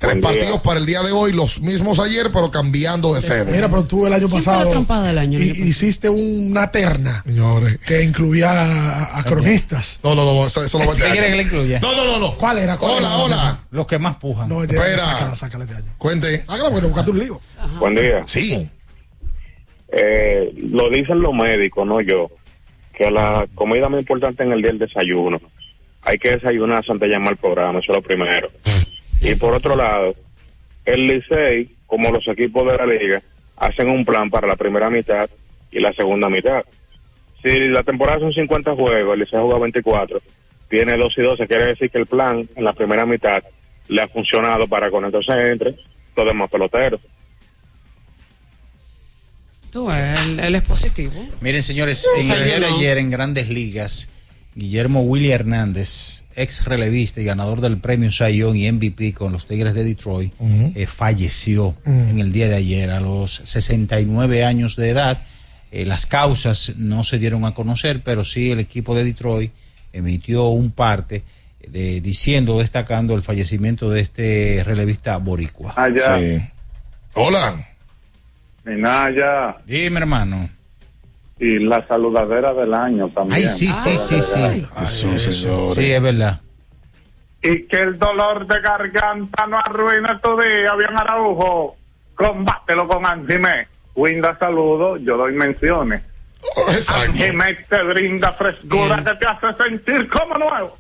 Tres 0.01 0.15
Buen 0.15 0.21
día. 0.23 0.31
partidos 0.41 0.61
para 0.63 0.81
el 0.81 0.87
día 0.87 1.03
de 1.03 1.13
hoy, 1.13 1.33
los 1.35 1.61
mismos 1.61 2.01
ayer, 2.01 2.31
pero 2.33 2.51
cambiando 2.51 3.13
de 3.13 3.21
sede. 3.21 3.53
Mira, 3.53 3.69
pero 3.69 3.85
tú 3.85 4.07
el 4.07 4.15
año 4.15 4.29
¿Quién 4.31 4.43
fue 4.43 4.53
la 4.55 4.65
pasado 4.65 5.03
del 5.05 5.19
año? 5.19 5.39
hi- 5.39 5.51
hiciste 5.69 6.09
una 6.09 6.71
terna 6.73 7.23
Señores. 7.27 7.79
que 7.87 8.03
incluía 8.03 8.51
a, 8.51 9.19
a 9.19 9.25
cronistas. 9.25 10.01
No, 10.03 10.15
no, 10.15 10.25
no, 10.25 10.47
eso, 10.47 10.65
eso 10.65 10.79
lo 10.79 10.87
va 10.87 10.93
a 10.95 10.97
¿Qué 10.97 11.03
quiere 11.03 11.29
que 11.29 11.37
le 11.37 11.43
incluya? 11.43 11.81
No, 11.81 11.95
no, 11.95 12.07
no, 12.07 12.19
no. 12.19 12.35
¿Cuál 12.39 12.59
era? 12.61 12.79
¿Cuál 12.79 12.93
Hola, 12.93 13.09
era? 13.09 13.17
hola. 13.19 13.61
Los 13.73 13.87
que 13.87 13.99
más 13.99 14.17
pujan. 14.17 14.49
No, 14.49 14.63
de, 14.63 14.75
Espera. 14.75 14.99
sácala, 14.99 15.37
sácala 15.37 15.67
de 15.67 15.75
año. 15.77 15.93
Cuente. 15.99 16.39
Sácala 16.47 16.65
porque 16.71 16.81
te 16.81 16.87
buscaste 16.87 17.11
un 17.11 17.19
lío. 17.19 17.41
Buen 17.79 17.95
día. 17.95 18.23
Sí. 18.25 18.67
Eh, 19.93 20.51
lo 20.71 20.89
dicen 20.89 21.21
los 21.21 21.35
médicos, 21.35 21.87
no 21.87 22.01
yo, 22.01 22.31
que 22.97 23.11
la 23.11 23.47
comida 23.55 23.91
más 23.91 24.01
importante 24.01 24.43
en 24.45 24.53
el 24.53 24.63
día 24.63 24.71
es 24.71 24.75
el 24.75 24.79
desayuno. 24.79 25.39
Hay 26.03 26.19
que 26.19 26.31
desayunar 26.31 26.79
antes 26.89 27.01
de 27.01 27.09
llamar 27.09 27.33
al 27.33 27.37
programa, 27.37 27.79
eso 27.81 27.93
es 27.93 27.97
lo 27.97 28.03
primero. 28.03 28.49
Y 29.21 29.35
por 29.35 29.55
otro 29.55 29.77
lado, 29.77 30.15
el 30.85 31.07
Licey, 31.07 31.77
como 31.87 32.11
los 32.11 32.27
equipos 32.29 32.67
de 32.67 32.77
la 32.77 32.87
liga, 32.87 33.23
hacen 33.57 33.91
un 33.91 34.05
plan 34.05 34.31
para 34.31 34.47
la 34.47 34.57
primera 34.57 34.89
mitad 34.89 35.29
y 35.71 35.81
la 35.81 35.93
segunda 35.93 36.29
mitad. 36.29 36.65
Si 37.43 37.69
la 37.69 37.83
temporada 37.83 38.21
son 38.21 38.33
50 38.33 38.75
juegos, 38.75 39.15
el 39.15 39.21
Licey 39.21 39.41
juega 39.41 39.59
24, 39.59 40.21
tiene 40.69 40.97
2 40.97 41.15
y 41.17 41.23
12, 41.23 41.47
quiere 41.47 41.67
decir 41.67 41.91
que 41.91 41.99
el 41.99 42.07
plan 42.07 42.49
en 42.55 42.65
la 42.65 42.73
primera 42.73 43.05
mitad 43.05 43.43
le 43.89 44.03
ha 44.03 44.09
funcionado 44.09 44.67
para 44.69 44.91
con 44.91 45.05
entonces 45.05 45.35
entre 45.37 45.75
los 46.17 46.27
demás 46.27 46.51
peloteros. 46.51 47.01
Tú, 49.71 49.91
él, 49.91 50.41
él 50.41 50.55
es 50.55 50.63
positivo. 50.63 51.13
Miren, 51.41 51.63
señores, 51.63 52.09
en 52.17 52.31
el 52.31 52.45
día 52.45 52.61
de 52.61 52.67
ayer 52.67 52.99
en 52.99 53.11
Grandes 53.11 53.49
Ligas, 53.49 54.09
Guillermo 54.55 55.03
Willy 55.03 55.31
Hernández, 55.31 56.25
ex 56.35 56.65
relevista 56.65 57.21
y 57.21 57.25
ganador 57.25 57.61
del 57.61 57.79
premio 57.79 58.11
Cy 58.11 58.37
Young 58.37 58.57
y 58.57 58.71
MVP 58.71 59.13
con 59.13 59.33
los 59.33 59.47
Tigres 59.47 59.75
de 59.75 59.85
Detroit, 59.85 60.33
eh, 60.41 60.87
falleció 60.87 61.75
en 61.87 62.19
el 62.19 62.33
día 62.33 62.49
de 62.49 62.57
ayer 62.57 62.91
a 62.91 63.01
los 63.01 63.35
69 63.45 64.45
años 64.45 64.77
de 64.77 64.91
edad. 64.91 65.23
Eh, 65.71 65.87
las 65.87 66.07
causas 66.07 66.75
no 66.77 67.05
se 67.05 67.19
dieron 67.19 67.45
a 67.45 67.55
conocer, 67.55 68.01
pero 68.05 68.25
sí 68.25 68.51
el 68.51 68.59
equipo 68.59 68.95
de 68.97 69.05
Detroit 69.05 69.53
emitió 69.93 70.49
un 70.49 70.73
parte 70.73 71.23
de, 71.67 72.01
diciendo, 72.01 72.59
destacando 72.59 73.15
el 73.15 73.23
fallecimiento 73.23 73.91
de 73.91 74.01
este 74.01 74.63
relevista 74.65 75.17
boricua. 75.19 75.75
Allá. 75.77 76.19
Sí. 76.19 76.45
Hola. 77.15 77.67
Minaya 78.65 79.57
Dime, 79.67 80.01
hermano. 80.01 80.49
Y 81.41 81.59
la 81.59 81.87
saludadera 81.89 82.53
del 82.53 82.75
año 82.75 83.09
también. 83.09 83.39
Ay, 83.39 83.49
sí, 83.49 83.67
sí, 83.67 83.97
sí, 83.97 84.21
sí. 84.21 84.67
Eso. 84.83 85.71
Sí, 85.71 85.91
es 85.91 86.03
verdad. 86.03 86.41
Y 87.43 87.63
que 87.67 87.79
el 87.79 87.99
dolor 87.99 88.47
de 88.47 88.61
garganta 88.61 89.47
no 89.47 89.59
arruine 89.59 90.19
tu 90.23 90.39
día, 90.39 90.75
bien 90.75 90.95
Araujo. 90.95 91.77
Combátelo 92.15 92.87
con 92.87 93.07
Anjimé. 93.07 93.69
Winda 93.95 94.39
saludo, 94.39 94.99
yo 94.99 95.17
doy 95.17 95.33
menciones. 95.33 96.03
Oh. 96.57 96.67
Anjimé 97.07 97.55
te 97.69 97.83
brinda 97.85 98.33
frescura 98.33 98.97
Bien. 98.97 99.05
que 99.05 99.15
te 99.15 99.27
hace 99.27 99.63
sentir 99.65 100.09
como 100.11 100.35
nuevo. 100.37 100.77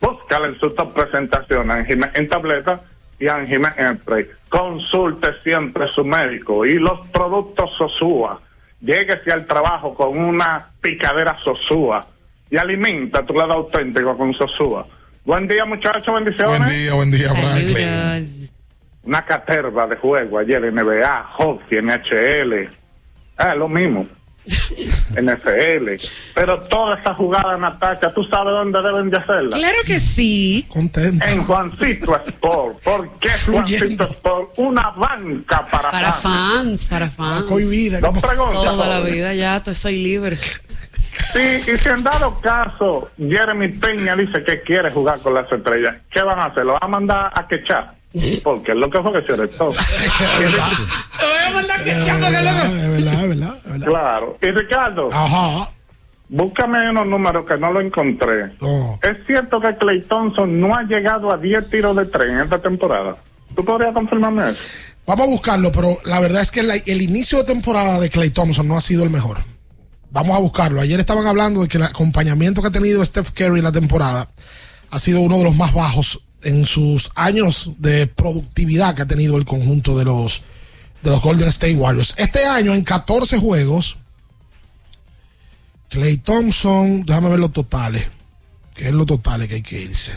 Búscala 0.00 0.48
en 0.48 0.58
su 0.58 0.70
top 0.70 0.92
presentación, 0.92 1.70
Anjimé 1.70 2.10
en 2.14 2.28
tableta 2.28 2.80
y 3.20 3.28
Anjimé 3.28 3.68
en 3.76 3.98
spray. 3.98 4.26
Consulte 4.48 5.34
siempre 5.44 5.86
su 5.94 6.04
médico 6.04 6.66
y 6.66 6.80
los 6.80 6.98
productos 7.08 7.70
Sosúa. 7.78 8.40
Lléguese 8.80 9.32
al 9.32 9.46
trabajo 9.46 9.94
con 9.94 10.18
una 10.18 10.70
picadera 10.80 11.36
Sosúa 11.44 12.06
y 12.50 12.56
alimenta 12.56 13.24
tu 13.24 13.34
lado 13.34 13.52
auténtico 13.52 14.16
con 14.16 14.32
Sosúa. 14.34 14.86
Buen 15.24 15.46
día, 15.46 15.64
muchachos, 15.64 16.14
bendiciones. 16.14 16.58
Buen 16.58 16.68
día, 16.68 16.94
buen 16.94 17.10
día, 17.10 17.28
Franklin. 17.28 17.76
Saludos. 17.76 18.52
Una 19.02 19.24
caterva 19.24 19.86
de 19.86 19.96
juego 19.96 20.38
ayer 20.38 20.72
NBA, 20.72 21.24
hockey, 21.36 21.80
NHL. 21.82 22.68
Ah, 23.36 23.54
lo 23.54 23.68
mismo. 23.68 24.06
NFL. 25.20 26.06
Pero 26.34 26.60
toda 26.62 26.98
esa 26.98 27.14
jugada, 27.14 27.56
Natacha, 27.56 28.12
¿tú 28.12 28.24
sabes 28.24 28.52
dónde 28.52 28.80
deben 28.82 29.10
de 29.10 29.16
hacerla? 29.16 29.56
Claro 29.56 29.78
que 29.84 29.98
sí. 29.98 30.66
Contento. 30.68 31.24
En 31.26 31.44
Juancito 31.44 32.16
Sport. 32.26 32.82
¿Por 32.82 33.10
qué 33.18 33.28
Juancito 33.46 34.04
Sport? 34.04 34.52
Una 34.56 34.90
banca 34.90 35.64
para, 35.70 35.90
Para 35.90 36.12
fans. 36.12 36.22
fans, 36.22 36.86
para 36.86 37.10
fans. 37.10 37.46
No 38.00 38.12
pregunta. 38.12 38.62
Toda 38.64 38.86
la 38.88 39.00
vida 39.00 39.34
ya, 39.34 39.62
soy 39.74 40.02
libre. 40.02 40.36
Sí, 40.36 41.62
y 41.72 41.76
si 41.76 41.88
en 41.88 42.02
dado 42.02 42.38
caso 42.40 43.08
Jeremy 43.18 43.68
Peña 43.68 44.16
dice 44.16 44.42
que 44.42 44.62
quiere 44.62 44.90
jugar 44.90 45.20
con 45.20 45.34
las 45.34 45.50
estrellas, 45.50 45.96
¿qué 46.10 46.22
van 46.22 46.38
a 46.38 46.46
hacer? 46.46 46.64
¿Lo 46.66 46.72
van 46.74 46.82
a 46.84 46.88
mandar 46.88 47.32
a 47.34 47.46
quechar? 47.46 47.99
Porque 48.42 48.72
es 48.72 48.76
lo 48.78 48.90
que 48.90 49.00
fue 49.02 49.12
que 49.12 49.26
se 49.26 49.32
arrestó. 49.34 49.68
Es 49.70 50.38
verdad, 51.54 51.76
es 51.86 52.88
verdad, 53.28 53.56
es 53.56 53.70
verdad. 53.70 53.86
Claro. 53.86 54.38
Y 54.42 54.46
Ricardo, 54.50 55.10
Ajá. 55.12 55.70
búscame 56.28 56.90
unos 56.90 57.06
números 57.06 57.46
que 57.46 57.56
no 57.56 57.72
lo 57.72 57.80
encontré. 57.80 58.46
Es 59.02 59.26
cierto 59.26 59.60
que 59.60 59.76
Clay 59.76 60.02
Thompson 60.02 60.60
no 60.60 60.74
ha 60.76 60.82
llegado 60.82 61.32
a 61.32 61.36
10 61.36 61.70
tiros 61.70 61.96
de 61.96 62.06
tres 62.06 62.30
en 62.30 62.40
esta 62.40 62.58
temporada. 62.60 63.16
¿Tú 63.54 63.64
podrías 63.64 63.94
confirmarme 63.94 64.50
eso? 64.50 64.60
Vamos 65.06 65.26
a 65.26 65.30
buscarlo, 65.30 65.72
pero 65.72 65.98
la 66.04 66.20
verdad 66.20 66.42
es 66.42 66.50
que 66.50 66.62
la- 66.62 66.76
el 66.76 67.02
inicio 67.02 67.38
de 67.38 67.44
temporada 67.44 67.98
de 67.98 68.10
Clay 68.10 68.30
Thompson 68.30 68.66
no 68.68 68.76
ha 68.76 68.80
sido 68.80 69.02
el 69.02 69.10
mejor. 69.10 69.38
Vamos 70.12 70.36
a 70.36 70.40
buscarlo. 70.40 70.80
Ayer 70.80 70.98
estaban 71.00 71.26
hablando 71.26 71.62
de 71.62 71.68
que 71.68 71.78
el 71.78 71.84
acompañamiento 71.84 72.60
que 72.60 72.68
ha 72.68 72.72
tenido 72.72 73.04
Steph 73.04 73.30
Curry 73.30 73.58
en 73.58 73.64
la 73.64 73.72
temporada 73.72 74.28
ha 74.90 74.98
sido 74.98 75.20
uno 75.20 75.38
de 75.38 75.44
los 75.44 75.56
más 75.56 75.72
bajos 75.72 76.20
en 76.42 76.66
sus 76.66 77.10
años 77.14 77.72
de 77.78 78.06
productividad 78.06 78.94
que 78.94 79.02
ha 79.02 79.06
tenido 79.06 79.36
el 79.36 79.44
conjunto 79.44 79.98
de 79.98 80.04
los 80.04 80.42
de 81.02 81.10
los 81.10 81.22
Golden 81.22 81.48
State 81.48 81.76
Warriors. 81.76 82.14
Este 82.18 82.44
año 82.44 82.74
en 82.74 82.84
14 82.84 83.38
juegos, 83.38 83.98
Clay 85.88 86.18
Thompson, 86.18 87.04
déjame 87.04 87.30
ver 87.30 87.40
los 87.40 87.52
totales, 87.52 88.06
que 88.74 88.88
es 88.88 88.92
los 88.92 89.06
totales 89.06 89.48
que 89.48 89.56
hay 89.56 89.62
que 89.62 89.80
irse. 89.80 90.12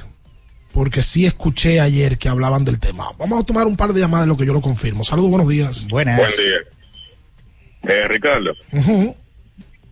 Porque 0.74 1.04
sí 1.04 1.26
escuché 1.26 1.80
ayer 1.80 2.18
que 2.18 2.30
hablaban 2.30 2.66
del 2.66 2.80
tema. 2.80 3.12
Vamos 3.18 3.41
a 3.41 3.45
tomar 3.45 3.68
un 3.68 3.78
par 3.78 3.94
de 3.94 4.02
llamadas 4.02 4.24
en 4.26 4.30
lo 4.30 4.38
que 4.38 4.45
yo 4.45 4.54
lo 4.54 4.62
confirmo. 4.62 5.04
Saludos, 5.04 5.30
buenos 5.30 5.48
días. 5.48 5.88
Buenas. 5.88 6.18
Buen 6.18 6.32
día. 6.32 7.94
Eh, 7.94 8.08
Ricardo, 8.08 8.54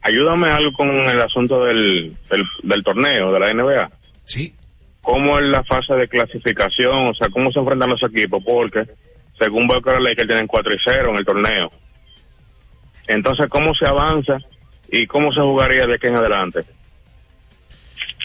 ayúdame 0.02 0.50
algo 0.50 0.72
con 0.74 0.90
el 0.90 1.22
asunto 1.22 1.66
del, 1.66 2.18
del, 2.30 2.44
del 2.64 2.84
torneo 2.84 3.32
de 3.32 3.40
la 3.40 3.54
NBA. 3.54 3.92
Sí. 4.24 4.56
¿Cómo 5.02 5.40
es 5.40 5.46
la 5.46 5.64
fase 5.64 5.94
de 5.96 6.08
clasificación? 6.08 7.08
O 7.08 7.14
sea, 7.14 7.30
¿cómo 7.30 7.52
se 7.52 7.60
enfrentan 7.60 7.90
los 7.90 8.04
equipos? 8.04 8.44
Porque, 8.46 8.88
según 9.38 9.68
veo 9.68 9.82
que 9.82 9.92
los 9.92 10.02
Lakers 10.02 10.28
tienen 10.28 10.48
4 10.48 10.74
y 10.74 10.78
0 10.84 11.10
en 11.10 11.16
el 11.16 11.26
torneo. 11.26 11.72
Entonces, 13.08 13.48
¿cómo 13.50 13.74
se 13.74 13.86
avanza 13.86 14.38
y 14.92 15.08
cómo 15.08 15.34
se 15.34 15.42
jugaría 15.42 15.88
de 15.88 15.96
aquí 15.96 16.08
en 16.08 16.16
adelante? 16.16 16.60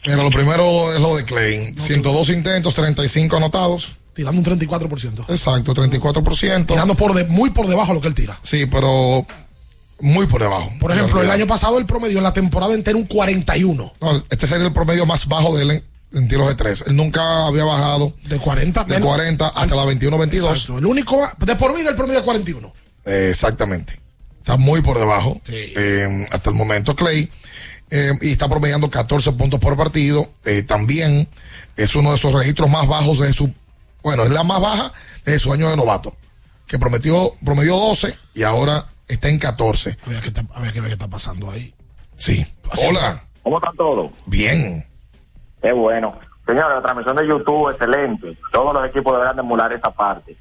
Mira, 0.04 0.22
lo 0.22 0.30
primero 0.30 0.94
es 0.94 1.00
lo 1.00 1.16
de 1.16 1.24
Clay. 1.24 1.74
102 1.76 2.28
intentos, 2.30 2.74
35 2.74 3.36
anotados. 3.36 3.96
Tirando 4.14 4.38
un 4.38 4.58
34%. 4.58 5.24
Exacto, 5.28 5.74
34%. 5.74 6.66
Tirando 6.66 6.94
por 6.94 7.12
de, 7.12 7.24
muy 7.24 7.50
por 7.50 7.66
debajo 7.66 7.88
de 7.88 7.94
lo 7.94 8.00
que 8.00 8.08
él 8.08 8.14
tira. 8.14 8.38
Sí, 8.42 8.66
pero 8.66 9.26
muy 10.00 10.26
por 10.26 10.40
debajo. 10.40 10.72
Por 10.78 10.92
ejemplo, 10.92 11.22
el 11.22 11.30
año 11.30 11.46
pasado 11.46 11.78
el 11.78 11.86
promedio 11.86 12.18
en 12.18 12.24
la 12.24 12.32
temporada 12.32 12.74
entera 12.74 12.96
un 12.96 13.04
41. 13.04 13.92
No, 14.00 14.24
este 14.30 14.46
sería 14.46 14.66
el 14.66 14.72
promedio 14.72 15.06
más 15.06 15.26
bajo 15.26 15.56
de 15.56 15.62
él 15.64 15.70
en, 15.72 15.84
en 16.12 16.28
tiros 16.28 16.48
de 16.48 16.54
tres. 16.54 16.84
Él 16.86 16.96
nunca 16.96 17.46
había 17.46 17.64
bajado 17.64 18.12
De 18.24 18.38
40. 18.38 18.84
de 18.84 19.00
40 19.00 19.48
hasta 19.48 19.74
la 19.74 19.84
21-22. 19.84 20.32
Exacto. 20.50 20.78
El 20.78 20.86
único, 20.86 21.28
de 21.38 21.56
por 21.56 21.74
vida 21.76 21.90
el 21.90 21.96
promedio 21.96 22.18
es 22.20 22.24
41. 22.24 22.72
Eh, 23.04 23.28
exactamente. 23.30 24.00
Está 24.38 24.56
muy 24.56 24.80
por 24.82 24.98
debajo 24.98 25.40
eh, 25.48 26.26
hasta 26.30 26.50
el 26.50 26.56
momento 26.56 26.94
Clay. 26.94 27.30
eh, 27.90 28.12
y 28.22 28.30
está 28.30 28.48
promediando 28.48 28.90
14 28.90 29.32
puntos 29.32 29.58
por 29.60 29.76
partido. 29.76 30.30
Eh, 30.44 30.62
también 30.62 31.28
es 31.76 31.94
uno 31.96 32.12
de 32.12 32.18
sus 32.18 32.32
registros 32.32 32.70
más 32.70 32.86
bajos 32.86 33.18
de 33.20 33.32
su... 33.32 33.52
Bueno, 34.02 34.22
es 34.24 34.30
la 34.30 34.44
más 34.44 34.60
baja 34.60 34.92
de 35.24 35.38
su 35.38 35.52
año 35.52 35.68
de 35.68 35.76
novato. 35.76 36.16
Que 36.66 36.78
prometió, 36.78 37.32
promedió 37.44 37.76
12 37.76 38.16
y 38.34 38.42
ahora 38.44 38.86
está 39.08 39.28
en 39.28 39.38
14. 39.38 39.98
Habría 40.04 40.20
que, 40.20 40.30
ta- 40.30 40.46
habría 40.54 40.72
que 40.72 40.80
ver 40.80 40.90
qué 40.90 40.94
está 40.94 41.08
pasando 41.08 41.50
ahí. 41.50 41.74
Sí. 42.16 42.44
Hola. 42.76 43.24
¿Cómo 43.42 43.58
están 43.58 43.76
todos? 43.76 44.10
Bien. 44.26 44.86
Qué 45.62 45.72
bueno. 45.72 46.14
Señores, 46.46 46.76
la 46.76 46.82
transmisión 46.82 47.16
de 47.16 47.26
YouTube, 47.26 47.70
excelente. 47.70 48.38
Todos 48.52 48.72
los 48.72 48.86
equipos 48.88 49.12
deberán 49.14 49.36
de 49.36 49.42
emular 49.42 49.72
esa 49.72 49.90
parte. 49.90 50.36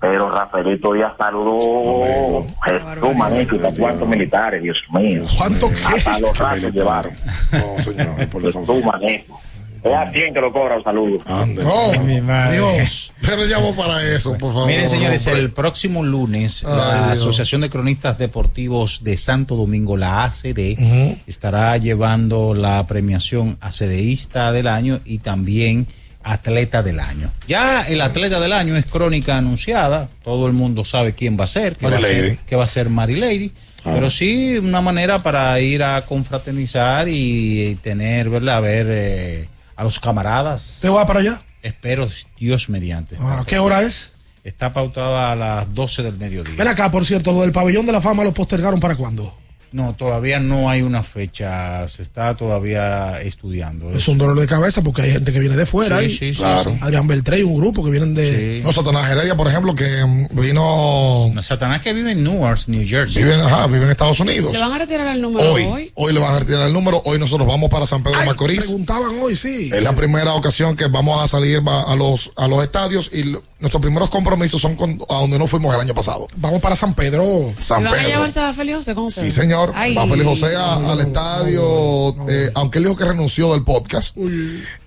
Pero 0.00 0.30
Rafaelito 0.30 0.92
Díaz 0.92 1.12
saludó. 1.16 2.44
Jesús, 2.64 3.16
magnífico. 3.16 3.68
¿Cuántos 3.78 4.08
militares? 4.08 4.62
Dios 4.62 4.82
mío. 4.90 5.24
¿Cuánto 5.36 5.68
qué? 5.68 5.76
Hasta 5.84 6.18
los 6.20 6.38
ratos 6.38 6.72
llevaron. 6.72 7.12
No, 7.52 7.78
señor. 7.78 8.28
Por 8.28 8.42
Jesús, 8.42 8.84
magnífico. 8.84 9.40
Es 9.86 9.94
a 9.94 10.10
100 10.10 10.34
que 10.34 10.40
lo 10.40 10.52
cobra 10.52 10.76
un 10.76 10.84
saludo. 10.84 11.18
No, 11.26 12.02
Mi 12.04 12.20
madre. 12.20 12.56
Dios. 12.56 13.12
Pero 13.20 13.44
llamo 13.44 13.74
para 13.74 14.02
eso, 14.14 14.32
por 14.38 14.52
favor. 14.52 14.66
Miren, 14.66 14.88
señores, 14.88 15.26
hombre. 15.26 15.42
el 15.42 15.50
próximo 15.52 16.02
lunes 16.04 16.64
Ay, 16.64 16.76
la 16.76 17.06
Dios. 17.12 17.20
Asociación 17.20 17.60
de 17.62 17.70
Cronistas 17.70 18.18
Deportivos 18.18 19.02
de 19.04 19.16
Santo 19.16 19.56
Domingo, 19.56 19.96
la 19.96 20.24
ACD, 20.24 20.76
Ujú. 20.78 21.18
estará 21.26 21.76
llevando 21.76 22.54
la 22.54 22.86
premiación 22.86 23.56
ACDista 23.60 24.52
del 24.52 24.66
año 24.68 25.00
y 25.04 25.18
también 25.18 25.86
Atleta 26.22 26.82
del 26.82 26.98
año. 26.98 27.30
Ya 27.46 27.82
el 27.82 28.00
Atleta 28.00 28.40
del 28.40 28.52
año 28.52 28.76
es 28.76 28.86
crónica 28.86 29.36
anunciada, 29.36 30.08
todo 30.24 30.48
el 30.48 30.52
mundo 30.54 30.84
sabe 30.84 31.14
quién 31.14 31.38
va 31.38 31.44
a 31.44 31.46
ser, 31.46 31.76
que, 31.76 31.88
va 31.88 31.96
a, 31.96 32.00
ser 32.00 32.38
que 32.38 32.56
va 32.56 32.64
a 32.64 32.68
ser 32.68 32.90
Mary 32.90 33.14
Lady. 33.16 33.52
Ah. 33.84 33.92
Pero 33.94 34.10
sí 34.10 34.58
una 34.58 34.80
manera 34.80 35.22
para 35.22 35.60
ir 35.60 35.84
a 35.84 36.02
confraternizar 36.04 37.08
y 37.08 37.76
tener, 37.82 38.28
¿verdad? 38.28 38.56
A 38.56 38.60
ver 38.60 38.86
eh, 38.90 39.48
a 39.76 39.84
los 39.84 40.00
camaradas. 40.00 40.78
¿Te 40.80 40.88
va 40.88 41.06
para 41.06 41.20
allá? 41.20 41.42
Espero 41.62 42.08
Dios 42.38 42.68
mediante. 42.68 43.16
Ah, 43.20 43.44
¿Qué 43.46 43.58
hora 43.58 43.82
es? 43.82 44.12
Está 44.44 44.72
pautada 44.72 45.32
a 45.32 45.36
las 45.36 45.74
12 45.74 46.02
del 46.02 46.16
mediodía. 46.16 46.54
Ven 46.56 46.68
acá, 46.68 46.90
por 46.90 47.04
cierto, 47.04 47.32
lo 47.32 47.42
del 47.42 47.52
pabellón 47.52 47.84
de 47.86 47.92
la 47.92 48.00
fama 48.00 48.24
lo 48.24 48.32
postergaron 48.32 48.80
para 48.80 48.96
cuándo? 48.96 49.36
No, 49.72 49.94
todavía 49.94 50.40
no 50.40 50.70
hay 50.70 50.82
una 50.82 51.02
fecha, 51.02 51.86
se 51.88 52.02
está 52.02 52.34
todavía 52.36 53.20
estudiando. 53.20 53.90
Es 53.92 54.08
un 54.08 54.16
dolor 54.16 54.38
de 54.40 54.46
cabeza 54.46 54.80
porque 54.82 55.02
hay 55.02 55.12
gente 55.12 55.32
que 55.32 55.40
viene 55.40 55.56
de 55.56 55.66
fuera. 55.66 55.98
Sí, 55.98 56.04
ahí. 56.04 56.10
sí, 56.10 56.34
sí, 56.34 56.40
Claro. 56.40 56.72
sí. 56.72 56.78
Adrián 56.80 57.06
Beltré 57.06 57.40
y 57.40 57.42
un 57.42 57.56
grupo 57.56 57.84
que 57.84 57.90
vienen 57.90 58.14
de. 58.14 58.60
No, 58.64 58.72
Satanás 58.72 59.10
Heredia, 59.10 59.36
por 59.36 59.48
ejemplo, 59.48 59.74
que 59.74 59.84
mm, 60.06 60.40
vino. 60.40 61.30
No, 61.34 61.42
Satanás 61.42 61.80
que 61.82 61.92
vive 61.92 62.12
en 62.12 62.22
Newark, 62.24 62.60
New 62.68 62.86
Jersey. 62.86 63.22
Vive, 63.22 63.34
en- 63.34 63.40
ajá, 63.40 63.66
vive 63.66 63.84
en 63.84 63.90
Estados 63.90 64.20
Unidos. 64.20 64.52
¿Le 64.52 64.60
van 64.60 64.72
a 64.72 64.78
retirar 64.78 65.06
el 65.08 65.20
número 65.20 65.52
Hoy, 65.52 65.62
hoy? 65.64 65.92
hoy 65.94 66.12
le 66.12 66.20
van 66.20 66.34
a 66.34 66.38
retirar 66.40 66.66
el 66.66 66.72
número. 66.72 67.02
Hoy 67.04 67.18
nosotros 67.18 67.46
vamos 67.46 67.68
para 67.70 67.86
San 67.86 68.02
Pedro 68.02 68.20
de 68.20 68.26
Macorís. 68.26 68.58
Preguntaban 68.60 69.10
hoy, 69.20 69.36
sí. 69.36 69.70
Es 69.72 69.82
la 69.82 69.94
primera 69.94 70.34
ocasión 70.34 70.76
que 70.76 70.86
vamos 70.86 71.22
a 71.22 71.28
salir 71.28 71.60
a 71.66 71.94
los 71.96 72.32
a 72.36 72.48
los 72.48 72.62
estadios 72.62 73.10
y 73.12 73.36
nuestros 73.58 73.80
primeros 73.80 74.10
compromisos 74.10 74.60
son 74.60 74.76
con, 74.76 74.98
a 75.08 75.14
donde 75.20 75.38
no 75.38 75.46
fuimos 75.46 75.74
el 75.74 75.80
año 75.80 75.94
pasado. 75.94 76.28
Vamos 76.36 76.60
para 76.60 76.76
San 76.76 76.92
Pedro. 76.94 77.24
San 77.58 77.82
¿Le 77.84 77.90
van 77.90 77.98
a 77.98 78.02
Pedro. 78.02 78.14
llevarse 78.14 78.40
a 78.40 78.52
Félix 78.52 78.76
José 78.76 78.94
con 78.94 79.10
Sí, 79.10 79.30
señor. 79.30 79.72
Ay. 79.74 79.94
Va 79.94 80.06
Félix 80.06 80.26
José 80.28 80.54
a- 80.56 80.74
al 80.92 81.00
estadio, 81.00 82.14
eh, 82.28 82.50
aunque 82.54 82.78
él 82.78 82.84
dijo 82.84 82.96
que 82.96 83.04
renunció 83.06 83.52
del 83.52 83.64
podcast. 83.64 84.16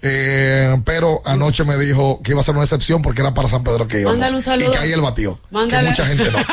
Eh, 0.01 0.79
pero 0.85 1.21
anoche 1.25 1.63
me 1.63 1.77
dijo 1.77 2.21
que 2.23 2.31
iba 2.31 2.41
a 2.41 2.43
ser 2.43 2.55
una 2.55 2.63
excepción 2.63 3.01
porque 3.01 3.21
era 3.21 3.33
para 3.33 3.49
San 3.49 3.63
Pedro 3.63 3.87
que 3.87 4.01
íbamos. 4.01 4.17
Mándale 4.19 4.35
un 4.37 4.41
saludo. 4.41 4.67
Y 4.67 4.71
que 4.71 4.77
ahí 4.77 4.91
él 4.91 5.01
batió. 5.01 5.39
Mándale. 5.51 5.83
Que 5.85 5.89
mucha 5.89 6.05
gente 6.05 6.31
no. 6.31 6.37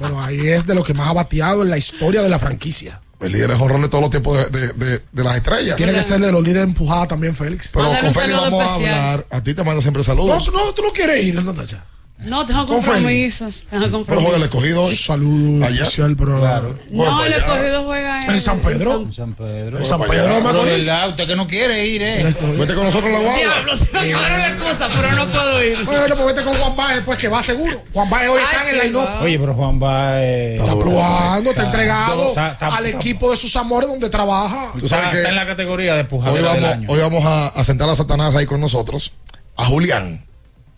Bueno, 0.00 0.20
ahí 0.20 0.48
es 0.48 0.66
de 0.66 0.74
lo 0.74 0.82
que 0.82 0.92
más 0.92 1.08
ha 1.08 1.12
bateado 1.12 1.62
en 1.62 1.70
la 1.70 1.78
historia 1.78 2.20
de 2.20 2.28
la 2.28 2.40
franquicia. 2.40 3.00
El 3.26 3.32
líder 3.32 3.48
de 3.50 3.56
jonrón 3.56 3.82
de 3.82 3.88
todos 3.88 4.02
los 4.02 4.10
tiempos 4.10 4.36
de, 4.50 4.58
de- 4.58 4.72
de- 4.72 5.02
de 5.12 5.24
las 5.24 5.36
estrellas. 5.36 5.76
Tiene 5.76 5.92
que 5.92 6.02
ser 6.02 6.20
de 6.20 6.30
los 6.32 6.42
líderes 6.42 6.64
empujada 6.64 7.06
también, 7.08 7.34
Félix. 7.34 7.68
Pero 7.72 7.84
Mándale 7.84 8.04
con 8.12 8.14
Félix 8.22 8.40
vamos 8.40 8.64
a 8.70 8.74
hablar. 8.74 9.26
A 9.30 9.40
ti 9.42 9.54
te 9.54 9.64
manda 9.64 9.80
siempre 9.82 10.00
No, 10.00 10.04
saludos. 10.04 10.52
no, 10.52 10.72
tú 10.74 10.82
no 10.82 10.92
quieres 10.92 11.24
ir, 11.24 11.42
Natacha. 11.42 11.84
No, 12.26 12.46
tengo 12.46 12.66
compromisos. 12.66 13.64
Tengo 13.70 13.82
Pero 13.84 13.92
compromisos. 13.92 14.22
juega 14.24 14.36
el 14.38 14.42
escogido 14.44 14.82
hoy. 14.84 14.96
Saludo 14.96 15.64
Allá. 15.66 15.76
especial, 15.82 16.16
pero. 16.16 16.38
No, 16.90 17.24
el 17.24 17.32
escogido 17.32 17.84
juega 17.84 18.24
en, 18.24 18.30
En 18.30 18.40
San 18.40 18.60
Pedro. 18.60 19.02
En 19.02 19.12
San 19.12 19.34
Pedro. 19.34 19.78
En 19.78 19.84
San 19.84 20.00
Pedro. 20.02 20.42
Pero 20.44 21.08
usted 21.10 21.26
que 21.26 21.36
no 21.36 21.46
quiere 21.46 21.86
ir, 21.86 22.02
¿eh? 22.02 22.34
Vete 22.58 22.74
con 22.74 22.84
nosotros 22.84 23.10
en 23.10 23.12
la 23.12 23.20
guagua. 23.20 23.38
Diablo, 23.38 23.76
se 23.76 23.92
me 23.92 24.14
acabaron 24.14 24.38
las 24.38 24.52
cosas, 24.52 24.92
pero 24.94 25.12
no 25.12 25.26
puedo 25.26 25.64
ir. 25.64 25.84
Bueno, 25.84 26.14
pues 26.16 26.26
vete 26.34 26.42
con 26.44 26.54
Juan 26.54 26.76
Baez, 26.76 27.02
pues 27.04 27.18
que 27.18 27.28
va 27.28 27.42
seguro. 27.42 27.82
Juan 27.92 28.10
Baez 28.10 28.28
hoy 28.30 28.40
Ay, 28.40 28.56
está 28.58 28.70
en 28.70 28.78
line-up. 28.86 29.04
va. 29.06 29.20
Oye, 29.20 29.38
pero 29.38 29.54
Juan 29.54 29.80
va. 29.82 30.22
Eh, 30.22 30.56
Está 30.56 30.78
probando, 30.78 31.50
está 31.50 31.62
Está- 31.62 31.64
entregado 31.64 32.28
está- 32.28 32.52
está- 32.52 32.66
al 32.76 32.86
está- 32.86 32.98
equipo 32.98 33.30
de 33.30 33.36
sus 33.36 33.54
amores 33.56 33.88
donde 33.88 34.08
trabaja. 34.10 34.70
Tú 34.78 34.88
sabes 34.88 35.04
está, 35.04 35.10
que 35.10 35.16
está 35.18 35.28
en 35.30 35.36
la 35.36 35.46
categoría 35.46 35.94
de 35.94 36.00
hoy 36.02 36.06
pujadera 36.06 36.54
del 36.54 36.64
año. 36.64 36.88
hoy 36.90 36.98
vamos 37.00 37.24
a, 37.24 37.48
a 37.48 37.64
sentar 37.64 37.88
a 37.88 37.94
Satanás 37.96 38.34
ahí 38.34 38.46
con 38.46 38.60
nosotros. 38.60 39.12
A 39.56 39.66
Julián. 39.66 40.24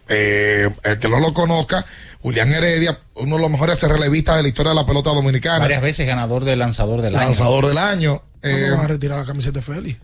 Eh, 0.08 0.68
el 0.84 0.98
que 0.98 1.08
no 1.08 1.18
lo 1.20 1.34
conozca, 1.34 1.84
Julián 2.22 2.52
Heredia, 2.52 2.98
uno 3.16 3.36
de 3.36 3.42
los 3.42 3.50
mejores 3.50 3.82
relevistas 3.82 4.36
de 4.36 4.42
la 4.42 4.48
historia 4.48 4.70
de 4.70 4.76
la 4.76 4.86
pelota 4.86 5.10
dominicana. 5.10 5.58
Varias 5.60 5.82
veces 5.82 6.06
ganador 6.06 6.44
del 6.44 6.58
lanzador 6.58 7.02
del 7.02 7.14
año. 7.16 7.24
lanzador 7.24 7.66
del 7.66 7.78
año. 7.78 8.22
¿Cuándo 8.40 8.58
Eh, 8.58 8.70
van 8.70 8.80
a 8.84 8.86
retirar 8.88 9.18
la 9.18 9.24
camiseta 9.24 9.58
de 9.58 9.62
Félix? 9.62 9.98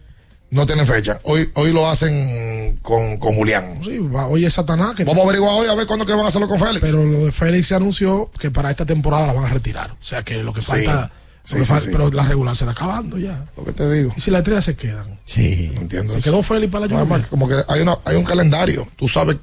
no 0.50 0.66
tienen 0.66 0.86
fecha. 0.86 1.18
Hoy, 1.22 1.50
hoy 1.54 1.72
lo 1.72 1.88
hacen 1.88 2.78
con, 2.82 3.16
con 3.16 3.32
Julián. 3.32 3.80
Sí, 3.82 3.98
va, 3.98 4.26
hoy 4.26 4.44
es 4.44 4.52
Satanás. 4.52 4.94
Que 4.94 5.04
Vamos 5.04 5.22
a 5.22 5.24
averiguar 5.24 5.54
hoy 5.54 5.66
a 5.66 5.74
ver 5.74 5.86
cuándo 5.86 6.04
que 6.04 6.12
van 6.12 6.26
a 6.26 6.28
hacerlo 6.28 6.46
con 6.46 6.58
Félix. 6.58 6.80
Pero 6.82 7.04
lo 7.06 7.24
de 7.24 7.32
Félix 7.32 7.68
se 7.68 7.74
anunció 7.74 8.30
que 8.38 8.50
para 8.50 8.70
esta 8.70 8.84
temporada 8.84 9.28
la 9.28 9.32
van 9.32 9.46
a 9.46 9.48
retirar. 9.48 9.92
O 9.92 10.04
sea 10.04 10.22
que 10.22 10.34
lo 10.42 10.52
que 10.52 10.60
Sí. 10.60 10.66
falta. 10.72 11.10
Sí, 11.42 11.54
lo 11.54 11.60
que 11.60 11.64
sí, 11.66 11.72
fal- 11.72 11.80
sí. 11.80 11.88
Pero 11.90 12.10
la 12.10 12.24
regular 12.26 12.54
se 12.54 12.64
está 12.64 12.72
acabando 12.72 13.16
ya. 13.18 13.46
Lo 13.56 13.64
que 13.64 13.72
te 13.72 13.90
digo. 13.90 14.12
¿Y 14.16 14.20
si 14.20 14.30
las 14.30 14.40
estrellas 14.40 14.64
se 14.66 14.76
quedan? 14.76 15.18
Sí. 15.24 15.70
No 15.74 15.80
entiendo. 15.80 16.12
Se 16.12 16.18
eso. 16.20 16.30
quedó 16.30 16.42
Félix 16.42 16.70
para 16.70 16.86
la 16.86 17.00
lluvia. 17.02 17.26
Como 17.30 17.48
que 17.48 17.54
hay, 17.68 17.80
una, 17.80 17.98
hay 18.04 18.16
un 18.16 18.24
calendario. 18.24 18.86
Tú 18.96 19.08
sabes 19.08 19.36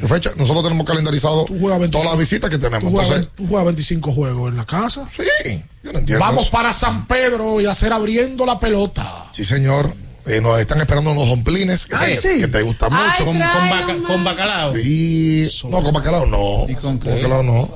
qué 0.00 0.08
fecha. 0.08 0.32
Nosotros 0.36 0.62
tenemos 0.64 0.86
calendarizado 0.86 1.44
Tú 1.44 1.58
juegas 1.58 1.78
25. 1.80 1.90
todas 1.90 2.06
las 2.06 2.18
visitas 2.18 2.50
que 2.50 2.56
Tú 2.58 2.62
tenemos. 2.64 2.90
juegas, 2.90 3.08
Entonces, 3.10 3.32
tú 3.36 3.46
juegas 3.46 3.64
25 3.66 4.12
juegos 4.12 4.50
en 4.50 4.56
la 4.56 4.64
casa. 4.66 5.06
sí, 5.08 5.62
yo 5.82 5.92
no 5.92 5.98
entiendo. 5.98 6.24
Vamos 6.24 6.42
eso. 6.44 6.50
para 6.52 6.72
San 6.72 7.06
Pedro 7.06 7.60
y 7.60 7.66
hacer 7.66 7.92
abriendo 7.92 8.46
la 8.46 8.58
pelota. 8.60 9.26
Sí, 9.32 9.44
señor. 9.44 9.92
Eh, 10.24 10.40
nos 10.40 10.58
están 10.60 10.78
esperando 10.78 11.10
unos 11.10 11.28
domplines 11.28 11.84
que, 11.84 11.96
Ay, 11.96 12.14
sí. 12.16 12.40
que 12.40 12.46
te 12.46 12.62
gustan 12.62 12.90
Ay, 12.92 13.08
mucho. 13.10 13.24
Con- 13.24 13.32
con 13.40 13.40
baca- 13.40 14.06
con 14.06 14.24
bacalao. 14.24 14.72
Sí. 14.72 15.50
No, 15.68 15.82
con 15.82 15.92
bacalao 15.92 16.26
no. 16.26 16.66
con 16.80 16.98
bacalao 17.00 17.42
no. 17.42 17.74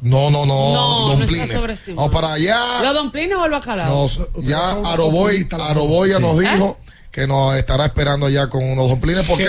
No, 0.00 0.30
no, 0.30 0.46
no. 0.46 0.72
No, 0.72 1.00
no 1.10 1.16
domplines. 1.18 1.54
Vamos 1.94 2.10
para 2.10 2.32
allá. 2.32 2.82
¿Los 2.82 2.94
domplines 2.94 3.36
o 3.36 3.44
el 3.44 3.50
bacalao? 3.50 3.90
Nos, 3.90 4.20
ya 4.38 4.70
Aroboy, 4.84 5.46
Aroboya 5.50 6.18
nos 6.18 6.38
dijo 6.38 6.78
que 7.12 7.26
nos 7.26 7.54
estará 7.56 7.84
esperando 7.84 8.24
allá 8.26 8.48
con 8.48 8.64
unos 8.64 8.88
domplines 8.88 9.26
porque 9.28 9.46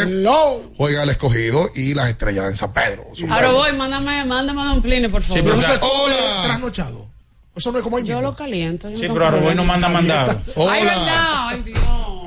juega 0.77 1.03
el 1.03 1.09
escogido 1.09 1.69
y 1.73 1.93
las 1.93 2.09
estrellas 2.09 2.45
en 2.47 2.55
San 2.55 2.73
Pedro. 2.73 3.07
Ahora 3.29 3.51
voy, 3.51 3.71
mándame, 3.73 4.25
mándame 4.25 4.65
domplines, 4.65 5.09
por 5.09 5.21
favor. 5.23 5.41
Pero 5.43 5.55
no 5.55 5.61
se 5.63 5.79
come 5.79 6.13
trasnochado. 6.43 7.07
Eso 7.55 7.71
no 7.71 7.77
es 7.77 7.83
como 7.83 7.99
Yo 7.99 8.19
lo 8.21 8.35
caliento. 8.35 8.89
yo 8.89 8.97
Sí, 8.97 9.03
pero 9.07 9.27
Aroboy 9.27 9.55
problema. 9.55 9.61
no 9.61 9.65
manda 9.65 9.87
mandado. 9.87 10.41
Ay, 10.69 10.83
verdad. 10.83 11.47
Ay, 11.47 11.61
Dios. 11.63 11.79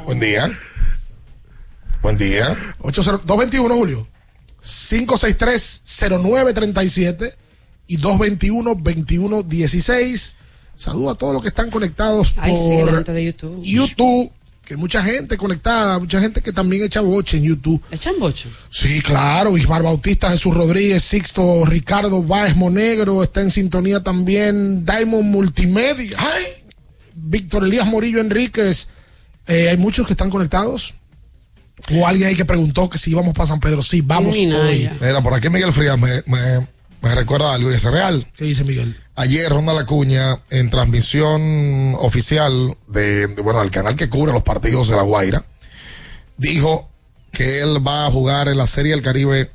Buen 0.07 0.21
día. 0.21 0.51
Buen 2.01 2.17
día. 2.17 2.57
80 2.79 3.11
221, 3.27 3.75
Julio. 3.75 4.09
563-0937 4.63 7.35
y 7.89 7.99
221-2116. 7.99 10.33
Saludo 10.77 11.11
a 11.11 11.15
todos 11.15 11.33
los 11.35 11.43
que 11.43 11.49
están 11.49 11.71
conectados 11.71 12.35
Ay, 12.37 12.55
sí, 12.55 12.77
la 12.79 12.85
por 12.87 12.95
gente 12.97 13.13
de 13.13 13.25
YouTube. 13.25 13.61
YouTube. 13.63 14.31
Que 14.67 14.77
mucha 14.77 15.01
gente 15.01 15.37
conectada, 15.37 15.97
mucha 16.01 16.21
gente 16.21 16.43
que 16.43 16.53
también 16.53 16.83
echa 16.83 17.01
boche 17.01 17.37
en 17.37 17.45
YouTube. 17.45 17.81
¿Echan 17.89 18.15
boche? 18.19 18.49
Sí, 18.69 19.01
claro. 19.01 19.53
Bismar 19.53 19.81
Bautista, 19.81 20.29
Jesús 20.29 20.53
Rodríguez, 20.53 21.05
Sixto, 21.05 21.65
Ricardo 21.65 22.21
Báez 22.21 22.57
Monegro. 22.57 23.23
Está 23.23 23.43
en 23.43 23.53
sintonía 23.53 24.03
también 24.03 24.85
Diamond 24.85 25.31
Multimedia. 25.31 26.17
¡Ay! 26.19 26.65
Víctor 27.15 27.63
Elías 27.63 27.87
Morillo 27.87 28.19
Enríquez. 28.19 28.89
Eh, 29.47 29.69
hay 29.69 29.77
muchos 29.77 30.05
que 30.05 30.15
están 30.15 30.31
conectados. 30.31 30.95
O 31.93 32.05
alguien 32.05 32.31
ahí 32.31 32.35
que 32.35 32.45
preguntó 32.45 32.91
que 32.91 32.99
si 32.99 33.13
íbamos 33.13 33.35
para 33.35 33.47
San 33.47 33.61
Pedro. 33.61 33.83
Sí, 33.83 34.01
vamos 34.01 34.35
hoy. 34.35 34.91
Mira, 35.01 35.23
por 35.23 35.33
aquí 35.33 35.49
Miguel 35.49 35.73
Frías 35.73 35.97
me, 35.97 36.11
me, 36.27 36.67
me 37.03 37.15
recuerda 37.15 37.53
algo 37.55 37.71
y 37.71 37.75
es 37.75 37.85
real. 37.85 38.27
¿Qué 38.37 38.45
dice 38.45 38.65
Miguel? 38.65 38.97
Ayer 39.15 39.49
Ronda 39.51 39.73
Lacuña 39.73 40.43
en 40.51 40.69
transmisión 40.71 41.95
oficial 41.99 42.77
de, 42.89 43.29
de, 43.29 43.43
bueno, 43.43 43.63
el 43.63 43.71
canal 43.71 43.97
que 43.97 44.09
cubre 44.09 44.33
los 44.33 44.43
partidos 44.43 44.89
de 44.89 44.97
La 44.97 45.03
Guaira, 45.03 45.45
dijo 46.37 46.91
que 47.33 47.61
él 47.61 47.87
va 47.87 48.07
a 48.07 48.11
jugar 48.11 48.49
en 48.49 48.57
la 48.59 48.67
Serie 48.67 48.93
del 48.93 49.03
Caribe 49.03 49.51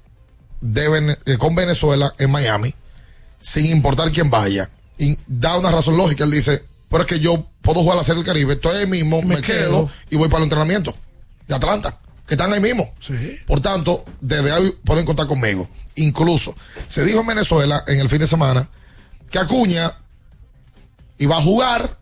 de 0.61 0.89
Vene- 0.89 1.17
eh, 1.25 1.37
con 1.37 1.55
Venezuela 1.55 2.13
en 2.19 2.31
Miami, 2.31 2.73
sin 3.41 3.65
importar 3.67 4.11
quién 4.11 4.29
vaya. 4.29 4.69
Y 4.97 5.17
da 5.27 5.57
una 5.57 5.71
razón 5.71 5.97
lógica. 5.97 6.23
Él 6.23 6.31
dice, 6.31 6.63
pero 6.89 7.03
es 7.03 7.09
que 7.09 7.19
yo 7.19 7.47
puedo 7.61 7.81
jugar 7.81 7.97
la 7.97 8.03
Serie 8.03 8.17
del 8.23 8.25
Caribe, 8.31 8.53
estoy 8.53 8.77
ahí 8.77 8.87
mismo, 8.87 9.21
me, 9.23 9.41
quedo. 9.41 9.87
quedo. 9.87 9.89
y 10.11 10.15
voy 10.15 10.27
para 10.29 10.39
el 10.39 10.43
entrenamiento 10.43 10.95
de 11.47 11.55
Atlanta, 11.55 11.99
que 12.31 12.35
están 12.35 12.53
ahí 12.53 12.61
mismo. 12.61 12.93
Por 13.45 13.59
tanto, 13.59 14.05
desde 14.21 14.53
ahí 14.53 14.73
pueden 14.85 15.03
contar 15.05 15.27
conmigo. 15.27 15.67
Incluso, 15.95 16.55
se 16.87 17.03
dijo 17.03 17.19
en 17.19 17.27
Venezuela 17.27 17.83
en 17.87 17.99
el 17.99 18.07
fin 18.07 18.19
de 18.19 18.25
semana 18.27 18.69
que 19.29 19.37
Acuña 19.37 19.91
iba 21.17 21.37
a 21.37 21.41
jugar, 21.41 21.97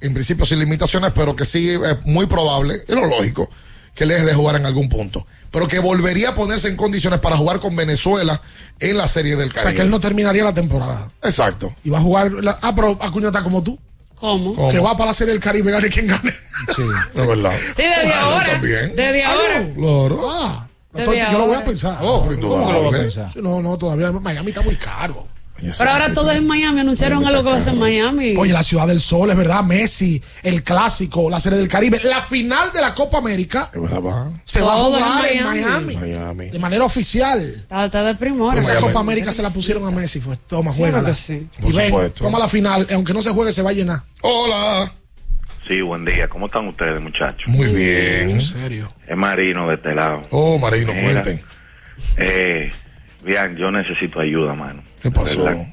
en 0.00 0.12
principio 0.12 0.44
sin 0.44 0.58
limitaciones, 0.58 1.12
pero 1.14 1.36
que 1.36 1.44
sí 1.44 1.70
es 1.70 2.04
muy 2.04 2.26
probable, 2.26 2.74
es 2.88 2.96
lo 2.96 3.06
lógico, 3.06 3.48
que 3.94 4.06
le 4.06 4.14
deje 4.14 4.26
de 4.26 4.34
jugar 4.34 4.56
en 4.56 4.66
algún 4.66 4.88
punto. 4.88 5.24
Pero 5.52 5.68
que 5.68 5.78
volvería 5.78 6.30
a 6.30 6.34
ponerse 6.34 6.66
en 6.66 6.74
condiciones 6.74 7.20
para 7.20 7.36
jugar 7.36 7.60
con 7.60 7.76
Venezuela 7.76 8.42
en 8.80 8.98
la 8.98 9.06
Serie 9.06 9.36
del 9.36 9.50
O 9.50 9.52
sea, 9.52 9.62
Caribe. 9.62 9.76
que 9.76 9.82
él 9.82 9.90
no 9.90 10.00
terminaría 10.00 10.42
la 10.42 10.52
temporada. 10.52 11.12
Exacto. 11.22 11.72
Y 11.84 11.90
va 11.90 11.98
a 11.98 12.02
jugar. 12.02 12.32
la- 12.32 12.58
ah, 12.60 12.74
pero 12.74 12.98
Acuña 13.00 13.28
está 13.28 13.44
como 13.44 13.62
tú. 13.62 13.78
¿Cómo? 14.16 14.54
¿Cómo? 14.54 14.70
Que 14.70 14.78
va 14.80 14.96
para 14.96 15.06
la 15.08 15.14
Serie 15.14 15.32
del 15.34 15.42
Caribe, 15.42 15.70
gane 15.70 15.88
quien 15.88 16.06
gane. 16.06 16.34
Sí, 16.74 16.82
de 17.14 17.26
verdad. 17.26 17.52
Sí, 17.76 17.82
desde 17.82 18.12
Ah, 18.12 18.22
ahora. 18.22 18.46
también. 18.52 18.96
Desde 18.96 19.24
Ah, 19.24 19.32
ahora. 19.32 19.66
Claro. 19.76 20.30
Ah, 20.30 20.68
Desde 20.92 21.04
estoy- 21.18 21.32
yo 21.32 21.38
lo 21.38 21.44
voy 21.46 21.54
a 21.54 21.56
ahora. 21.58 21.64
pensar. 21.64 21.96
Oh, 22.00 22.20
¿cómo 22.20 22.30
que 22.30 22.36
lo 22.40 22.82
va 22.82 22.88
a 22.88 23.00
pensar? 23.02 23.32
Sí, 23.32 23.38
no, 23.42 23.60
no, 23.60 23.76
todavía 23.76 24.10
Miami 24.12 24.48
está 24.50 24.62
muy 24.62 24.76
caro. 24.76 25.26
Pero 25.78 25.90
ahora 25.90 26.12
todo 26.12 26.30
es 26.30 26.38
en 26.38 26.46
Miami. 26.46 26.80
Anunciaron 26.80 27.24
algo 27.26 27.42
que 27.42 27.50
va 27.50 27.56
a 27.56 27.60
ser 27.60 27.74
en 27.74 27.80
Miami. 27.80 28.36
Oye, 28.36 28.52
la 28.52 28.62
ciudad 28.62 28.86
del 28.86 29.00
sol, 29.00 29.30
es 29.30 29.36
verdad. 29.36 29.62
Messi, 29.62 30.22
el 30.42 30.62
clásico, 30.62 31.30
la 31.30 31.40
serie 31.40 31.58
del 31.58 31.68
Caribe, 31.68 32.00
la 32.04 32.20
final 32.22 32.72
de 32.72 32.80
la 32.80 32.94
Copa 32.94 33.18
América 33.18 33.70
se 34.44 34.60
va 34.60 34.74
a 34.74 34.76
jugar 34.76 35.26
en 35.26 35.38
en 35.38 35.44
Miami. 35.44 36.50
De 36.50 36.58
manera 36.58 36.84
oficial. 36.84 37.40
Está, 37.40 37.86
está 37.86 38.02
de 38.02 38.14
primor. 38.14 38.56
Esa 38.56 38.80
Copa 38.80 39.00
América 39.00 39.32
se 39.32 39.42
la 39.42 39.50
pusieron 39.50 39.86
a 39.86 39.90
Messi. 39.90 40.20
Fue, 40.20 40.36
toma, 40.36 40.72
juega. 40.72 41.14
sí. 41.14 41.48
Y 41.62 41.72
ven, 41.72 41.92
toma 42.12 42.38
la 42.38 42.48
final. 42.48 42.86
Aunque 42.92 43.12
no 43.12 43.22
se 43.22 43.30
juegue, 43.30 43.52
se 43.52 43.62
va 43.62 43.70
a 43.70 43.74
llenar. 43.74 44.02
Hola. 44.22 44.92
Sí, 45.66 45.80
buen 45.80 46.04
día. 46.04 46.28
¿Cómo 46.28 46.46
están 46.46 46.68
ustedes, 46.68 47.00
muchachos? 47.00 47.48
Muy 47.48 47.66
bien. 47.66 48.30
En 48.30 48.40
serio. 48.40 48.92
Es 49.06 49.16
Marino 49.16 49.66
de 49.68 49.74
este 49.74 49.94
lado. 49.94 50.22
Oh, 50.30 50.58
Marino, 50.58 50.92
Mira, 50.92 51.22
cuenten. 51.22 51.40
Eh, 52.16 52.70
bien, 53.24 53.56
yo 53.56 53.70
necesito 53.70 54.20
ayuda, 54.20 54.54
mano. 54.54 54.82
¿Qué 55.06 55.10
pasó? 55.12 55.66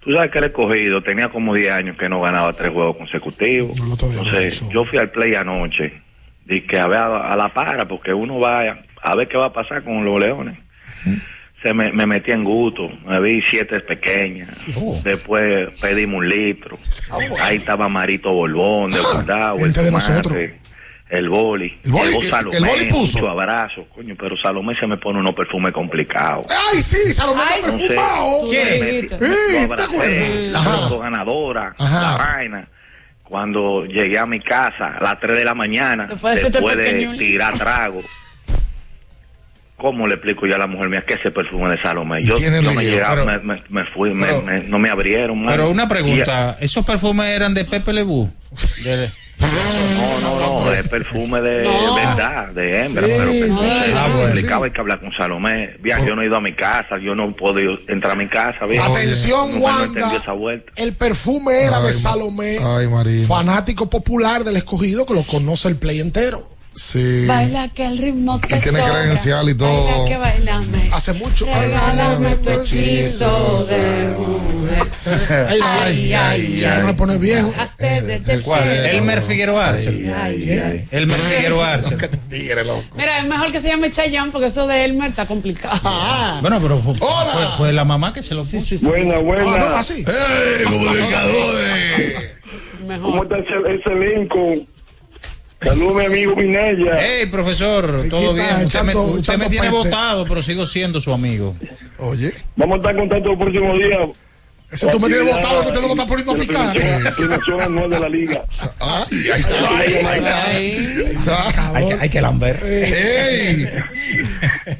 Tú 0.00 0.12
sabes 0.12 0.30
que 0.30 0.38
el 0.38 0.44
escogido 0.44 1.00
tenía 1.02 1.28
como 1.28 1.52
10 1.52 1.72
años 1.72 1.96
que 1.98 2.08
no 2.08 2.20
ganaba 2.20 2.52
tres 2.52 2.70
juegos 2.70 2.96
consecutivos. 2.96 3.78
Entonces, 3.78 4.64
yo 4.70 4.84
fui 4.84 4.98
al 4.98 5.10
play 5.10 5.34
anoche. 5.34 6.00
Di 6.44 6.60
que 6.60 6.78
a 6.78 6.86
ver 6.86 7.00
a, 7.00 7.34
la 7.34 7.52
para, 7.52 7.88
porque 7.88 8.14
uno 8.14 8.38
va 8.38 8.84
a 9.02 9.14
ver 9.16 9.28
qué 9.28 9.36
va 9.36 9.46
a 9.46 9.52
pasar 9.52 9.82
con 9.82 10.04
los 10.04 10.20
leones. 10.20 10.58
Se 11.60 11.74
me, 11.74 11.90
me 11.90 12.06
metí 12.06 12.30
en 12.30 12.44
gusto, 12.44 12.88
me 13.04 13.20
vi 13.20 13.42
siete 13.50 13.80
pequeñas. 13.80 14.64
Oh. 14.76 14.96
Después 15.02 15.76
pedimos 15.80 16.18
un 16.18 16.28
litro. 16.28 16.78
Ahí 17.40 17.56
estaba 17.56 17.88
Marito 17.88 18.32
Borbón, 18.32 18.92
de 18.92 18.98
verdad, 18.98 19.54
el 19.58 19.72
de 19.72 19.90
nosotros. 19.90 20.38
El 21.08 21.28
boli. 21.28 21.78
El 21.84 21.92
boli, 21.92 22.06
Llegó 22.08 22.20
el- 22.22 22.28
Salomé, 22.28 22.56
el 22.56 22.64
boli 22.64 22.84
puso. 22.86 23.18
mucho 23.18 23.28
abrazo, 23.30 23.86
coño, 23.94 24.14
pero 24.18 24.36
Salomé 24.36 24.74
se 24.78 24.86
me 24.86 24.96
pone 24.96 25.18
unos 25.20 25.34
perfumes 25.34 25.72
complicados. 25.72 26.46
Ay, 26.72 26.82
sí, 26.82 27.12
Salomé 27.12 27.42
está 27.42 27.56
Entonces, 27.58 27.88
perfumado. 27.88 28.42
me 28.42 28.48
¿Quién? 28.50 28.82
metí- 28.82 29.12
Eh, 29.14 29.68
lo 29.68 29.76
¿te 29.76 29.82
abracé, 29.82 29.84
acuerdas? 29.84 30.52
la 30.52 30.58
Ajá. 30.58 30.70
foto 30.76 30.98
ganadora, 30.98 31.74
Ajá. 31.78 32.00
la 32.18 32.24
vaina. 32.24 32.68
Cuando 33.22 33.84
llegué 33.86 34.18
a 34.20 34.26
mi 34.26 34.40
casa 34.40 34.96
a 34.98 35.02
las 35.02 35.18
3 35.20 35.36
de 35.38 35.44
la 35.44 35.54
mañana, 35.54 36.06
Después 36.06 36.42
de 36.76 37.14
tirar 37.18 37.54
trago, 37.58 38.00
¿cómo 39.76 40.06
le 40.06 40.14
explico 40.14 40.46
yo 40.46 40.54
a 40.54 40.58
la 40.58 40.66
mujer 40.66 40.88
mía 40.88 41.04
que 41.06 41.14
ese 41.14 41.30
perfume 41.30 41.70
de 41.70 41.82
Salomé? 41.82 42.22
Yo, 42.22 42.36
yo 42.38 42.50
me, 42.50 42.60
lío, 42.62 42.80
llegaba, 42.80 43.24
pero- 43.24 43.42
me, 43.44 43.54
me- 43.54 43.62
me 43.68 43.84
fui, 43.92 44.12
me- 44.12 44.26
pero- 44.26 44.42
me- 44.42 44.60
no 44.64 44.78
me 44.78 44.88
abrieron. 44.90 45.44
Pero 45.46 45.70
una 45.70 45.84
Y- 45.84 45.88
pregunta, 45.88 46.56
¿esos 46.60 46.84
perfumes 46.84 47.26
eran 47.26 47.54
de 47.54 47.64
Pepe 47.64 47.92
Lebú? 47.92 48.30
De- 48.84 49.10
No, 49.38 50.20
no, 50.22 50.64
no, 50.64 50.72
es 50.72 50.88
perfume 50.88 51.42
de 51.42 51.64
No. 51.64 51.94
verdad, 51.94 52.48
de 52.48 52.80
hembra. 52.86 53.06
Sí, 53.06 53.12
pero 53.16 53.32
sí, 53.32 53.92
ah, 53.94 54.08
explicaba, 54.30 54.64
hay 54.64 54.70
que 54.72 54.80
hablar 54.80 54.98
con 54.98 55.12
Salomé. 55.12 55.76
Bien, 55.80 56.06
yo 56.06 56.16
no 56.16 56.22
he 56.22 56.26
ido 56.26 56.36
a 56.36 56.40
mi 56.40 56.54
casa, 56.54 56.96
yo 56.98 57.14
no 57.14 57.36
puedo 57.36 57.58
entrar 57.86 58.12
a 58.12 58.16
mi 58.16 58.28
casa. 58.28 58.64
bien. 58.66 58.80
Atención, 58.82 59.52
no 59.56 59.58
Wanda. 59.60 60.16
esa. 60.16 60.32
El 60.76 60.94
perfume 60.94 61.64
era 61.64 61.80
de 61.80 61.92
Salomé, 61.92 62.58
Ay, 62.62 63.26
fanático 63.26 63.90
popular 63.90 64.42
del 64.42 64.56
escogido 64.56 65.04
que 65.04 65.12
lo 65.12 65.22
conoce 65.22 65.68
el 65.68 65.76
play 65.76 66.00
entero. 66.00 66.48
Sí. 66.76 67.24
Baila 67.26 67.68
que 67.70 67.86
el 67.86 67.96
ritmo 67.96 68.38
te 68.38 68.60
tiene 68.60 68.78
sobra. 68.80 68.92
credencial 68.92 69.48
y 69.48 69.54
todo. 69.54 69.84
Baila 69.86 70.04
que 70.04 70.16
bailame. 70.18 70.90
Hace 70.92 71.14
mucho. 71.14 71.46
Regálame 71.46 72.36
tu 72.36 72.50
hechizo 72.50 73.64
de 73.66 74.14
mujer. 74.18 75.46
Ay, 75.48 75.60
ay, 75.62 76.12
ay, 76.12 76.64
ay, 76.64 76.78
no 76.80 76.86
me 76.88 76.94
pone 76.94 77.16
viejo. 77.16 77.50
¿Cuál? 78.44 78.68
Elmer 78.86 79.22
Figueroa 79.22 79.68
Arce. 79.70 80.12
Ay, 80.14 80.86
Elmer 80.90 81.16
Figueroa 81.18 81.72
Arce. 81.72 81.96
Tigre, 82.28 82.62
loco. 82.64 82.94
Mira, 82.96 83.20
es 83.20 83.24
mejor 83.26 83.50
que 83.52 83.60
se 83.60 83.68
llame 83.68 83.90
Chayanne 83.90 84.30
porque 84.30 84.48
eso 84.48 84.66
de 84.66 84.84
Elmer 84.84 85.08
está 85.10 85.24
complicado. 85.26 85.80
Bueno, 86.42 86.60
pero 86.60 86.78
fue, 86.78 86.94
fue- 86.94 87.08
fue 87.56 87.72
la 87.72 87.84
mamá 87.86 88.12
que 88.12 88.22
se 88.22 88.34
lo 88.34 88.44
puso. 88.44 88.76
Buena, 88.86 89.18
buena. 89.18 89.44
Ah, 89.54 89.58
no, 89.58 89.66
así. 89.76 90.04
¡Ey, 90.06 90.64
comunicadores! 90.64 92.22
¿Cómo 93.00 93.22
está 93.22 93.38
ese, 93.38 93.52
ese 93.80 93.92
elenco? 93.92 94.38
Saludos, 95.60 95.96
mi 95.96 96.04
amigo 96.04 96.36
Minaya. 96.36 96.98
Hey, 96.98 97.26
profesor, 97.26 98.08
todo 98.10 98.34
bien. 98.34 98.66
Usted 98.66 98.82
me, 98.82 98.94
usted 98.94 99.48
tiene 99.48 99.70
votado, 99.70 100.24
pero 100.26 100.42
sigo 100.42 100.66
siendo 100.66 101.00
su 101.00 101.12
amigo. 101.12 101.56
Oye. 101.98 102.32
Vamos 102.56 102.74
a 102.74 102.76
estar 102.78 102.92
en 102.92 103.00
contacto 103.00 103.32
el 103.32 103.38
próximo 103.38 103.78
día. 103.78 103.98
Ese 104.70 104.88
tú 104.88 104.98
me 104.98 105.08
tienes 105.08 105.34
votado, 105.34 105.62
que 105.62 105.68
usted 105.68 105.80
no 105.80 105.86
lo 105.86 105.94
está 105.94 106.06
poniendo 106.06 106.32
a 106.32 106.36
picar. 106.36 106.76
Premiación 107.16 107.60
anual 107.60 107.90
de 107.90 108.00
la 108.00 108.08
liga. 108.08 108.44
Ay, 108.80 109.30
ahí 109.32 109.40
está, 109.40 109.78
ahí 109.78 109.94
está. 109.94 110.46
Ahí 110.46 111.10
está. 111.12 111.76
Hay 111.76 111.86
que, 111.86 111.94
hay 111.94 112.08
que 112.10 112.20
lamber. 112.20 112.60
¡Ey! 112.64 113.68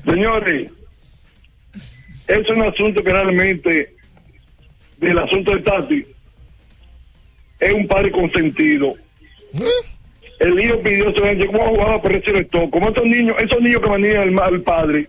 Señores, 0.04 0.72
es 2.26 2.50
un 2.50 2.62
asunto 2.62 3.02
que 3.02 3.12
realmente, 3.12 3.94
del 4.98 5.18
asunto 5.20 5.52
de 5.52 5.62
Tati, 5.62 6.06
es 7.60 7.72
un 7.72 7.86
padre 7.86 8.10
consentido. 8.10 8.94
El 10.38 10.54
niño 10.54 10.78
pidió, 10.80 11.14
se 11.14 11.20
le 11.20 11.34
llegó 11.34 11.62
a 11.62 11.68
jugar 11.68 11.90
a 11.90 11.94
aparecer 11.94 12.36
esto. 12.36 12.70
Como 12.70 12.90
esos 12.90 13.04
niños, 13.04 13.36
esos 13.38 13.60
niños 13.60 13.80
que 13.80 13.88
manejan 13.88 14.38
al, 14.38 14.54
al 14.54 14.60
padre. 14.62 15.08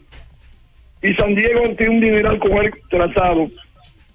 Y 1.01 1.13
San 1.13 1.35
Diego 1.35 1.61
tiene 1.77 1.95
un 1.95 2.01
dineral 2.01 2.39
con 2.39 2.53
él 2.53 2.73
tratado. 2.89 3.49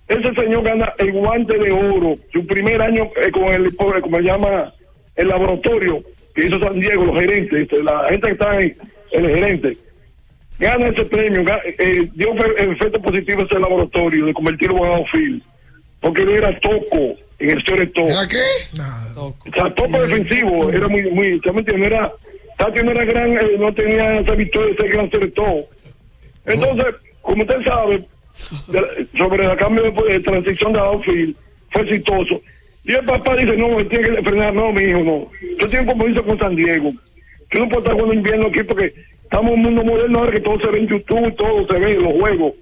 Ese 0.08 0.34
señor 0.34 0.62
gana 0.64 0.92
el 0.98 1.12
guante 1.12 1.56
de 1.58 1.70
oro, 1.70 2.16
su 2.32 2.46
primer 2.46 2.82
año 2.82 3.10
eh, 3.16 3.30
con 3.30 3.44
el, 3.44 3.74
como 3.76 4.16
se 4.16 4.22
llama, 4.22 4.72
el 5.16 5.28
laboratorio 5.28 6.02
que 6.34 6.46
hizo 6.46 6.58
San 6.58 6.80
Diego, 6.80 7.04
los 7.04 7.18
gerentes, 7.18 7.62
este, 7.62 7.82
la 7.82 8.06
gente 8.08 8.26
que 8.26 8.32
está 8.32 8.50
ahí, 8.50 8.74
el 9.12 9.28
gerente, 9.28 9.76
gana 10.58 10.88
ese 10.88 11.04
premio, 11.04 11.44
eh, 11.78 12.08
dio 12.14 12.32
el 12.32 12.72
efecto 12.72 13.00
positivo 13.00 13.42
ese 13.42 13.58
laboratorio 13.58 14.26
de 14.26 14.34
convertirlo 14.34 14.84
en 14.84 14.92
outfield, 14.92 15.42
porque 16.00 16.22
él 16.22 16.30
era 16.30 16.58
toco 16.60 17.16
en 17.42 17.50
el 17.50 17.58
shortstop. 17.62 18.08
¿Era 18.08 18.28
qué? 18.28 18.36
O 19.48 19.52
sea, 19.54 19.74
toco 19.74 20.00
defensivo, 20.02 20.70
era 20.70 20.88
muy, 20.88 21.02
muy, 21.10 21.40
¿se 21.40 21.52
me 21.52 21.58
entiende? 21.60 21.86
Era, 21.86 22.12
Tati 22.58 22.82
no 22.82 22.90
era 22.92 23.04
gran, 23.04 23.32
eh, 23.32 23.56
no 23.58 23.72
tenía 23.74 24.20
esa 24.20 24.32
victoria 24.34 24.70
de 24.74 24.76
ser 24.82 24.92
gran 24.92 25.08
shortstop. 25.08 25.66
Entonces, 26.46 26.86
como 27.20 27.42
usted 27.42 27.62
sabe, 27.64 28.04
de- 28.68 29.06
sobre 29.16 29.44
el 29.44 29.56
cambio 29.56 29.82
de, 29.84 30.12
de 30.12 30.20
transición 30.20 30.72
de 30.72 30.78
outfield, 30.78 31.36
fue 31.70 31.82
exitoso. 31.82 32.40
Y 32.84 32.92
el 32.92 33.04
papá 33.04 33.36
dice, 33.36 33.56
no, 33.56 33.78
él 33.78 33.88
tiene 33.88 34.08
que 34.16 34.22
frenar, 34.22 34.52
no, 34.54 34.72
mi 34.72 34.82
hijo, 34.82 34.98
no. 35.00 35.30
Yo 35.58 35.66
tengo 35.68 35.82
un 35.82 35.88
compromiso 35.88 36.24
con 36.24 36.38
San 36.38 36.56
Diego. 36.56 36.90
Yo 37.52 37.60
no 37.60 37.68
puedo 37.68 37.78
estar 37.80 37.92
jugando 37.94 38.14
invierno 38.14 38.46
aquí 38.48 38.62
porque 38.64 38.92
estamos 39.22 39.52
en 39.52 39.58
un 39.58 39.62
mundo 39.64 39.84
moderno 39.84 40.18
ahora 40.18 40.32
que 40.32 40.40
todo 40.40 40.58
se 40.60 40.66
ve 40.68 40.78
en 40.80 40.88
YouTube, 40.88 41.34
todo 41.36 41.64
se 41.66 41.78
ve 41.78 41.92
en 41.92 42.02
los 42.02 42.12
juegos. 42.14 42.54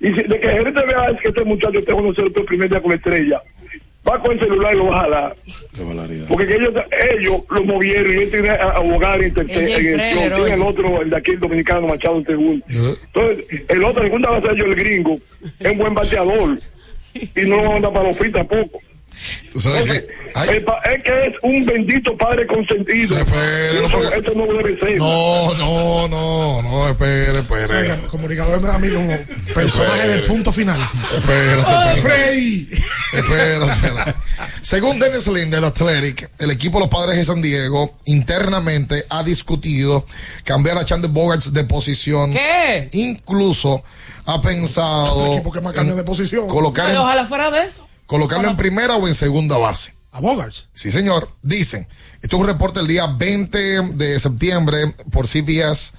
Y 0.00 0.08
si, 0.08 0.14
de 0.14 0.40
que 0.40 0.46
el 0.48 0.52
gerente 0.58 0.82
vea 0.86 1.10
es 1.10 1.20
que 1.20 1.28
este 1.28 1.44
muchacho 1.44 1.78
está 1.78 1.92
jugando 1.92 2.22
el 2.24 2.32
primer 2.46 2.68
día 2.70 2.80
con 2.80 2.90
la 2.90 2.96
estrella, 2.96 3.40
va 4.08 4.20
con 4.20 4.32
el 4.32 4.40
celular 4.40 4.74
y 4.74 4.78
lo 4.78 4.86
va 4.86 4.98
a 4.98 5.02
jalar. 5.02 5.36
Porque 6.28 6.46
que 6.46 6.54
ellos, 6.56 6.74
ellos 7.18 7.40
lo 7.50 7.64
movieron 7.64 8.12
y 8.12 8.16
él 8.22 8.30
tiene 8.30 8.48
a- 8.50 8.70
abogado 8.70 9.16
en, 9.16 9.24
el 9.24 9.32
club, 9.34 9.46
tiene 9.46 10.54
el 10.54 10.62
otro, 10.62 11.02
el 11.02 11.10
de 11.10 11.16
aquí, 11.16 11.30
el 11.32 11.40
dominicano, 11.40 11.86
Machado 11.86 12.16
en 12.18 12.26
segundo. 12.26 12.64
Entonces, 12.68 13.44
el 13.68 13.84
otro, 13.84 14.02
segunda 14.02 14.30
base 14.30 14.56
yo, 14.56 14.64
el 14.64 14.74
gringo, 14.74 15.16
es 15.58 15.70
un 15.72 15.78
buen 15.78 15.94
bateador 15.94 16.58
y 17.14 17.40
no 17.42 17.62
lo 17.62 17.74
anda 17.74 17.92
para 17.92 18.08
los 18.08 18.16
fit 19.12 19.52
tampoco. 19.52 19.68
Entonces, 19.70 20.04
el 20.50 20.62
pa- 20.64 20.80
es 20.84 21.02
que 21.02 21.26
es 21.26 21.34
un 21.42 21.64
bendito 21.66 22.16
padre 22.16 22.46
consentido. 22.46 23.16
Eso, 23.16 24.14
eso 24.14 24.32
no 24.36 24.46
debe 24.46 24.78
ser. 24.78 24.96
No, 24.98 25.54
no, 25.54 26.08
no, 26.08 26.62
no, 26.62 26.88
espere, 26.88 27.38
espere. 27.40 27.76
Oiga, 27.76 27.94
el 27.94 28.06
comunicador 28.06 28.60
me 28.60 28.68
da 28.68 28.76
a 28.76 28.78
mí 28.78 28.88
como 28.90 29.16
personaje 29.54 29.94
Espere. 29.96 30.12
del 30.12 30.22
punto 30.24 30.52
final. 30.52 30.80
Espérate, 31.16 31.62
¡Oh, 31.66 31.90
espérate. 31.96 32.00
Freddy! 32.02 32.68
Espérate, 33.12 33.72
espérate. 33.72 34.14
Según 34.62 34.98
Dennis 35.00 35.26
Lynn 35.26 35.50
del 35.50 35.64
Athletic, 35.64 36.30
el 36.38 36.50
equipo 36.52 36.78
de 36.78 36.84
los 36.84 36.90
padres 36.90 37.16
de 37.16 37.24
San 37.24 37.42
Diego 37.42 37.90
internamente 38.04 39.04
ha 39.10 39.22
discutido 39.24 40.06
cambiar 40.44 40.78
a 40.78 40.84
Chandler 40.84 41.10
Bogarts 41.10 41.52
de 41.52 41.64
posición. 41.64 42.32
¿Qué? 42.32 42.88
Incluso 42.92 43.82
ha 44.26 44.40
pensado 44.40 45.32
equipo 45.32 45.50
que 45.50 45.60
más 45.60 45.74
cambia 45.74 45.94
de 45.96 46.04
posición. 46.04 46.46
colocar 46.46 46.88
en- 46.90 46.96
ojalá 46.98 47.26
fuera 47.26 47.50
de 47.50 47.64
eso. 47.64 47.86
Colocarlo 48.10 48.48
en 48.48 48.56
primera 48.56 48.96
o 48.96 49.06
en 49.06 49.14
segunda 49.14 49.56
base. 49.56 49.94
¿A 50.10 50.20
Bogarts? 50.20 50.66
Sí, 50.72 50.90
señor. 50.90 51.30
Dicen. 51.42 51.86
Esto 52.20 52.36
es 52.36 52.40
un 52.40 52.48
reporte 52.48 52.80
el 52.80 52.88
día 52.88 53.06
20 53.06 53.58
de 53.94 54.18
septiembre 54.18 54.92
por 55.12 55.28
CBS, 55.28 55.92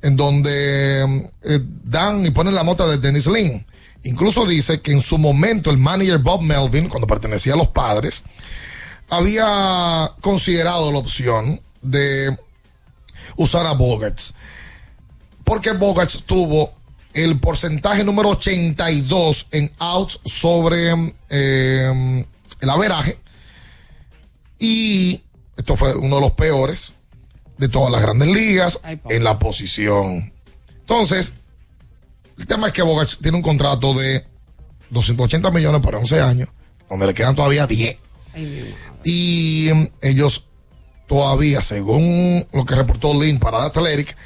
en 0.00 0.16
donde 0.16 1.28
eh, 1.42 1.60
dan 1.84 2.24
y 2.24 2.30
ponen 2.30 2.54
la 2.54 2.64
nota 2.64 2.86
de 2.86 2.96
Dennis 2.96 3.26
Lynn. 3.26 3.66
Incluso 4.04 4.46
dice 4.46 4.80
que 4.80 4.92
en 4.92 5.02
su 5.02 5.18
momento 5.18 5.70
el 5.70 5.76
manager 5.76 6.16
Bob 6.18 6.40
Melvin, 6.40 6.88
cuando 6.88 7.06
pertenecía 7.06 7.52
a 7.52 7.58
los 7.58 7.68
padres, 7.68 8.22
había 9.10 10.10
considerado 10.22 10.90
la 10.90 10.98
opción 10.98 11.60
de 11.82 12.34
usar 13.36 13.66
a 13.66 13.74
Bogarts. 13.74 14.34
Porque 15.44 15.72
Bogarts 15.72 16.24
tuvo 16.24 16.77
el 17.14 17.38
porcentaje 17.38 18.04
número 18.04 18.30
82 18.30 19.48
en 19.52 19.72
outs 19.78 20.20
sobre 20.24 21.14
eh, 21.28 22.24
el 22.60 22.70
averaje. 22.70 23.18
Y 24.58 25.22
esto 25.56 25.76
fue 25.76 25.94
uno 25.96 26.16
de 26.16 26.22
los 26.22 26.32
peores 26.32 26.94
de 27.58 27.68
todas 27.68 27.90
las 27.90 28.02
grandes 28.02 28.28
ligas 28.28 28.80
en 28.84 29.24
la 29.24 29.38
posición. 29.38 30.32
Entonces, 30.80 31.34
el 32.38 32.46
tema 32.46 32.68
es 32.68 32.72
que 32.72 32.82
Bogarts 32.82 33.18
tiene 33.18 33.36
un 33.36 33.42
contrato 33.42 33.94
de 33.94 34.24
280 34.90 35.50
millones 35.50 35.80
para 35.80 35.98
11 35.98 36.20
años, 36.20 36.48
donde 36.88 37.06
le 37.06 37.14
quedan 37.14 37.34
todavía 37.34 37.66
10. 37.66 37.98
Y 39.04 39.68
mm, 39.72 39.86
ellos 40.02 40.44
todavía, 41.08 41.60
según 41.62 42.46
lo 42.52 42.64
que 42.64 42.76
reportó 42.76 43.12
Lynn 43.12 43.38
para 43.38 43.58
The 43.58 43.78
Athletic, 43.78 44.16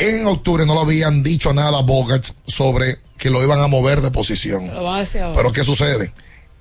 en 0.00 0.26
octubre 0.26 0.64
no 0.66 0.74
le 0.74 0.80
habían 0.80 1.22
dicho 1.22 1.52
nada 1.52 1.78
a 1.78 1.82
Bogarts 1.82 2.34
sobre 2.46 2.98
que 3.16 3.30
lo 3.30 3.42
iban 3.42 3.58
a 3.60 3.66
mover 3.66 4.00
de 4.00 4.10
posición. 4.10 4.66
Lo 4.72 4.84
van 4.84 4.96
a 4.96 4.98
decir 5.00 5.20
ahora. 5.22 5.36
Pero 5.36 5.52
¿qué 5.52 5.64
sucede? 5.64 6.12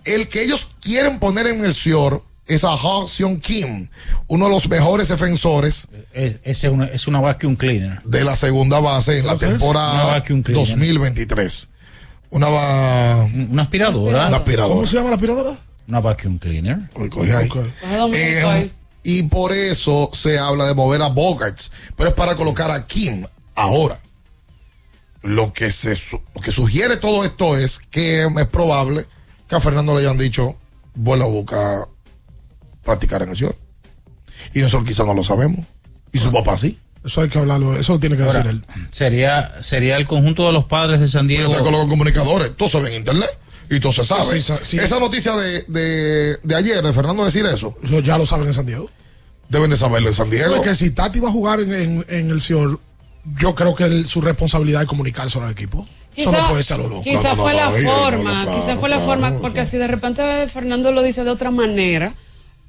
El 0.06 0.28
que 0.28 0.44
ellos 0.44 0.70
quieren 0.82 1.20
poner 1.20 1.48
en 1.48 1.64
el 1.66 1.74
SIOR 1.74 2.24
es 2.48 2.64
a 2.64 2.74
Ha 2.74 3.06
Seon 3.08 3.40
Kim, 3.42 3.90
uno 4.28 4.46
de 4.46 4.52
los 4.52 4.70
mejores 4.70 5.10
defensores 5.10 5.90
Es, 6.14 6.40
es 6.44 6.64
una, 6.64 6.86
es 6.86 7.06
una 7.08 7.20
vacuum 7.20 7.56
cleaner. 7.58 8.02
de 8.04 8.24
la 8.24 8.38
segunda 8.38 8.80
base 8.80 9.20
en 9.20 9.28
la 9.28 9.38
temporada 9.38 10.06
vacuum 10.14 10.42
cleaner. 10.42 10.66
2023. 10.68 11.70
Una 12.30 12.50
va... 12.50 13.24
Una 13.50 13.64
aspiradora. 13.64 14.28
Una 14.28 14.38
aspiradora. 14.38 14.76
¿Cómo 14.76 14.88
se 14.88 14.96
llama 14.96 15.10
la 15.10 15.16
aspiradora? 15.16 15.58
Una 15.88 16.00
vacuum 16.00 16.38
cleaner. 16.38 16.78
Coge 17.10 17.34
ahí. 17.34 17.50
Eh, 18.14 18.72
y 19.08 19.24
por 19.24 19.54
eso 19.54 20.10
se 20.12 20.38
habla 20.38 20.66
de 20.66 20.74
mover 20.74 21.02
a 21.02 21.08
Bogarts, 21.08 21.72
pero 21.96 22.10
es 22.10 22.16
para 22.16 22.36
colocar 22.36 22.70
a 22.70 22.88
Kim 22.88 23.26
ahora. 23.56 24.02
Lo 25.22 25.54
que 25.54 25.72
se 25.72 25.98
lo 26.36 26.42
que 26.42 26.52
sugiere 26.52 26.98
todo 26.98 27.24
esto 27.24 27.56
es 27.58 27.80
que 27.80 28.26
es 28.26 28.46
probable 28.48 29.06
que 29.48 29.56
a 29.56 29.62
Fernando 29.62 29.94
le 29.96 30.02
hayan 30.02 30.18
dicho 30.18 30.58
vuelva 30.94 31.24
a 31.24 31.30
buscar 31.30 31.88
practicar 32.84 33.22
en 33.22 33.30
el 33.30 33.38
señor. 33.38 33.56
Y 34.54 34.60
nosotros 34.60 34.90
quizás 34.90 35.06
no 35.06 35.14
lo 35.14 35.24
sabemos. 35.24 35.66
Y 36.12 36.18
su 36.18 36.30
papá 36.30 36.58
sí. 36.58 36.78
Eso 37.06 37.22
hay 37.22 37.30
que 37.30 37.40
hablarlo, 37.40 37.80
eso 37.80 37.94
lo 37.94 38.00
tiene 38.02 38.18
que 38.18 38.24
Ahora, 38.24 38.44
decir 38.44 38.50
él. 38.50 38.66
Sería, 38.92 39.64
sería 39.64 39.96
el 39.96 40.06
conjunto 40.06 40.46
de 40.46 40.52
los 40.52 40.66
padres 40.66 41.00
de 41.00 41.08
San 41.08 41.30
Diego. 41.30 41.54
Con 41.64 41.72
los 41.72 41.86
comunicadores, 41.86 42.58
todo 42.58 42.68
se 42.68 42.82
ve 42.82 42.90
en 42.90 42.96
internet 42.96 43.40
y 43.70 43.80
todo 43.80 43.92
se 43.94 44.04
sabe. 44.06 44.42
Sí, 44.42 44.42
sí, 44.42 44.54
sí. 44.64 44.78
Esa 44.78 45.00
noticia 45.00 45.36
de, 45.36 45.64
de, 45.68 46.38
de 46.44 46.56
ayer 46.56 46.82
de 46.84 46.94
Fernando 46.94 47.26
decir 47.26 47.46
eso, 47.46 47.76
Eso 47.84 48.00
ya 48.00 48.18
lo 48.18 48.26
saben 48.26 48.48
en 48.48 48.54
San 48.54 48.66
Diego. 48.66 48.90
deben 49.50 49.70
de 49.70 49.78
saberlo 49.78 50.08
en 50.10 50.14
San 50.14 50.30
Diego. 50.30 50.56
Es 50.56 50.62
que 50.62 50.76
si 50.76 50.92
Tati 50.92 51.20
va 51.20 51.30
a 51.30 51.32
jugar 51.32 51.60
en, 51.62 51.74
en- 51.74 52.06
en 52.10 52.30
el 52.32 52.42
CIOR, 52.42 52.80
yo 53.40 53.56
creo 53.56 53.76
que 53.76 53.84
el- 53.86 54.06
su 54.08 54.22
responsabilidad 54.22 54.82
es 54.84 54.88
comunicárselo 54.88 55.46
al 55.46 55.52
equipo. 55.52 55.88
Eso 56.16 56.32
no 56.32 56.50
puede 56.50 56.64
ser 56.64 56.76
a 56.80 56.84
lo 56.84 56.90
loco. 56.90 57.02
Quizá 57.04 57.36
no, 57.36 57.44
fue 57.44 57.54
no, 57.54 57.60
la 57.60 57.66
no, 57.70 57.72
forma, 57.92 58.46
no, 58.46 58.52
quizá 58.52 58.66
claro, 58.66 58.80
fue 58.80 58.90
la 58.90 58.96
claro, 58.98 59.12
forma, 59.12 59.40
porque 59.40 59.66
si 59.66 59.78
de 59.78 59.86
repente 59.88 60.48
Fernando 60.48 60.92
lo 60.92 61.04
dice 61.04 61.24
de 61.24 61.30
otra 61.30 61.52
manera, 61.52 62.14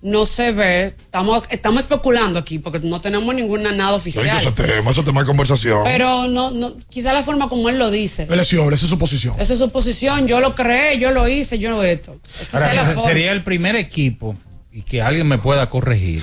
no 0.01 0.27
se 0.27 0.53
ve, 0.53 0.95
estamos, 0.99 1.43
estamos 1.51 1.83
especulando 1.83 2.39
aquí, 2.39 2.59
porque 2.59 2.79
no 2.81 3.01
tenemos 3.01 3.35
ninguna 3.35 3.73
nada 3.73 3.91
Eso 3.91 3.97
oficial. 3.97 4.27
es 4.29 4.55
tema, 4.55 4.91
eso 4.91 5.01
es 5.01 5.07
tema 5.07 5.21
de 5.21 5.27
conversación. 5.27 5.81
Pero 5.85 6.29
no, 6.29 6.51
no, 6.51 6.77
quizá 6.89 7.13
la 7.13 7.23
forma 7.23 7.49
como 7.49 7.69
él 7.69 7.79
lo 7.79 7.91
dice. 7.91 8.29
Él 8.31 8.39
es 8.39 8.53
esa 8.53 8.75
es 8.75 8.81
su 8.81 8.99
posición. 8.99 9.35
Esa 9.39 9.53
es 9.53 9.59
su 9.59 9.71
posición, 9.71 10.29
yo 10.29 10.41
lo 10.41 10.55
creé, 10.55 10.99
yo 10.99 11.11
lo 11.11 11.29
hice, 11.29 11.59
yo 11.59 11.71
lo 11.71 11.83
esto. 11.83 12.17
Ahora, 12.53 12.97
sería 12.99 13.33
el 13.33 13.43
primer 13.43 13.75
equipo, 13.77 14.37
y 14.79 14.83
que 14.83 15.03
alguien 15.03 15.27
me 15.27 15.39
pueda 15.39 15.69
corregir, 15.69 16.23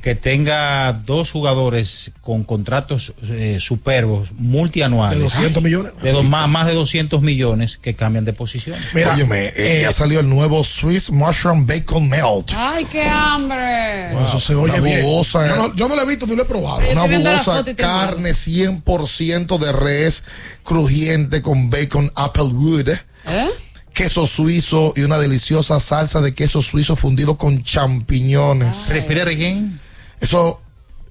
que 0.00 0.14
tenga 0.14 0.92
dos 0.92 1.32
jugadores 1.32 2.12
con 2.20 2.44
contratos 2.44 3.14
eh, 3.28 3.56
superbos, 3.58 4.30
multianuales. 4.38 5.18
De 5.18 5.24
200 5.24 5.60
millones. 5.60 5.92
De 6.00 6.12
dos, 6.12 6.24
más, 6.24 6.48
más 6.48 6.68
de 6.68 6.74
200 6.74 7.20
millones 7.20 7.78
que 7.82 7.94
cambian 7.94 8.24
de 8.24 8.32
posición. 8.32 8.78
Mira, 8.94 9.12
Óyeme, 9.14 9.52
eh, 9.56 9.80
ya 9.82 9.90
salió 9.92 10.20
el 10.20 10.28
nuevo 10.28 10.62
Swiss 10.62 11.10
Mushroom 11.10 11.66
Bacon 11.66 12.08
Melt. 12.08 12.52
Ay, 12.56 12.84
qué 12.84 13.02
hambre. 13.02 14.12
Eso 14.22 14.38
se 14.38 14.54
oye 14.54 14.74
Una 14.78 14.82
bien. 14.84 15.02
jugosa- 15.02 15.48
Yo 15.48 15.56
no, 15.56 15.74
yo 15.74 15.88
no 15.88 15.96
lo 15.96 16.02
he 16.02 16.06
visto 16.06 16.28
ni 16.28 16.36
lo 16.36 16.42
he 16.42 16.46
probado. 16.46 16.82
Yo 16.82 16.92
Una 16.92 17.08
tengo 17.08 17.28
carne 17.76 18.34
100% 18.34 19.58
de 19.58 19.72
res 19.72 20.22
crujiente 20.62 21.42
con 21.42 21.70
bacon 21.70 22.12
applewood, 22.14 22.88
¿Eh? 23.26 23.48
Queso 23.92 24.26
suizo 24.26 24.92
y 24.96 25.02
una 25.02 25.18
deliciosa 25.18 25.80
salsa 25.80 26.20
de 26.20 26.34
queso 26.34 26.62
suizo 26.62 26.96
fundido 26.96 27.36
con 27.36 27.62
champiñones. 27.62 28.88
Respirar 28.88 29.28
again. 29.28 29.80
Eso 30.20 30.60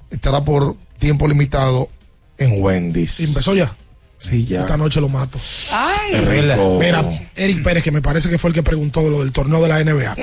estará 0.10 0.44
por 0.44 0.76
tiempo 0.98 1.28
limitado 1.28 1.90
en 2.38 2.62
Wendy's. 2.62 3.20
¿Empezó 3.20 3.56
ya? 3.56 3.76
Sí, 4.18 4.46
ya. 4.46 4.62
Esta 4.62 4.76
noche 4.76 5.00
lo 5.00 5.08
mato. 5.08 5.40
Ay. 5.72 6.12
Qué 6.12 6.22
rico. 6.22 6.78
Mira, 6.80 7.06
Eric 7.36 7.64
Pérez, 7.64 7.84
que 7.84 7.92
me 7.92 8.02
parece 8.02 8.30
que 8.30 8.38
fue 8.38 8.50
el 8.50 8.54
que 8.54 8.64
preguntó 8.64 9.02
de 9.02 9.10
lo 9.10 9.20
del 9.20 9.32
torneo 9.32 9.62
de 9.62 9.70
la 9.70 9.82
NBA. 9.82 10.16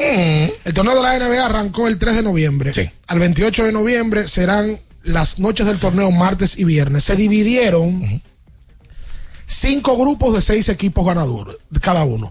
El 0.64 0.74
torneo 0.74 0.94
de 0.96 1.02
la 1.02 1.18
NBA 1.18 1.46
arrancó 1.46 1.88
el 1.88 1.98
3 1.98 2.16
de 2.16 2.22
noviembre. 2.22 2.72
Al 3.06 3.18
28 3.18 3.64
de 3.64 3.72
noviembre 3.72 4.28
serán 4.28 4.78
las 5.02 5.38
noches 5.38 5.66
del 5.66 5.78
torneo 5.78 6.10
martes 6.10 6.58
y 6.58 6.64
viernes. 6.64 7.04
Se 7.04 7.16
dividieron 7.16 8.02
cinco 9.47 9.97
grupos 9.97 10.35
de 10.35 10.40
seis 10.43 10.68
equipos 10.68 11.06
ganadores, 11.06 11.56
cada 11.81 12.05
uno. 12.05 12.31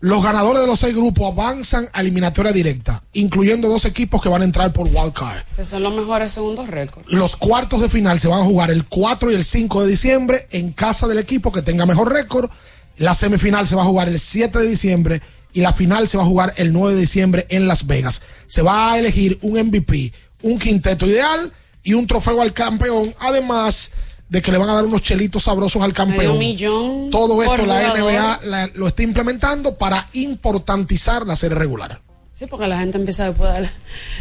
Los 0.00 0.22
ganadores 0.22 0.60
de 0.60 0.66
los 0.66 0.78
seis 0.78 0.94
grupos 0.94 1.32
avanzan 1.32 1.88
a 1.94 2.00
eliminatoria 2.00 2.52
directa, 2.52 3.02
incluyendo 3.14 3.68
dos 3.68 3.86
equipos 3.86 4.20
que 4.20 4.28
van 4.28 4.42
a 4.42 4.44
entrar 4.44 4.72
por 4.72 4.88
wild 4.88 5.14
card. 5.14 5.42
Que 5.56 5.64
son 5.64 5.82
los 5.82 5.94
mejores 5.94 6.32
segundos 6.32 6.68
récords. 6.68 7.08
Los 7.08 7.36
cuartos 7.36 7.80
de 7.80 7.88
final 7.88 8.20
se 8.20 8.28
van 8.28 8.42
a 8.42 8.44
jugar 8.44 8.70
el 8.70 8.84
4 8.84 9.32
y 9.32 9.34
el 9.34 9.44
5 9.44 9.82
de 9.82 9.88
diciembre 9.88 10.48
en 10.50 10.72
casa 10.72 11.06
del 11.06 11.18
equipo 11.18 11.50
que 11.50 11.62
tenga 11.62 11.86
mejor 11.86 12.12
récord. 12.12 12.50
La 12.98 13.14
semifinal 13.14 13.66
se 13.66 13.74
va 13.74 13.82
a 13.82 13.86
jugar 13.86 14.08
el 14.08 14.20
7 14.20 14.58
de 14.58 14.68
diciembre 14.68 15.22
y 15.54 15.62
la 15.62 15.72
final 15.72 16.06
se 16.06 16.18
va 16.18 16.24
a 16.24 16.26
jugar 16.26 16.52
el 16.58 16.74
9 16.74 16.94
de 16.94 17.00
diciembre 17.00 17.46
en 17.48 17.66
Las 17.66 17.86
Vegas. 17.86 18.20
Se 18.46 18.60
va 18.60 18.92
a 18.92 18.98
elegir 18.98 19.38
un 19.40 19.58
MVP, 19.58 20.12
un 20.42 20.58
quinteto 20.58 21.06
ideal 21.06 21.50
y 21.82 21.94
un 21.94 22.06
trofeo 22.06 22.42
al 22.42 22.52
campeón, 22.52 23.14
además 23.18 23.92
de 24.28 24.42
que 24.42 24.50
le 24.52 24.58
van 24.58 24.68
a 24.68 24.74
dar 24.74 24.84
unos 24.84 25.02
chelitos 25.02 25.44
sabrosos 25.44 25.82
al 25.82 25.92
campeón. 25.92 26.38
Millón 26.38 27.10
Todo 27.10 27.42
esto 27.42 27.64
la 27.64 27.90
jugador. 27.90 28.12
NBA 28.12 28.40
la- 28.44 28.66
lo 28.74 28.88
está 28.88 29.02
implementando 29.02 29.76
para 29.76 30.06
importantizar 30.14 31.24
la 31.26 31.36
serie 31.36 31.56
regular. 31.56 32.00
Sí, 32.32 32.46
porque 32.46 32.66
la 32.66 32.78
gente 32.78 32.98
empieza 32.98 33.26
después 33.28 33.50
de, 33.54 33.68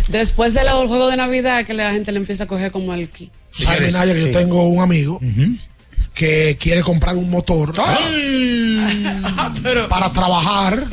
después 0.08 0.54
del 0.54 0.70
juego 0.70 1.08
de 1.10 1.18
Navidad 1.18 1.66
que 1.66 1.74
la 1.74 1.92
gente 1.92 2.12
le 2.12 2.20
empieza 2.20 2.46
a 2.46 2.48
coger 2.48 2.72
como 2.72 2.94
el 2.94 3.10
ki. 3.10 3.30
¿Sabes, 3.52 3.94
Minaya, 3.94 4.14
que 4.14 4.22
yo 4.22 4.32
tengo 4.32 4.68
un 4.70 4.82
amigo 4.82 5.20
que 6.14 6.58
quiere 6.60 6.82
comprar 6.82 7.16
un 7.18 7.30
motor 7.30 7.74
para 9.90 10.14
trabajar. 10.14 10.86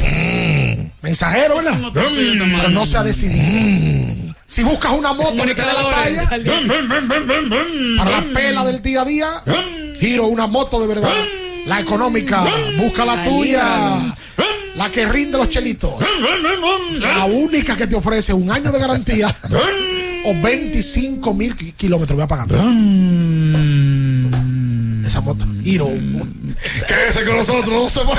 Mensajero, 1.02 1.56
¿verdad? 1.56 1.80
Pero 1.93 2.68
no 2.70 2.86
se 2.86 2.97
ha 2.98 3.02
decidido. 3.02 4.02
Si 4.47 4.62
buscas 4.62 4.93
una 4.93 5.12
moto 5.14 5.44
que 5.44 5.55
te 5.55 5.62
dé 5.62 5.73
la 5.73 5.90
talla, 5.90 6.28
para 7.97 8.10
la 8.10 8.24
pela 8.35 8.64
del 8.64 8.82
día 8.82 9.02
a 9.02 9.05
día, 9.05 9.28
giro 9.98 10.27
una 10.27 10.47
moto 10.47 10.81
de 10.81 10.86
verdad. 10.89 11.12
La 11.66 11.81
económica, 11.81 12.44
busca 12.77 13.05
la 13.05 13.23
tuya. 13.23 14.14
La 14.77 14.90
que 14.90 15.06
rinde 15.06 15.39
los 15.39 15.48
chelitos. 15.48 15.93
La 17.01 17.24
única 17.27 17.77
que 17.77 17.86
te 17.86 17.94
ofrece 17.94 18.32
un 18.32 18.51
año 18.51 18.73
de 18.73 18.78
garantía 18.78 19.35
o 20.24 20.35
25 20.43 21.35
mil 21.35 21.56
kilómetros. 21.56 22.16
Voy 22.16 22.24
a 22.24 22.28
pagar. 22.28 22.48
Esa 25.06 25.20
moto. 25.20 25.47
Hero. 25.64 25.89
Quédese 26.89 27.24
con 27.24 27.36
nosotros, 27.36 27.82
no 27.82 27.90
se 27.90 28.05
va. 28.05 28.19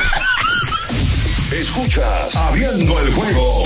Escuchas 1.59 2.35
Abriendo 2.35 2.99
el 2.99 3.13
juego 3.13 3.63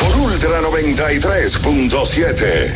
por 0.00 0.16
Ultra 0.16 0.60
93.7. 0.62 2.74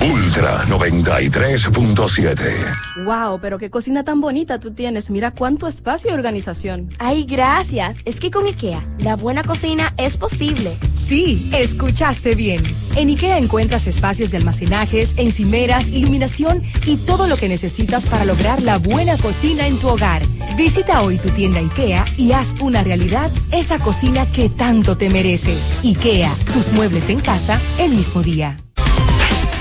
Ultra 0.00 0.62
93.7. 0.66 3.04
Wow, 3.04 3.40
pero 3.40 3.58
qué 3.58 3.68
cocina 3.68 4.04
tan 4.04 4.20
bonita 4.20 4.60
tú 4.60 4.70
tienes. 4.70 5.10
Mira 5.10 5.32
cuánto 5.32 5.66
espacio 5.66 6.12
y 6.12 6.14
organización. 6.14 6.88
Ay, 7.00 7.24
gracias. 7.24 7.96
Es 8.04 8.20
que 8.20 8.30
con 8.30 8.46
IKEA, 8.46 8.86
la 9.00 9.16
buena 9.16 9.42
cocina 9.42 9.92
es 9.96 10.16
posible. 10.16 10.78
Sí, 11.08 11.50
escuchaste 11.52 12.34
bien. 12.34 12.62
En 12.96 13.08
IKEA 13.08 13.36
encuentras 13.36 13.86
espacios 13.86 14.30
de 14.30 14.38
almacenajes, 14.38 15.10
encimeras, 15.16 15.86
iluminación 15.88 16.62
y 16.86 16.96
todo 16.96 17.26
lo 17.26 17.36
que 17.36 17.48
necesitas 17.48 18.04
para 18.04 18.24
lograr 18.24 18.62
la 18.62 18.78
buena 18.78 19.16
cocina 19.18 19.66
en 19.66 19.78
tu 19.78 19.88
hogar. 19.88 20.22
Visita 20.56 21.02
hoy 21.02 21.18
tu 21.18 21.28
tienda 21.30 21.60
IKEA 21.60 22.04
y 22.16 22.32
haz 22.32 22.48
una 22.60 22.82
realidad 22.82 23.30
esa 23.52 23.78
cocina 23.78 24.26
que 24.26 24.48
tanto 24.48 24.96
te 24.96 25.10
mereces. 25.10 25.78
IKEA, 25.84 26.34
tus 26.52 26.72
muebles 26.72 27.08
en 27.10 27.20
casa 27.20 27.60
el 27.78 27.90
mismo 27.90 28.22
día. 28.22 28.56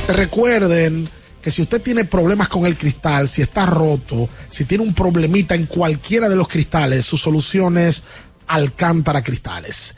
Recuerden 0.07 1.09
que 1.41 1.51
si 1.51 1.61
usted 1.61 1.81
tiene 1.81 2.05
problemas 2.05 2.47
con 2.47 2.65
el 2.65 2.77
cristal, 2.77 3.27
si 3.27 3.41
está 3.41 3.65
roto, 3.65 4.29
si 4.47 4.63
tiene 4.63 4.85
un 4.85 4.93
problemita 4.93 5.55
en 5.55 5.65
cualquiera 5.65 6.29
de 6.29 6.37
los 6.37 6.47
cristales, 6.47 7.05
su 7.05 7.17
solución 7.17 7.77
es 7.77 8.05
Alcántara 8.47 9.21
Cristales. 9.21 9.97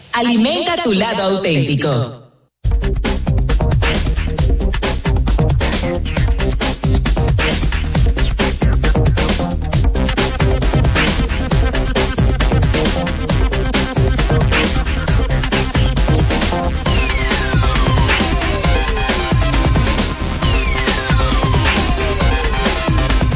Alimenta 0.13 0.77
tu 0.83 0.91
lado 0.93 1.21
auténtico. 1.21 2.20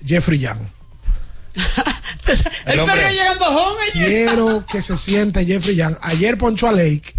Jeffrey 0.04 0.40
Young. 0.40 0.58
El, 2.66 2.86
perro 2.86 3.08
llegando 3.08 3.46
home. 3.46 3.84
Quiero 3.94 4.66
que 4.66 4.82
se 4.82 4.98
siente 4.98 5.46
Jeffrey 5.46 5.76
Young. 5.76 5.96
Ayer 6.02 6.40
ponchó 6.40 6.70
a 6.70 6.72
Lake 6.72 7.14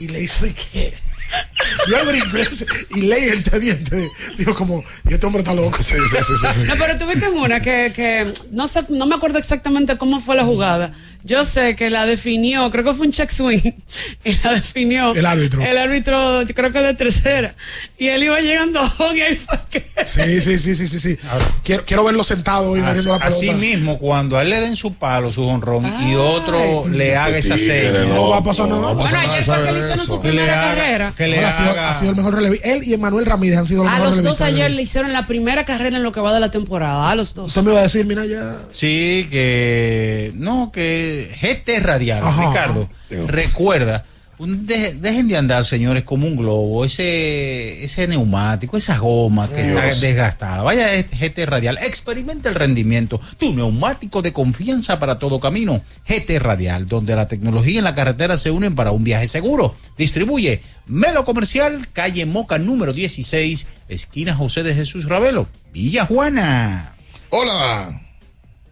y 0.00 0.08
le 0.08 0.22
hizo 0.22 0.44
de 0.44 0.54
qué. 0.54 0.92
Yo 1.88 1.96
abrí 1.98 2.18
inglés 2.18 2.66
y 2.96 3.02
leí 3.02 3.28
el 3.28 3.42
diente. 3.42 4.10
Digo, 4.36 4.54
como, 4.54 4.84
y 5.08 5.14
este 5.14 5.26
hombre 5.26 5.42
está 5.42 5.54
loco. 5.54 5.80
Sí, 5.80 5.94
sí, 5.94 6.16
sí, 6.26 6.34
sí, 6.54 6.60
No, 6.66 6.74
pero 6.76 6.98
tuviste 6.98 7.28
una 7.28 7.60
que, 7.60 7.92
que 7.94 8.32
no 8.50 8.66
sé, 8.66 8.84
no 8.88 9.06
me 9.06 9.14
acuerdo 9.14 9.38
exactamente 9.38 9.96
cómo 9.96 10.20
fue 10.20 10.34
la 10.34 10.44
jugada. 10.44 10.92
Yo 11.22 11.44
sé 11.44 11.76
que 11.76 11.90
la 11.90 12.06
definió, 12.06 12.70
creo 12.70 12.84
que 12.84 12.94
fue 12.94 13.06
un 13.06 13.12
check 13.12 13.30
swing, 13.30 13.60
y 14.24 14.32
la 14.42 14.52
definió 14.54 15.14
El 15.14 15.26
árbitro. 15.26 15.62
El 15.62 15.76
árbitro, 15.78 16.42
yo 16.42 16.54
creo 16.54 16.72
que 16.72 16.80
de 16.80 16.94
tercera. 16.94 17.54
Y 17.98 18.08
él 18.08 18.22
iba 18.22 18.40
llegando 18.40 18.80
a 18.80 18.92
y 19.14 19.20
ahí 19.20 19.36
fue 19.36 19.58
que. 19.70 19.84
Sí, 20.06 20.40
sí, 20.40 20.58
sí, 20.58 20.74
sí, 20.74 20.86
sí, 20.86 20.98
sí. 20.98 21.16
Quiero, 21.62 21.84
quiero 21.84 22.04
verlo 22.04 22.24
sentado 22.24 22.70
hoy 22.70 22.80
Así, 22.80 22.96
la 22.98 23.02
pelota. 23.18 23.26
así 23.26 23.50
mismo, 23.52 23.98
cuando 23.98 24.38
a 24.38 24.42
él 24.42 24.50
le 24.50 24.60
den 24.60 24.76
su 24.76 24.94
palo, 24.94 25.30
su 25.30 25.46
honrón, 25.46 25.84
y 26.08 26.14
otro 26.14 26.88
le 26.88 27.16
haga 27.16 27.36
esa 27.38 27.58
seña. 27.58 28.04
No 28.04 28.30
va 28.30 28.38
a 28.38 28.42
pasar 28.44 28.68
nada. 28.68 28.92
Bueno, 28.94 29.18
ayer 29.18 29.42
fue 29.42 29.56
que 29.64 29.72
le 29.72 29.78
hicieron 29.78 30.06
su 30.06 30.20
primera 30.20 30.52
haga- 30.62 30.74
carrera. 30.74 31.12
que 31.16 31.26
le 31.26 31.34
Bueno, 31.36 31.48
ha, 31.48 31.52
sido, 31.52 31.70
haga- 31.70 31.90
ha 31.90 31.94
sido 31.94 32.10
el 32.10 32.16
mejor 32.16 32.34
relevista. 32.34 32.68
Él 32.72 32.82
y 32.84 32.94
Emanuel 32.94 33.26
Ramírez 33.26 33.58
han 33.58 33.66
sido 33.66 33.84
los 33.84 33.92
A 33.92 33.96
mejores 33.96 34.16
los 34.16 34.24
dos 34.24 34.40
ayer 34.40 34.70
le 34.70 34.82
hicieron 34.82 35.12
la 35.12 35.26
primera 35.26 35.64
carrera 35.64 35.96
en 35.98 36.02
lo 36.02 36.12
que 36.12 36.20
va 36.20 36.32
de 36.32 36.40
la 36.40 36.50
temporada. 36.50 37.10
A 37.10 37.14
los 37.14 37.34
dos. 37.34 37.48
Usted 37.48 37.62
me 37.62 37.72
iba 37.72 37.80
a 37.80 37.82
decir, 37.84 38.06
mira 38.06 38.24
ya. 38.26 38.56
Sí, 38.70 39.28
que 39.30 40.32
no, 40.34 40.70
que 40.72 41.09
GT 41.40 41.80
Radial, 41.80 42.22
Ajá. 42.24 42.48
Ricardo, 42.48 42.88
recuerda, 43.26 44.04
un- 44.38 44.66
de- 44.66 44.94
dejen 44.94 45.28
de 45.28 45.36
andar, 45.36 45.64
señores, 45.66 46.04
como 46.04 46.26
un 46.26 46.34
globo, 46.34 46.84
ese, 46.86 47.84
ese 47.84 48.06
neumático, 48.08 48.78
esa 48.78 48.96
goma 48.96 49.46
que 49.48 49.62
Dios. 49.64 49.84
está 49.84 50.00
desgastada. 50.06 50.62
Vaya 50.62 50.86
a 50.86 51.02
GT 51.02 51.44
Radial, 51.44 51.76
experimenta 51.82 52.48
el 52.48 52.54
rendimiento, 52.54 53.20
tu 53.38 53.52
neumático 53.52 54.22
de 54.22 54.32
confianza 54.32 54.98
para 54.98 55.18
todo 55.18 55.40
camino. 55.40 55.82
GT 56.08 56.38
Radial, 56.38 56.86
donde 56.86 57.14
la 57.16 57.28
tecnología 57.28 57.80
y 57.80 57.82
la 57.82 57.94
carretera 57.94 58.38
se 58.38 58.50
unen 58.50 58.74
para 58.74 58.92
un 58.92 59.04
viaje 59.04 59.28
seguro. 59.28 59.76
Distribuye 59.98 60.62
Melo 60.86 61.26
Comercial, 61.26 61.88
calle 61.92 62.24
Moca 62.24 62.58
número 62.58 62.94
16, 62.94 63.66
esquina 63.90 64.34
José 64.34 64.62
de 64.62 64.74
Jesús 64.74 65.04
Ravelo, 65.06 65.48
Villa 65.74 66.06
Juana. 66.06 66.94
Hola. 67.28 67.90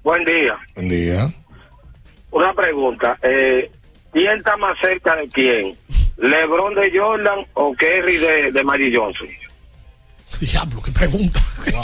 Buen 0.02 0.24
día. 0.24 0.54
Buen 0.74 0.88
día. 0.88 1.30
Una 2.30 2.52
pregunta. 2.54 3.18
Eh, 3.22 3.70
¿Quién 4.12 4.38
está 4.38 4.56
más 4.56 4.76
cerca 4.80 5.16
de 5.16 5.28
quién? 5.28 5.76
¿LeBron 6.16 6.74
de 6.74 6.90
Jordan 6.98 7.46
o 7.54 7.74
Kerry 7.74 8.16
de, 8.16 8.52
de 8.52 8.64
Magic 8.64 8.94
Johnson? 8.96 9.28
Diablo, 10.40 10.82
qué 10.82 10.90
pregunta. 10.92 11.40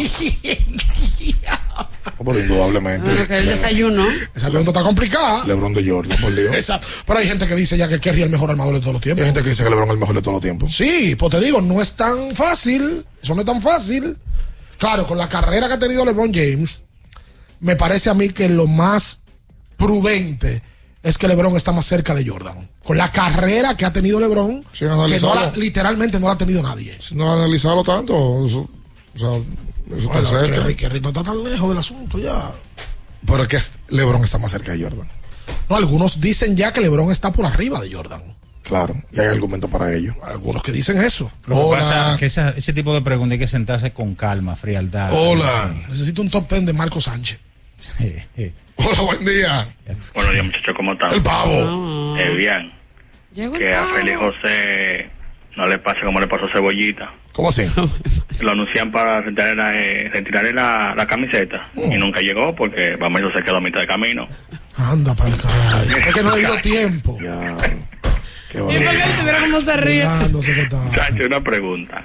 Pero 2.24 2.38
indudablemente. 2.38 3.10
Bueno, 3.10 3.26
que 3.26 3.36
el 3.36 3.46
desayuno. 3.46 4.06
Esa 4.34 4.48
pregunta 4.48 4.70
está 4.70 4.82
complicada. 4.82 5.44
Lebron 5.46 5.74
de 5.74 5.88
Jordan, 5.88 6.16
por 6.20 6.34
Dios. 6.34 6.54
Exacto. 6.54 6.86
Pero 7.06 7.18
hay 7.18 7.26
gente 7.26 7.46
que 7.46 7.54
dice 7.54 7.76
ya 7.76 7.88
que 7.88 7.98
Kerry 7.98 8.20
es 8.20 8.24
el 8.26 8.30
mejor 8.30 8.50
armador 8.50 8.74
de 8.74 8.80
todos 8.80 8.94
los 8.94 9.00
Hay 9.00 9.04
tiempos. 9.04 9.24
gente 9.26 9.42
que 9.42 9.48
dice 9.50 9.64
que 9.64 9.70
Lebron 9.70 9.88
es 9.88 9.94
el 9.94 10.00
mejor 10.00 10.14
de 10.14 10.22
todos 10.22 10.34
los 10.34 10.42
tiempos. 10.42 10.74
Sí, 10.74 11.16
pues 11.16 11.30
te 11.32 11.40
digo, 11.40 11.60
no 11.60 11.82
es 11.82 11.92
tan 11.92 12.34
fácil. 12.34 13.04
Eso 13.22 13.34
no 13.34 13.40
es 13.40 13.46
tan 13.46 13.60
fácil. 13.60 14.16
Claro, 14.78 15.06
con 15.06 15.18
la 15.18 15.28
carrera 15.28 15.66
que 15.68 15.74
ha 15.74 15.78
tenido 15.78 16.04
LeBron 16.04 16.32
James, 16.32 16.82
me 17.60 17.76
parece 17.76 18.10
a 18.10 18.14
mí 18.14 18.30
que 18.30 18.48
lo 18.48 18.66
más 18.66 19.20
prudente 19.76 20.62
es 21.02 21.18
que 21.18 21.28
LeBron 21.28 21.54
está 21.56 21.72
más 21.72 21.84
cerca 21.86 22.14
de 22.14 22.26
Jordan. 22.26 22.68
Con 22.82 22.96
la 22.96 23.10
carrera 23.12 23.76
que 23.76 23.84
ha 23.84 23.92
tenido 23.92 24.18
LeBron, 24.20 24.64
Sin 24.72 24.78
que 24.80 24.84
no 24.86 24.94
analizarlo. 25.04 25.34
la- 25.40 25.52
literalmente 25.56 26.18
no 26.18 26.26
la 26.28 26.32
ha 26.34 26.38
tenido 26.38 26.62
nadie. 26.62 26.96
Si 27.00 27.14
no 27.14 27.30
analizarlo 27.32 27.84
tanto, 27.84 28.44
eso, 28.46 28.60
o 29.14 29.18
sea, 29.18 29.28
eso 29.36 29.44
Bueno, 30.08 30.22
está 30.22 30.40
cerca. 30.40 30.56
Kerry, 30.62 30.74
Kerry 30.76 31.00
no 31.00 31.08
está 31.08 31.22
tan 31.22 31.44
lejos 31.44 31.68
del 31.68 31.78
asunto 31.78 32.18
ya. 32.18 32.50
Pero 33.26 33.42
es 33.42 33.48
que 33.48 33.56
es- 33.56 33.78
LeBron 33.88 34.22
está 34.24 34.38
más 34.38 34.50
cerca 34.50 34.72
de 34.72 34.82
Jordan. 34.82 35.08
No, 35.68 35.76
algunos 35.76 36.20
dicen 36.20 36.56
ya 36.56 36.72
que 36.72 36.80
LeBron 36.80 37.10
está 37.12 37.32
por 37.32 37.44
arriba 37.46 37.80
de 37.80 37.92
Jordan. 37.92 38.22
Claro, 38.62 38.94
y 39.12 39.20
hay 39.20 39.26
argumento 39.26 39.68
para 39.68 39.92
ello. 39.92 40.14
Algunos 40.24 40.62
que 40.62 40.72
dicen 40.72 40.96
eso. 41.02 41.30
Lo 41.46 41.54
que 41.56 41.60
Hola. 41.62 41.78
pasa 41.80 42.12
es 42.12 42.18
que 42.18 42.24
esa- 42.26 42.50
ese 42.50 42.72
tipo 42.72 42.94
de 42.94 43.02
preguntas 43.02 43.32
hay 43.34 43.38
que 43.38 43.46
sentarse 43.46 43.92
con 43.92 44.14
calma, 44.14 44.56
frialdad. 44.56 45.10
Hola. 45.12 45.70
Necesito 45.90 46.22
un 46.22 46.30
top 46.30 46.48
ten 46.48 46.64
de 46.64 46.72
Marco 46.72 46.98
Sánchez. 46.98 47.38
Hola, 48.76 49.00
buen 49.02 49.24
día. 49.24 49.66
Buenos 50.14 50.32
días, 50.32 50.44
muchachos, 50.44 50.74
¿cómo 50.76 50.92
están? 50.92 51.12
El 51.12 51.22
pavo. 51.22 52.16
Eh, 52.18 52.34
bien. 52.36 52.72
Llegó 53.34 53.54
el 53.54 53.60
Que 53.60 53.74
a. 53.74 53.84
Félix 53.86 54.18
José 54.18 55.08
no 55.56 55.66
le 55.66 55.78
pase 55.78 56.00
como 56.02 56.20
le 56.20 56.26
pasó 56.26 56.46
a 56.46 56.52
Cebollita. 56.52 57.12
¿Cómo 57.32 57.48
así? 57.48 57.64
Lo 58.42 58.52
anuncian 58.52 58.90
para 58.92 59.20
retirar 59.20 59.56
la, 59.56 59.74
eh, 59.76 60.10
retirarle 60.12 60.52
la, 60.52 60.94
la 60.96 61.06
camiseta 61.06 61.68
y 61.74 61.96
nunca 61.96 62.20
llegó 62.20 62.54
porque 62.54 62.96
Bameso 62.96 63.30
se 63.32 63.42
quedó 63.42 63.56
a 63.56 63.60
mitad 63.60 63.80
de 63.80 63.86
camino. 63.86 64.26
Anda 64.76 65.14
para 65.14 65.30
el 65.30 65.36
carajo. 65.36 65.78
Es 65.98 66.14
que 66.14 66.22
no 66.22 66.30
le 66.34 66.38
dio 66.40 66.60
tiempo. 66.60 67.16
Qué 67.18 68.58
Y 68.58 68.60
porque 68.60 68.76
él 68.76 69.16
tuviera 69.18 69.40
como 69.40 69.60
se 69.60 69.76
ríe. 69.76 70.04
Chacho, 70.94 71.26
una 71.26 71.40
pregunta. 71.40 72.04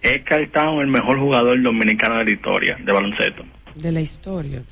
¿Es 0.00 0.22
Carl 0.24 0.48
Town 0.50 0.80
el 0.80 0.88
mejor 0.88 1.18
jugador 1.18 1.60
dominicano 1.62 2.16
de 2.18 2.24
la 2.24 2.30
historia 2.30 2.76
de 2.80 2.92
baloncesto? 2.92 3.44
De 3.76 3.92
la 3.92 4.00
historia. 4.00 4.62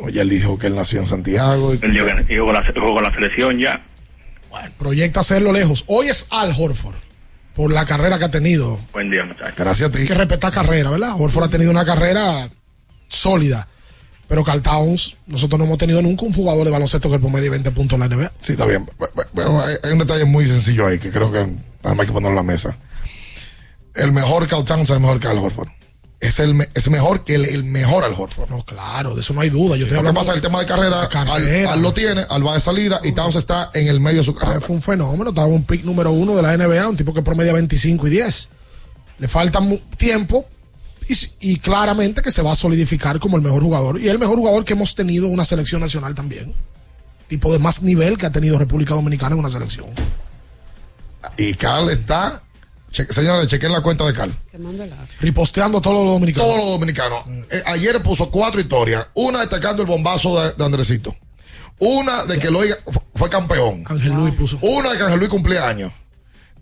Oye, 0.00 0.20
él 0.20 0.28
dijo 0.28 0.58
que 0.58 0.66
él 0.66 0.74
nació 0.74 1.00
en 1.00 1.06
Santiago. 1.06 1.74
Y 1.74 1.78
Él 1.82 2.26
jugó 2.38 2.52
la, 2.52 2.64
jugó 2.64 3.00
la 3.00 3.12
selección 3.12 3.58
ya. 3.58 3.84
Proyecta 4.78 5.20
hacerlo 5.20 5.52
lejos. 5.52 5.84
Hoy 5.86 6.08
es 6.08 6.26
Al 6.30 6.52
Horford. 6.56 6.96
Por 7.54 7.72
la 7.72 7.84
carrera 7.84 8.18
que 8.18 8.24
ha 8.24 8.30
tenido. 8.30 8.78
Buen 8.92 9.10
día, 9.10 9.24
muchachos. 9.24 9.54
Gracias 9.56 9.88
a 9.88 9.92
ti. 9.92 9.98
Hay 10.00 10.06
que 10.06 10.14
respetar 10.14 10.52
carrera, 10.52 10.90
¿verdad? 10.90 11.12
Horford 11.18 11.44
ha 11.44 11.50
tenido 11.50 11.70
una 11.70 11.84
carrera 11.84 12.48
sólida. 13.08 13.68
Pero 14.28 14.44
Carl 14.44 14.62
Towns, 14.62 15.16
nosotros 15.26 15.58
no 15.58 15.64
hemos 15.64 15.76
tenido 15.76 16.00
nunca 16.00 16.24
un 16.24 16.32
jugador 16.32 16.64
de 16.64 16.70
baloncesto 16.70 17.10
que 17.10 17.18
promedie 17.18 17.50
20 17.50 17.72
puntos 17.72 18.00
en 18.00 18.08
la 18.08 18.16
NBA. 18.16 18.30
Sí, 18.38 18.52
está 18.52 18.64
bien. 18.64 18.88
Pero 19.34 19.60
hay, 19.60 19.92
un 19.92 19.98
detalle 19.98 20.24
muy 20.24 20.46
sencillo 20.46 20.86
ahí 20.86 20.98
que 20.98 21.10
creo 21.10 21.32
que 21.32 21.40
nada 21.40 21.94
más 21.94 22.00
hay 22.00 22.06
que 22.06 22.12
ponerlo 22.12 22.30
en 22.30 22.46
la 22.46 22.52
mesa. 22.52 22.76
El 23.94 24.12
mejor 24.12 24.46
Carl 24.46 24.64
Towns 24.64 24.88
es 24.88 24.96
el 24.96 25.02
mejor 25.02 25.18
que 25.18 25.26
Al 25.26 25.38
Horford. 25.38 25.68
Es, 26.20 26.38
el, 26.38 26.68
es 26.74 26.90
mejor 26.90 27.24
que 27.24 27.34
el, 27.34 27.46
el 27.46 27.64
mejor 27.64 28.04
Al 28.04 28.12
Horford. 28.12 28.50
No, 28.50 28.62
claro, 28.62 29.14
de 29.14 29.22
eso 29.22 29.32
no 29.32 29.40
hay 29.40 29.48
duda. 29.48 29.76
Yo 29.76 29.88
que 29.88 29.94
hablando 29.96 30.20
pasa 30.20 30.34
el 30.34 30.42
tema 30.42 30.60
de 30.60 30.66
carrera, 30.66 31.08
carrera. 31.08 31.70
Al, 31.70 31.78
Al 31.78 31.82
lo 31.82 31.94
tiene, 31.94 32.26
Al 32.28 32.46
va 32.46 32.54
de 32.54 32.60
salida 32.60 33.00
y 33.02 33.12
Towns 33.12 33.36
está 33.36 33.70
en 33.72 33.86
el 33.86 34.00
medio 34.00 34.18
de 34.18 34.24
su 34.24 34.34
carrera. 34.34 34.60
Fue 34.60 34.76
un 34.76 34.82
fenómeno. 34.82 35.30
Estaba 35.30 35.46
un 35.46 35.64
pick 35.64 35.82
número 35.82 36.10
uno 36.10 36.36
de 36.36 36.42
la 36.42 36.54
NBA, 36.56 36.88
un 36.88 36.96
tipo 36.96 37.14
que 37.14 37.22
promedia 37.22 37.54
25 37.54 38.06
y 38.06 38.10
10. 38.10 38.48
Le 39.18 39.28
falta 39.28 39.60
tiempo 39.96 40.46
y, 41.08 41.16
y 41.40 41.58
claramente 41.58 42.20
que 42.20 42.30
se 42.30 42.42
va 42.42 42.52
a 42.52 42.56
solidificar 42.56 43.18
como 43.18 43.38
el 43.38 43.42
mejor 43.42 43.62
jugador. 43.62 43.98
Y 43.98 44.08
el 44.08 44.18
mejor 44.18 44.36
jugador 44.36 44.64
que 44.64 44.74
hemos 44.74 44.94
tenido 44.94 45.26
en 45.26 45.32
una 45.32 45.46
selección 45.46 45.80
nacional 45.80 46.14
también. 46.14 46.54
tipo 47.28 47.50
de 47.50 47.58
más 47.58 47.82
nivel 47.82 48.18
que 48.18 48.26
ha 48.26 48.32
tenido 48.32 48.58
República 48.58 48.92
Dominicana 48.94 49.32
en 49.34 49.38
una 49.38 49.48
selección. 49.48 49.86
Y 51.38 51.54
Carl 51.54 51.88
está. 51.88 52.42
Che- 52.90 53.12
señores, 53.12 53.46
chequen 53.48 53.72
la 53.72 53.80
cuenta 53.80 54.04
de 54.06 54.12
Carl. 54.12 54.32
Riposteando 55.20 55.80
todos 55.80 56.04
los 56.04 56.14
dominicanos. 56.14 56.46
Todos 56.48 56.58
los 56.64 56.70
dominicanos. 56.78 57.24
Eh, 57.50 57.62
ayer 57.66 58.02
puso 58.02 58.30
cuatro 58.30 58.60
historias. 58.60 59.06
Una 59.14 59.40
destacando 59.40 59.82
el 59.82 59.88
bombazo 59.88 60.40
de, 60.42 60.52
de 60.52 60.64
Andresito. 60.64 61.14
Una 61.78 62.24
de 62.24 62.38
que 62.38 62.48
fu- 62.48 63.02
fue 63.14 63.30
campeón. 63.30 63.84
Ángel 63.86 64.12
Luis 64.12 64.34
puso. 64.34 64.58
Una 64.60 64.92
de 64.92 64.98
que 64.98 65.04
Ángel 65.04 65.18
Luis 65.18 65.30
cumplía 65.30 65.66
años. 65.68 65.92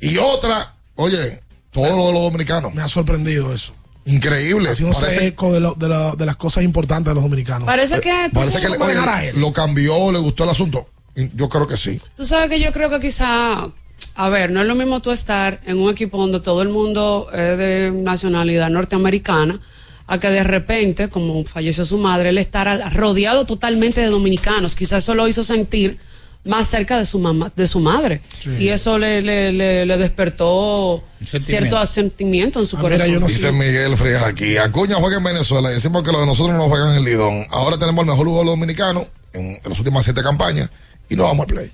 Y 0.00 0.16
otra, 0.18 0.76
oye, 0.94 1.42
todos 1.72 1.90
los, 1.90 2.12
los 2.12 2.22
dominicanos. 2.22 2.72
Me 2.74 2.82
ha 2.82 2.88
sorprendido 2.88 3.52
eso. 3.52 3.74
Increíble. 4.04 4.70
Haciéndose 4.70 5.00
Parece- 5.06 5.26
eco 5.26 5.52
de, 5.52 5.60
lo- 5.60 5.74
de, 5.74 5.88
la- 5.88 6.12
de 6.12 6.24
las 6.24 6.36
cosas 6.36 6.62
importantes 6.62 7.10
de 7.10 7.14
los 7.14 7.24
dominicanos. 7.24 7.64
Parece 7.66 8.00
que 8.00 8.28
tú, 8.32 8.40
Parece 8.40 8.60
que 8.60 8.68
le- 8.68 8.78
¿Cómo 8.78 8.88
dejar 8.88 9.08
a 9.08 9.18
oye, 9.18 9.28
él? 9.30 9.40
lo 9.40 9.52
cambió, 9.52 10.12
le 10.12 10.18
gustó 10.20 10.44
el 10.44 10.50
asunto. 10.50 10.88
Yo 11.34 11.48
creo 11.48 11.66
que 11.66 11.76
sí. 11.76 12.00
tú 12.14 12.24
sabes 12.24 12.48
que 12.48 12.60
yo 12.60 12.72
creo 12.72 12.88
que 12.88 13.00
quizá, 13.00 13.68
a 14.14 14.28
ver, 14.28 14.50
no 14.50 14.60
es 14.60 14.66
lo 14.66 14.74
mismo 14.74 15.00
tú 15.00 15.10
estar 15.12 15.60
en 15.66 15.78
un 15.78 15.90
equipo 15.90 16.18
donde 16.18 16.40
todo 16.40 16.62
el 16.62 16.68
mundo 16.68 17.28
es 17.32 17.56
de 17.58 17.90
nacionalidad 17.94 18.68
norteamericana, 18.70 19.60
a 20.06 20.18
que 20.18 20.30
de 20.30 20.42
repente, 20.42 21.08
como 21.08 21.44
falleció 21.44 21.84
su 21.84 21.98
madre, 21.98 22.30
él 22.30 22.38
estar 22.38 22.94
rodeado 22.94 23.44
totalmente 23.46 24.00
de 24.00 24.08
dominicanos. 24.08 24.74
Quizás 24.74 25.04
eso 25.04 25.14
lo 25.14 25.28
hizo 25.28 25.42
sentir 25.44 25.98
más 26.44 26.68
cerca 26.68 26.96
de 26.98 27.04
su 27.04 27.18
mamá, 27.18 27.52
de 27.54 27.66
su 27.66 27.78
madre. 27.80 28.22
Sí. 28.42 28.50
Y 28.58 28.68
eso 28.70 28.96
le, 28.98 29.20
le, 29.20 29.52
le, 29.52 29.84
le 29.84 29.98
despertó 29.98 31.04
cierto 31.40 31.84
sentimiento 31.84 32.58
en 32.60 32.66
su 32.66 32.76
Ah, 32.78 32.80
corazón. 32.80 33.26
Dice 33.26 33.52
Miguel 33.52 33.96
Frías 33.98 34.22
aquí. 34.22 34.56
Acuña 34.56 34.94
juega 34.96 35.18
en 35.18 35.24
Venezuela. 35.24 35.70
y 35.70 35.74
Decimos 35.74 36.02
que 36.02 36.10
los 36.10 36.20
de 36.22 36.26
nosotros 36.26 36.56
no 36.56 36.64
juegan 36.68 36.90
en 36.92 36.96
el 36.96 37.04
Lidón. 37.04 37.44
Ahora 37.50 37.76
tenemos 37.78 38.02
el 38.04 38.10
mejor 38.10 38.26
jugador 38.28 38.46
dominicano 38.46 39.06
en, 39.34 39.50
en 39.56 39.60
las 39.68 39.78
últimas 39.78 40.04
siete 40.04 40.22
campañas 40.22 40.70
y 41.10 41.16
no 41.16 41.24
vamos 41.24 41.46
al 41.48 41.54
play. 41.54 41.70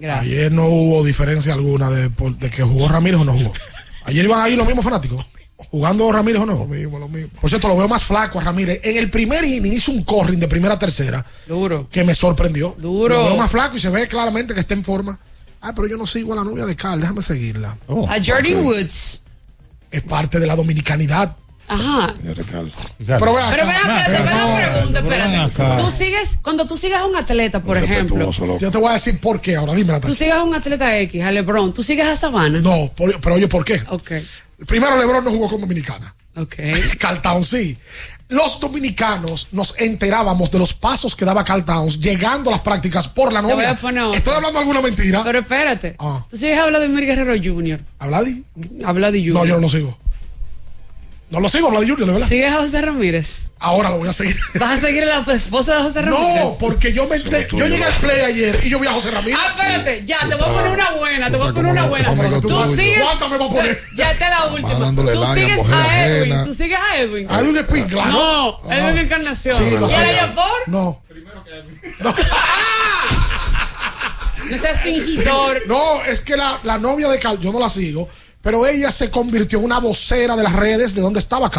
Ayer 0.00 0.52
no 0.52 0.66
hubo 0.66 1.04
diferencia 1.04 1.52
alguna 1.52 1.90
de, 1.90 2.10
que 2.50 2.62
jugó 2.62 2.88
Ramírez 2.88 3.20
o 3.20 3.24
no 3.24 3.32
jugó. 3.32 3.52
Ayer 4.04 4.24
iban 4.24 4.40
ahí 4.40 4.56
los 4.56 4.66
mismos 4.66 4.84
fanáticos. 4.84 5.26
Jugando 5.70 6.10
Ramírez 6.12 6.40
o 6.42 6.46
no. 6.46 6.54
Lo 6.54 6.66
mismo, 6.66 6.98
lo 6.98 7.08
mismo. 7.08 7.30
Por 7.40 7.50
cierto, 7.50 7.68
lo 7.68 7.76
veo 7.76 7.88
más 7.88 8.04
flaco 8.04 8.38
a 8.38 8.44
Ramírez. 8.44 8.80
En 8.84 8.96
el 8.96 9.10
primer 9.10 9.44
inning 9.44 9.72
hizo 9.72 9.90
un 9.90 10.04
corring 10.04 10.38
de 10.38 10.48
primera 10.48 10.74
a 10.74 10.78
tercera. 10.78 11.24
Duro. 11.46 11.88
Que 11.90 12.04
me 12.04 12.14
sorprendió. 12.14 12.76
Duro. 12.78 13.16
Lo 13.16 13.24
veo 13.24 13.36
más 13.36 13.50
flaco 13.50 13.76
y 13.76 13.80
se 13.80 13.90
ve 13.90 14.06
claramente 14.06 14.54
que 14.54 14.60
está 14.60 14.74
en 14.74 14.84
forma. 14.84 15.18
Ah, 15.60 15.72
pero 15.74 15.88
yo 15.88 15.96
no 15.96 16.06
sigo 16.06 16.32
a 16.32 16.36
la 16.36 16.44
novia 16.44 16.64
de 16.64 16.76
Carl. 16.76 17.00
Déjame 17.00 17.22
seguirla. 17.22 17.76
a 17.88 18.16
Jordan 18.24 18.64
Woods. 18.64 19.22
Es 19.90 20.02
parte 20.04 20.38
de 20.38 20.46
la 20.46 20.54
dominicanidad. 20.54 21.36
Ajá. 21.68 22.14
Pero 22.24 23.34
vean 23.34 23.50
Pero 23.50 23.66
vean, 23.66 24.72
pregunta, 24.72 24.98
espérate. 25.00 25.82
Tú 25.82 25.90
sigues, 25.90 26.38
cuando 26.42 26.66
tú 26.66 26.76
sigas 26.76 27.02
a 27.02 27.06
un 27.06 27.14
atleta, 27.16 27.60
por 27.62 27.76
ejemplo, 27.76 28.30
Yo 28.58 28.70
te 28.70 28.78
voy 28.78 28.88
a 28.88 28.92
decir 28.94 29.20
por 29.20 29.40
qué 29.40 29.56
ahora. 29.56 29.74
Dime, 29.74 29.86
tú 29.88 29.92
Natalia. 29.92 30.14
sigas 30.16 30.38
a 30.38 30.42
un 30.42 30.54
atleta 30.54 30.98
X, 31.00 31.22
a 31.22 31.30
LeBron, 31.30 31.72
tú 31.74 31.82
sigues 31.82 32.06
a 32.06 32.16
Sabana. 32.16 32.60
No, 32.60 32.90
por- 32.96 33.20
pero 33.20 33.34
oye, 33.36 33.48
¿por 33.48 33.64
qué? 33.64 33.82
Ok. 33.90 34.12
Primero, 34.66 34.98
LeBron 34.98 35.22
no 35.24 35.30
jugó 35.30 35.48
con 35.48 35.60
Dominicana. 35.60 36.14
Ok. 36.36 36.56
Carl 36.98 37.20
Towns 37.20 37.48
sí. 37.48 37.76
Los 38.30 38.60
dominicanos 38.60 39.48
nos 39.52 39.74
enterábamos 39.80 40.50
de 40.50 40.58
los 40.58 40.74
pasos 40.74 41.16
que 41.16 41.24
daba 41.24 41.44
Carl 41.44 41.64
Towns 41.64 41.98
llegando 41.98 42.50
a 42.50 42.54
las 42.54 42.60
prácticas 42.62 43.08
por 43.08 43.32
la 43.32 43.40
novia. 43.40 43.70
a 43.70 43.76
poner 43.76 44.02
otra. 44.04 44.18
Estoy 44.18 44.34
hablando 44.34 44.58
alguna 44.58 44.82
mentira. 44.82 45.22
Pero 45.24 45.38
espérate. 45.38 45.96
Ah. 45.98 46.24
Tú 46.28 46.36
sigues 46.36 46.58
a 46.58 46.66
Vladimir 46.66 47.06
Guerrero 47.06 47.34
Jr. 47.42 47.80
¿A 47.98 48.06
Vladi? 48.06 48.44
A 48.84 48.92
Vladi 48.92 49.20
Jr. 49.24 49.34
No, 49.34 49.44
yo 49.46 49.54
no 49.54 49.60
lo 49.62 49.68
sigo. 49.70 49.98
No 51.30 51.40
lo 51.40 51.48
sigo, 51.50 51.70
Vladi 51.70 51.90
Junior, 51.90 52.12
verdad. 52.12 52.26
¿Sigues 52.26 52.50
a 52.52 52.56
José 52.56 52.80
Ramírez? 52.80 53.40
Ahora 53.60 53.90
lo 53.90 53.98
voy 53.98 54.08
a 54.08 54.12
seguir. 54.14 54.36
¿Vas 54.54 54.78
a 54.78 54.86
seguir 54.86 55.02
a 55.02 55.06
la 55.20 55.34
esposa 55.34 55.76
de 55.76 55.82
José 55.82 56.00
Ramírez? 56.00 56.44
No, 56.44 56.56
porque 56.58 56.92
yo 56.92 57.06
me 57.06 57.16
ente- 57.16 57.46
yo 57.54 57.66
llegué 57.66 57.84
al 57.84 57.92
play 57.94 58.20
ayer 58.20 58.58
y 58.62 58.70
yo 58.70 58.78
vi 58.78 58.86
a 58.86 58.92
José 58.92 59.10
Ramírez. 59.10 59.38
Ah, 59.38 59.48
espérate, 59.54 60.06
ya, 60.06 60.20
te 60.20 60.34
voy 60.36 60.44
a 60.48 60.52
poner 60.54 60.70
una 60.72 60.90
buena, 60.92 61.30
te 61.30 61.36
voy 61.36 61.48
a 61.48 61.52
poner 61.52 61.72
una 61.72 61.86
buena. 61.86 62.14
Tú 62.40 62.48
tuyo. 62.48 62.74
sigues. 62.76 63.02
¿Cuántas 63.02 63.30
me 63.30 63.36
va 63.38 63.44
a 63.44 63.48
poner? 63.50 63.82
Ya 63.96 64.10
esta 64.12 64.24
es 64.24 64.30
la 64.30 64.46
última. 64.46 65.12
Tú 65.12 65.22
a 65.24 65.34
sigues 65.34 65.58
a 65.72 66.06
Edwin, 66.06 66.32
ajena. 66.32 66.44
tú 66.44 66.54
sigues 66.54 66.78
a 66.78 66.96
Edwin. 66.98 67.26
A 67.30 67.40
Edwin 67.40 67.56
Spin, 67.58 67.84
claro. 67.88 68.10
No, 68.12 68.60
Ah. 68.70 68.76
Edwin 68.78 68.98
Encarnación. 68.98 69.54
Sí, 69.56 69.70
lo 69.78 69.86
¿Y 69.86 69.90
sé. 69.90 69.96
a 69.96 70.12
Yafor? 70.12 70.62
No. 70.68 71.02
No 74.50 74.56
seas 74.56 74.80
fingidor. 74.80 75.60
No, 75.66 76.02
es 76.04 76.20
que 76.20 76.36
la, 76.36 76.58
la 76.62 76.78
novia 76.78 77.08
de 77.08 77.18
Carl, 77.18 77.38
yo 77.38 77.52
no 77.52 77.58
la 77.60 77.68
sigo, 77.68 78.08
pero 78.42 78.66
ella 78.66 78.90
se 78.90 79.10
convirtió 79.10 79.58
en 79.58 79.64
una 79.64 79.78
vocera 79.80 80.36
de 80.36 80.42
las 80.42 80.52
redes 80.52 80.94
de 80.94 81.00
donde 81.00 81.20
estaba. 81.20 81.50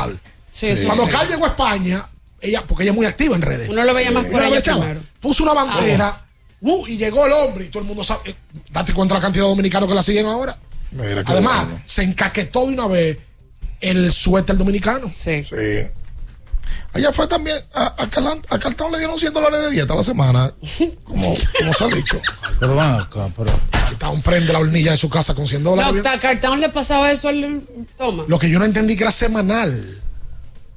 Sí, 0.51 0.67
eso 0.67 0.87
Cuando 0.87 1.05
sí. 1.05 1.11
Carl 1.11 1.27
llegó 1.29 1.45
a 1.45 1.49
España, 1.49 2.07
ella, 2.41 2.63
porque 2.67 2.83
ella 2.83 2.91
es 2.91 2.97
muy 2.97 3.05
activa 3.05 3.35
en 3.35 3.41
redes. 3.41 3.69
Uno 3.69 3.83
lo 3.83 3.93
veía 3.93 4.11
más 4.11 4.25
por 4.25 4.41
Ella 4.41 4.61
primero. 4.61 5.01
Puso 5.19 5.43
una 5.43 5.53
bandera, 5.53 6.25
uh, 6.61 6.87
y 6.87 6.97
llegó 6.97 7.25
el 7.25 7.33
hombre, 7.33 7.65
y 7.65 7.69
todo 7.69 7.81
el 7.81 7.87
mundo 7.87 8.03
sabe. 8.03 8.31
eh, 8.31 8.35
date 8.71 8.93
cuenta 8.93 9.15
la 9.15 9.21
cantidad 9.21 9.43
de 9.43 9.49
dominicanos 9.49 9.87
que 9.89 9.95
la 9.95 10.03
siguen 10.03 10.25
ahora. 10.25 10.57
Mira 10.91 11.23
Además, 11.25 11.65
bueno. 11.65 11.81
se 11.85 12.03
encaquetó 12.03 12.65
de 12.65 12.73
una 12.73 12.87
vez 12.87 13.17
el 13.81 14.11
suéter 14.11 14.57
dominicano. 14.57 15.11
Sí. 15.15 15.43
Sí. 15.43 15.87
Allá 16.93 17.13
fue 17.13 17.27
también, 17.27 17.55
a, 17.73 17.95
a, 17.97 18.07
Towns 18.09 18.91
le 18.91 18.97
dieron 18.97 19.19
100 19.19 19.33
dólares 19.33 19.61
de 19.61 19.71
dieta 19.71 19.93
a 19.93 19.97
la 19.97 20.03
semana, 20.03 20.53
como, 21.03 21.35
como 21.57 21.73
se 21.73 21.83
ha 21.83 21.87
dicho. 21.87 22.19
Pero 22.59 22.81
acá, 22.81 23.29
pero. 23.35 23.51
Carl 23.99 24.21
prende 24.21 24.53
la 24.53 24.59
hornilla 24.59 24.91
de 24.91 24.97
su 24.97 25.09
casa 25.09 25.35
con 25.35 25.45
100 25.45 25.63
dólares. 25.63 26.03
No, 26.03 26.09
a 26.09 26.19
Cartón 26.19 26.59
le 26.59 26.69
pasaba 26.69 27.11
eso 27.11 27.27
al. 27.27 27.61
Toma. 27.97 28.23
Lo 28.27 28.39
que 28.39 28.49
yo 28.49 28.57
no 28.57 28.65
entendí 28.65 28.95
que 28.95 29.03
era 29.03 29.11
semanal. 29.11 30.01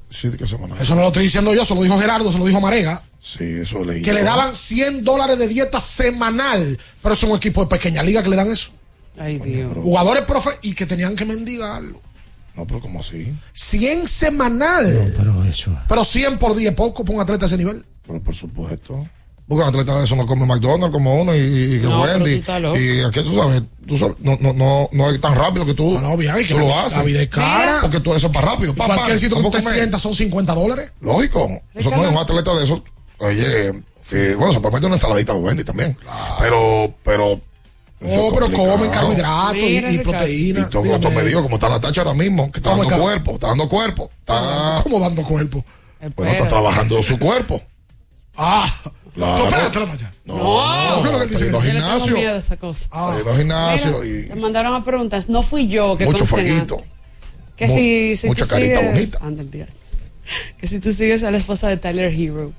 Sí, 0.09 0.27
de 0.29 0.37
qué 0.37 0.45
semana. 0.45 0.75
Eso 0.79 0.93
no 0.93 1.01
lo 1.01 1.07
estoy 1.07 1.23
diciendo 1.23 1.53
yo, 1.55 1.65
se 1.65 1.73
lo 1.73 1.81
dijo 1.81 1.97
Gerardo, 1.97 2.31
se 2.31 2.37
lo 2.37 2.45
dijo 2.45 2.61
Marega. 2.61 3.01
Sí, 3.19 3.45
eso 3.61 3.83
leí. 3.83 4.01
Que 4.01 4.13
le 4.13 4.21
daban 4.21 4.53
100 4.53 5.03
dólares 5.03 5.39
de 5.39 5.47
dieta 5.47 5.79
semanal. 5.79 6.77
Pero 7.01 7.13
es 7.13 7.23
un 7.23 7.31
equipo 7.31 7.61
de 7.61 7.67
pequeña 7.67 8.03
liga 8.03 8.21
que 8.21 8.29
le 8.29 8.35
dan 8.35 8.51
eso. 8.51 8.69
Ay, 9.17 9.39
Dios. 9.39 9.71
Jugadores 9.81 10.23
profe 10.23 10.49
y 10.61 10.73
que 10.73 10.85
tenían 10.85 11.15
que 11.15 11.25
mendigarlo. 11.25 12.01
No, 12.55 12.65
pero 12.67 12.79
¿cómo 12.79 12.99
así? 12.99 13.33
100 13.53 14.07
semanal. 14.07 15.13
Pero 15.17 15.43
eso. 15.43 15.71
Pero 15.87 16.03
100 16.03 16.37
por 16.37 16.55
día 16.55 16.69
es 16.69 16.75
poco 16.75 17.03
para 17.03 17.15
un 17.15 17.21
atleta 17.21 17.41
de 17.41 17.45
ese 17.47 17.57
nivel. 17.57 17.83
Pero 18.05 18.21
por 18.21 18.35
supuesto. 18.35 19.07
Porque 19.47 19.61
un 19.63 19.69
atleta 19.69 19.97
de 19.97 20.05
eso 20.05 20.15
no 20.15 20.25
come 20.25 20.45
McDonald's 20.45 20.93
como 20.93 21.21
uno 21.21 21.35
y, 21.35 21.39
y 21.39 21.79
que 21.81 21.87
No, 21.87 22.01
Wendy. 22.01 22.43
Y 22.79 23.01
aquí 23.01 23.21
tú 23.23 23.35
sabes, 23.35 23.63
tú 23.85 23.97
sabes, 23.97 24.15
no, 24.19 24.37
no, 24.39 24.53
no, 24.53 24.89
no 24.91 25.09
es 25.09 25.19
tan 25.19 25.35
rápido 25.35 25.65
que 25.65 25.73
tú, 25.73 25.93
No, 25.95 26.01
no, 26.01 26.17
bien, 26.17 26.33
que 26.35 26.45
tú 26.45 26.53
la- 26.55 26.61
lo 26.61 26.67
la 26.69 26.85
haces. 26.85 27.03
vida 27.05 27.21
es 27.23 27.29
cara. 27.29 27.79
Porque 27.81 27.99
tú 27.99 28.13
eso 28.13 28.27
es 28.27 28.33
para 28.33 28.51
rápido. 28.51 28.73
Pa, 28.73 28.85
cualquier 28.85 29.17
sitio 29.19 29.29
que 29.29 29.35
tampoco 29.43 29.57
usted 29.57 29.69
me- 29.69 29.75
sienta 29.75 29.99
son 29.99 30.13
50 30.13 30.53
dólares. 30.55 30.91
Lógico. 31.01 31.61
Eso 31.73 31.89
no 31.89 32.05
es 32.05 32.11
un 32.11 32.17
atleta 32.17 32.53
de 32.55 32.63
eso. 32.63 32.83
Oye, 33.17 33.67
eh, 34.11 34.35
bueno, 34.37 34.53
se 34.53 34.59
puede 34.59 34.73
meter 34.75 34.85
una 34.87 34.95
ensaladita 34.95 35.33
de 35.33 35.39
Wendy 35.39 35.63
también. 35.63 35.97
Pero, 36.39 36.93
pero. 37.03 37.41
Eso 38.05 38.21
Oh, 38.21 38.27
es 38.27 38.33
pero 38.33 38.51
comen 38.51 38.91
carbohidratos 38.91 39.55
y, 39.55 39.65
Mira, 39.65 39.89
y 39.91 39.97
Ricardo. 39.97 40.11
proteína. 40.11 40.59
Y 40.59 40.69
todo, 40.69 40.99
todo 40.99 41.11
medido, 41.11 41.41
como 41.43 41.55
está 41.55 41.69
la 41.69 41.79
tacha 41.79 42.01
ahora 42.01 42.13
mismo, 42.13 42.51
que 42.51 42.59
está 42.59 42.71
¿Cómo 42.71 42.83
dando 42.83 42.95
está? 42.95 43.03
cuerpo, 43.03 43.31
está 43.33 43.47
dando 43.47 43.69
cuerpo. 43.69 44.11
Está, 44.19 44.79
¿Cómo 44.83 44.99
dando 44.99 45.23
cuerpo? 45.23 45.65
bueno, 46.15 46.31
está 46.33 46.47
trabajando 46.47 47.01
su 47.03 47.17
cuerpo. 47.19 47.61
Ah, 48.35 48.71
Claro. 49.13 49.35
tú 49.35 49.43
espérate, 49.47 49.79
la 49.79 49.85
tacha. 49.85 50.13
No, 50.25 50.35
No, 50.37 51.03
¿qué 51.03 51.07
es 51.07 51.11
lo 51.11 51.17
que 51.19 51.23
él 51.25 51.29
dice? 51.29 51.45
tengo 51.45 51.61
gimnasio. 51.61 52.13
miedo 52.15 52.33
a 52.33 52.37
esa 52.37 52.57
cosa. 52.57 52.87
Ah. 52.91 53.05
Está 53.11 53.17
yendo 53.17 53.31
al 53.31 53.37
gimnasio 53.37 53.99
Mira, 53.99 54.25
y 54.25 54.29
Me 54.29 54.41
mandaron 54.41 54.73
a 54.75 54.83
preguntas. 54.83 55.29
No 55.29 55.43
fui 55.43 55.67
yo 55.67 55.95
que 55.97 56.05
mucho 56.05 56.25
fueguito. 56.25 56.81
Que 57.55 57.67
Mu- 57.67 57.75
si, 57.75 58.15
si 58.17 58.25
mucha 58.27 58.47
carita 58.47 58.79
sigues- 58.79 59.11
bonita. 59.19 59.43
Día. 59.51 59.67
Que 60.57 60.65
si 60.67 60.79
tú 60.79 60.91
sigues 60.91 61.23
a 61.23 61.29
la 61.29 61.37
esposa 61.37 61.67
de 61.67 61.77
Tyler 61.77 62.11
Hero. 62.11 62.53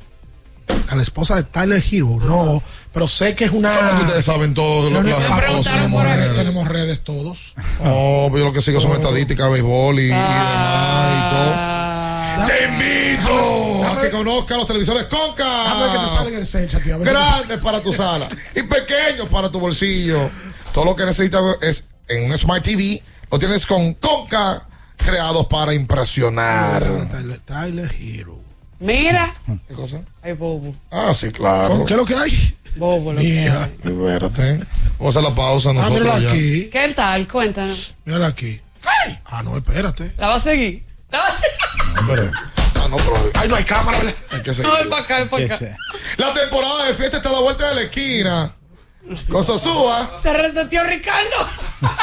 A 0.88 0.96
la 0.96 1.02
esposa 1.02 1.36
de 1.36 1.44
Tyler 1.44 1.82
Hero, 1.90 2.18
no. 2.20 2.62
Pero 2.92 3.08
sé 3.08 3.34
que 3.34 3.44
es 3.46 3.50
una. 3.50 3.74
¿Cómo 3.74 3.98
que 3.98 4.04
ustedes 4.06 4.24
saben 4.24 4.54
todo 4.54 4.90
No, 4.90 5.02
lo 5.02 5.02
no, 5.02 5.16
que 5.16 5.20
las 5.22 5.30
no, 5.30 5.36
esposas? 5.38 5.72
tenemos, 5.74 6.04
redes, 6.04 6.34
tenemos 6.34 6.68
redes 6.68 7.00
todos. 7.02 7.54
No, 7.82 8.28
pero 8.30 8.38
yo 8.38 8.44
lo 8.44 8.52
que 8.52 8.62
sigo 8.62 8.80
son 8.80 8.92
estadísticas 8.92 9.46
de 9.46 9.52
béisbol 9.52 9.98
y, 10.00 10.02
y 10.04 10.06
demás 10.08 11.16
y 11.16 11.30
todo. 11.34 12.46
¡Te 12.46 12.64
invito 12.64 13.84
a 13.86 14.00
que 14.00 14.10
conozcas 14.10 14.56
los 14.58 14.66
televisores 14.66 15.04
Conca! 15.04 15.78
Ver 15.80 15.90
que 15.92 15.98
te 15.98 16.08
sale 16.08 16.28
en 16.30 16.36
el 16.36 16.82
tío. 16.82 16.98
Grandes 17.00 17.58
para 17.58 17.80
tu 17.80 17.92
sala 17.92 18.28
y 18.54 18.62
pequeños 18.62 19.28
para 19.30 19.50
tu 19.50 19.58
bolsillo. 19.60 20.30
Todo 20.72 20.84
lo 20.84 20.96
que 20.96 21.04
necesitas 21.04 21.42
es 21.62 21.86
en 22.08 22.30
un 22.30 22.36
Smart 22.38 22.62
TV. 22.64 23.02
Lo 23.30 23.38
tienes 23.38 23.66
con 23.66 23.94
Conca, 23.94 24.66
creados 24.96 25.46
para 25.46 25.74
impresionar. 25.74 26.84
Tyler, 27.10 27.40
Tyler 27.40 27.94
Hero. 27.98 28.43
Mira. 28.80 29.34
¿Qué 29.68 29.74
cosa? 29.74 30.02
Ay, 30.22 30.32
bobo. 30.32 30.74
Ah, 30.90 31.12
sí, 31.14 31.30
claro. 31.30 31.84
¿Qué 31.84 31.92
es 31.94 31.96
lo 31.98 32.04
que 32.04 32.14
hay? 32.14 32.54
Bobo. 32.76 33.12
Lo 33.12 33.20
que 33.20 33.26
Mira, 33.26 33.64
hay. 33.64 33.70
Espérate. 33.84 34.66
Vamos 34.98 35.16
a 35.16 35.20
hacer 35.20 35.22
la 35.30 35.34
pausa 35.34 35.70
ah, 35.70 35.72
nosotros 35.74 36.00
mírala 36.00 36.18
ya. 36.20 36.30
aquí. 36.30 36.68
¿Qué 36.70 36.92
tal? 36.94 37.28
Cuéntanos. 37.28 37.94
Mírala 38.04 38.26
aquí. 38.28 38.60
Ah, 39.24 39.42
no, 39.42 39.56
espérate. 39.56 40.12
¿La 40.18 40.28
vas 40.28 40.42
a 40.46 40.50
seguir? 40.50 40.84
¿La 41.10 41.18
vas 41.18 41.34
a 41.34 41.36
seguir? 41.38 42.30
Ah, 42.76 42.88
no, 42.90 42.96
pero 42.96 43.30
Ay, 43.34 43.48
no 43.48 43.56
hay 43.56 43.64
cámara, 43.64 43.96
¿verdad? 43.98 44.14
hay 44.30 44.42
que 44.42 44.48
No, 44.50 44.54
seguir. 44.54 44.72
es 44.82 44.86
para 44.88 45.02
acá, 45.02 45.20
es 45.22 45.28
para 45.28 45.44
acá. 45.46 45.76
La 46.18 46.34
temporada 46.34 46.86
de 46.86 46.94
fiesta 46.94 47.16
está 47.18 47.28
a 47.30 47.32
la 47.32 47.40
vuelta 47.40 47.68
de 47.68 47.74
la 47.76 47.80
esquina. 47.82 48.54
Con 49.28 49.44
Sosúa 49.44 50.18
Se 50.22 50.32
reseteó 50.32 50.82
Ricardo. 50.84 51.36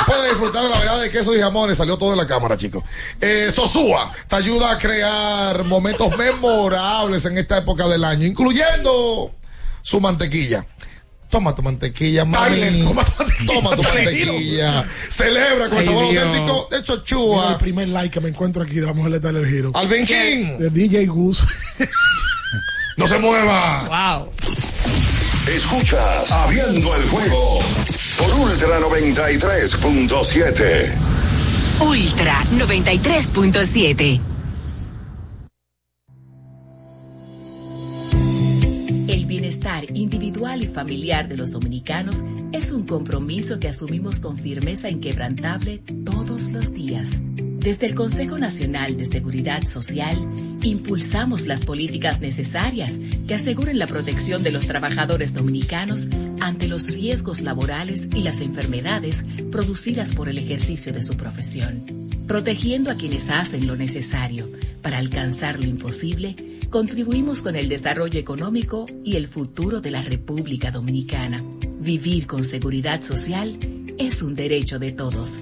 puedes 0.06 0.30
disfrutar 0.30 0.64
de 0.64 0.70
la 0.70 0.76
variedad 0.78 1.02
de 1.02 1.10
quesos 1.10 1.36
y 1.36 1.42
jamones. 1.42 1.78
Salió 1.78 1.98
todo 1.98 2.12
de 2.12 2.18
la 2.18 2.28
cámara, 2.28 2.58
chicos. 2.58 2.84
Eh, 3.20 3.50
Sosúa 3.54 4.12
te 4.28 4.36
ayuda 4.36 4.72
a 4.72 4.78
crear 4.78 5.64
momentos 5.66 6.16
memorables 6.18 7.26
en 7.26 7.38
esta 7.38 7.58
época 7.58 7.88
del 7.88 8.04
año, 8.04 8.26
incluyendo 8.28 9.34
su 9.82 10.00
mantequilla. 10.00 10.66
Toma 11.30 11.56
tu 11.56 11.62
mantequilla, 11.64 12.26
mami. 12.26 12.56
Tyler, 12.56 12.84
toma 12.86 13.04
tu 13.06 13.12
mantequilla. 13.18 13.54
Toma 13.54 13.76
tu 13.78 13.84
mantequilla. 13.84 14.86
Celebra 15.10 15.70
con 15.70 15.78
el 15.78 15.86
sabor 15.86 16.10
Dios. 16.10 16.26
auténtico 16.26 16.68
de 16.70 16.78
Mira 16.78 16.84
Chochua. 16.84 17.52
el 17.54 17.58
primer 17.58 17.88
like 17.88 18.12
que 18.12 18.20
me 18.20 18.30
encuentro 18.30 18.62
aquí 18.62 18.76
de 18.76 18.86
la 18.86 18.94
mujer 18.94 19.14
de 19.14 19.20
Tyler 19.22 19.46
Hero. 19.46 19.72
Alvin 19.74 20.06
King. 20.06 20.58
De 20.60 20.70
DJ 20.70 21.06
Gus. 21.08 21.42
No 22.98 23.08
se 23.08 23.18
mueva. 23.18 24.20
Wow. 24.20 24.32
Escuchas 25.56 26.32
Abriendo 26.32 26.96
el 26.96 27.08
juego 27.10 27.60
por 28.18 28.34
Ultra 28.40 28.80
93.7. 28.80 30.94
Ultra 31.82 32.42
93.7. 32.52 34.22
El 39.10 39.26
bienestar 39.26 39.84
individual 39.94 40.64
y 40.64 40.68
familiar 40.68 41.28
de 41.28 41.36
los 41.36 41.52
dominicanos 41.52 42.24
es 42.54 42.72
un 42.72 42.86
compromiso 42.86 43.60
que 43.60 43.68
asumimos 43.68 44.22
con 44.22 44.38
firmeza 44.38 44.90
inquebrantable 44.90 45.84
todos 46.06 46.52
los 46.52 46.74
días. 46.74 47.10
Desde 47.62 47.86
el 47.86 47.94
Consejo 47.94 48.40
Nacional 48.40 48.98
de 48.98 49.06
Seguridad 49.06 49.68
Social, 49.68 50.18
impulsamos 50.64 51.46
las 51.46 51.64
políticas 51.64 52.20
necesarias 52.20 53.00
que 53.28 53.36
aseguren 53.36 53.78
la 53.78 53.86
protección 53.86 54.42
de 54.42 54.52
los 54.52 54.66
trabajadores 54.66 55.36
dominicanos 55.36 56.08
ante 56.40 56.68
los 56.68 56.88
riesgos 56.88 57.42
laborales 57.42 58.10
y 58.16 58.24
las 58.24 58.42
enfermedades 58.42 59.26
producidas 59.52 60.16
por 60.16 60.28
el 60.28 60.40
ejercicio 60.40 60.92
de 60.92 61.04
su 61.04 61.18
profesión. 61.18 61.84
Protegiendo 62.26 62.90
a 62.90 62.96
quienes 62.96 63.30
hacen 63.30 63.68
lo 63.68 63.76
necesario 63.76 64.50
para 64.82 64.98
alcanzar 64.98 65.60
lo 65.60 65.68
imposible, 65.68 66.36
contribuimos 66.72 67.44
con 67.44 67.56
el 67.56 67.70
desarrollo 67.70 68.20
económico 68.20 68.88
y 69.06 69.18
el 69.18 69.28
futuro 69.28 69.82
de 69.82 69.92
la 69.92 70.02
República 70.02 70.72
Dominicana. 70.72 71.44
Vivir 71.80 72.26
con 72.26 72.44
seguridad 72.44 73.04
social 73.04 73.56
es 74.00 74.24
un 74.24 74.34
derecho 74.34 74.80
de 74.80 74.94
todos. 74.94 75.42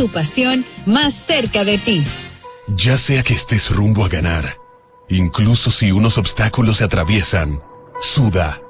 Tu 0.00 0.08
pasión 0.08 0.64
más 0.86 1.12
cerca 1.12 1.62
de 1.62 1.76
ti. 1.76 2.02
Ya 2.68 2.96
sea 2.96 3.22
que 3.22 3.34
estés 3.34 3.68
rumbo 3.68 4.02
a 4.02 4.08
ganar, 4.08 4.56
incluso 5.10 5.70
si 5.70 5.92
unos 5.92 6.16
obstáculos 6.16 6.78
se 6.78 6.84
atraviesan, 6.84 7.62
suda, 8.00 8.62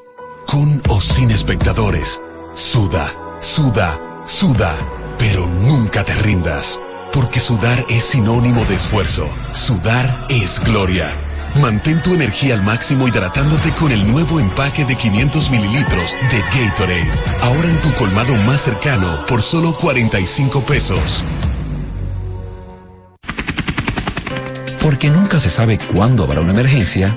con 0.48 0.82
o 0.88 1.00
sin 1.00 1.30
espectadores, 1.30 2.20
suda, 2.52 3.14
suda, 3.40 3.96
suda, 4.26 4.74
pero 5.20 5.46
nunca 5.46 6.04
te 6.04 6.14
rindas, 6.14 6.80
porque 7.12 7.38
sudar 7.38 7.86
es 7.88 8.06
sinónimo 8.06 8.64
de 8.64 8.74
esfuerzo, 8.74 9.32
sudar 9.52 10.26
es 10.30 10.58
gloria. 10.58 11.12
Mantén 11.58 12.00
tu 12.00 12.14
energía 12.14 12.54
al 12.54 12.62
máximo 12.62 13.08
hidratándote 13.08 13.72
con 13.72 13.90
el 13.90 14.10
nuevo 14.10 14.38
empaque 14.38 14.84
de 14.84 14.94
500 14.94 15.50
mililitros 15.50 16.16
de 16.30 16.40
Gatorade, 16.42 17.10
ahora 17.42 17.68
en 17.68 17.80
tu 17.80 17.92
colmado 17.94 18.34
más 18.46 18.62
cercano 18.62 19.26
por 19.26 19.42
solo 19.42 19.74
45 19.74 20.62
pesos. 20.62 21.24
Porque 24.80 25.10
nunca 25.10 25.40
se 25.40 25.50
sabe 25.50 25.78
cuándo 25.92 26.24
habrá 26.24 26.40
una 26.40 26.52
emergencia, 26.52 27.16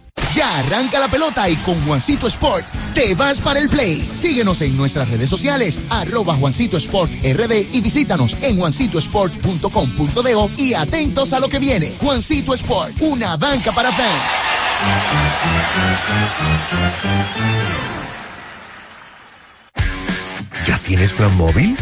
Ya 0.33 0.59
arranca 0.59 0.99
la 0.99 1.09
pelota 1.09 1.49
y 1.49 1.55
con 1.57 1.79
Juancito 1.85 2.27
Sport 2.27 2.65
te 2.93 3.15
vas 3.15 3.41
para 3.41 3.59
el 3.59 3.69
play. 3.69 4.01
Síguenos 4.13 4.61
en 4.61 4.77
nuestras 4.77 5.09
redes 5.09 5.29
sociales, 5.29 5.81
arroba 5.89 6.35
Juancito 6.35 6.77
Sport 6.77 7.11
RD 7.23 7.73
y 7.73 7.81
visítanos 7.81 8.37
en 8.41 8.57
juancitosport.com.de 8.57 10.49
y 10.57 10.73
atentos 10.73 11.33
a 11.33 11.39
lo 11.39 11.49
que 11.49 11.59
viene. 11.59 11.93
Juancito 11.99 12.53
Sport, 12.53 12.93
una 13.01 13.35
banca 13.37 13.71
para 13.73 13.91
fans. 13.91 14.51
¿Ya 20.65 20.77
tienes 20.79 21.13
plan 21.13 21.35
móvil? 21.37 21.77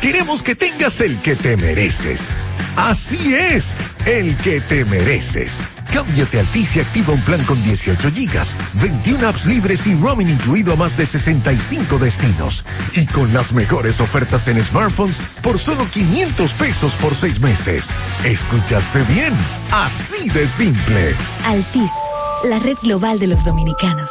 Queremos 0.00 0.42
que 0.42 0.54
tengas 0.54 1.00
el 1.00 1.20
que 1.22 1.36
te 1.36 1.56
mereces. 1.56 2.36
Así 2.76 3.34
es, 3.34 3.76
el 4.04 4.36
que 4.38 4.60
te 4.60 4.84
mereces. 4.84 5.68
Cámbiate 5.92 6.38
a 6.38 6.40
Altis 6.40 6.76
y 6.76 6.80
activa 6.80 7.12
un 7.12 7.20
plan 7.22 7.42
con 7.44 7.62
18 7.62 8.10
gigas, 8.12 8.56
21 8.74 9.28
apps 9.28 9.46
libres 9.46 9.86
y 9.86 9.94
roaming 9.94 10.30
incluido 10.30 10.72
a 10.72 10.76
más 10.76 10.96
de 10.96 11.06
65 11.06 11.98
destinos. 11.98 12.64
Y 12.94 13.06
con 13.06 13.32
las 13.32 13.52
mejores 13.52 14.00
ofertas 14.00 14.48
en 14.48 14.62
smartphones 14.62 15.28
por 15.42 15.58
solo 15.58 15.86
500 15.90 16.54
pesos 16.54 16.96
por 16.96 17.14
seis 17.14 17.40
meses. 17.40 17.94
¿Escuchaste 18.24 19.02
bien? 19.04 19.36
Así 19.70 20.28
de 20.30 20.48
simple. 20.48 21.14
Altis, 21.44 21.90
la 22.44 22.58
red 22.58 22.76
global 22.82 23.18
de 23.18 23.26
los 23.26 23.44
dominicanos. 23.44 24.10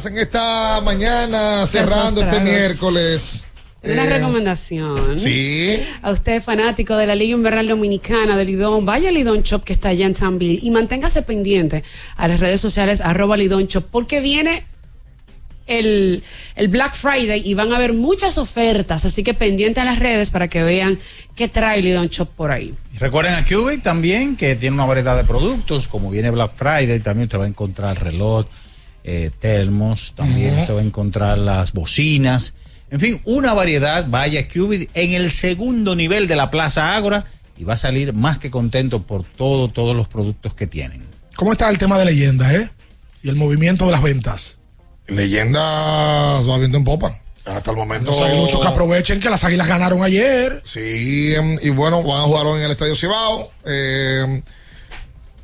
más 0.00 0.06
en 0.06 0.18
esta 0.18 0.80
mañana, 0.82 1.66
cerrando 1.66 2.22
este 2.22 2.40
miércoles. 2.40 3.44
Una 3.82 4.04
Eh, 4.04 4.10
recomendación. 4.18 5.18
Sí. 5.18 5.78
A 6.02 6.10
usted, 6.10 6.42
fanático 6.42 6.96
de 6.96 7.06
la 7.06 7.14
Liga 7.14 7.36
Invernal 7.36 7.66
Dominicana, 7.68 8.36
del 8.36 8.46
Lidón, 8.48 8.84
vaya 8.86 9.08
al 9.08 9.14
Lidón 9.14 9.42
Shop 9.42 9.62
que 9.64 9.72
está 9.72 9.88
allá 9.90 10.06
en 10.06 10.14
San 10.14 10.38
Bill 10.38 10.58
y 10.62 10.70
manténgase 10.70 11.22
pendiente 11.22 11.82
a 12.16 12.28
las 12.28 12.40
redes 12.40 12.60
sociales 12.60 13.00
arroba 13.00 13.36
Lidón 13.36 13.66
Shop 13.66 13.84
porque 13.90 14.20
viene 14.20 14.64
el, 15.66 16.22
el 16.56 16.68
Black 16.68 16.94
Friday 16.94 17.42
y 17.44 17.54
van 17.54 17.72
a 17.72 17.76
haber 17.76 17.92
muchas 17.94 18.38
ofertas, 18.38 19.04
así 19.04 19.22
que 19.22 19.34
pendiente 19.34 19.80
a 19.80 19.84
las 19.84 19.98
redes 19.98 20.30
para 20.30 20.48
que 20.48 20.62
vean 20.62 20.98
qué 21.36 21.48
trae 21.48 21.80
Lidón 21.80 22.08
Shop 22.08 22.28
por 22.28 22.50
ahí. 22.50 22.74
Y 22.94 22.98
Recuerden 22.98 23.34
a 23.34 23.44
Cubic 23.46 23.82
también 23.82 24.36
que 24.36 24.56
tiene 24.56 24.74
una 24.74 24.84
variedad 24.84 25.16
de 25.16 25.24
productos, 25.24 25.88
como 25.88 26.10
viene 26.10 26.30
Black 26.30 26.52
Friday, 26.56 27.00
también 27.00 27.26
usted 27.26 27.38
va 27.38 27.44
a 27.44 27.48
encontrar 27.48 28.02
reloj, 28.02 28.46
eh, 29.04 29.30
termos, 29.38 30.14
también 30.14 30.58
usted 30.58 30.74
va 30.74 30.80
a 30.80 30.84
encontrar 30.84 31.38
las 31.38 31.72
bocinas. 31.72 32.54
En 32.90 33.00
fin, 33.00 33.20
una 33.24 33.54
variedad. 33.54 34.06
Vaya 34.08 34.48
Cubit 34.48 34.90
en 34.94 35.12
el 35.12 35.30
segundo 35.30 35.94
nivel 35.94 36.26
de 36.26 36.36
la 36.36 36.50
Plaza 36.50 36.96
Ágora 36.96 37.24
y 37.56 37.64
va 37.64 37.74
a 37.74 37.76
salir 37.76 38.12
más 38.12 38.38
que 38.38 38.50
contento 38.50 39.02
por 39.02 39.24
todo, 39.24 39.68
todos 39.68 39.94
los 39.96 40.08
productos 40.08 40.54
que 40.54 40.66
tienen. 40.66 41.04
¿Cómo 41.36 41.52
está 41.52 41.70
el 41.70 41.78
tema 41.78 41.98
de 41.98 42.06
leyendas, 42.06 42.52
eh? 42.52 42.70
Y 43.22 43.28
el 43.28 43.36
movimiento 43.36 43.86
de 43.86 43.92
las 43.92 44.02
ventas. 44.02 44.58
Leyendas 45.06 46.48
va 46.48 46.58
viendo 46.58 46.78
en 46.78 46.84
popa. 46.84 47.20
Hasta 47.44 47.70
el 47.70 47.76
momento. 47.76 48.10
Los 48.10 48.20
aguiluchos 48.20 48.60
que 48.60 48.68
aprovechen 48.68 49.20
que 49.20 49.30
las 49.30 49.44
águilas 49.44 49.66
ganaron 49.66 50.02
ayer. 50.02 50.60
Sí, 50.64 51.34
em, 51.34 51.58
y 51.62 51.70
bueno, 51.70 52.02
van 52.02 52.20
a 52.20 52.24
jugar 52.24 52.46
hoy 52.46 52.58
en 52.58 52.66
el 52.66 52.72
Estadio 52.72 52.94
Cibao. 52.94 53.50
Eh, 53.64 54.42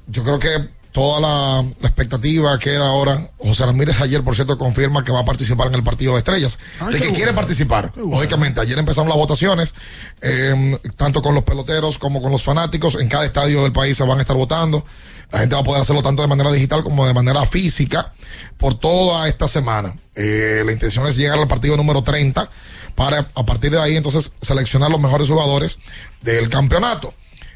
yo 0.08 0.22
creo 0.22 0.38
que 0.38 0.48
toda 0.96 1.20
la, 1.20 1.62
la 1.78 1.88
expectativa 1.88 2.58
queda 2.58 2.88
ahora. 2.88 3.30
José 3.36 3.66
Ramírez 3.66 4.00
ayer, 4.00 4.24
por 4.24 4.34
cierto, 4.34 4.56
confirma 4.56 5.04
que 5.04 5.12
va 5.12 5.20
a 5.20 5.24
participar 5.26 5.66
en 5.66 5.74
el 5.74 5.82
partido 5.82 6.14
de 6.14 6.20
estrellas. 6.20 6.58
Ay, 6.80 6.94
de 6.94 7.00
qué 7.00 7.08
que 7.08 7.12
quiere 7.12 7.34
participar. 7.34 7.92
Lógicamente, 7.96 8.62
ayer 8.62 8.78
empezaron 8.78 9.06
las 9.06 9.18
votaciones, 9.18 9.74
eh, 10.22 10.78
tanto 10.96 11.20
con 11.20 11.34
los 11.34 11.44
peloteros 11.44 11.98
como 11.98 12.22
con 12.22 12.32
los 12.32 12.42
fanáticos. 12.42 12.94
En 12.94 13.08
cada 13.08 13.26
estadio 13.26 13.62
del 13.62 13.72
país 13.72 13.94
se 13.94 14.04
van 14.04 14.16
a 14.16 14.20
estar 14.22 14.38
votando. 14.38 14.86
La 15.30 15.40
gente 15.40 15.54
va 15.54 15.60
a 15.60 15.64
poder 15.64 15.82
hacerlo 15.82 16.02
tanto 16.02 16.22
de 16.22 16.28
manera 16.28 16.50
digital 16.50 16.82
como 16.82 17.06
de 17.06 17.12
manera 17.12 17.44
física 17.44 18.14
por 18.56 18.80
toda 18.80 19.28
esta 19.28 19.48
semana. 19.48 19.94
Eh, 20.14 20.62
la 20.64 20.72
intención 20.72 21.06
es 21.06 21.16
llegar 21.18 21.38
al 21.38 21.46
partido 21.46 21.76
número 21.76 22.04
30 22.04 22.48
para 22.94 23.28
a 23.34 23.44
partir 23.44 23.70
de 23.70 23.82
ahí 23.82 23.96
entonces 23.96 24.32
seleccionar 24.40 24.90
los 24.90 25.00
mejores 25.00 25.28
jugadores 25.28 25.78
del 26.22 26.48
campeonato. 26.48 27.12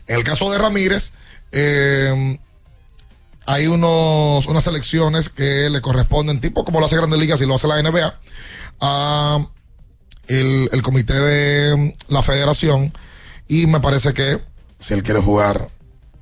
En 0.06 0.16
el 0.16 0.24
caso 0.24 0.52
de 0.52 0.58
Ramírez, 0.58 1.14
eh, 1.52 2.38
hay 3.52 3.66
unos, 3.66 4.46
unas 4.46 4.62
selecciones 4.64 5.28
que 5.28 5.68
le 5.70 5.80
corresponden, 5.80 6.40
tipo 6.40 6.64
como 6.64 6.78
lo 6.80 6.86
hace 6.86 6.96
Grandes 6.96 7.18
Ligas 7.18 7.40
y 7.40 7.46
lo 7.46 7.54
hace 7.56 7.66
la 7.66 7.82
NBA, 7.82 8.18
a 8.80 9.46
el, 10.28 10.68
el 10.72 10.82
comité 10.82 11.14
de 11.14 11.94
la 12.08 12.22
federación. 12.22 12.92
Y 13.48 13.66
me 13.66 13.80
parece 13.80 14.12
que 14.14 14.38
si 14.78 14.94
él 14.94 15.02
quiere 15.02 15.20
jugar, 15.20 15.68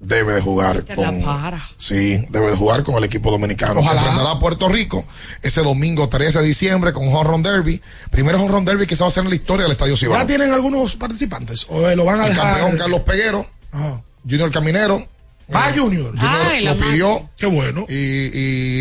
debe 0.00 0.32
de 0.34 0.40
jugar 0.40 0.82
Te 0.82 0.94
con. 0.94 1.22
para. 1.22 1.62
Sí, 1.76 2.24
debe 2.30 2.50
de 2.50 2.56
jugar 2.56 2.82
con 2.84 2.94
el 2.96 3.04
equipo 3.04 3.30
dominicano. 3.30 3.80
Ojalá. 3.80 4.00
Enfrentará 4.00 4.30
a 4.30 4.38
Puerto 4.40 4.68
Rico 4.68 5.04
ese 5.42 5.60
domingo 5.62 6.08
13 6.08 6.40
de 6.40 6.46
diciembre 6.46 6.92
con 6.94 7.06
un 7.06 7.14
Home 7.14 7.42
Derby. 7.42 7.82
Primero 8.10 8.42
Home 8.42 8.64
Derby 8.64 8.86
que 8.86 8.96
se 8.96 9.02
va 9.02 9.06
a 9.06 9.10
hacer 9.10 9.24
en 9.24 9.30
la 9.30 9.36
historia 9.36 9.64
del 9.64 9.72
Estadio 9.72 9.96
Cibao. 9.96 10.16
¿Ya 10.18 10.26
tienen 10.26 10.52
algunos 10.52 10.96
participantes? 10.96 11.66
¿O 11.68 11.86
eh, 11.88 11.94
lo 11.94 12.04
van 12.06 12.20
a 12.22 12.26
El 12.28 12.34
dejar? 12.34 12.54
campeón 12.56 12.78
Carlos 12.78 13.00
Peguero, 13.00 13.46
Ajá. 13.72 14.02
Junior 14.22 14.50
Caminero. 14.50 15.06
Va 15.54 15.70
eh, 15.70 15.74
Junior. 15.78 16.10
Junior 16.10 16.46
Ay, 16.50 16.62
la 16.64 16.74
lo 16.74 16.80
pidió. 16.80 17.30
Qué 17.36 17.46
bueno. 17.46 17.86
y, 17.88 17.94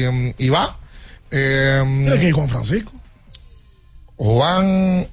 y, 0.04 0.12
mm, 0.12 0.34
y 0.38 0.50
va. 0.50 0.78
Eh, 1.32 1.82
Tiene 1.86 2.20
que 2.20 2.28
ir 2.28 2.34
Juan 2.34 2.50
Francisco. 2.50 2.92
Juan, 4.18 5.08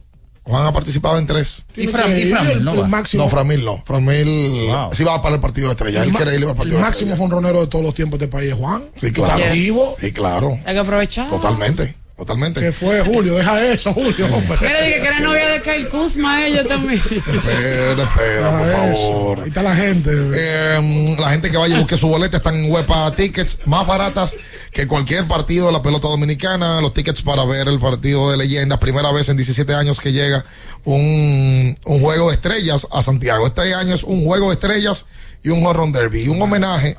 Juan 0.45 0.67
ha 0.67 0.73
participado 0.73 1.19
en 1.19 1.27
tres. 1.27 1.67
Y 1.77 1.87
Fram- 1.87 2.17
y 2.19 2.27
Framil, 2.31 2.51
el- 2.53 2.65
¿no 2.65 2.75
el 2.75 2.83
va? 2.83 2.87
máximo, 2.89 3.25
No, 3.25 3.31
Framil 3.31 3.65
no. 3.65 3.83
Framil 3.85 4.67
Wow. 4.69 4.93
sí 4.93 5.05
va 5.05 5.21
para 5.23 5.35
el 5.37 5.41
partido 5.41 5.69
de 5.69 5.73
estrella. 5.73 6.03
el, 6.03 6.09
Él 6.11 6.15
quiere 6.15 6.33
ir 6.37 6.43
al 6.45 6.51
el 6.51 6.57
partido 6.57 6.77
de 6.79 6.83
máximo 6.85 7.17
jonronero 7.17 7.61
de 7.61 7.67
todos 7.67 7.85
los 7.85 7.95
tiempos 7.95 8.19
de 8.19 8.27
este 8.27 8.37
país 8.37 8.53
es 8.53 8.59
Juan. 8.59 8.83
Sí, 8.95 9.13
claro. 9.13 9.35
Está 9.39 9.47
activo. 9.47 9.95
Sí, 9.99 10.13
claro. 10.13 10.59
Hay 10.65 10.75
que 10.75 10.81
aprovechar. 10.81 11.29
Totalmente. 11.31 11.95
Totalmente. 12.17 12.61
Que 12.61 12.71
fue 12.71 13.01
Julio, 13.01 13.35
deja 13.35 13.61
eso, 13.73 13.93
Julio, 13.93 14.27
hombre. 14.33 14.57
Mira, 14.61 14.83
dije 14.85 15.01
que 15.01 15.09
era 15.09 15.19
novia 15.21 15.49
de 15.49 15.63
Kyle 15.63 15.89
Kuzma, 15.89 16.47
ella 16.47 16.63
también. 16.65 17.03
Espera, 17.11 18.03
espera, 18.05 18.59
por 18.59 18.73
favor. 18.73 19.41
Ahí 19.43 19.49
está 19.49 19.63
la 19.65 19.75
gente. 19.75 20.11
Eh, 20.33 21.17
la 21.19 21.31
gente 21.31 21.51
que 21.51 21.57
vaya 21.57 21.75
y 21.75 21.79
busque 21.79 21.97
su 21.97 22.07
boleta 22.09 22.37
están 22.37 22.55
en 22.55 22.71
Huepa 22.71 23.13
Tickets, 23.17 23.59
más 23.67 23.85
baratas 23.85 24.37
que 24.71 24.87
cualquier 24.87 25.27
partido 25.27 25.67
de 25.67 25.73
la 25.73 25.83
pelota 25.83 26.07
dominicana. 26.07 26.81
Los 26.81 26.95
tickets 26.95 27.23
para 27.23 27.45
ver 27.45 27.67
el 27.67 27.81
partido 27.81 28.31
de 28.31 28.37
leyendas. 28.37 28.79
Primera 28.79 29.11
vez 29.11 29.29
en 29.29 29.37
17 29.37 29.75
años 29.75 30.01
que 30.01 30.13
llega 30.13 30.45
un, 30.85 31.77
un 31.85 32.01
juego 32.01 32.29
de 32.29 32.37
estrellas 32.37 32.87
a 32.93 33.03
Santiago. 33.03 33.47
Este 33.49 33.75
año 33.75 33.93
es 33.93 34.05
un 34.05 34.25
juego 34.25 34.49
de 34.49 34.55
estrellas 34.55 35.07
y 35.43 35.49
un 35.49 35.67
horror 35.67 35.91
derby. 35.91 36.23
Y 36.23 36.29
un 36.29 36.41
homenaje 36.41 36.97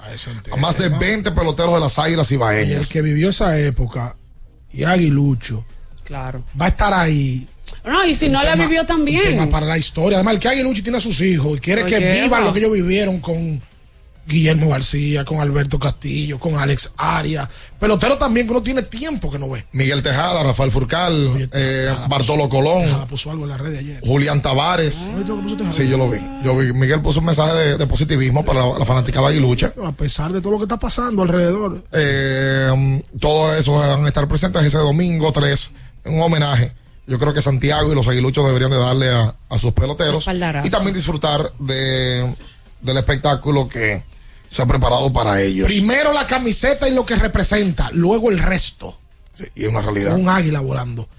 a 0.51 0.55
más 0.57 0.77
de 0.77 0.89
20 0.89 1.31
peloteros 1.31 1.73
de 1.75 1.79
las 1.79 1.97
águilas 1.99 2.29
Y 2.31 2.35
el 2.35 2.39
ibaeñas. 2.39 2.89
que 2.89 3.01
vivió 3.01 3.29
esa 3.29 3.57
época, 3.57 4.17
y 4.75 4.83
Aguilucho, 4.83 5.65
Claro. 6.03 6.43
va 6.59 6.65
a 6.65 6.69
estar 6.69 6.93
ahí. 6.93 7.47
No, 7.83 8.05
y 8.05 8.13
si 8.15 8.29
no 8.29 8.41
la 8.43 8.55
vivió 8.55 8.81
un 8.81 8.87
también. 8.87 9.23
tema 9.23 9.49
para 9.49 9.65
la 9.65 9.77
historia. 9.77 10.17
Además, 10.17 10.35
el 10.35 10.39
que 10.39 10.49
Aguilucho 10.49 10.83
tiene 10.83 10.97
a 10.97 11.01
sus 11.01 11.19
hijos 11.21 11.57
y 11.57 11.59
quiere 11.61 11.85
que 11.85 11.99
vivan 11.99 12.43
lo 12.43 12.53
que 12.53 12.59
ellos 12.59 12.71
vivieron 12.73 13.19
con 13.19 13.61
Guillermo 14.27 14.69
García, 14.69 15.23
con 15.23 15.39
Alberto 15.39 15.79
Castillo, 15.79 16.39
con 16.39 16.55
Alex 16.55 16.93
Arias. 16.97 17.47
Pelotero 17.79 18.17
también 18.17 18.47
que 18.47 18.51
uno 18.53 18.63
tiene 18.63 18.81
tiempo 18.81 19.29
que 19.31 19.37
no 19.37 19.49
ve. 19.49 19.65
Miguel 19.71 20.01
Tejada, 20.01 20.41
Rafael 20.43 20.71
Furcal, 20.71 21.49
eh, 21.53 21.93
Bartolo 22.09 22.49
Colón, 22.49 22.83
Tejada 22.83 23.05
puso 23.07 23.29
algo 23.29 23.43
en 23.43 23.49
la 23.49 23.57
red 23.57 23.71
de 23.71 23.79
ayer. 23.79 24.01
Julián 24.03 24.41
Tavares. 24.41 25.13
Sí, 25.69 25.87
yo 25.87 25.97
lo 25.97 26.09
vi. 26.09 26.19
Yo 26.43 26.57
vi. 26.57 26.73
Miguel 26.73 27.01
puso 27.01 27.19
un 27.19 27.27
mensaje 27.27 27.53
de, 27.53 27.77
de 27.77 27.87
positivismo 27.87 28.43
para 28.43 28.65
la, 28.65 28.79
la 28.79 28.85
fanaticada 28.85 29.27
aguilucha. 29.27 29.73
A 29.85 29.91
pesar 29.91 30.31
de 30.33 30.41
todo 30.41 30.53
lo 30.53 30.57
que 30.57 30.65
está 30.65 30.79
pasando 30.79 31.21
alrededor. 31.21 31.83
Eh, 31.91 32.69
um, 32.73 33.01
todo 33.19 33.55
eso 33.55 33.73
van 33.73 34.05
a 34.05 34.07
estar 34.07 34.27
presentes 34.27 34.65
ese 34.65 34.77
domingo 34.77 35.31
3, 35.31 35.71
un 36.05 36.21
homenaje. 36.21 36.73
Yo 37.07 37.19
creo 37.19 37.33
que 37.33 37.41
Santiago 37.41 37.91
y 37.91 37.95
los 37.95 38.07
aguiluchos 38.07 38.43
deberían 38.45 38.71
de 38.71 38.77
darle 38.77 39.11
a, 39.11 39.35
a 39.49 39.59
sus 39.59 39.73
peloteros 39.73 40.27
y 40.63 40.69
también 40.71 40.95
disfrutar 40.95 41.53
de, 41.59 42.35
del 42.81 42.97
espectáculo 42.97 43.67
que 43.69 44.03
se 44.49 44.61
ha 44.61 44.65
preparado 44.65 45.11
para 45.11 45.41
ellos. 45.41 45.67
Primero 45.67 46.13
la 46.13 46.27
camiseta 46.27 46.87
y 46.87 46.93
lo 46.93 47.05
que 47.05 47.15
representa, 47.15 47.89
luego 47.93 48.31
el 48.31 48.39
resto. 48.39 48.97
Sí, 49.33 49.45
y 49.55 49.63
es 49.63 49.69
una 49.69 49.81
realidad. 49.81 50.15
Un 50.15 50.29
águila 50.29 50.59
volando. 50.59 51.09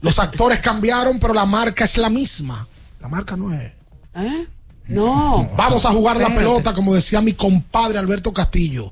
Los 0.00 0.18
actores 0.18 0.60
cambiaron, 0.60 1.18
pero 1.18 1.34
la 1.34 1.44
marca 1.44 1.84
es 1.84 1.98
la 1.98 2.10
misma. 2.10 2.66
La 3.00 3.08
marca 3.08 3.36
no 3.36 3.52
es. 3.52 3.72
¿Eh? 4.14 4.46
No. 4.86 5.50
Vamos 5.56 5.84
a 5.84 5.90
jugar 5.90 6.18
la 6.18 6.34
pelota, 6.34 6.72
como 6.72 6.94
decía 6.94 7.20
mi 7.20 7.34
compadre 7.34 7.98
Alberto 7.98 8.32
Castillo, 8.32 8.90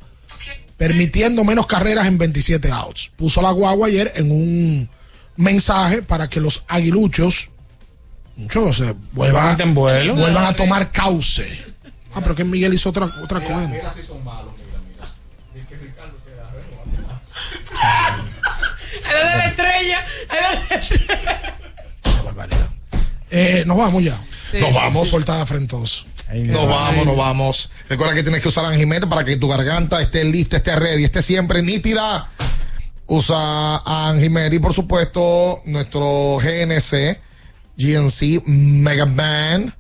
permitiendo 0.77 1.43
menos 1.43 1.67
carreras 1.67 2.07
en 2.07 2.19
27 2.19 2.71
outs. 2.71 3.11
Puso 3.17 3.41
la 3.41 3.51
guagua 3.51 3.87
ayer 3.87 4.13
en 4.17 4.31
un 4.31 4.91
mensaje 5.37 6.03
para 6.03 6.29
que 6.29 6.41
los 6.41 6.65
aguiluchos 6.69 7.51
muchos, 8.37 8.77
se 8.77 8.95
vuelvan 9.13 9.57
a 9.59 10.55
tomar 10.55 10.93
cauce. 10.93 11.66
Ah, 12.17 12.21
pero 12.23 12.35
que 12.35 12.45
Miguel 12.45 12.73
hizo 12.73 12.89
otra, 12.89 13.13
otra 13.23 13.41
cuenta. 13.41 13.93
Era 19.11 19.31
de 19.31 19.37
la 19.37 19.45
estrella. 19.45 20.05
Era 20.31 20.51
de 20.51 20.69
la 20.71 20.77
estrella. 20.77 21.47
Eh, 23.31 23.65
nos 23.67 23.77
vamos 23.77 24.03
ya. 24.03 24.19
Sí, 24.51 24.59
Nos 24.59 24.71
sí, 24.71 24.75
vamos. 24.75 25.09
Portada 25.11 25.45
frentoso. 25.45 26.07
Nos 26.33 26.67
vamos, 26.67 27.05
nos 27.05 27.17
vamos. 27.17 27.71
Recuerda 27.89 28.15
que 28.15 28.23
tienes 28.23 28.41
que 28.41 28.49
usar 28.49 28.65
Anjimet 28.65 29.07
para 29.07 29.23
que 29.25 29.37
tu 29.37 29.49
garganta 29.49 30.01
esté 30.01 30.25
lista, 30.25 30.57
esté 30.57 30.75
ready, 30.75 31.05
esté 31.05 31.21
siempre 31.21 31.61
nítida. 31.63 32.31
Usa 33.07 33.83
Anjimet 33.85 34.55
y 34.55 34.59
por 34.59 34.73
supuesto 34.73 35.61
nuestro 35.67 36.39
GNC, 36.39 37.21
GNC 37.77 38.43
Mega 38.47 39.05
Man, 39.07 39.75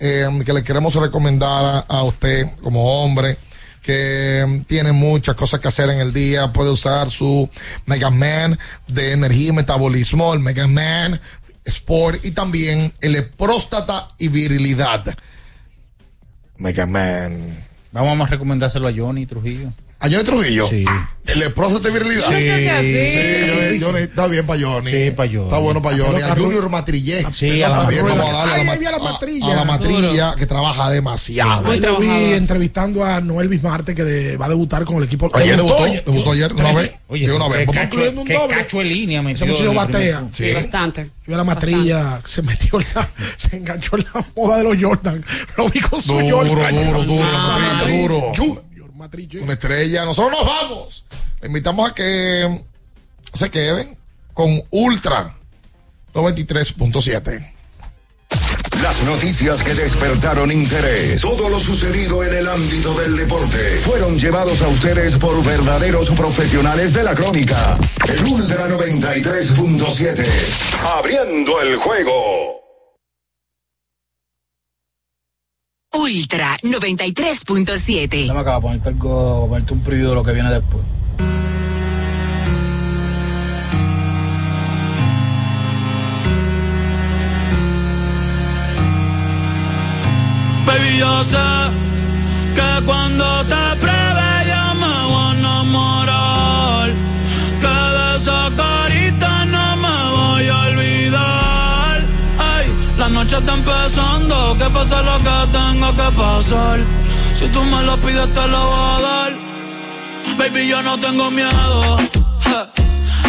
eh, 0.00 0.28
que 0.44 0.52
le 0.52 0.64
queremos 0.64 0.94
recomendar 0.94 1.64
a, 1.64 1.78
a 1.80 2.02
usted 2.02 2.46
como 2.62 3.02
hombre 3.02 3.36
que 3.82 4.44
mm, 4.46 4.60
tiene 4.64 4.92
muchas 4.92 5.34
cosas 5.34 5.60
que 5.60 5.68
hacer 5.68 5.90
en 5.90 6.00
el 6.00 6.12
día. 6.12 6.52
Puede 6.52 6.70
usar 6.70 7.08
su 7.08 7.48
Mega 7.86 8.10
Man 8.10 8.58
de 8.86 9.12
energía 9.12 9.48
y 9.48 9.52
metabolismo, 9.52 10.32
el 10.34 10.40
Mega 10.40 10.66
Man 10.66 11.20
Sport 11.64 12.24
y 12.24 12.32
también 12.32 12.92
el 13.00 13.14
de 13.14 13.22
próstata 13.22 14.08
y 14.18 14.28
virilidad. 14.28 15.04
Mega 16.58 16.86
Man. 16.86 17.66
Vamos 17.92 18.28
a 18.28 18.30
recomendárselo 18.30 18.88
a 18.88 18.92
Johnny 18.94 19.26
Trujillo. 19.26 19.72
¿A 20.02 20.08
Johnny 20.08 20.24
Trujillo? 20.24 20.66
Sí. 20.66 20.84
¿El 21.26 21.38
de 21.40 21.50
próstata 21.50 21.90
y 21.90 21.92
virilidad? 21.92 22.26
Sí. 22.28 22.40
Sí, 22.40 23.50
Johnny, 23.52 23.80
Johnny, 23.80 23.98
está 24.04 24.26
bien 24.26 24.46
para 24.46 24.60
Johnny. 24.60 24.90
Sí, 24.90 25.10
pa' 25.12 25.26
Johnny. 25.26 25.44
Está 25.44 25.58
bueno 25.58 25.80
para 25.82 25.96
Johnny. 25.96 26.22
A 26.22 26.34
Junior. 26.34 26.68
Matrillé. 26.70 27.26
Sí, 27.30 27.62
a 27.62 27.68
la 27.68 27.84
bien, 27.84 28.04
vamos 28.06 28.28
a 28.28 28.32
darle 28.32 28.52
a 28.52 28.56
Ay, 28.56 28.64
la, 28.64 28.98
matrilla. 28.98 29.52
a 29.52 29.56
la 29.56 29.64
matrilla 29.64 30.34
que 30.36 30.46
trabaja 30.46 30.90
demasiado. 30.90 31.68
Hoy 31.68 31.80
vi 32.00 32.32
entrevistando 32.32 33.04
a 33.04 33.20
Noel 33.20 33.48
Bismarte 33.48 33.94
que 33.94 34.02
de- 34.02 34.36
va 34.36 34.46
a 34.46 34.48
debutar 34.48 34.84
con 34.84 34.96
el 34.96 35.04
equipo. 35.04 35.28
Ayer 35.34 35.56
debutó, 35.56 35.84
ayer. 35.84 36.04
debutó 36.04 36.32
ayer 36.32 36.54
de 36.54 36.60
una 36.62 36.72
vez. 36.72 36.92
Oye, 37.08 37.26
de 37.28 37.32
una 37.34 37.48
qué 37.48 37.56
vez. 37.58 37.66
Vamos- 37.66 37.82
incluyendo 37.84 38.20
un 38.22 38.26
qué 38.26 38.34
doble. 38.34 38.56
cacho 38.56 38.80
en 38.80 38.88
línea 38.88 39.20
Ese 39.20 39.44
metió 39.46 39.46
muchacho 39.46 39.82
el 39.82 39.86
primer 39.88 40.14
batea. 40.14 40.28
Sí. 40.32 40.52
Bastante. 40.52 41.10
Yo 41.26 41.34
a 41.34 41.38
la 41.38 41.44
matrilla 41.44 42.20
se 42.24 42.42
metió 42.42 42.80
en 42.80 42.86
la, 42.94 43.08
se 43.36 43.56
enganchó 43.56 43.96
en 43.98 44.06
la 44.14 44.26
moda 44.34 44.56
de 44.58 44.64
los 44.64 44.76
Jordan. 44.82 45.24
Lo 45.56 45.68
vi 45.68 45.80
con 45.80 46.00
su 46.02 46.12
Duro, 46.14 46.38
Jordan. 46.48 46.74
duro, 46.86 47.02
duro, 47.04 47.22
la 47.30 47.38
Ah, 47.54 47.58
matrilla, 47.78 48.00
duro. 48.02 48.32
Una 49.42 49.54
estrella. 49.54 50.04
Nosotros 50.04 50.38
nos 50.38 50.46
vamos. 50.46 51.04
Le 51.40 51.46
invitamos 51.48 51.90
a 51.90 51.94
que 51.94 52.64
se 53.32 53.50
queden 53.50 53.96
con 54.34 54.62
Ultra 54.70 55.36
93.7. 56.14 57.54
Las 58.82 59.02
noticias 59.02 59.62
que 59.62 59.74
despertaron 59.74 60.50
interés, 60.50 61.20
todo 61.20 61.50
lo 61.50 61.60
sucedido 61.60 62.24
en 62.24 62.34
el 62.34 62.48
ámbito 62.48 62.94
del 62.94 63.14
deporte, 63.16 63.58
fueron 63.84 64.18
llevados 64.18 64.62
a 64.62 64.68
ustedes 64.68 65.16
por 65.16 65.44
verdaderos 65.44 66.08
profesionales 66.10 66.94
de 66.94 67.02
la 67.04 67.14
crónica. 67.14 67.78
El 68.08 68.24
Ultra 68.24 68.68
93.7, 68.68 70.26
abriendo 70.96 71.60
el 71.60 71.76
juego. 71.76 72.59
Ultra 75.92 76.56
93.7. 76.62 78.26
No 78.26 78.34
me 78.34 78.40
acaba 78.40 78.56
de 78.56 78.62
ponerte 78.62 78.88
algo, 78.90 79.48
ponerte 79.48 79.72
un 79.72 79.80
preview 79.80 80.10
de 80.10 80.14
lo 80.14 80.22
que 80.22 80.32
viene 80.32 80.50
después. 80.50 80.84
Baby, 90.64 90.98
yo 90.98 91.24
sé 91.24 91.36
que 92.54 92.84
cuando 92.86 93.44
te 93.46 93.76
noche 103.30 103.38
está 103.38 103.54
empezando, 103.54 104.56
que 104.58 104.70
pase 104.70 105.02
lo 105.04 105.18
que 105.18 105.52
tenga 105.52 105.90
que 105.92 106.16
pasar. 106.16 106.78
Si 107.36 107.46
tú 107.48 107.62
me 107.62 107.82
lo 107.82 107.96
pides 107.98 108.34
te 108.34 108.48
lo 108.48 108.60
voy 108.60 108.80
a 108.80 109.00
dar. 109.00 109.32
Baby, 110.38 110.68
yo 110.68 110.82
no 110.82 110.98
tengo 110.98 111.30
miedo 111.30 111.96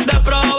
de 0.05 0.19
probarte 0.23 0.50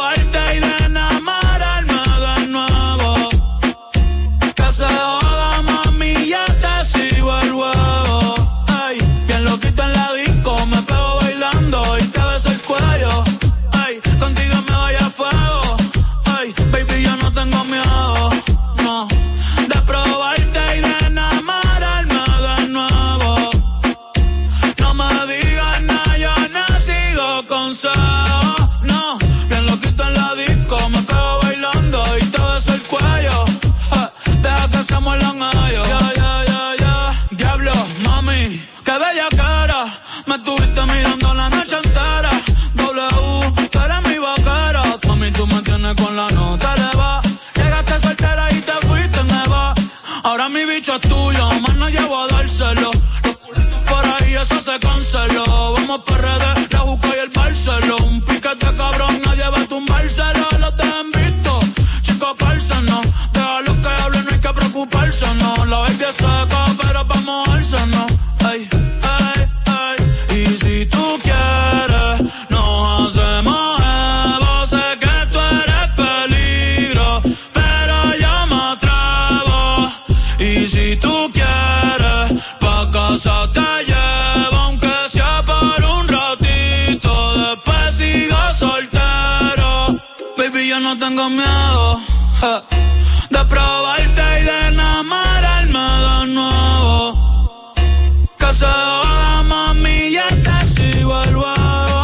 qué 38.92 38.98
bella 38.98 39.28
cara. 39.36 39.86
Me 40.26 40.34
estuviste 40.36 40.82
mirando 40.86 41.34
la 41.34 41.48
noche 41.50 41.76
entera. 41.76 42.30
W, 42.74 43.68
tú 43.70 43.78
eres 43.78 44.02
mi 44.08 44.18
vaquera. 44.18 44.82
Mami, 45.08 45.30
tú 45.32 45.46
me 45.46 45.62
tienes 45.62 45.94
con 45.94 46.16
la 46.16 46.30
nota 46.30 46.74
eleva. 46.74 47.22
Llegaste 47.54 48.00
soltera 48.00 48.50
y 48.52 48.60
te 48.60 48.72
fuiste 48.86 49.20
en 49.20 49.30
Eva. 49.30 49.74
Ahora 50.24 50.48
mi 50.48 50.64
bicho 50.64 50.94
es 50.94 51.00
tuyo, 51.00 51.46
más 51.62 51.74
no 51.76 51.88
llevo 51.88 52.22
a 52.22 52.26
dárselo. 52.28 52.90
Los 53.24 53.36
culitos 53.36 53.80
por 53.88 54.04
ahí, 54.04 54.34
eso 54.34 54.60
se 54.60 54.78
canceló. 54.78 55.72
Vamos 55.74 56.00
para 56.06 56.22
redes, 56.22 56.72
la 56.72 56.78
juca 56.80 57.08
y 57.16 57.20
el 57.20 57.30
Barceló. 57.30 57.96
Un 57.96 58.20
piquete 58.22 58.76
cabrón, 58.76 59.20
nadie 59.24 59.48
va 59.48 59.60
a 59.60 59.66
tumbárselo. 59.66 60.46
Los 60.60 60.76
dejan 60.76 61.10
visto, 61.12 61.60
chicos, 62.02 62.34
no. 62.88 63.00
Deja 63.32 63.60
lo 63.62 63.82
que 63.82 63.88
hablen, 64.02 64.24
no 64.24 64.30
hay 64.32 64.40
que 64.40 64.52
preocuparse, 64.52 65.34
no. 65.36 65.66
La 65.66 65.78
baby 65.78 66.04
es 66.08 66.16
seca, 66.16 66.61
yo 90.72 90.80
no 90.80 90.96
tengo 90.96 91.28
miedo 91.28 92.00
ja, 92.40 92.64
de 93.28 93.44
probarte 93.44 94.22
y 94.40 94.44
de 94.44 94.68
enamorarme 94.68 95.86
de 96.06 96.26
nuevo. 96.32 97.74
Que 98.38 98.46
se 98.54 98.64
joda, 98.64 99.42
mami, 99.42 100.12
ya 100.12 100.28
te 100.28 100.56
sigo 100.74 101.22
el 101.24 101.36
huevo. 101.36 102.02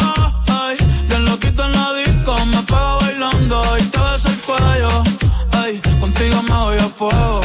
Ay, 0.49 0.77
bien 1.07 1.25
loquito 1.25 1.65
en 1.65 1.71
la 1.71 1.93
disco, 1.93 2.45
me 2.45 2.61
pego 2.61 2.99
bailando 3.01 3.77
y 3.79 3.83
te 3.93 3.97
beso 3.97 4.29
el 4.29 4.39
cuello. 4.47 5.03
Ay, 5.63 5.81
contigo 5.99 6.43
me 6.43 6.57
voy 6.65 6.77
a 6.77 6.89
fuego. 6.89 7.41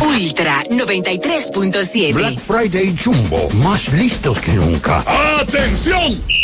Ultra 0.00 0.64
93.7. 0.64 2.12
Black 2.12 2.38
Friday 2.38 2.94
Jumbo, 3.02 3.48
más 3.64 3.90
listos 3.94 4.38
que 4.38 4.52
nunca. 4.52 5.02
¡Atención! 5.40 6.43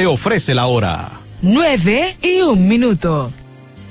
Te 0.00 0.06
ofrece 0.06 0.54
la 0.54 0.64
hora. 0.64 1.10
9 1.42 2.16
y 2.22 2.40
un 2.40 2.66
minuto. 2.66 3.30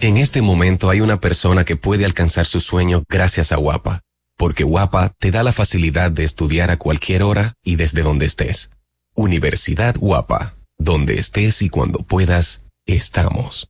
En 0.02 0.18
este 0.18 0.42
momento 0.42 0.90
hay 0.90 1.02
una 1.02 1.20
persona 1.20 1.66
que 1.66 1.76
puede 1.76 2.04
alcanzar 2.04 2.48
su 2.48 2.62
sueño 2.62 3.04
gracias 3.08 3.52
a 3.52 3.58
Guapa, 3.58 4.02
porque 4.36 4.64
Guapa 4.64 5.14
te 5.20 5.30
da 5.30 5.44
la 5.44 5.54
facilidad 5.54 6.10
de 6.10 6.24
estudiar 6.24 6.72
a 6.72 6.78
cualquier 6.78 7.22
hora 7.22 7.54
y 7.64 7.76
desde 7.76 8.02
donde 8.02 8.26
estés. 8.26 8.72
Universidad 9.14 9.96
Guapa, 10.00 10.56
donde 10.80 11.20
estés 11.20 11.62
y 11.62 11.70
cuando 11.70 12.00
puedas, 12.00 12.64
estamos. 12.88 13.70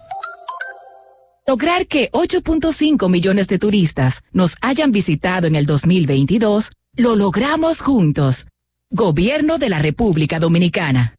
Lograr 1.47 1.87
que 1.87 2.11
8.5 2.11 3.09
millones 3.09 3.47
de 3.47 3.57
turistas 3.57 4.21
nos 4.31 4.55
hayan 4.61 4.91
visitado 4.91 5.47
en 5.47 5.55
el 5.55 5.65
2022, 5.65 6.71
lo 6.97 7.15
logramos 7.15 7.81
juntos. 7.81 8.45
Gobierno 8.91 9.57
de 9.57 9.69
la 9.69 9.79
República 9.79 10.39
Dominicana. 10.39 11.15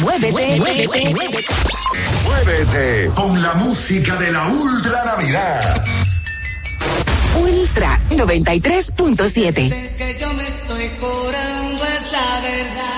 Muévete. 0.00 0.58
Muévete. 0.58 1.14
Muévete 2.24 3.10
con 3.16 3.42
la 3.42 3.54
música 3.54 4.14
de 4.16 4.30
la 4.30 4.48
Ultra 4.48 5.04
Navidad. 5.04 5.84
Ultra 7.36 8.00
93.7. 8.10 9.96
que 9.96 10.18
yo 10.20 10.34
me 10.34 10.46
estoy 10.46 10.90
curando 11.00 11.84
es 11.84 12.12
la 12.12 12.40
verdad. 12.40 12.97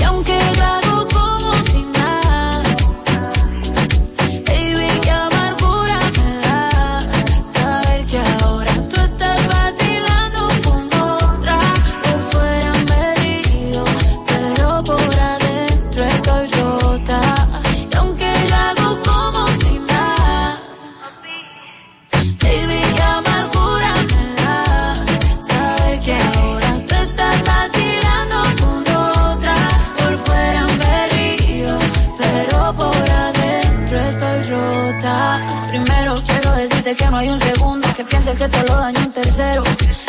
Que 38.01 38.07
piense 38.07 38.33
que 38.33 38.47
te 38.47 38.63
lo 38.63 38.75
daño 38.75 38.99
un 38.99 39.11
tercero. 39.11 39.63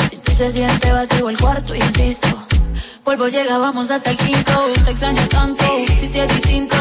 Si 0.09 0.17
ti 0.17 0.33
se 0.35 0.51
siente 0.51 0.93
vacío 0.93 1.29
el 1.29 1.37
cuarto, 1.37 1.75
insisto. 1.75 2.29
Polvo 3.05 3.29
llega, 3.29 3.59
vamos 3.59 3.91
hasta 3.91 4.11
el 4.11 4.17
quinto. 4.17 4.53
Te 4.85 4.91
extraño 4.93 5.29
tanto, 5.29 5.65
si 5.99 6.09
te 6.09 6.25
es 6.25 6.29
distinto. 6.29 6.77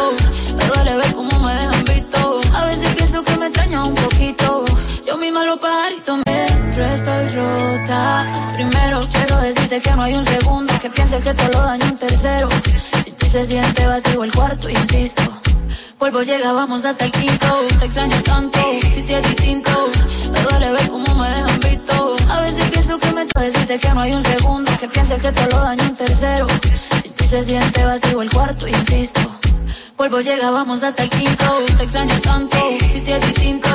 Me 0.56 0.66
duele 0.66 0.96
ver 0.96 1.14
cómo 1.14 1.40
me 1.40 1.54
dejan 1.54 1.84
visto. 1.84 2.42
A 2.56 2.66
veces 2.66 2.96
pienso 2.96 3.24
que 3.24 3.36
me 3.38 3.48
extraña 3.48 3.84
un 3.84 3.96
poquito. 3.96 4.64
Yo 5.06 5.18
misma 5.18 5.44
lo 5.44 5.60
parito, 5.60 6.18
me 6.26 6.46
estoy 6.46 7.28
rota. 7.36 8.54
Primero 8.54 9.02
quiero 9.12 9.38
decirte 9.42 9.82
que 9.82 9.96
no 9.96 10.04
hay 10.04 10.14
un 10.14 10.26
segundo 10.26 10.80
que 10.80 10.90
piense 10.92 11.20
que 11.20 11.34
te 11.34 11.48
lo 11.50 11.60
daño 11.62 11.86
un 11.88 11.98
tercero. 11.98 12.50
Si 13.04 13.12
ti 13.12 13.26
se 13.28 13.46
siente 13.46 13.86
vacío 13.86 14.24
el 14.24 14.32
cuarto, 14.32 14.70
insisto. 14.70 15.41
Polvo 16.02 16.24
llega, 16.24 16.52
vamos 16.52 16.84
hasta 16.84 17.06
el 17.06 17.12
quinto. 17.12 17.46
Te 17.80 17.86
extraño 17.86 18.24
tanto, 18.24 18.60
si 18.92 19.04
te 19.04 19.20
es 19.20 19.28
distinto. 19.30 19.70
Me 20.32 20.42
duele 20.42 20.72
ver 20.72 20.90
cómo 20.90 21.14
me 21.14 21.30
dejan 21.30 21.60
visto. 21.60 22.16
A 22.28 22.42
veces 22.42 22.70
pienso 22.72 22.98
que 22.98 23.12
me 23.12 23.26
trae 23.28 23.52
decirte 23.52 23.78
que 23.78 23.90
no 23.94 24.02
hay 24.02 24.12
un 24.12 24.24
segundo 24.24 24.72
que 24.80 24.88
piense 24.88 25.18
que 25.18 25.32
te 25.32 25.46
lo 25.46 25.58
daño 25.60 25.84
un 25.84 25.96
tercero. 25.96 26.48
Si 27.04 27.10
ti 27.10 27.26
se 27.26 27.44
siente 27.44 27.86
vacío 27.86 28.20
el 28.24 28.32
cuarto, 28.32 28.68
insisto. 28.68 29.22
Polvo 29.96 30.22
llega, 30.22 30.50
vamos 30.50 30.82
hasta 30.82 31.04
el 31.04 31.10
quinto. 31.12 31.66
Te 31.78 31.84
extraño 31.84 32.20
tanto, 32.22 32.58
si 32.92 33.02
te 33.02 33.18
es 33.18 33.22
distinto. 33.28 33.70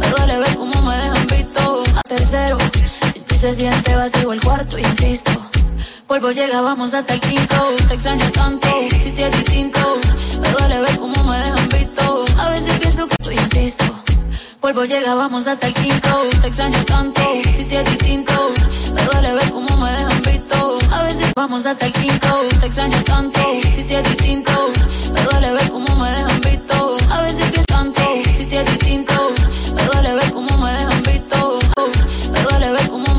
Me 0.00 0.08
duele 0.08 0.38
ver 0.38 0.56
cómo 0.56 0.82
me 0.82 0.96
dejan 0.96 1.26
visto. 1.28 1.84
A 1.94 2.00
tercero, 2.02 2.58
si 3.12 3.20
ti 3.20 3.34
se 3.36 3.52
siente 3.52 3.94
vacío 3.94 4.32
el 4.32 4.40
cuarto, 4.40 4.76
insisto. 4.76 5.30
Polvo 6.10 6.32
llegábamos 6.32 6.92
hasta 6.92 7.14
el 7.14 7.20
quinto, 7.20 7.76
te 7.86 7.94
extraño 7.94 8.28
tanto, 8.32 8.68
si 9.00 9.12
te 9.12 9.28
es 9.28 9.32
distinto, 9.32 9.78
me 10.40 10.50
duele 10.50 10.80
ver 10.80 10.98
cómo 10.98 11.22
me 11.22 11.38
dejan 11.38 11.68
visto. 11.68 12.24
A 12.36 12.50
veces 12.50 12.78
pienso 12.80 13.06
que 13.06 13.14
tú 13.22 13.30
insisto. 13.30 13.84
Polvo 14.60 14.84
llegábamos 14.84 15.46
hasta 15.46 15.68
el 15.68 15.74
quinto, 15.74 16.08
te 16.42 16.48
extraño 16.48 16.84
tanto, 16.84 17.22
si 17.54 17.64
te 17.64 17.80
es 17.80 17.90
distinto, 17.90 18.32
me 18.92 19.02
duele 19.04 19.34
ver 19.34 19.50
cómo 19.52 19.76
me 19.76 19.88
dejan 19.88 20.22
visto. 20.22 20.78
A 20.90 21.02
veces 21.04 21.30
vamos 21.36 21.64
hasta 21.64 21.86
el 21.86 21.92
quinto, 21.92 22.40
te 22.58 22.66
extraño 22.66 23.04
tanto, 23.04 23.40
si 23.72 23.84
te 23.84 24.00
es 24.00 24.08
distinto, 24.08 24.72
me 25.14 25.22
duele 25.22 25.52
ver 25.52 25.70
cómo 25.70 25.94
me 25.94 26.10
dejan 26.10 26.40
visto. 26.40 26.96
A 27.08 27.22
veces 27.22 27.50
pienso 27.50 27.64
tanto, 27.66 28.02
si 28.36 28.44
te 28.46 28.60
es 28.60 28.66
distinto, 28.66 29.14
me 29.76 29.84
duele 29.84 30.14
ver 30.16 30.32
cómo 30.32 30.58
me 30.58 30.72
dejan 30.72 31.02
visto, 31.04 31.58
me 32.32 32.42
duele 32.42 32.72
ver 32.72 32.88
cómo 32.88 33.09